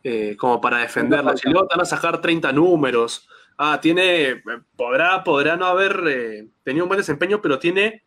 eh, 0.02 0.36
como 0.38 0.60
para 0.60 0.78
defenderlo. 0.78 1.36
Si 1.36 1.48
luego 1.48 1.66
van 1.68 1.80
a 1.80 1.84
sacar 1.86 2.20
30 2.20 2.52
números, 2.52 3.26
ah, 3.56 3.80
tiene, 3.80 4.42
podrá, 4.76 5.24
podrá 5.24 5.56
no 5.56 5.66
haber 5.66 6.02
eh, 6.06 6.48
tenido 6.62 6.84
un 6.84 6.88
buen 6.88 7.00
desempeño, 7.00 7.40
pero 7.40 7.58
tiene 7.58 8.02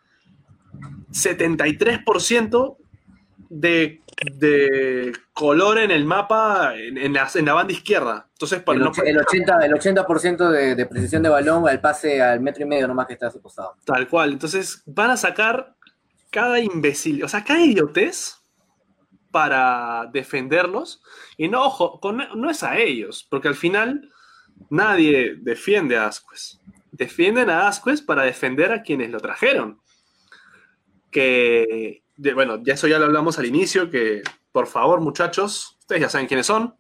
73% 1.12 2.78
de, 3.50 4.02
de 4.34 5.14
color 5.34 5.80
en 5.80 5.92
el 5.92 6.06
mapa 6.06 6.74
en, 6.76 7.14
la, 7.14 7.54
banda 7.54 7.74
izquierda. 7.74 8.28
Entonces, 8.34 8.64
el, 8.68 8.82
el, 8.82 9.18
80%, 9.18 9.64
el 9.64 9.74
80 9.74 10.50
de, 10.50 10.76
de, 10.76 10.86
precisión 10.86 11.24
de 11.24 11.30
balón 11.30 11.68
al 11.68 11.82
pase 11.82 12.22
al 12.22 12.40
metro 12.40 12.64
y 12.64 12.68
medio 12.68 12.88
nomás 12.88 13.08
que 13.08 13.14
está 13.14 13.28
a 13.28 13.32
su 13.32 13.42
costado. 13.42 13.76
Tal 13.86 14.08
cual. 14.08 14.34
Entonces, 14.34 14.84
van 14.86 15.12
a 15.12 15.18
sacar 15.18 15.76
cada 16.30 16.60
imbécil, 16.60 17.24
o 17.24 17.28
sea, 17.28 17.44
cada 17.44 17.62
idiotez 17.62 18.38
para 19.32 20.10
defenderlos. 20.12 21.02
Y 21.38 21.48
no, 21.48 21.66
ojo, 21.66 22.00
no 22.36 22.50
es 22.50 22.64
a 22.64 22.78
ellos, 22.78 23.26
porque 23.30 23.48
al 23.48 23.56
final 23.56 24.10
nadie 24.70 25.36
defiende 25.40 25.98
a 25.98 26.08
Asquez. 26.08 26.60
Defienden 26.92 27.50
a 27.50 27.68
Asquez 27.68 28.02
para 28.02 28.24
defender 28.24 28.72
a 28.72 28.82
quienes 28.82 29.10
lo 29.10 29.20
trajeron 29.20 29.80
que, 31.12 32.04
bueno, 32.18 32.62
ya 32.64 32.74
eso 32.74 32.88
ya 32.88 33.00
lo 33.00 33.06
hablamos 33.06 33.38
al 33.40 33.46
inicio, 33.46 33.90
que 33.90 34.22
por 34.52 34.68
favor 34.68 35.02
muchachos, 35.02 35.78
ustedes 35.80 36.02
ya 36.02 36.10
saben 36.10 36.28
quiénes 36.28 36.46
son, 36.46 36.76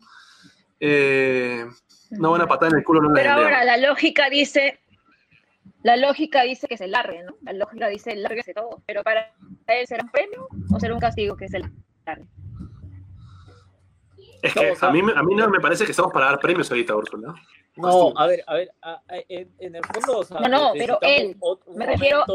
eh, 0.79 1.65
una 2.11 2.29
buena 2.29 2.47
patada 2.47 2.71
en 2.71 2.77
el 2.77 2.83
culo 2.83 3.01
no 3.01 3.13
Pero 3.13 3.31
ahora 3.31 3.63
la 3.63 3.77
lógica 3.77 4.29
dice, 4.29 4.79
la 5.83 5.97
lógica 5.97 6.43
dice 6.43 6.67
que 6.67 6.77
se 6.77 6.87
largue, 6.87 7.23
¿no? 7.23 7.35
La 7.41 7.53
lógica 7.53 7.87
dice 7.87 8.15
lárguese 8.15 8.53
todo, 8.53 8.81
pero 8.85 9.03
para 9.03 9.33
él 9.67 9.87
será 9.87 10.03
un 10.03 10.11
premio 10.11 10.47
o 10.71 10.79
será 10.79 10.93
un 10.93 10.99
castigo 10.99 11.35
que 11.35 11.47
se 11.47 11.59
largue. 12.05 12.25
Es 14.41 14.53
que 14.53 14.75
a 14.79 14.91
mí, 14.91 15.01
a 15.15 15.23
mí 15.23 15.35
no 15.35 15.49
me 15.49 15.59
parece 15.59 15.85
que 15.85 15.91
estamos 15.91 16.11
para 16.11 16.27
dar 16.27 16.39
premios 16.39 16.69
ahorita, 16.69 16.95
Úrsula. 16.95 17.33
No, 17.75 18.13
a 18.15 18.27
ver, 18.27 18.43
a 18.47 18.55
ver, 18.55 18.71
en, 19.29 19.75
el 19.75 19.81
fondo. 19.85 20.25
no, 20.41 20.47
no, 20.47 20.71
pero 20.73 20.97
él, 21.01 21.37
me 21.75 21.85
refiero, 21.85 22.25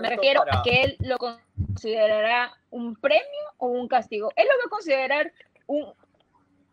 me 0.00 0.08
refiero 0.08 0.42
a 0.50 0.62
que 0.62 0.82
él 0.82 0.96
lo 1.00 1.18
considerará 1.18 2.52
un 2.70 2.96
premio 2.96 3.22
o 3.58 3.68
un 3.68 3.86
castigo. 3.86 4.32
Él 4.34 4.46
lo 4.46 4.58
va 4.58 4.66
a 4.66 4.70
considerar 4.70 5.32
un, 5.66 5.86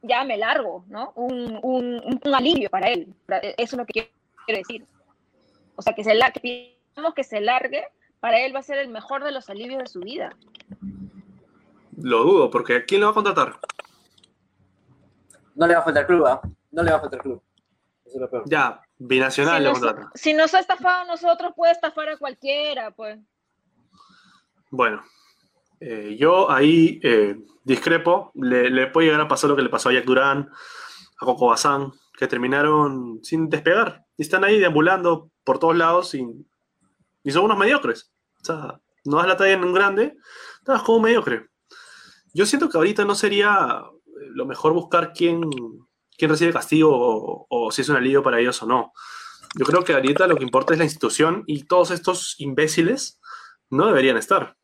ya 0.02 0.24
me 0.24 0.38
largo, 0.38 0.86
¿no? 0.88 1.12
Un, 1.16 1.60
un, 1.62 2.20
un 2.24 2.36
alivio 2.36 2.70
para 2.70 2.92
él. 2.92 3.14
Eso 3.28 3.54
es 3.58 3.74
lo 3.74 3.86
que 3.86 4.10
quiero 4.46 4.60
decir. 4.60 4.86
O 5.76 5.82
sea, 5.82 5.94
que 5.94 6.04
se 6.04 6.16
la, 6.16 6.32
que 6.32 6.76
que 7.16 7.24
se 7.24 7.42
largue, 7.42 7.84
para 8.20 8.40
él 8.40 8.56
va 8.56 8.60
a 8.60 8.64
ser 8.64 8.78
el 8.78 8.88
mejor 8.88 9.24
de 9.24 9.32
los 9.32 9.50
alivios 9.50 9.80
de 9.80 9.88
su 9.88 10.00
vida. 10.00 10.36
Lo 11.98 12.24
dudo, 12.24 12.50
porque 12.50 12.86
¿quién 12.86 13.02
le 13.02 13.06
va 13.06 13.12
a 13.12 13.16
contratar? 13.16 13.60
No 15.56 15.68
le 15.68 15.74
va 15.74 15.80
a 15.80 15.84
faltar 15.84 16.06
club, 16.06 16.26
¿ah? 16.26 16.42
No 16.72 16.84
le 16.84 16.92
va 16.92 16.98
a 16.98 17.02
faltar 17.02 17.22
club. 17.22 17.42
Ya, 18.46 18.82
binacional 18.98 19.76
si 19.76 19.82
nos, 19.82 19.96
si 20.14 20.34
nos 20.34 20.54
ha 20.54 20.60
estafado 20.60 21.04
a 21.04 21.06
nosotros, 21.06 21.54
puede 21.56 21.74
estafar 21.74 22.10
a 22.10 22.18
cualquiera, 22.18 22.92
pues. 22.92 23.20
Bueno, 24.70 25.04
eh, 25.80 26.16
yo 26.18 26.50
ahí 26.50 27.00
eh, 27.04 27.38
discrepo. 27.64 28.32
Le, 28.36 28.88
puede 28.88 29.08
llegar 29.08 29.22
a 29.22 29.28
pasar 29.28 29.50
lo 29.50 29.56
que 29.56 29.64
le 29.64 29.70
pasó 29.70 29.90
a 29.90 29.94
Jack 29.94 30.06
Durán, 30.06 30.50
a 31.20 31.26
Coco 31.26 31.48
Bazán, 31.48 31.92
que 32.18 32.28
terminaron 32.28 33.20
sin 33.24 33.50
despegar. 33.50 34.06
Y 34.18 34.22
están 34.22 34.44
ahí 34.44 34.60
deambulando 34.60 35.32
por 35.44 35.60
todos 35.60 35.76
lados 35.76 36.16
y, 36.16 36.26
y 37.24 37.32
son 37.32 37.46
unos 37.46 37.58
mediocres. 37.58 38.12
O 38.42 38.46
sea, 38.46 38.80
no 39.04 39.18
das 39.18 39.28
la 39.28 39.38
talla 39.38 39.54
en 39.54 39.64
un 39.64 39.74
grande, 39.74 40.18
estás 40.60 40.84
como 40.84 40.98
un 40.98 41.04
mediocre. 41.04 41.48
Yo 42.34 42.46
siento 42.46 42.70
que 42.70 42.78
ahorita 42.78 43.06
no 43.06 43.16
sería 43.16 43.84
lo 44.30 44.46
mejor 44.46 44.74
buscar 44.74 45.14
quién, 45.14 45.42
quién 46.18 46.32
recibe 46.32 46.54
castigo 46.54 47.46
o, 47.50 47.72
si 47.72 47.82
es 47.82 47.90
un 47.90 47.98
alivio 47.98 48.24
para 48.24 48.40
ellos 48.40 48.62
o 48.64 48.66
no. 48.66 48.94
Yo 49.58 49.66
creo 49.66 49.84
que 49.84 49.94
ahorita 49.94 50.28
lo 50.28 50.36
que 50.36 50.44
importa 50.44 50.74
es 50.74 50.80
la 50.80 50.86
institución 50.86 51.44
y 51.48 51.64
todos 51.64 51.92
estos 51.92 52.40
imbéciles 52.40 53.20
no 53.70 53.88
deberían 53.88 54.18
estar. 54.18 54.58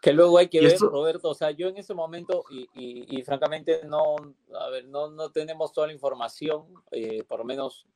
Que 0.00 0.12
luego 0.12 0.38
hay 0.38 0.48
que 0.48 0.60
ver, 0.60 0.78
Roberto, 0.78 1.30
o 1.30 1.34
sea, 1.34 1.50
yo 1.50 1.68
en 1.68 1.78
ese 1.78 1.94
momento, 1.94 2.44
y, 2.50 3.22
francamente 3.22 3.80
no, 3.86 4.16
a 4.58 4.68
ver, 4.68 4.86
no, 4.86 5.10
no 5.10 5.30
tenemos 5.30 5.72
toda 5.72 5.86
la 5.86 5.94
información, 5.94 6.64
eh, 6.90 7.22
por 7.24 7.38
lo 7.38 7.44
menos 7.44 7.86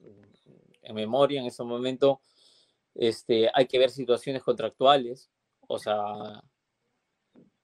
en 0.83 0.95
memoria 0.95 1.41
en 1.41 1.47
ese 1.47 1.63
momento, 1.65 2.21
este, 2.95 3.51
hay 3.53 3.67
que 3.67 3.79
ver 3.79 3.91
situaciones 3.91 4.43
contractuales, 4.43 5.31
o 5.67 5.79
sea, 5.79 6.43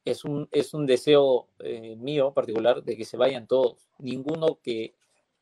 es 0.05 0.25
un, 0.25 0.49
es 0.53 0.75
un 0.75 0.87
deseo 0.87 1.49
eh, 1.61 1.97
mío 1.97 2.33
particular 2.33 2.83
de 2.83 2.97
que 2.97 3.05
se 3.05 3.17
vayan 3.17 3.47
todos, 3.47 3.89
ninguno 3.99 4.59
que 4.63 4.95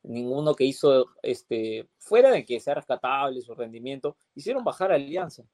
ninguno 0.03 0.55
que 0.55 0.65
hizo, 0.65 1.11
este, 1.23 1.89
fuera 1.99 2.31
de 2.31 2.45
que 2.45 2.61
sea 2.61 2.75
rescatable 2.75 3.41
su 3.41 3.55
rendimiento, 3.55 4.17
hicieron 4.35 4.65
bajar 4.65 4.93
a 4.93 4.97
Alianza. 4.97 5.45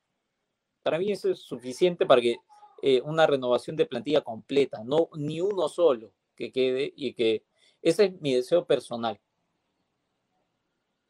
Para 0.83 0.99
mí 0.99 1.13
eso 1.13 1.31
es 1.31 1.41
suficiente 1.41 2.07
para 2.07 2.21
que 2.21 2.37
eh, 2.83 3.01
una 3.03 3.27
renovación 3.27 3.77
de 3.77 3.87
plantilla 3.87 4.23
completa, 4.23 4.83
no 4.85 5.09
ni 5.15 5.41
uno 5.41 5.69
solo 5.69 6.13
que 6.35 6.53
quede 6.53 6.93
y 6.97 7.13
que 7.13 7.45
ese 7.83 8.07
es 8.07 8.21
mi 8.21 8.35
deseo 8.35 8.65
personal. 8.65 9.21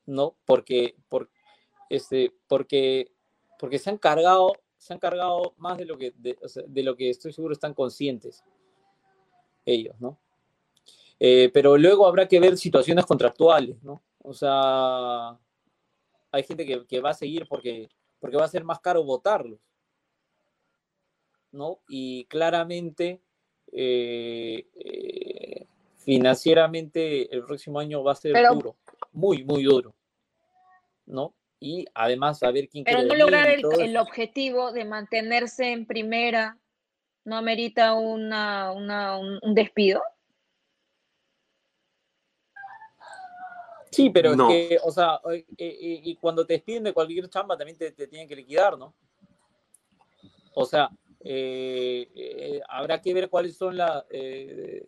¿No? 0.06 0.36
Porque, 0.46 0.96
por, 1.08 1.30
este, 1.90 2.32
porque, 2.46 3.12
porque 3.58 3.78
se 3.78 3.90
han 3.90 3.98
cargado, 3.98 4.54
se 4.78 4.92
han 4.94 4.98
cargado 4.98 5.54
más 5.58 5.76
de 5.76 5.84
lo 5.84 5.98
que, 5.98 6.14
de 6.16 6.82
lo 6.82 6.96
que 6.96 7.10
estoy 7.10 7.32
seguro 7.32 7.52
están 7.52 7.74
conscientes 7.74 8.42
ellos, 9.68 9.94
¿no? 10.00 10.18
Eh, 11.20 11.50
pero 11.52 11.76
luego 11.76 12.06
habrá 12.06 12.28
que 12.28 12.40
ver 12.40 12.56
situaciones 12.56 13.04
contractuales, 13.04 13.82
¿no? 13.82 14.02
O 14.22 14.32
sea, 14.32 15.38
hay 16.30 16.42
gente 16.42 16.86
que, 16.86 17.00
va 17.00 17.10
a 17.10 17.14
seguir 17.14 17.46
porque, 17.48 17.88
porque 18.20 18.36
va 18.36 18.44
a 18.44 18.48
ser 18.48 18.64
más 18.64 18.80
caro 18.80 19.04
votarlos, 19.04 19.58
¿no? 21.50 21.80
Y 21.88 22.24
claramente, 22.26 23.20
eh, 23.72 24.66
eh, 24.74 25.66
financieramente, 25.98 27.34
el 27.34 27.44
próximo 27.44 27.80
año 27.80 28.02
va 28.02 28.12
a 28.12 28.16
ser 28.16 28.34
duro, 28.52 28.76
muy, 29.12 29.44
muy 29.44 29.64
duro, 29.64 29.94
¿no? 31.06 31.34
Y 31.60 31.86
además 31.94 32.38
saber 32.38 32.68
quién 32.68 32.84
Pero 32.84 33.02
no 33.02 33.14
lograr 33.14 33.48
el, 33.48 33.96
objetivo 33.96 34.72
de 34.72 34.84
mantenerse 34.84 35.72
en 35.72 35.86
primera 35.86 36.58
no 37.24 37.36
amerita 37.36 37.94
una, 37.94 38.72
una- 38.72 39.18
un, 39.18 39.38
un 39.42 39.54
despido. 39.54 40.02
Sí, 43.90 44.10
pero 44.10 44.34
No. 44.34 44.50
es 44.50 44.68
que, 44.68 44.78
o 44.82 44.90
sea, 44.90 45.20
eh, 45.32 45.44
eh, 45.58 46.00
y 46.04 46.16
cuando 46.16 46.46
te 46.46 46.54
despiden 46.54 46.84
de 46.84 46.92
cualquier 46.92 47.28
chamba 47.28 47.56
también 47.56 47.76
te, 47.76 47.90
te 47.92 48.06
tienen 48.06 48.28
que 48.28 48.36
liquidar, 48.36 48.78
¿no? 48.78 48.94
O 50.54 50.64
sea, 50.64 50.90
eh, 51.20 52.08
eh, 52.14 52.60
habrá 52.68 53.00
que 53.00 53.14
ver 53.14 53.28
cuáles 53.28 53.56
son 53.56 53.76
la, 53.76 54.06
eh, 54.10 54.86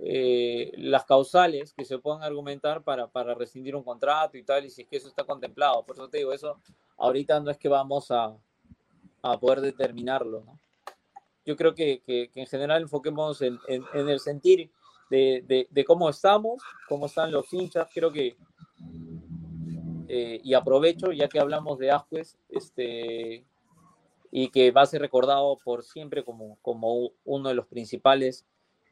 eh, 0.00 0.72
las 0.76 1.04
causales 1.04 1.72
que 1.74 1.84
se 1.84 1.98
puedan 1.98 2.22
argumentar 2.22 2.82
para, 2.82 3.08
para 3.08 3.34
rescindir 3.34 3.74
un 3.76 3.82
contrato 3.82 4.36
y 4.38 4.42
tal, 4.44 4.64
y 4.64 4.70
si 4.70 4.82
es 4.82 4.88
que 4.88 4.96
eso 4.96 5.08
está 5.08 5.24
contemplado. 5.24 5.84
Por 5.84 5.96
eso 5.96 6.08
te 6.08 6.18
digo, 6.18 6.32
eso 6.32 6.58
ahorita 6.96 7.40
no 7.40 7.50
es 7.50 7.58
que 7.58 7.68
vamos 7.68 8.10
a, 8.10 8.36
a 9.22 9.38
poder 9.40 9.60
determinarlo, 9.60 10.42
¿no? 10.44 10.58
Yo 11.44 11.56
creo 11.56 11.74
que, 11.74 12.02
que- 12.06 12.30
que 12.32 12.40
en 12.40 12.46
general 12.46 12.82
enfoquemos 12.82 13.40
en, 13.42 13.58
en- 13.68 13.84
en 13.94 14.08
el 14.08 14.20
sentir 14.20 14.70
de, 15.10 15.42
de- 15.46 15.66
de 15.70 15.84
cómo 15.84 16.08
estamos, 16.10 16.62
cómo 16.88 17.06
están 17.06 17.32
los 17.32 17.52
hinchas, 17.52 17.88
creo 17.92 18.12
que, 18.12 18.36
eh, 20.08 20.40
y 20.42 20.54
aprovecho, 20.54 21.12
ya 21.12 21.28
que 21.28 21.38
hablamos 21.40 21.78
de 21.78 21.90
Ascuez, 21.90 22.36
este, 22.50 23.44
y 24.30 24.48
que 24.50 24.70
va 24.70 24.82
a 24.82 24.86
ser 24.86 25.00
recordado 25.00 25.56
por 25.64 25.82
siempre 25.82 26.22
como, 26.24 26.58
como 26.62 27.10
uno 27.24 27.48
de 27.48 27.54
los 27.54 27.66
principales 27.66 28.44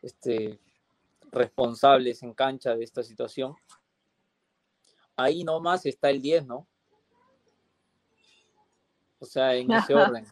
este, 0.03 0.59
responsables 1.33 2.23
en 2.23 2.35
cancha 2.35 2.75
de 2.75 2.85
esta 2.85 3.03
situación. 3.03 3.55
Ahí 5.17 5.45
nomás 5.45 5.87
está 5.87 6.11
el 6.11 6.21
10, 6.21 6.47
¿no? 6.47 6.69
O 9.19 9.25
sea, 9.25 9.55
en 9.55 9.71
ese 9.73 9.95
orden. 9.95 10.27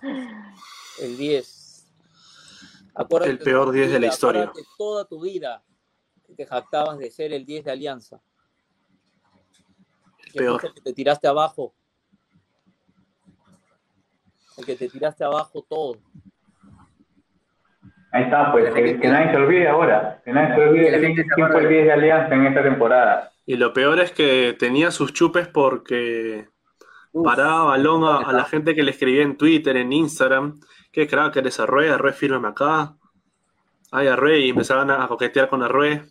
El 1.00 1.16
10. 1.16 1.92
Acuérdate 2.94 3.32
El 3.32 3.38
peor 3.38 3.64
toda 3.64 3.72
tu 3.72 3.72
10 3.72 3.86
de 3.88 3.92
la 3.94 3.98
vida, 3.98 4.12
historia. 4.12 4.42
acuérdate 4.42 4.68
toda 4.78 5.04
tu 5.06 5.20
vida 5.20 5.64
que 6.26 6.34
te 6.34 6.46
jactabas 6.46 6.98
de 6.98 7.10
ser 7.10 7.32
el 7.32 7.44
10 7.44 7.64
de 7.64 7.70
Alianza. 7.72 8.22
Que 10.32 10.38
peor. 10.38 10.64
el 10.64 10.74
que 10.74 10.80
te 10.80 10.92
tiraste 10.92 11.26
abajo. 11.26 11.74
El 14.56 14.64
que 14.64 14.76
te 14.76 14.88
tiraste 14.88 15.24
abajo 15.24 15.62
todo. 15.62 15.98
Ahí 18.14 18.22
está, 18.22 18.52
pues, 18.52 18.72
que, 18.72 19.00
que 19.00 19.08
nadie 19.08 19.32
se 19.32 19.36
olvide 19.36 19.66
ahora. 19.66 20.22
Que 20.24 20.32
nadie 20.32 20.54
se 20.54 20.60
olvide 20.62 20.90
Que 20.92 21.00
quién, 21.00 21.14
quién 21.14 21.26
fue 21.26 21.46
el 21.46 21.46
acuerde. 21.46 21.68
10 21.68 21.84
de 21.84 21.92
Alianza 21.92 22.34
en 22.36 22.46
esta 22.46 22.62
temporada. 22.62 23.32
Y 23.44 23.56
lo 23.56 23.72
peor 23.72 23.98
es 23.98 24.12
que 24.12 24.54
tenía 24.56 24.92
sus 24.92 25.12
chupes 25.12 25.48
porque 25.48 26.46
Uf, 27.10 27.24
paraba 27.26 27.64
balón 27.64 28.04
a, 28.04 28.18
a 28.18 28.32
la 28.32 28.44
gente 28.44 28.76
que 28.76 28.84
le 28.84 28.92
escribía 28.92 29.24
en 29.24 29.36
Twitter, 29.36 29.76
en 29.76 29.92
Instagram. 29.92 30.60
Qué 30.92 31.08
crack 31.08 31.34
eres 31.34 31.58
Arrué, 31.58 31.90
Arrué, 31.90 32.12
fírmame 32.12 32.46
acá. 32.46 32.94
Ay, 33.90 34.06
Arrué, 34.06 34.38
y 34.38 34.50
empezaban 34.50 34.92
a 34.92 35.08
coquetear 35.08 35.48
con 35.48 35.64
Arrué. 35.64 36.04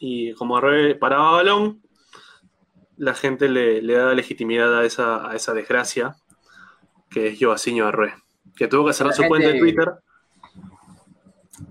Y 0.00 0.32
como 0.32 0.56
Arrué 0.56 0.96
paraba 0.96 1.30
balón, 1.30 1.82
la 2.96 3.14
gente 3.14 3.48
le, 3.48 3.80
le 3.80 3.94
da 3.94 4.12
legitimidad 4.12 4.76
a 4.76 4.84
esa, 4.84 5.30
a 5.30 5.36
esa 5.36 5.54
desgracia 5.54 6.16
que 7.10 7.28
es 7.28 7.38
Joaciño 7.40 7.86
Arrué. 7.86 8.12
Que 8.56 8.66
tuvo 8.66 8.86
que 8.86 8.92
cerrar 8.92 9.12
La 9.12 9.16
su 9.16 9.28
cuenta 9.28 9.50
de 9.50 9.60
Twitter. 9.60 9.92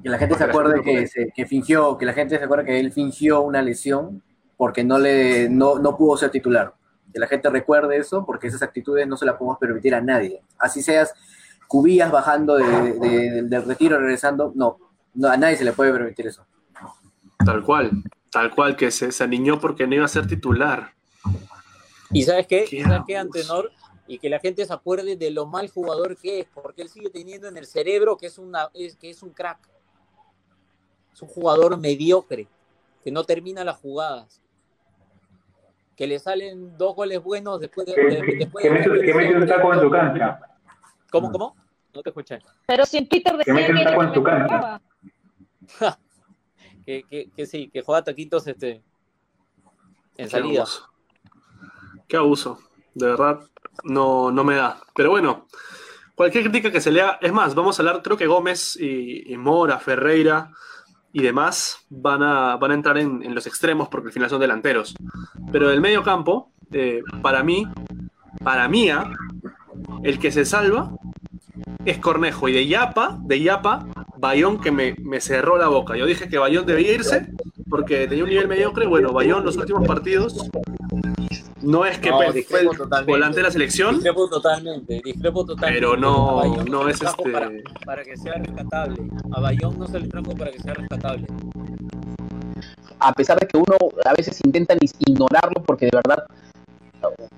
Que 0.02 0.10
la 0.10 0.18
gente 0.18 0.36
se 0.36 0.44
acuerde 0.44 0.82
que, 0.82 1.08
se- 1.08 1.32
que 1.36 1.46
fingió, 1.46 1.98
que 1.98 2.06
la 2.06 2.14
gente 2.14 2.38
se 2.38 2.44
acuerde 2.44 2.66
que 2.66 2.80
él 2.80 2.92
fingió 2.92 3.42
una 3.42 3.62
lesión 3.62 4.24
porque 4.58 4.84
no 4.84 4.98
le 4.98 5.50
no, 5.50 5.80
no 5.80 5.98
pudo 5.98 6.18
ser 6.18 6.32
titular. 6.32 6.74
Que 7.14 7.20
la 7.20 7.28
gente 7.28 7.50
recuerde 7.50 7.98
eso 7.98 8.26
porque 8.26 8.48
esas 8.48 8.62
actitudes 8.64 9.08
no 9.08 9.18
se 9.18 9.26
las 9.26 9.36
podemos 9.36 9.58
permitir 9.60 9.94
a 9.96 10.02
nadie. 10.02 10.42
Así 10.58 10.82
seas 10.82 11.14
cubías 11.68 12.12
bajando 12.12 12.56
de- 12.56 12.94
de- 12.94 13.42
del 13.44 13.64
retiro, 13.66 14.00
regresando, 14.00 14.52
no, 14.56 14.78
no, 15.14 15.28
a 15.28 15.38
nadie 15.38 15.58
se 15.58 15.64
le 15.64 15.74
puede 15.74 15.92
permitir 15.92 16.28
eso. 16.28 16.46
Tal 17.46 17.64
cual. 17.64 17.92
Tal 18.32 18.54
cual, 18.56 18.76
que 18.76 18.90
se, 18.90 19.12
se 19.12 19.24
aniñó 19.24 19.60
porque 19.60 19.86
no 19.86 19.94
iba 19.96 20.06
a 20.06 20.08
ser 20.08 20.26
titular. 20.28 20.92
¿Y 22.12 22.24
sabes 22.24 22.48
qué? 22.48 22.66
Qué 22.70 22.84
¿Sabes 22.84 23.02
qué. 23.08 23.18
Antenor? 23.18 23.72
Y 24.08 24.20
que 24.20 24.30
la 24.30 24.40
gente 24.40 24.66
se 24.66 24.74
acuerde 24.74 25.16
de 25.16 25.32
lo 25.32 25.46
mal 25.46 25.70
jugador 25.70 26.18
que 26.18 26.42
es, 26.42 26.48
porque 26.54 26.82
él 26.82 26.90
sigue 26.90 27.10
teniendo 27.10 27.48
en 27.48 27.58
el 27.58 27.66
cerebro 27.66 28.18
que 28.18 28.26
es, 28.28 28.38
una, 28.38 28.70
es, 28.74 28.96
que 28.96 29.10
es 29.10 29.24
un 29.24 29.30
crack. 29.30 29.60
Es 31.14 31.22
un 31.22 31.28
jugador 31.28 31.78
mediocre, 31.80 32.48
que 33.04 33.12
no 33.12 33.24
termina 33.24 33.64
las 33.64 33.78
jugadas. 33.78 34.42
Que 35.96 36.08
le 36.08 36.18
salen 36.20 36.76
dos 36.78 36.96
goles 36.96 37.22
buenos 37.22 37.60
después 37.60 37.86
de... 37.86 37.94
Que, 37.94 38.02
de- 38.02 38.22
que, 38.22 38.36
después 38.38 38.64
que 38.64 38.70
de- 38.70 38.80
mete, 38.80 39.06
que 39.06 39.14
mete 39.14 39.36
un 39.36 39.48
taco 39.48 39.74
en 39.74 39.80
su 39.80 39.90
cancha. 39.92 40.40
¿Cómo, 41.12 41.32
cómo? 41.32 41.56
No 41.94 42.02
te 42.02 42.10
escuché. 42.10 42.40
Pero 42.66 42.86
si 42.86 42.98
en 42.98 43.08
Twitter 43.08 43.38
Que 43.46 43.52
decía 43.54 43.54
mete 43.54 43.72
un 43.72 43.78
que 43.78 43.84
taco 43.86 44.04
en 44.04 44.12
que 44.12 44.24
cancha. 44.24 44.82
Que, 46.86 47.04
que, 47.10 47.30
que 47.34 47.46
sí, 47.46 47.70
que 47.70 47.82
juega 47.82 48.04
taquitos 48.04 48.46
este, 48.46 48.72
en 50.18 50.26
Qué 50.26 50.28
salida. 50.28 50.62
abuso. 50.64 50.90
Qué 52.10 52.18
abuso. 52.18 52.60
De 52.94 53.06
verdad, 53.08 53.40
no, 53.86 54.32
no 54.32 54.44
me 54.44 54.56
da. 54.56 54.82
Pero 54.94 55.10
bueno, 55.12 55.48
cualquier 56.16 56.44
crítica 56.44 56.74
que 56.74 56.82
se 56.82 56.92
lea, 56.92 57.18
es 57.22 57.32
más, 57.32 57.56
vamos 57.56 57.80
a 57.80 57.82
hablar, 57.84 58.02
creo 58.04 58.18
que 58.18 58.28
Gómez 58.28 58.76
y, 58.78 59.32
y 59.32 59.38
Mora, 59.38 59.80
Ferreira 59.80 60.52
y 61.14 61.22
demás 61.22 61.86
van 61.90 62.24
a, 62.24 62.58
van 62.58 62.72
a 62.72 62.74
entrar 62.74 62.98
en, 62.98 63.24
en 63.24 63.36
los 63.36 63.46
extremos 63.48 63.88
porque 63.88 64.08
al 64.08 64.14
final 64.14 64.30
son 64.30 64.42
delanteros. 64.42 64.96
Pero 65.52 65.70
del 65.70 65.80
medio 65.80 66.04
campo, 66.04 66.52
eh, 66.72 67.02
para 67.22 67.44
mí, 67.44 67.68
para 68.44 68.68
mí, 68.68 68.90
ah, 68.90 69.14
el 70.04 70.18
que 70.18 70.32
se 70.32 70.44
salva 70.44 70.92
es 71.86 72.00
Cornejo. 72.00 72.50
Y 72.50 72.54
de 72.54 72.68
Yapa, 72.68 73.20
de 73.22 73.40
Yapa, 73.42 73.86
Bayón 74.18 74.60
que 74.60 74.72
me, 74.72 74.96
me 75.04 75.22
cerró 75.22 75.58
la 75.58 75.68
boca. 75.68 75.96
Yo 75.96 76.08
dije 76.08 76.28
que 76.28 76.40
Bayón 76.40 76.66
debía 76.66 76.94
irse 76.94 77.28
porque 77.70 78.08
tenía 78.08 78.24
un 78.24 78.30
nivel 78.32 78.48
mediocre. 78.48 78.88
Bueno, 78.88 79.14
Bayón 79.14 79.46
los 79.46 79.56
últimos 79.56 79.88
partidos 79.88 80.50
no 81.64 81.86
es 81.86 81.98
que 81.98 82.10
No, 82.10 82.18
fue 82.18 82.60
el 82.62 83.06
volante 83.06 83.38
de 83.38 83.44
la 83.44 83.52
selección, 83.52 83.96
Discrepo 83.96 84.30
totalmente, 84.30 85.02
discrepo 85.04 85.46
totalmente. 85.46 85.80
pero 85.80 85.98
no, 85.98 86.36
Bayón 86.38 86.66
no 86.70 86.88
es 86.90 87.02
este. 87.02 87.32
Para, 87.32 87.50
para 87.86 88.04
que 88.04 88.16
sea 88.18 88.34
rescatable. 88.34 89.08
A 89.32 89.40
Bayón 89.40 89.80
no 89.80 89.88
se 89.88 90.00
le 90.00 90.08
trajo 90.08 90.36
para 90.36 90.52
que 90.52 90.60
sea 90.60 90.74
rescatable. 90.74 91.26
a 93.00 93.12
pesar 93.14 93.40
de 93.40 93.48
que 93.48 93.58
uno 93.58 93.76
a 94.06 94.14
veces 94.14 94.40
intenta 94.46 94.76
ni- 94.76 94.90
ignorarlo 95.08 95.62
porque 95.66 95.86
de 95.88 95.92
verdad, 95.96 96.26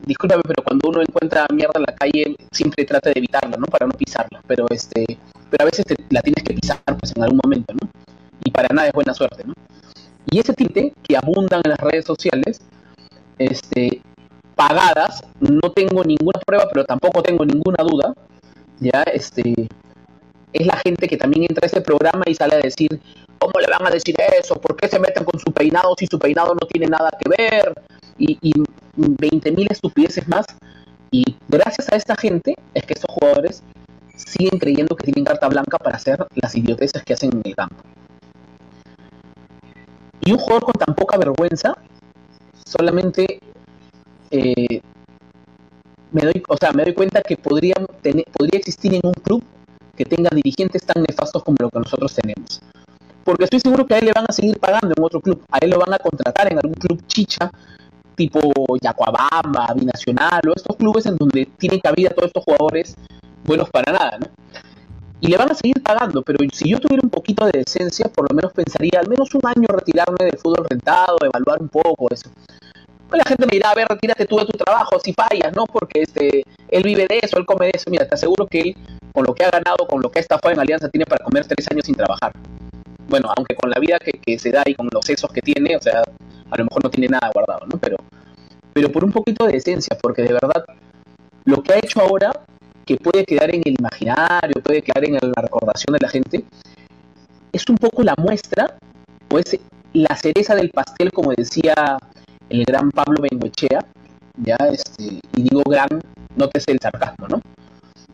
discúlpame, 0.05 0.43
pero 0.45 0.63
cuando 0.63 0.89
uno 0.89 1.01
encuentra 1.01 1.47
mierda 1.53 1.73
en 1.75 1.83
la 1.87 1.95
calle 1.95 2.35
siempre 2.51 2.85
trata 2.85 3.09
de 3.09 3.19
evitarla, 3.19 3.57
¿no? 3.57 3.65
Para 3.65 3.87
no 3.87 3.93
pisarla, 3.93 4.41
pero 4.47 4.65
este, 4.69 5.05
pero 5.49 5.63
a 5.63 5.65
veces 5.65 5.85
te- 5.85 5.95
la 6.09 6.21
tienes 6.21 6.43
que 6.43 6.53
pisar 6.53 6.79
pues 6.99 7.13
en 7.15 7.23
algún 7.23 7.39
momento, 7.43 7.73
¿no? 7.73 7.89
Y 8.43 8.51
para 8.51 8.67
nada 8.73 8.87
es 8.89 8.93
buena 8.93 9.13
suerte, 9.13 9.43
¿no? 9.45 9.53
Y 10.29 10.39
ese 10.39 10.53
tinte 10.53 10.93
que 11.03 11.17
abundan 11.17 11.61
en 11.63 11.71
las 11.71 11.79
redes 11.79 12.05
sociales, 12.05 12.59
este, 13.37 14.01
pagadas, 14.55 15.23
no 15.39 15.71
tengo 15.71 16.03
ninguna 16.03 16.39
prueba, 16.45 16.67
pero 16.71 16.85
tampoco 16.85 17.21
tengo 17.21 17.45
ninguna 17.45 17.83
duda, 17.83 18.13
ya, 18.79 19.03
este, 19.03 19.67
es 20.53 20.65
la 20.65 20.77
gente 20.77 21.07
que 21.07 21.17
también 21.17 21.45
entra 21.49 21.65
a 21.65 21.67
ese 21.67 21.81
programa 21.81 22.23
y 22.27 22.35
sale 22.35 22.55
a 22.55 22.59
decir, 22.59 22.99
¿cómo 23.39 23.59
le 23.59 23.67
van 23.67 23.85
a 23.87 23.91
decir 23.91 24.15
eso? 24.39 24.55
¿Por 24.55 24.75
qué 24.77 24.87
se 24.87 24.99
meten 24.99 25.25
con 25.25 25.39
su 25.39 25.51
peinado 25.51 25.95
si 25.97 26.07
su 26.07 26.17
peinado 26.17 26.53
no 26.53 26.67
tiene 26.67 26.87
nada 26.87 27.09
que 27.19 27.29
ver? 27.29 27.73
Y, 28.17 28.37
y 28.41 28.53
20.000 28.97 29.71
estupideces 29.71 30.27
más. 30.27 30.45
Y 31.11 31.35
gracias 31.47 31.91
a 31.91 31.95
esta 31.95 32.15
gente 32.15 32.55
es 32.73 32.83
que 32.83 32.93
estos 32.93 33.13
jugadores 33.13 33.63
siguen 34.15 34.59
creyendo 34.59 34.95
que 34.95 35.03
tienen 35.03 35.25
carta 35.25 35.47
blanca 35.49 35.77
para 35.77 35.97
hacer 35.97 36.25
las 36.35 36.55
idioteces 36.55 37.03
que 37.03 37.13
hacen 37.13 37.31
en 37.33 37.41
el 37.43 37.55
campo. 37.55 37.75
Y 40.21 40.31
un 40.31 40.39
jugador 40.39 40.63
con 40.63 40.73
tan 40.73 40.95
poca 40.95 41.17
vergüenza 41.17 41.75
solamente 42.65 43.39
eh, 44.31 44.81
me 46.11 46.21
doy, 46.21 46.43
o 46.47 46.57
sea, 46.57 46.71
me 46.71 46.83
doy 46.83 46.93
cuenta 46.93 47.21
que 47.21 47.37
podría, 47.37 47.75
tener, 48.01 48.25
podría 48.31 48.59
existir 48.59 48.93
en 48.93 49.01
un 49.03 49.13
club 49.13 49.43
que 49.95 50.05
tenga 50.05 50.29
dirigentes 50.33 50.85
tan 50.85 51.03
nefastos 51.03 51.43
como 51.43 51.57
lo 51.59 51.69
que 51.69 51.79
nosotros 51.79 52.15
tenemos. 52.15 52.61
Porque 53.23 53.45
estoy 53.45 53.59
seguro 53.59 53.85
que 53.85 53.95
a 53.95 53.99
él 53.99 54.05
le 54.05 54.11
van 54.13 54.25
a 54.27 54.33
seguir 54.33 54.59
pagando 54.59 54.93
en 54.95 55.03
otro 55.03 55.19
club, 55.21 55.43
a 55.51 55.57
él 55.59 55.71
lo 55.71 55.79
van 55.79 55.93
a 55.93 55.99
contratar 55.99 56.51
en 56.51 56.57
algún 56.57 56.75
club 56.75 57.01
chicha, 57.07 57.51
tipo 58.15 58.39
Yacuabamba, 58.81 59.73
Binacional, 59.75 60.41
o 60.47 60.53
estos 60.55 60.75
clubes 60.77 61.05
en 61.05 61.17
donde 61.17 61.45
tienen 61.57 61.79
cabida 61.79 62.09
todos 62.09 62.27
estos 62.27 62.43
jugadores 62.43 62.95
buenos 63.43 63.69
para 63.69 63.91
nada, 63.91 64.17
¿no? 64.19 64.27
Y 65.21 65.27
le 65.27 65.37
van 65.37 65.51
a 65.51 65.55
seguir 65.55 65.81
pagando, 65.81 66.21
pero 66.21 66.37
si 66.51 66.69
yo 66.69 66.79
tuviera 66.79 67.01
un 67.03 67.09
poquito 67.09 67.45
de 67.45 67.63
decencia, 67.65 68.07
por 68.09 68.29
lo 68.29 68.35
menos 68.35 68.51
pensaría 68.53 68.99
al 68.99 69.07
menos 69.07 69.33
un 69.33 69.41
año 69.45 69.67
retirarme 69.67 70.25
del 70.25 70.37
fútbol 70.37 70.65
rentado, 70.69 71.17
evaluar 71.21 71.61
un 71.61 71.69
poco 71.69 72.07
eso. 72.11 72.29
Pues 73.09 73.19
la 73.23 73.29
gente 73.29 73.45
me 73.45 73.53
dirá, 73.53 73.69
a 73.69 73.75
ver, 73.75 73.87
retírate 73.87 74.25
tú 74.25 74.37
de 74.37 74.45
tu 74.45 74.57
trabajo, 74.57 74.99
si 74.99 75.13
fallas, 75.13 75.53
¿no? 75.55 75.65
Porque 75.65 76.01
este, 76.01 76.43
él 76.69 76.83
vive 76.83 77.05
de 77.07 77.19
eso, 77.21 77.37
él 77.37 77.45
come 77.45 77.67
de 77.67 77.71
eso. 77.75 77.89
Mira, 77.89 78.07
te 78.07 78.15
aseguro 78.15 78.47
que 78.47 78.59
él, 78.59 78.77
con 79.13 79.25
lo 79.25 79.33
que 79.33 79.45
ha 79.45 79.51
ganado, 79.51 79.87
con 79.87 80.01
lo 80.01 80.09
que 80.09 80.19
ha 80.19 80.21
estafado 80.21 80.53
en 80.53 80.59
Alianza, 80.59 80.89
tiene 80.89 81.05
para 81.05 81.23
comer 81.23 81.45
tres 81.45 81.67
años 81.71 81.85
sin 81.85 81.95
trabajar. 81.95 82.33
Bueno, 83.07 83.29
aunque 83.37 83.55
con 83.55 83.69
la 83.69 83.79
vida 83.79 83.97
que, 83.99 84.39
se 84.39 84.51
da 84.51 84.63
y 84.65 84.73
con 84.73 84.89
los 84.91 85.05
sesos 85.05 85.31
que 85.31 85.41
tiene, 85.41 85.75
o 85.77 85.81
sea, 85.81 86.01
a 86.01 86.57
lo 86.57 86.63
mejor 86.65 86.83
no 86.83 86.89
tiene 86.89 87.07
nada 87.07 87.29
guardado, 87.33 87.67
¿no? 87.67 87.77
Pero, 87.77 87.97
pero 88.73 88.91
por 88.91 89.03
un 89.03 89.11
poquito 89.11 89.45
de 89.45 89.53
decencia, 89.53 89.95
porque 90.01 90.23
de 90.23 90.33
verdad, 90.33 90.65
lo 91.45 91.61
que 91.61 91.73
ha 91.73 91.77
hecho 91.77 92.01
ahora, 92.01 92.31
que 92.85 92.97
puede 92.97 93.25
quedar 93.25 93.53
en 93.53 93.61
el 93.65 93.75
imaginario, 93.79 94.61
puede 94.63 94.81
quedar 94.81 95.03
en 95.05 95.13
la 95.15 95.41
recordación 95.41 95.93
de 95.93 95.99
la 96.01 96.09
gente, 96.09 96.45
es 97.51 97.69
un 97.69 97.77
poco 97.77 98.03
la 98.03 98.15
muestra, 98.17 98.77
o 99.31 99.39
es 99.39 99.57
la 99.93 100.15
cereza 100.15 100.55
del 100.55 100.69
pastel, 100.69 101.11
como 101.11 101.31
decía 101.35 101.73
el 102.49 102.63
gran 102.65 102.91
Pablo 102.91 103.21
Bengoechea, 103.21 103.79
ya, 104.37 104.57
este, 104.71 105.19
y 105.35 105.43
digo 105.43 105.63
gran, 105.65 105.87
no 106.35 106.47
te 106.49 106.59
sé 106.59 106.73
el 106.73 106.79
sarcasmo, 106.79 107.27
¿no? 107.27 107.41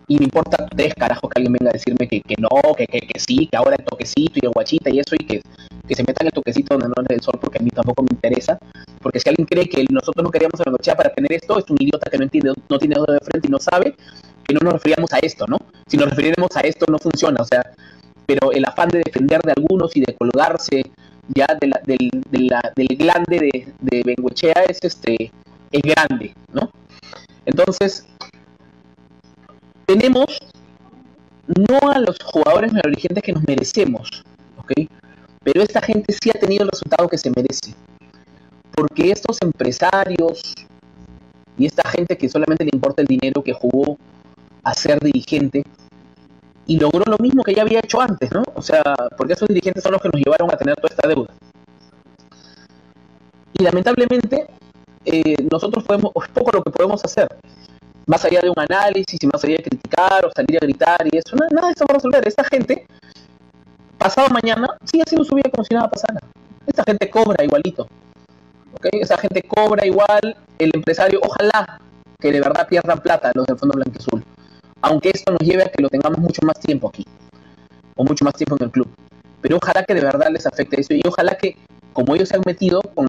Y 0.07 0.17
me 0.17 0.25
importa 0.25 0.67
tres 0.67 0.93
carajos 0.93 1.29
que 1.29 1.39
alguien 1.39 1.53
venga 1.53 1.69
a 1.69 1.73
decirme 1.73 2.07
que, 2.07 2.21
que 2.21 2.35
no, 2.37 2.49
que, 2.75 2.85
que, 2.85 2.99
que, 2.99 3.19
sí, 3.19 3.47
que 3.47 3.57
ahora 3.57 3.77
el 3.79 3.85
toquecito 3.85 4.33
y 4.35 4.45
el 4.45 4.51
guachita 4.51 4.89
y 4.89 4.99
eso, 4.99 5.15
y 5.15 5.25
que, 5.25 5.41
que 5.87 5.95
se 5.95 6.03
metan 6.03 6.27
el 6.27 6.33
toquecito 6.33 6.77
donde 6.77 6.89
no 6.89 7.03
es 7.03 7.15
el 7.15 7.21
sol, 7.21 7.39
porque 7.41 7.59
a 7.59 7.61
mí 7.61 7.69
tampoco 7.69 8.03
me 8.03 8.09
interesa. 8.11 8.57
Porque 9.01 9.19
si 9.19 9.29
alguien 9.29 9.47
cree 9.47 9.69
que 9.69 9.85
nosotros 9.89 10.23
no 10.23 10.29
queríamos 10.29 10.59
a 10.59 10.63
Bengochea 10.65 10.95
para 10.95 11.13
tener 11.13 11.31
esto, 11.33 11.57
es 11.57 11.65
un 11.69 11.77
idiota 11.79 12.09
que 12.09 12.17
no 12.17 12.23
entiende, 12.25 12.53
no 12.69 12.77
tiene 12.77 12.95
dedo 12.95 13.05
de 13.05 13.19
frente 13.19 13.47
y 13.47 13.51
no 13.51 13.59
sabe 13.59 13.95
no 14.53 14.59
nos 14.63 14.73
referíamos 14.73 15.11
a 15.13 15.19
esto, 15.19 15.45
¿no? 15.47 15.57
Si 15.87 15.97
nos 15.97 16.09
refiriéramos 16.09 16.55
a 16.55 16.61
esto, 16.61 16.85
no 16.89 16.97
funciona, 16.97 17.41
o 17.41 17.45
sea, 17.45 17.63
pero 18.25 18.51
el 18.51 18.65
afán 18.65 18.89
de 18.89 19.01
defender 19.05 19.41
de 19.41 19.53
algunos 19.57 19.95
y 19.95 20.01
de 20.01 20.15
colgarse 20.15 20.83
ya 21.33 21.47
del, 21.59 21.73
del 21.85 22.97
glande 22.97 23.39
de, 23.39 23.73
de 23.79 24.03
Bengochea 24.03 24.63
es 24.67 24.79
este 24.81 25.31
es 25.71 25.81
grande, 25.81 26.33
¿no? 26.53 26.71
Entonces, 27.45 28.05
tenemos 29.85 30.37
no 31.47 31.91
a 31.91 31.99
los 31.99 32.17
jugadores 32.23 32.71
neurodiligentes 32.71 33.23
que 33.23 33.33
nos 33.33 33.43
merecemos, 33.47 34.23
¿ok? 34.57 34.71
Pero 35.43 35.61
esta 35.61 35.81
gente 35.81 36.13
sí 36.21 36.29
ha 36.29 36.39
tenido 36.39 36.63
el 36.63 36.69
resultado 36.69 37.09
que 37.09 37.17
se 37.17 37.31
merece. 37.31 37.73
Porque 38.73 39.11
estos 39.11 39.37
empresarios 39.41 40.53
y 41.57 41.65
esta 41.65 41.87
gente 41.89 42.17
que 42.17 42.29
solamente 42.29 42.63
le 42.63 42.71
importa 42.73 43.01
el 43.01 43.07
dinero 43.07 43.43
que 43.43 43.53
jugó 43.53 43.97
a 44.63 44.73
ser 44.73 44.99
dirigente 44.99 45.63
y 46.67 46.79
logró 46.79 47.03
lo 47.05 47.17
mismo 47.17 47.43
que 47.43 47.53
ya 47.53 47.63
había 47.63 47.79
hecho 47.79 47.99
antes, 47.99 48.31
¿no? 48.31 48.43
O 48.55 48.61
sea, 48.61 48.81
porque 49.17 49.33
esos 49.33 49.47
dirigentes 49.47 49.83
son 49.83 49.93
los 49.93 50.01
que 50.01 50.09
nos 50.09 50.21
llevaron 50.21 50.51
a 50.51 50.57
tener 50.57 50.75
toda 50.75 50.89
esta 50.89 51.07
deuda. 51.07 51.29
Y 53.53 53.63
lamentablemente 53.63 54.47
eh, 55.05 55.35
nosotros 55.51 55.83
podemos, 55.83 56.11
es 56.23 56.29
poco 56.29 56.51
lo 56.51 56.63
que 56.63 56.71
podemos 56.71 57.03
hacer. 57.03 57.27
Más 58.05 58.23
allá 58.25 58.41
de 58.41 58.49
un 58.49 58.57
análisis 58.57 59.19
y 59.21 59.27
más 59.27 59.43
allá 59.43 59.57
de 59.57 59.63
criticar 59.63 60.25
o 60.25 60.31
salir 60.35 60.57
a 60.57 60.65
gritar 60.65 61.07
y 61.11 61.17
eso, 61.17 61.35
nada, 61.35 61.49
nada 61.51 61.67
de 61.67 61.73
eso 61.73 61.85
va 61.87 61.93
a 61.93 61.97
resolver. 61.97 62.27
Esta 62.27 62.43
gente, 62.43 62.87
pasado 63.97 64.29
mañana, 64.29 64.67
sigue 64.85 65.03
haciendo 65.03 65.25
su 65.25 65.35
vida 65.35 65.49
como 65.51 65.63
si 65.63 65.73
nada 65.73 65.89
pasara. 65.89 66.19
Esta 66.65 66.83
gente 66.83 67.09
cobra 67.09 67.43
igualito. 67.43 67.87
¿okay? 68.73 69.01
Esa 69.01 69.17
gente 69.17 69.43
cobra 69.43 69.85
igual, 69.85 70.35
el 70.57 70.71
empresario, 70.73 71.19
ojalá 71.23 71.79
que 72.19 72.31
de 72.31 72.39
verdad 72.39 72.67
pierdan 72.67 72.99
plata 72.99 73.31
los 73.33 73.45
del 73.45 73.57
Fondo 73.57 73.73
Blanqueazul. 73.75 74.23
Aunque 74.81 75.11
esto 75.13 75.31
nos 75.31 75.41
lleve 75.41 75.63
a 75.63 75.71
que 75.71 75.81
lo 75.81 75.89
tengamos 75.89 76.19
mucho 76.19 76.41
más 76.45 76.59
tiempo 76.59 76.89
aquí. 76.89 77.05
O 77.95 78.03
mucho 78.03 78.25
más 78.25 78.33
tiempo 78.33 78.55
en 78.59 78.65
el 78.65 78.71
club. 78.71 78.89
Pero 79.41 79.57
ojalá 79.57 79.83
que 79.83 79.93
de 79.93 80.01
verdad 80.01 80.29
les 80.31 80.45
afecte 80.45 80.81
eso 80.81 80.93
y 80.93 81.01
ojalá 81.05 81.37
que 81.37 81.57
como 81.93 82.15
ellos 82.15 82.29
se 82.29 82.35
han 82.35 82.43
metido 82.45 82.81
con, 82.81 83.07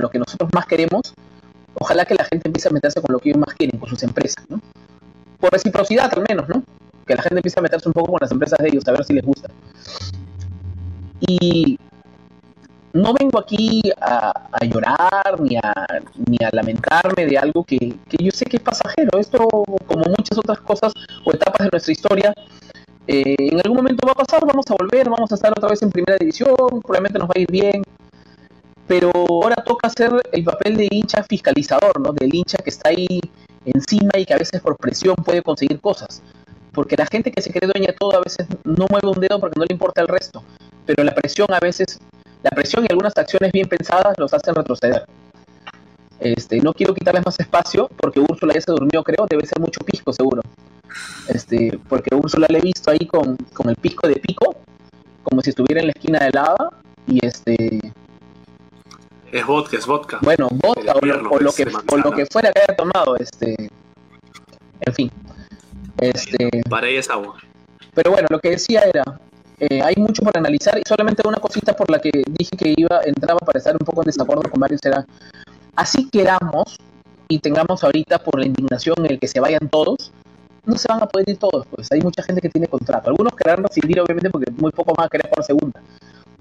lo 0.00 0.10
que 0.10 0.18
nosotros 0.18 0.50
más 0.54 0.66
queremos, 0.66 1.14
ojalá 1.74 2.04
que 2.04 2.14
la 2.14 2.24
gente 2.24 2.48
empiece 2.48 2.68
a 2.68 2.72
meterse 2.72 3.00
con 3.00 3.12
lo 3.12 3.18
que 3.18 3.30
ellos 3.30 3.40
más 3.40 3.54
quieren, 3.54 3.78
con 3.78 3.88
sus 3.88 4.02
empresas, 4.02 4.44
¿no? 4.48 4.60
Por 5.40 5.52
reciprocidad 5.52 6.10
al 6.14 6.24
menos, 6.28 6.48
¿no? 6.48 6.62
Que 7.06 7.14
la 7.14 7.22
gente 7.22 7.36
empiece 7.36 7.58
a 7.58 7.62
meterse 7.62 7.88
un 7.88 7.92
poco 7.92 8.12
con 8.12 8.18
las 8.20 8.30
empresas 8.30 8.58
de 8.58 8.68
ellos, 8.68 8.86
a 8.86 8.92
ver 8.92 9.04
si 9.04 9.12
les 9.14 9.24
gusta. 9.24 9.48
Y 11.20 11.78
no 12.92 13.12
vengo 13.12 13.38
aquí 13.38 13.82
a, 14.00 14.32
llorar 14.64 15.40
ni 15.40 15.56
a, 15.56 15.72
ni 16.26 16.38
a, 16.44 16.50
lamentarme 16.52 17.26
de 17.26 17.38
algo 17.38 17.64
que, 17.64 17.94
que, 18.08 18.24
yo 18.24 18.30
sé 18.30 18.44
que 18.46 18.56
es 18.56 18.62
pasajero. 18.62 19.18
Esto, 19.18 19.46
como 19.86 20.04
muchas 20.18 20.38
otras 20.38 20.60
cosas 20.60 20.92
o 21.24 21.32
etapas 21.32 21.66
de 21.66 21.68
nuestra 21.70 21.92
historia, 21.92 22.34
eh, 23.06 23.36
en 23.38 23.58
algún 23.58 23.76
momento 23.76 24.06
va 24.06 24.12
a 24.12 24.24
pasar, 24.24 24.44
vamos 24.46 24.66
a 24.70 24.74
volver, 24.74 25.08
vamos 25.08 25.30
a 25.30 25.34
estar 25.34 25.52
otra 25.52 25.68
vez 25.68 25.82
en 25.82 25.90
primera 25.90 26.16
división, 26.18 26.56
probablemente 26.56 27.18
nos 27.18 27.28
va 27.28 27.34
a 27.36 27.40
ir 27.40 27.50
bien, 27.50 27.82
pero 28.86 29.10
ahora 29.14 29.56
toca 29.56 29.88
hacer 29.88 30.10
el 30.32 30.44
papel 30.44 30.76
de 30.76 30.88
hincha 30.90 31.22
fiscalizador, 31.22 32.00
¿no? 32.00 32.12
Del 32.12 32.34
hincha 32.34 32.58
que 32.58 32.70
está 32.70 32.90
ahí 32.90 33.20
encima 33.64 34.10
y 34.16 34.24
que 34.24 34.34
a 34.34 34.38
veces 34.38 34.60
por 34.60 34.76
presión 34.76 35.16
puede 35.16 35.42
conseguir 35.42 35.80
cosas. 35.80 36.22
Porque 36.72 36.96
la 36.96 37.06
gente 37.06 37.30
que 37.32 37.42
se 37.42 37.52
cree 37.52 37.70
dueña 37.72 37.92
de 37.92 37.96
todo 37.98 38.16
a 38.16 38.20
veces 38.20 38.46
no 38.64 38.86
mueve 38.90 39.08
un 39.08 39.20
dedo 39.20 39.40
porque 39.40 39.58
no 39.58 39.64
le 39.64 39.72
importa 39.72 40.02
el 40.02 40.08
resto. 40.08 40.42
Pero 40.84 41.02
la 41.04 41.14
presión 41.14 41.48
a 41.52 41.58
veces, 41.58 41.98
la 42.46 42.54
presión 42.54 42.84
y 42.84 42.86
algunas 42.90 43.16
acciones 43.16 43.50
bien 43.52 43.68
pensadas 43.68 44.14
los 44.18 44.32
hacen 44.32 44.54
retroceder. 44.54 45.04
Este, 46.20 46.60
no 46.60 46.72
quiero 46.72 46.94
quitarles 46.94 47.26
más 47.26 47.38
espacio 47.40 47.90
porque 47.96 48.20
Úrsula 48.20 48.54
ya 48.54 48.60
se 48.60 48.72
durmió, 48.72 49.02
creo, 49.02 49.26
debe 49.28 49.44
ser 49.46 49.60
mucho 49.60 49.80
pisco 49.80 50.12
seguro. 50.12 50.42
Este, 51.28 51.78
porque 51.88 52.14
Úrsula 52.14 52.46
le 52.48 52.58
he 52.58 52.62
visto 52.62 52.90
ahí 52.90 53.06
con, 53.06 53.36
con 53.52 53.68
el 53.68 53.76
pisco 53.76 54.06
de 54.06 54.16
pico, 54.16 54.54
como 55.24 55.42
si 55.42 55.50
estuviera 55.50 55.80
en 55.80 55.88
la 55.88 55.92
esquina 55.92 56.20
de 56.20 56.30
lava, 56.30 56.70
y 57.06 57.24
este 57.24 57.92
es 59.32 59.44
vodka, 59.44 59.76
es 59.76 59.86
vodka. 59.86 60.18
Bueno, 60.22 60.48
vodka 60.50 60.94
o, 60.94 61.04
lo, 61.04 61.30
o 61.30 61.38
lo 61.40 61.52
que, 61.52 61.66
o 61.90 61.96
lo 61.96 62.12
que 62.12 62.26
fuera 62.26 62.52
que 62.52 62.60
haya 62.60 62.76
tomado, 62.76 63.16
este. 63.16 63.68
En 64.80 64.94
fin. 64.94 65.10
Este. 65.98 66.62
Para 66.70 66.86
ella 66.86 67.00
es 67.00 67.10
agua. 67.10 67.36
Pero 67.92 68.12
bueno, 68.12 68.28
lo 68.30 68.38
que 68.38 68.50
decía 68.50 68.82
era. 68.82 69.02
Eh, 69.58 69.80
hay 69.82 69.94
mucho 69.96 70.22
por 70.22 70.36
analizar 70.36 70.78
y 70.78 70.82
solamente 70.86 71.26
una 71.26 71.38
cosita 71.38 71.74
por 71.74 71.90
la 71.90 71.98
que 71.98 72.10
dije 72.26 72.56
que 72.56 72.74
iba, 72.76 73.00
entraba 73.04 73.38
para 73.38 73.58
estar 73.58 73.74
un 73.74 73.86
poco 73.86 74.02
en 74.02 74.06
desacuerdo 74.06 74.50
con 74.50 74.60
varios 74.60 74.80
era. 74.84 75.06
Así 75.74 76.08
queramos 76.10 76.76
y 77.28 77.38
tengamos 77.38 77.82
ahorita 77.82 78.18
por 78.18 78.38
la 78.38 78.46
indignación 78.46 78.96
el 79.06 79.18
que 79.18 79.28
se 79.28 79.40
vayan 79.40 79.68
todos, 79.70 80.12
no 80.64 80.76
se 80.76 80.88
van 80.88 81.02
a 81.02 81.06
poder 81.06 81.28
ir 81.30 81.38
todos, 81.38 81.66
pues 81.68 81.90
hay 81.92 82.00
mucha 82.00 82.22
gente 82.22 82.40
que 82.40 82.48
tiene 82.48 82.66
contrato. 82.66 83.08
Algunos 83.08 83.34
querrán 83.34 83.62
rescindir, 83.62 84.00
obviamente, 84.00 84.30
porque 84.30 84.50
muy 84.52 84.72
poco 84.72 84.92
más 84.96 85.06
a 85.06 85.08
querer 85.08 85.30
por 85.30 85.44
segunda. 85.44 85.80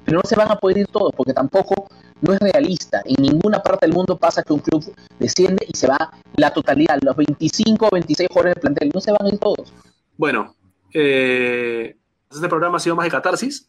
Pero 0.03 0.17
no 0.17 0.23
se 0.27 0.35
van 0.35 0.51
a 0.51 0.55
poder 0.55 0.79
ir 0.79 0.87
todos, 0.87 1.13
porque 1.15 1.33
tampoco 1.33 1.87
no 2.21 2.33
es 2.33 2.39
realista. 2.39 3.01
En 3.05 3.23
ninguna 3.23 3.61
parte 3.61 3.85
del 3.85 3.95
mundo 3.95 4.17
pasa 4.17 4.43
que 4.43 4.53
un 4.53 4.59
club 4.59 4.83
desciende 5.19 5.65
y 5.67 5.77
se 5.77 5.87
va 5.87 6.11
la 6.35 6.51
totalidad, 6.51 6.99
los 7.01 7.15
25 7.15 7.87
o 7.87 7.89
26 7.91 8.29
jugadores 8.29 8.55
del 8.55 8.61
plantel, 8.61 8.91
no 8.93 9.01
se 9.01 9.11
van 9.11 9.25
a 9.25 9.29
ir 9.29 9.39
todos. 9.39 9.73
Bueno, 10.17 10.55
eh, 10.93 11.95
este 12.29 12.49
programa 12.49 12.77
ha 12.77 12.79
sido 12.79 12.95
más 12.95 13.05
de 13.05 13.11
catarsis 13.11 13.67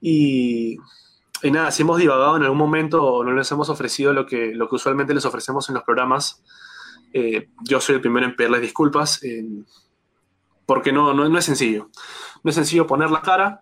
y, 0.00 0.78
nada, 1.42 1.70
si 1.70 1.82
hemos 1.82 1.98
divagado 1.98 2.36
en 2.36 2.42
algún 2.42 2.58
momento 2.58 3.02
o 3.02 3.24
no 3.24 3.32
les 3.32 3.50
hemos 3.52 3.68
ofrecido 3.68 4.12
lo 4.12 4.26
que, 4.26 4.52
usualmente 4.70 5.14
les 5.14 5.24
ofrecemos 5.24 5.68
en 5.68 5.74
los 5.74 5.84
programas, 5.84 6.42
eh, 7.12 7.48
yo 7.62 7.80
soy 7.80 7.96
el 7.96 8.00
primero 8.00 8.26
en 8.26 8.36
pedirles 8.36 8.60
disculpas 8.60 9.20
porque 10.66 10.92
no, 10.92 11.14
no, 11.14 11.38
es 11.38 11.44
sencillo. 11.44 11.90
No 12.42 12.50
es 12.50 12.54
sencillo 12.54 12.86
poner 12.86 13.10
la 13.10 13.22
cara, 13.22 13.60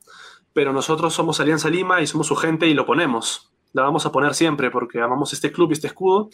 pero 0.52 0.72
nosotros 0.72 1.14
somos 1.14 1.38
Alianza 1.40 1.70
Lima 1.70 2.00
y 2.00 2.06
somos 2.06 2.26
su 2.26 2.36
gente 2.36 2.66
y 2.66 2.74
lo 2.74 2.84
ponemos 2.84 3.50
la 3.76 3.82
vamos 3.82 4.06
a 4.06 4.12
poner 4.12 4.34
siempre 4.34 4.70
porque 4.70 5.02
amamos 5.02 5.34
este 5.34 5.52
club 5.52 5.68
y 5.68 5.74
este 5.74 5.88
escudo, 5.88 6.30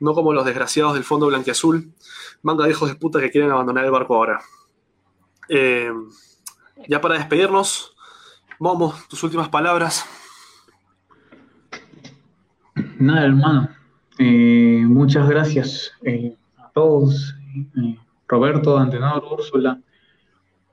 no 0.00 0.14
como 0.14 0.32
los 0.32 0.44
desgraciados 0.44 0.94
del 0.94 1.04
fondo 1.04 1.26
blanquiazul, 1.26 1.92
manga 2.42 2.64
de 2.64 2.72
hijos 2.72 2.88
de 2.88 2.96
puta 2.96 3.20
que 3.20 3.30
quieren 3.30 3.52
abandonar 3.52 3.84
el 3.84 3.92
barco 3.92 4.16
ahora. 4.16 4.40
Eh, 5.48 5.92
ya 6.88 7.00
para 7.00 7.16
despedirnos, 7.16 7.94
Momo, 8.58 8.94
tus 9.08 9.22
últimas 9.24 9.48
palabras. 9.48 10.04
Nada, 12.98 13.24
hermano. 13.24 13.68
Eh, 14.18 14.84
muchas 14.86 15.28
gracias 15.28 15.92
eh, 16.02 16.36
a 16.58 16.70
todos, 16.70 17.34
eh, 17.56 17.96
Roberto, 18.28 18.78
Antenor, 18.78 19.24
Úrsula, 19.30 19.80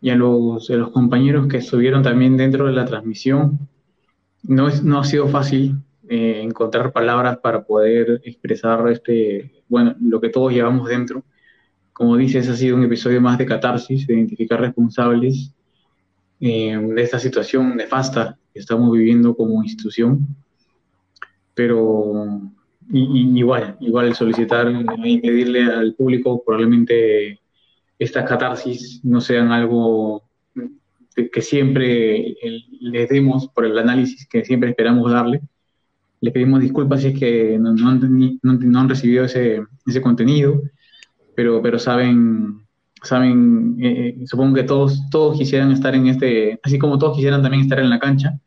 y 0.01 0.09
a 0.11 0.15
los, 0.15 0.69
a 0.69 0.75
los 0.75 0.91
compañeros 0.91 1.47
que 1.47 1.57
estuvieron 1.57 2.03
también 2.03 2.37
dentro 2.37 2.67
de 2.67 2.73
la 2.73 2.85
transmisión. 2.85 3.67
No, 4.43 4.67
es, 4.67 4.83
no 4.83 4.99
ha 4.99 5.03
sido 5.03 5.27
fácil 5.27 5.75
eh, 6.07 6.41
encontrar 6.43 6.91
palabras 6.91 7.37
para 7.37 7.63
poder 7.63 8.21
expresar 8.23 8.87
este, 8.89 9.63
bueno, 9.67 9.95
lo 9.99 10.21
que 10.21 10.29
todos 10.29 10.53
llevamos 10.53 10.87
dentro. 10.87 11.23
Como 11.91 12.15
dices, 12.17 12.47
ha 12.47 12.55
sido 12.55 12.77
un 12.77 12.83
episodio 12.83 13.19
más 13.19 13.37
de 13.37 13.45
catarsis, 13.45 14.07
de 14.07 14.13
identificar 14.13 14.61
responsables 14.61 15.53
eh, 16.39 16.77
de 16.77 17.01
esta 17.01 17.19
situación 17.19 17.75
nefasta 17.75 18.37
que 18.53 18.59
estamos 18.59 18.91
viviendo 18.91 19.35
como 19.35 19.63
institución. 19.63 20.27
Pero 21.53 22.41
y, 22.91 22.99
y, 22.99 23.39
igual, 23.39 23.77
igual 23.79 24.15
solicitar 24.15 24.71
y 25.03 25.19
pedirle 25.19 25.63
al 25.63 25.93
público 25.93 26.43
probablemente 26.43 27.39
estas 27.99 28.27
catarsis 28.27 29.01
no 29.03 29.21
sean 29.21 29.51
algo 29.51 30.23
que, 31.31 31.41
siempre 31.41 32.35
les 32.79 33.09
demos 33.09 33.49
por 33.49 33.65
el 33.65 33.77
análisis 33.77 34.25
que 34.27 34.45
siempre 34.45 34.69
esperamos 34.69 35.11
darle, 35.11 35.41
les 36.21 36.33
pedimos 36.33 36.61
disculpas 36.61 37.01
si 37.01 37.09
es 37.09 37.19
que 37.19 37.57
no, 37.59 37.73
no, 37.73 37.95
no, 37.95 38.53
no 38.53 38.79
han 38.79 38.89
recibido 38.89 39.25
ese, 39.25 39.61
ese, 39.85 40.01
contenido, 40.01 40.61
pero, 41.35 41.61
pero 41.61 41.77
saben, 41.77 42.61
saben 43.03 43.77
eh, 43.79 44.23
supongo 44.25 44.55
que 44.55 44.63
todos, 44.63 45.09
todos 45.09 45.37
quisieran 45.37 45.71
estar 45.71 45.95
en 45.95 46.07
este, 46.07 46.59
así 46.63 46.77
como 46.79 46.97
todos 46.97 47.15
quisieran 47.15 47.41
también 47.41 47.63
estar 47.63 47.79
en 47.79 47.89
la 47.89 47.99
cancha, 47.99 48.39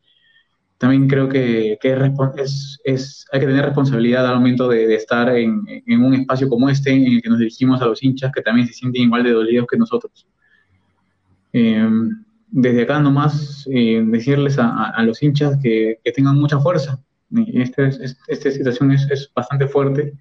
también 0.77 1.07
creo 1.07 1.29
que, 1.29 1.77
que 1.81 2.11
es, 2.37 2.79
es, 2.83 3.25
hay 3.31 3.39
que 3.39 3.45
tener 3.45 3.63
responsabilidad 3.63 4.27
al 4.27 4.35
momento 4.35 4.67
de, 4.67 4.85
de 4.85 4.95
estar 4.95 5.29
en, 5.35 5.63
en, 5.65 6.03
un 6.03 6.13
espacio 6.13 6.49
como 6.49 6.69
este, 6.69 6.91
en 6.91 7.05
el 7.05 7.21
que 7.21 7.29
nos 7.29 7.39
dirigimos 7.39 7.81
a 7.81 7.85
los 7.85 8.03
hinchas 8.03 8.31
que 8.33 8.41
también 8.41 8.67
se 8.67 8.73
sienten 8.73 9.03
igual 9.03 9.23
de 9.23 9.31
dolidos 9.31 9.65
que 9.69 9.77
nosotros. 9.77 10.27
Eh, 11.53 11.87
desde 12.49 12.81
acá 12.83 12.99
nomás 12.99 13.67
eh, 13.71 14.03
decirles 14.05 14.59
a, 14.59 14.89
a, 14.89 15.03
los 15.03 15.23
hinchas 15.23 15.57
que, 15.63 15.99
que, 16.03 16.11
tengan 16.11 16.37
mucha 16.37 16.59
fuerza. 16.59 16.99
Esta, 17.53 17.89
esta 18.27 18.51
situación 18.51 18.91
es, 18.91 19.09
es, 19.09 19.31
bastante 19.33 19.67
fuerte, 19.67 20.13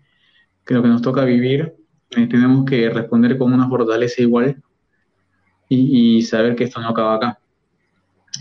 que 0.65 0.75
lo 0.75 0.83
que 0.83 0.89
nos 0.89 1.03
toca 1.03 1.25
vivir 1.25 1.75
eh, 2.16 2.26
tenemos 2.26 2.64
que 2.64 2.89
responder 2.90 3.39
con 3.39 3.52
una 3.52 3.68
fortaleza 3.68 4.22
igual 4.22 4.62
y, 5.68 6.22
saber 6.22 6.55
que 6.55 6.64
esto 6.64 6.80
no 6.80 6.89
acaba 6.89 7.14
acá. 7.14 7.39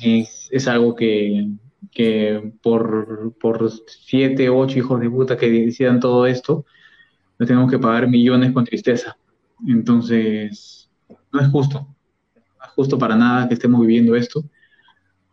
Es, 0.01 0.49
es 0.51 0.67
algo 0.67 0.95
que, 0.95 1.47
que 1.91 2.53
por, 2.61 3.33
por 3.39 3.71
siete, 3.87 4.49
ocho 4.49 4.79
hijos 4.79 4.99
de 4.99 5.09
puta 5.09 5.37
que 5.37 5.49
decidan 5.49 5.99
todo 5.99 6.25
esto, 6.25 6.65
le 7.37 7.45
tenemos 7.45 7.71
que 7.71 7.79
pagar 7.79 8.07
millones 8.07 8.51
con 8.51 8.65
tristeza. 8.65 9.17
Entonces, 9.67 10.89
no 11.31 11.39
es 11.39 11.47
justo. 11.49 11.87
No 12.35 12.65
es 12.65 12.71
justo 12.71 12.97
para 12.97 13.15
nada 13.15 13.47
que 13.47 13.55
estemos 13.55 13.81
viviendo 13.81 14.15
esto, 14.15 14.43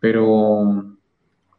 pero, 0.01 0.97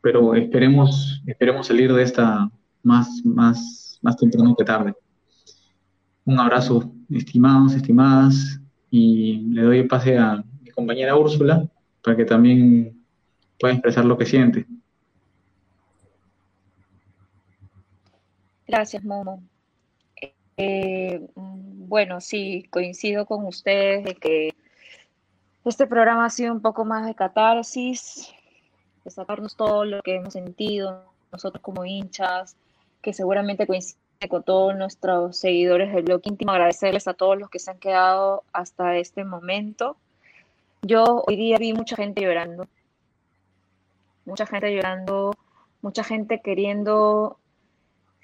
pero 0.02 0.36
esperemos, 0.36 1.22
esperemos 1.26 1.68
salir 1.68 1.94
de 1.94 2.04
esta 2.04 2.50
más, 2.84 3.22
más, 3.26 4.00
más 4.02 4.18
temprano 4.18 4.56
que 4.58 4.66
tarde. 4.66 4.94
Un 6.30 6.40
abrazo, 6.40 6.94
estimados, 7.10 7.74
estimadas, 7.74 8.60
y 8.92 9.38
le 9.52 9.64
doy 9.64 9.80
el 9.80 9.88
pase 9.88 10.16
a 10.16 10.44
mi 10.62 10.70
compañera 10.70 11.16
Úrsula 11.16 11.68
para 12.04 12.16
que 12.16 12.24
también 12.24 13.04
pueda 13.60 13.74
expresar 13.74 14.06
lo 14.06 14.16
que 14.16 14.28
siente. 14.28 14.68
Gracias, 18.68 19.04
Momo. 19.04 19.42
Eh, 20.56 21.28
bueno, 21.34 22.22
sí, 22.22 22.64
coincido 22.70 23.26
con 23.26 23.48
ustedes 23.48 24.04
de 24.04 24.14
que 24.14 24.54
este 25.66 25.88
programa 25.88 26.26
ha 26.26 26.30
sido 26.30 26.54
un 26.54 26.62
poco 26.62 26.86
más 26.86 27.08
de 27.08 27.16
catarsis, 27.16 28.32
de 29.04 29.10
sacarnos 29.10 29.56
todo 29.56 29.84
lo 29.84 30.00
que 30.04 30.18
hemos 30.18 30.34
sentido 30.34 31.12
nosotros 31.32 31.64
como 31.64 31.86
hinchas, 31.86 32.56
que 33.02 33.14
seguramente 33.14 33.66
coincide 33.66 34.09
con 34.28 34.44
todos 34.44 34.76
nuestros 34.76 35.38
seguidores 35.38 35.94
del 35.94 36.04
blog 36.04 36.22
íntimo, 36.26 36.52
agradecerles 36.52 37.08
a 37.08 37.14
todos 37.14 37.40
los 37.40 37.50
que 37.50 37.60
se 37.60 37.72
han 37.72 37.80
quedado 37.80 38.44
hasta 38.52 38.98
este 38.98 39.24
momento. 39.24 39.96
Yo 40.82 41.24
hoy 41.26 41.38
día 41.38 41.58
vi 41.58 41.72
mucha 41.74 41.96
gente 41.96 42.22
llorando, 42.22 42.68
mucha 44.26 44.46
gente 44.46 44.76
llorando, 44.76 45.34
mucha 45.82 46.04
gente 46.04 46.42
queriendo 46.42 47.38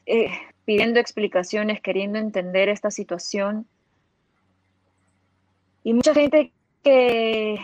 eh, 0.05 0.29
pidiendo 0.65 0.99
explicaciones, 0.99 1.79
queriendo 1.79 2.19
entender 2.19 2.67
esta 2.69 2.91
situación. 2.91 3.65
Y 5.83 5.93
mucha 5.93 6.13
gente 6.13 6.51
que, 6.83 7.59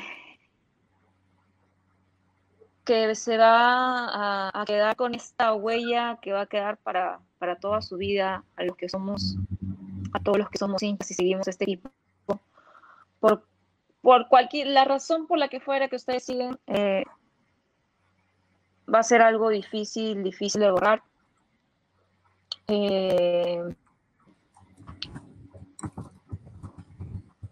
que 2.85 3.13
se 3.15 3.37
va 3.37 4.49
a, 4.59 4.65
quedar 4.65 4.95
con 4.95 5.13
esta 5.15 5.53
huella 5.53 6.17
que 6.21 6.33
va 6.33 6.41
a 6.41 6.45
quedar 6.47 6.77
para, 6.77 7.19
para 7.37 7.57
toda 7.57 7.81
su 7.81 7.97
vida 7.97 8.43
a 8.55 8.63
los 8.63 8.75
que 8.75 8.89
somos, 8.89 9.35
a 10.13 10.19
todos 10.19 10.37
los 10.37 10.49
que 10.49 10.57
somos 10.57 10.81
hinchas 10.81 11.11
y 11.11 11.13
seguimos 11.13 11.47
este 11.47 11.65
equipo. 11.65 11.89
Por, 13.19 13.45
por 14.01 14.27
cualquier, 14.29 14.67
la 14.67 14.85
razón 14.85 15.27
por 15.27 15.37
la 15.37 15.47
que 15.47 15.59
fuera 15.59 15.87
que 15.87 15.95
ustedes 15.95 16.25
siguen, 16.25 16.59
eh, 16.67 17.03
va 18.93 18.99
a 18.99 19.03
ser 19.03 19.21
algo 19.21 19.49
difícil, 19.49 20.23
difícil 20.23 20.61
de 20.61 20.71
borrar 20.71 21.03
eh, 22.73 23.75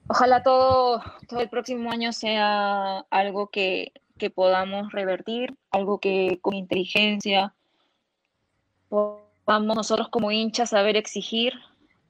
ojalá 0.08 0.44
todo, 0.44 1.02
todo 1.28 1.42
el 1.42 1.50
próximo 1.50 1.92
año 1.92 2.14
sea 2.14 3.00
algo 3.10 3.48
que, 3.48 3.92
que 4.20 4.30
podamos 4.30 4.92
revertir, 4.92 5.56
algo 5.72 6.00
que 6.00 6.38
con 6.42 6.54
inteligencia 6.54 7.56
podamos 8.90 9.76
nosotros 9.76 10.10
como 10.10 10.32
hinchas 10.32 10.70
saber 10.70 10.96
exigir. 10.96 11.54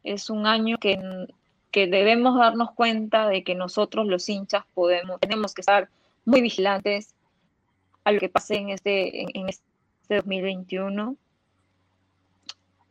Es 0.04 0.30
un 0.30 0.46
año 0.46 0.78
que, 0.78 1.00
que 1.72 1.88
debemos 1.88 2.38
darnos 2.38 2.72
cuenta 2.72 3.30
de 3.30 3.46
que 3.46 3.56
nosotros 3.56 4.08
los 4.08 4.28
hinchas 4.28 4.66
podemos, 4.74 5.22
tenemos 5.22 5.54
que 5.54 5.62
estar 5.62 5.90
muy 6.26 6.42
vigilantes 6.42 7.16
a 8.04 8.12
lo 8.12 8.20
que 8.20 8.28
pase 8.28 8.56
en 8.58 8.70
este, 8.70 9.22
en, 9.22 9.30
en 9.34 9.50
este 9.50 9.64
2021 10.10 11.16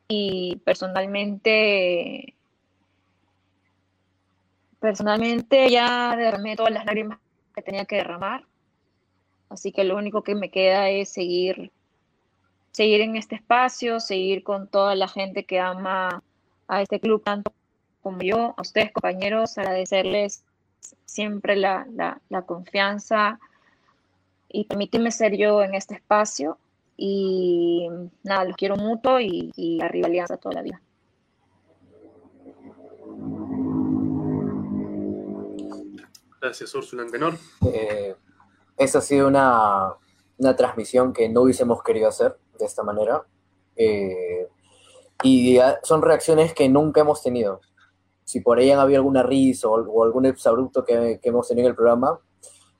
y 0.08 0.56
personalmente, 0.64 2.34
personalmente 4.80 5.70
ya 5.70 6.16
derramé 6.16 6.56
todas 6.56 6.72
las 6.72 6.86
lágrimas 6.86 7.18
que 7.54 7.62
tenía 7.62 7.84
que 7.84 7.96
derramar, 7.96 8.46
así 9.48 9.72
que 9.72 9.84
lo 9.84 9.96
único 9.96 10.22
que 10.22 10.34
me 10.34 10.50
queda 10.50 10.90
es 10.90 11.10
seguir, 11.10 11.72
seguir 12.72 13.00
en 13.00 13.16
este 13.16 13.36
espacio, 13.36 14.00
seguir 14.00 14.42
con 14.42 14.68
toda 14.68 14.94
la 14.94 15.08
gente 15.08 15.44
que 15.44 15.60
ama 15.60 16.22
a 16.66 16.82
este 16.82 17.00
club 17.00 17.22
tanto 17.22 17.52
como 18.02 18.20
yo, 18.22 18.54
a 18.56 18.62
ustedes 18.62 18.92
compañeros, 18.92 19.58
agradecerles 19.58 20.44
siempre 21.04 21.56
la, 21.56 21.86
la, 21.92 22.20
la 22.28 22.42
confianza 22.42 23.40
y 24.48 24.64
permitirme 24.64 25.10
ser 25.10 25.36
yo 25.36 25.62
en 25.62 25.74
este 25.74 25.94
espacio 25.94 26.58
y 26.96 27.88
nada, 28.22 28.44
los 28.44 28.56
quiero 28.56 28.76
mucho 28.76 29.20
y, 29.20 29.52
y 29.56 29.80
arriba 29.80 30.08
Alianza 30.08 30.36
toda 30.36 30.56
la 30.56 30.62
vida. 30.62 30.80
Gracias, 36.40 36.74
Úrsula 36.74 37.02
Antenor. 37.02 37.34
Eh, 37.72 38.14
esa 38.78 38.98
ha 38.98 39.02
sido 39.02 39.28
una, 39.28 39.94
una, 40.38 40.56
transmisión 40.56 41.12
que 41.12 41.28
no 41.28 41.42
hubiésemos 41.42 41.82
querido 41.82 42.08
hacer 42.08 42.38
de 42.58 42.64
esta 42.64 42.82
manera. 42.82 43.24
Eh, 43.76 44.48
y 45.22 45.58
son 45.82 46.02
reacciones 46.02 46.54
que 46.54 46.68
nunca 46.68 47.00
hemos 47.00 47.22
tenido. 47.22 47.60
Si 48.24 48.40
por 48.40 48.58
ahí 48.58 48.70
han 48.70 48.78
habido 48.78 48.98
alguna 48.98 49.22
risa 49.22 49.68
o, 49.68 50.04
algún 50.04 50.26
exabrupto 50.26 50.84
que, 50.84 51.18
que, 51.20 51.28
hemos 51.28 51.48
tenido 51.48 51.66
en 51.66 51.70
el 51.70 51.76
programa, 51.76 52.20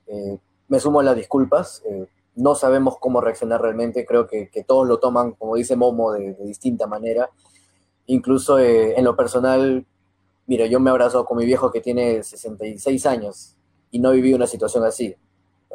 eh, 0.07 0.37
me 0.69 0.79
sumo 0.79 1.01
a 1.01 1.03
las 1.03 1.15
disculpas. 1.15 1.83
Eh, 1.85 2.07
no 2.35 2.55
sabemos 2.55 2.97
cómo 2.99 3.19
reaccionar 3.19 3.61
realmente, 3.61 4.05
creo 4.05 4.25
que, 4.25 4.49
todos 4.65 4.87
lo 4.87 4.99
toman, 4.99 5.33
como 5.33 5.55
dice 5.55 5.75
Momo, 5.75 6.13
de, 6.13 6.33
de 6.33 6.45
distinta 6.45 6.87
manera. 6.87 7.29
Incluso 8.05 8.57
en 8.59 9.03
lo 9.03 9.15
personal, 9.15 9.85
mira, 10.47 10.65
yo 10.65 10.79
me 10.79 10.89
abrazo 10.89 11.25
con 11.25 11.37
mi 11.37 11.45
viejo 11.45 11.71
que 11.71 11.81
tiene 11.81 12.23
66 12.23 13.05
años 13.05 13.57
y 13.91 13.99
no 13.99 14.11
he 14.11 14.15
vivido 14.15 14.37
una 14.37 14.47
situación 14.47 14.83
así. 14.85 15.15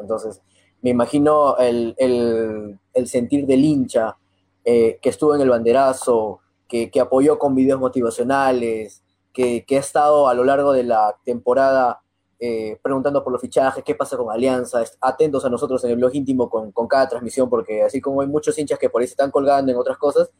Entonces, 0.01 0.41
me 0.83 0.91
imagino 0.91 1.57
el, 1.59 1.95
el, 1.99 3.07
sentir 3.07 3.47
del 3.47 3.65
hincha 3.65 4.17
eh, 4.65 4.99
que 5.01 5.09
estuvo 5.09 5.35
en 5.35 5.41
el 5.41 5.51
banderazo, 5.51 6.41
que, 6.69 6.91
que 6.91 7.01
apoyó 7.01 7.39
con 7.39 7.55
videos 7.55 7.81
motivacionales, 7.81 9.03
que, 9.33 9.65
que, 9.65 9.77
ha 9.77 9.81
estado 9.81 10.29
a 10.29 10.35
lo 10.35 10.45
largo 10.45 10.73
de 10.73 10.85
la 10.85 11.17
temporada 11.25 12.01
eh, 12.39 12.79
preguntando 12.83 13.23
por 13.23 13.33
los 13.33 13.41
fichajes, 13.41 13.83
qué 13.85 13.95
pasa 13.95 14.17
con 14.17 14.31
Alianza, 14.31 14.85
atentos 15.01 15.45
a 15.45 15.49
nosotros 15.49 15.83
en 15.85 15.93
el 15.93 15.97
blog 15.97 16.15
íntimo 16.15 16.51
con, 16.51 16.73
con, 16.73 16.87
cada 16.87 17.09
transmisión, 17.09 17.49
porque 17.49 17.83
así 17.83 18.01
como 18.01 18.21
hay 18.21 18.27
muchos 18.27 18.59
hinchas 18.59 18.79
que 18.79 18.91
por 18.91 19.01
ahí 19.01 19.07
se 19.07 19.13
están 19.13 19.31
colgando 19.31 19.73
en 19.73 19.79
otras 19.79 19.97
cosas, 19.97 20.31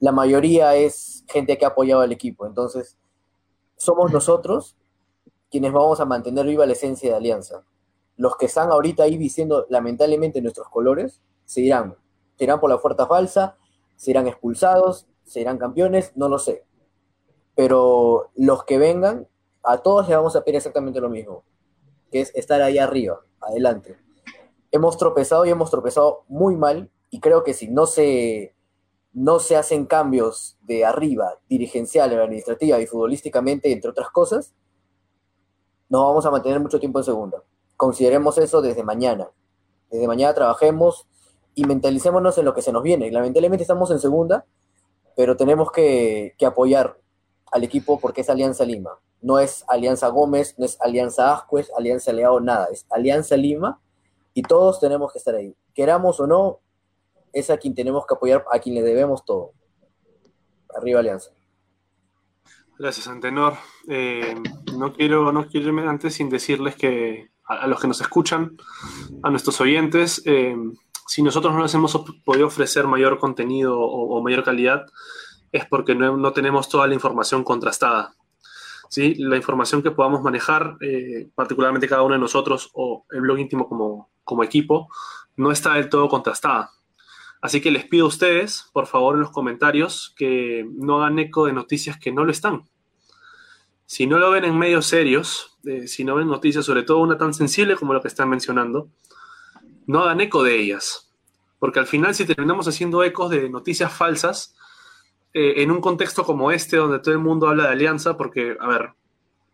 la 0.00 0.12
mayoría 0.12 0.76
es 0.76 1.24
gente 1.28 1.56
que 1.56 1.64
ha 1.64 1.68
apoyado 1.68 2.02
al 2.02 2.12
equipo. 2.12 2.46
Entonces, 2.46 2.98
somos 3.76 4.12
nosotros 4.12 4.76
quienes 5.50 5.72
vamos 5.72 6.00
a 6.00 6.04
mantener 6.04 6.44
viva 6.44 6.66
la 6.66 6.72
esencia 6.72 7.10
de 7.10 7.16
Alianza. 7.16 7.64
Los 8.18 8.36
que 8.36 8.46
están 8.46 8.70
ahorita 8.70 9.04
ahí 9.04 9.16
diciendo 9.16 9.64
lamentablemente 9.70 10.42
nuestros 10.42 10.68
colores, 10.68 11.22
se 11.44 11.62
irán. 11.62 11.96
Se 12.36 12.44
irán 12.44 12.60
por 12.60 12.68
la 12.68 12.78
puerta 12.78 13.06
falsa, 13.06 13.56
se 13.96 14.10
irán 14.10 14.26
expulsados, 14.26 15.08
se 15.24 15.40
irán 15.40 15.56
campeones, 15.56 16.12
no 16.16 16.28
lo 16.28 16.38
sé. 16.38 16.64
Pero 17.54 18.30
los 18.34 18.64
que 18.64 18.76
vengan 18.76 19.28
a 19.62 19.78
todos 19.78 20.08
le 20.08 20.16
vamos 20.16 20.34
a 20.34 20.42
pedir 20.42 20.56
exactamente 20.56 21.00
lo 21.00 21.08
mismo, 21.08 21.44
que 22.10 22.20
es 22.20 22.34
estar 22.34 22.60
ahí 22.60 22.78
arriba, 22.78 23.20
adelante. 23.40 23.96
Hemos 24.72 24.98
tropezado 24.98 25.46
y 25.46 25.50
hemos 25.50 25.70
tropezado 25.70 26.24
muy 26.26 26.56
mal 26.56 26.90
y 27.10 27.20
creo 27.20 27.44
que 27.44 27.54
si 27.54 27.68
no 27.68 27.86
se, 27.86 28.56
no 29.12 29.38
se 29.38 29.56
hacen 29.56 29.86
cambios 29.86 30.58
de 30.62 30.84
arriba, 30.84 31.38
dirigencial, 31.48 32.12
administrativa 32.12 32.80
y 32.80 32.86
futbolísticamente, 32.86 33.70
entre 33.70 33.90
otras 33.90 34.10
cosas, 34.10 34.54
nos 35.88 36.02
vamos 36.02 36.26
a 36.26 36.30
mantener 36.32 36.58
mucho 36.60 36.80
tiempo 36.80 36.98
en 36.98 37.04
segunda. 37.04 37.42
Consideremos 37.78 38.36
eso 38.36 38.60
desde 38.60 38.84
mañana. 38.84 39.30
Desde 39.90 40.06
mañana 40.06 40.34
trabajemos 40.34 41.06
y 41.54 41.64
mentalicémonos 41.64 42.36
en 42.36 42.44
lo 42.44 42.52
que 42.52 42.60
se 42.60 42.72
nos 42.72 42.82
viene. 42.82 43.10
Lamentablemente 43.10 43.62
estamos 43.62 43.90
en 43.90 44.00
segunda, 44.00 44.44
pero 45.16 45.34
tenemos 45.34 45.72
que, 45.72 46.34
que 46.36 46.44
apoyar 46.44 46.98
al 47.50 47.64
equipo 47.64 47.98
porque 47.98 48.20
es 48.20 48.28
Alianza 48.28 48.66
Lima 48.66 48.98
no 49.20 49.38
es 49.38 49.64
Alianza 49.68 50.08
Gómez, 50.08 50.54
no 50.58 50.64
es 50.64 50.80
Alianza 50.80 51.32
Ascuez, 51.32 51.70
Alianza 51.76 52.12
Leao, 52.12 52.40
nada, 52.40 52.68
es 52.72 52.86
Alianza 52.90 53.36
Lima 53.36 53.80
y 54.34 54.42
todos 54.42 54.80
tenemos 54.80 55.12
que 55.12 55.18
estar 55.18 55.34
ahí. 55.34 55.54
Queramos 55.74 56.20
o 56.20 56.26
no, 56.26 56.60
es 57.32 57.50
a 57.50 57.58
quien 57.58 57.74
tenemos 57.74 58.06
que 58.06 58.14
apoyar, 58.14 58.44
a 58.52 58.58
quien 58.58 58.74
le 58.74 58.82
debemos 58.82 59.24
todo. 59.24 59.52
Arriba 60.76 61.00
Alianza. 61.00 61.30
Gracias, 62.78 63.08
Antenor. 63.08 63.54
Eh, 63.88 64.36
no, 64.76 64.92
quiero, 64.92 65.32
no 65.32 65.48
quiero 65.48 65.68
irme 65.68 65.82
antes 65.88 66.14
sin 66.14 66.28
decirles 66.28 66.76
que 66.76 67.28
a, 67.48 67.66
los 67.66 67.80
que 67.80 67.88
nos 67.88 68.00
escuchan, 68.00 68.56
a 69.22 69.30
nuestros 69.30 69.60
oyentes, 69.60 70.22
eh, 70.26 70.56
si 71.06 71.22
nosotros 71.22 71.54
no 71.54 71.62
les 71.62 71.74
hemos 71.74 71.98
podido 72.24 72.46
ofrecer 72.46 72.86
mayor 72.86 73.18
contenido 73.18 73.80
o, 73.80 74.16
o 74.16 74.22
mayor 74.22 74.44
calidad, 74.44 74.84
es 75.52 75.64
porque 75.66 75.94
no, 75.94 76.16
no 76.16 76.32
tenemos 76.32 76.68
toda 76.68 76.86
la 76.86 76.94
información 76.94 77.44
contrastada. 77.44 78.14
¿sí? 78.88 79.14
La 79.16 79.36
información 79.36 79.82
que 79.82 79.90
podamos 79.90 80.22
manejar, 80.22 80.76
eh, 80.80 81.28
particularmente 81.34 81.88
cada 81.88 82.02
uno 82.02 82.14
de 82.14 82.20
nosotros 82.20 82.70
o 82.74 83.06
el 83.10 83.20
blog 83.22 83.38
íntimo 83.38 83.68
como, 83.68 84.10
como 84.24 84.44
equipo, 84.44 84.88
no 85.36 85.50
está 85.50 85.74
del 85.74 85.88
todo 85.88 86.08
contrastada. 86.08 86.70
Así 87.40 87.60
que 87.60 87.70
les 87.70 87.84
pido 87.84 88.06
a 88.06 88.08
ustedes, 88.08 88.68
por 88.72 88.86
favor, 88.86 89.14
en 89.14 89.20
los 89.20 89.30
comentarios, 89.30 90.12
que 90.16 90.66
no 90.74 90.96
hagan 90.96 91.18
eco 91.18 91.46
de 91.46 91.52
noticias 91.52 91.96
que 91.98 92.12
no 92.12 92.24
lo 92.24 92.32
están. 92.32 92.68
Si 93.88 94.06
no 94.06 94.18
lo 94.18 94.30
ven 94.30 94.44
en 94.44 94.58
medios 94.58 94.84
serios, 94.84 95.58
eh, 95.64 95.88
si 95.88 96.04
no 96.04 96.14
ven 96.14 96.28
noticias, 96.28 96.66
sobre 96.66 96.82
todo 96.82 96.98
una 96.98 97.16
tan 97.16 97.32
sensible 97.32 97.74
como 97.74 97.94
lo 97.94 98.02
que 98.02 98.08
están 98.08 98.28
mencionando, 98.28 98.90
no 99.86 100.00
hagan 100.00 100.20
eco 100.20 100.42
de 100.42 100.60
ellas. 100.60 101.10
Porque 101.58 101.78
al 101.78 101.86
final, 101.86 102.14
si 102.14 102.26
terminamos 102.26 102.68
haciendo 102.68 103.02
ecos 103.02 103.30
de 103.30 103.48
noticias 103.48 103.90
falsas, 103.90 104.54
eh, 105.32 105.62
en 105.62 105.70
un 105.70 105.80
contexto 105.80 106.22
como 106.22 106.52
este, 106.52 106.76
donde 106.76 106.98
todo 106.98 107.12
el 107.12 107.20
mundo 107.20 107.48
habla 107.48 107.64
de 107.64 107.70
alianza, 107.70 108.18
porque, 108.18 108.58
a 108.60 108.68
ver, 108.68 108.90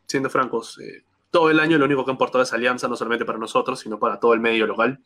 siendo 0.09 0.29
francos, 0.29 0.81
eh, 0.81 1.05
todo 1.31 1.49
el 1.49 1.61
año 1.61 1.79
lo 1.79 1.85
único 1.85 2.05
que 2.05 2.11
ha 2.11 2.15
importado 2.15 2.43
es 2.43 2.53
alianza, 2.53 2.89
no 2.89 2.97
solamente 2.97 3.25
para 3.25 3.39
nosotros, 3.39 3.79
sino 3.79 4.01
para 4.01 4.19
todo 4.19 4.35
el 4.35 4.41
medio 4.41 4.67
local. 4.67 4.99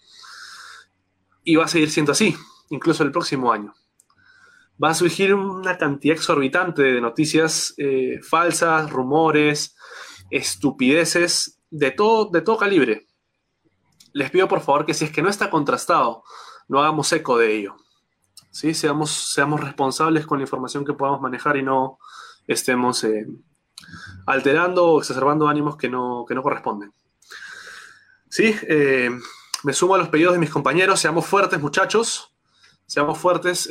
Y 1.44 1.54
va 1.56 1.66
a 1.66 1.68
seguir 1.68 1.90
siendo 1.90 2.12
así, 2.12 2.34
incluso 2.70 3.02
el 3.02 3.12
próximo 3.12 3.52
año. 3.52 3.74
Va 4.82 4.90
a 4.90 4.94
surgir 4.94 5.34
una 5.34 5.76
cantidad 5.76 6.16
exorbitante 6.16 6.82
de 6.82 7.00
noticias 7.00 7.74
eh, 7.78 8.20
falsas, 8.22 8.90
rumores, 8.90 9.76
estupideces, 10.30 11.60
de 11.70 11.90
todo, 11.90 12.30
de 12.30 12.42
todo 12.42 12.58
calibre. 12.58 13.06
Les 14.12 14.30
pido 14.30 14.48
por 14.48 14.60
favor 14.60 14.86
que 14.86 14.94
si 14.94 15.04
es 15.04 15.10
que 15.10 15.22
no 15.22 15.28
está 15.28 15.50
contrastado, 15.50 16.22
no 16.68 16.80
hagamos 16.80 17.12
eco 17.12 17.38
de 17.38 17.56
ello. 17.56 17.76
¿sí? 18.50 18.74
Seamos, 18.74 19.10
seamos 19.10 19.60
responsables 19.60 20.26
con 20.26 20.38
la 20.38 20.42
información 20.42 20.84
que 20.84 20.92
podamos 20.92 21.20
manejar 21.20 21.56
y 21.56 21.62
no 21.62 21.98
estemos 22.46 23.04
eh, 23.04 23.26
alterando 24.26 24.86
o 24.86 24.98
exacerbando 25.00 25.48
ánimos 25.48 25.76
que 25.76 25.88
no, 25.88 26.24
que 26.26 26.34
no 26.34 26.42
corresponden. 26.42 26.92
Sí, 28.30 28.54
eh, 28.68 29.10
me 29.64 29.72
sumo 29.72 29.94
a 29.94 29.98
los 29.98 30.08
pedidos 30.08 30.34
de 30.34 30.38
mis 30.38 30.50
compañeros, 30.50 31.00
seamos 31.00 31.26
fuertes 31.26 31.60
muchachos, 31.60 32.34
seamos 32.86 33.18
fuertes, 33.18 33.68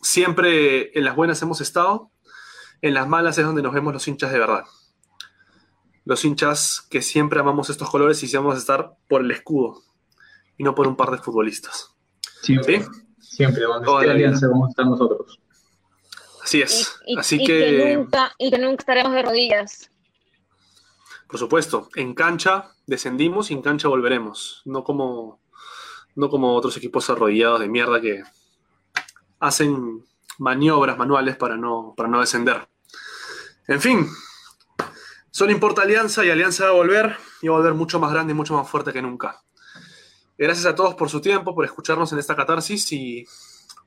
siempre 0.00 0.96
en 0.98 1.04
las 1.04 1.16
buenas 1.16 1.40
hemos 1.42 1.60
estado, 1.60 2.10
en 2.82 2.94
las 2.94 3.08
malas 3.08 3.36
es 3.38 3.44
donde 3.44 3.62
nos 3.62 3.72
vemos 3.74 3.92
los 3.92 4.06
hinchas 4.08 4.32
de 4.32 4.38
verdad. 4.38 4.64
Los 6.04 6.24
hinchas 6.24 6.86
que 6.90 7.02
siempre 7.02 7.40
amamos 7.40 7.68
estos 7.70 7.90
colores 7.90 8.22
y 8.22 8.28
si 8.28 8.36
vamos 8.36 8.54
a 8.54 8.58
estar 8.58 8.92
por 9.08 9.20
el 9.22 9.30
escudo 9.30 9.82
y 10.56 10.64
no 10.64 10.74
por 10.74 10.86
un 10.88 10.96
par 10.96 11.10
de 11.10 11.18
futbolistas. 11.18 11.94
Siempre, 12.42 12.82
¿Sí? 12.82 12.88
siempre, 13.20 13.62
donde 13.64 13.84
Toda 13.84 14.00
esté 14.02 14.12
alianza 14.12 14.48
vamos 14.48 14.68
a 14.68 14.70
estar 14.70 14.86
nosotros. 14.86 15.38
Así 16.42 16.62
es. 16.62 16.96
y- 17.06 17.18
Así 17.18 17.36
y 17.42 17.46
que, 17.46 17.94
nunca, 17.96 18.32
y 18.38 18.50
que 18.50 18.58
nunca 18.58 18.80
estaremos 18.80 19.12
de 19.12 19.22
rodillas. 19.22 19.90
por 21.28 21.38
supuesto, 21.38 21.90
en 21.94 22.14
cancha 22.14 22.72
descendimos 22.86 23.50
y 23.50 23.54
en 23.54 23.62
cancha 23.62 23.88
volveremos. 23.88 24.62
No 24.64 24.82
como, 24.82 25.40
no 26.16 26.28
como 26.30 26.54
otros 26.56 26.76
equipos 26.78 27.08
arrodillados 27.10 27.60
de 27.60 27.68
mierda 27.68 28.00
que 28.00 28.22
hacen 29.40 30.04
maniobras 30.38 30.96
manuales 30.96 31.36
para 31.36 31.56
no, 31.56 31.94
para 31.96 32.08
no 32.08 32.20
descender. 32.20 32.68
En 33.66 33.80
fin, 33.80 34.06
solo 35.30 35.52
importa 35.52 35.82
Alianza 35.82 36.24
y 36.24 36.30
Alianza 36.30 36.64
va 36.64 36.70
a 36.70 36.74
volver 36.74 37.16
y 37.42 37.48
va 37.48 37.54
a 37.54 37.58
volver 37.58 37.74
mucho 37.74 37.98
más 38.00 38.12
grande 38.12 38.32
y 38.32 38.36
mucho 38.36 38.54
más 38.54 38.68
fuerte 38.68 38.92
que 38.92 39.02
nunca. 39.02 39.42
Gracias 40.38 40.66
a 40.66 40.74
todos 40.74 40.94
por 40.94 41.10
su 41.10 41.20
tiempo, 41.20 41.54
por 41.54 41.64
escucharnos 41.64 42.12
en 42.12 42.18
esta 42.18 42.34
catarsis 42.34 42.90
y 42.92 43.26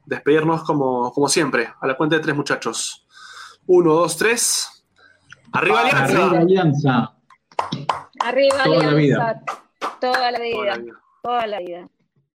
despedirnos 0.06 0.64
como, 0.64 1.12
como 1.12 1.28
siempre. 1.28 1.74
A 1.80 1.88
la 1.88 1.98
cuenta 1.98 2.16
de 2.16 2.22
tres 2.22 2.36
muchachos. 2.36 3.08
Uno, 3.66 3.94
dos, 3.94 4.18
tres. 4.18 4.86
¡Arriba 5.52 5.82
Alianza! 5.82 6.04
Arriba 6.04 6.40
Alianza. 6.40 7.16
Arriba 8.20 8.64
Toda 8.64 8.84
la 8.84 8.90
Alianza. 8.90 8.96
vida. 8.96 9.44
Toda 10.00 10.32
la 10.32 10.32
Toda 10.32 10.32
la 10.32 10.40
vida. 10.40 10.78
vida. 10.78 10.94
Toda 11.24 11.48
la 11.48 11.60
vida. 11.60 11.90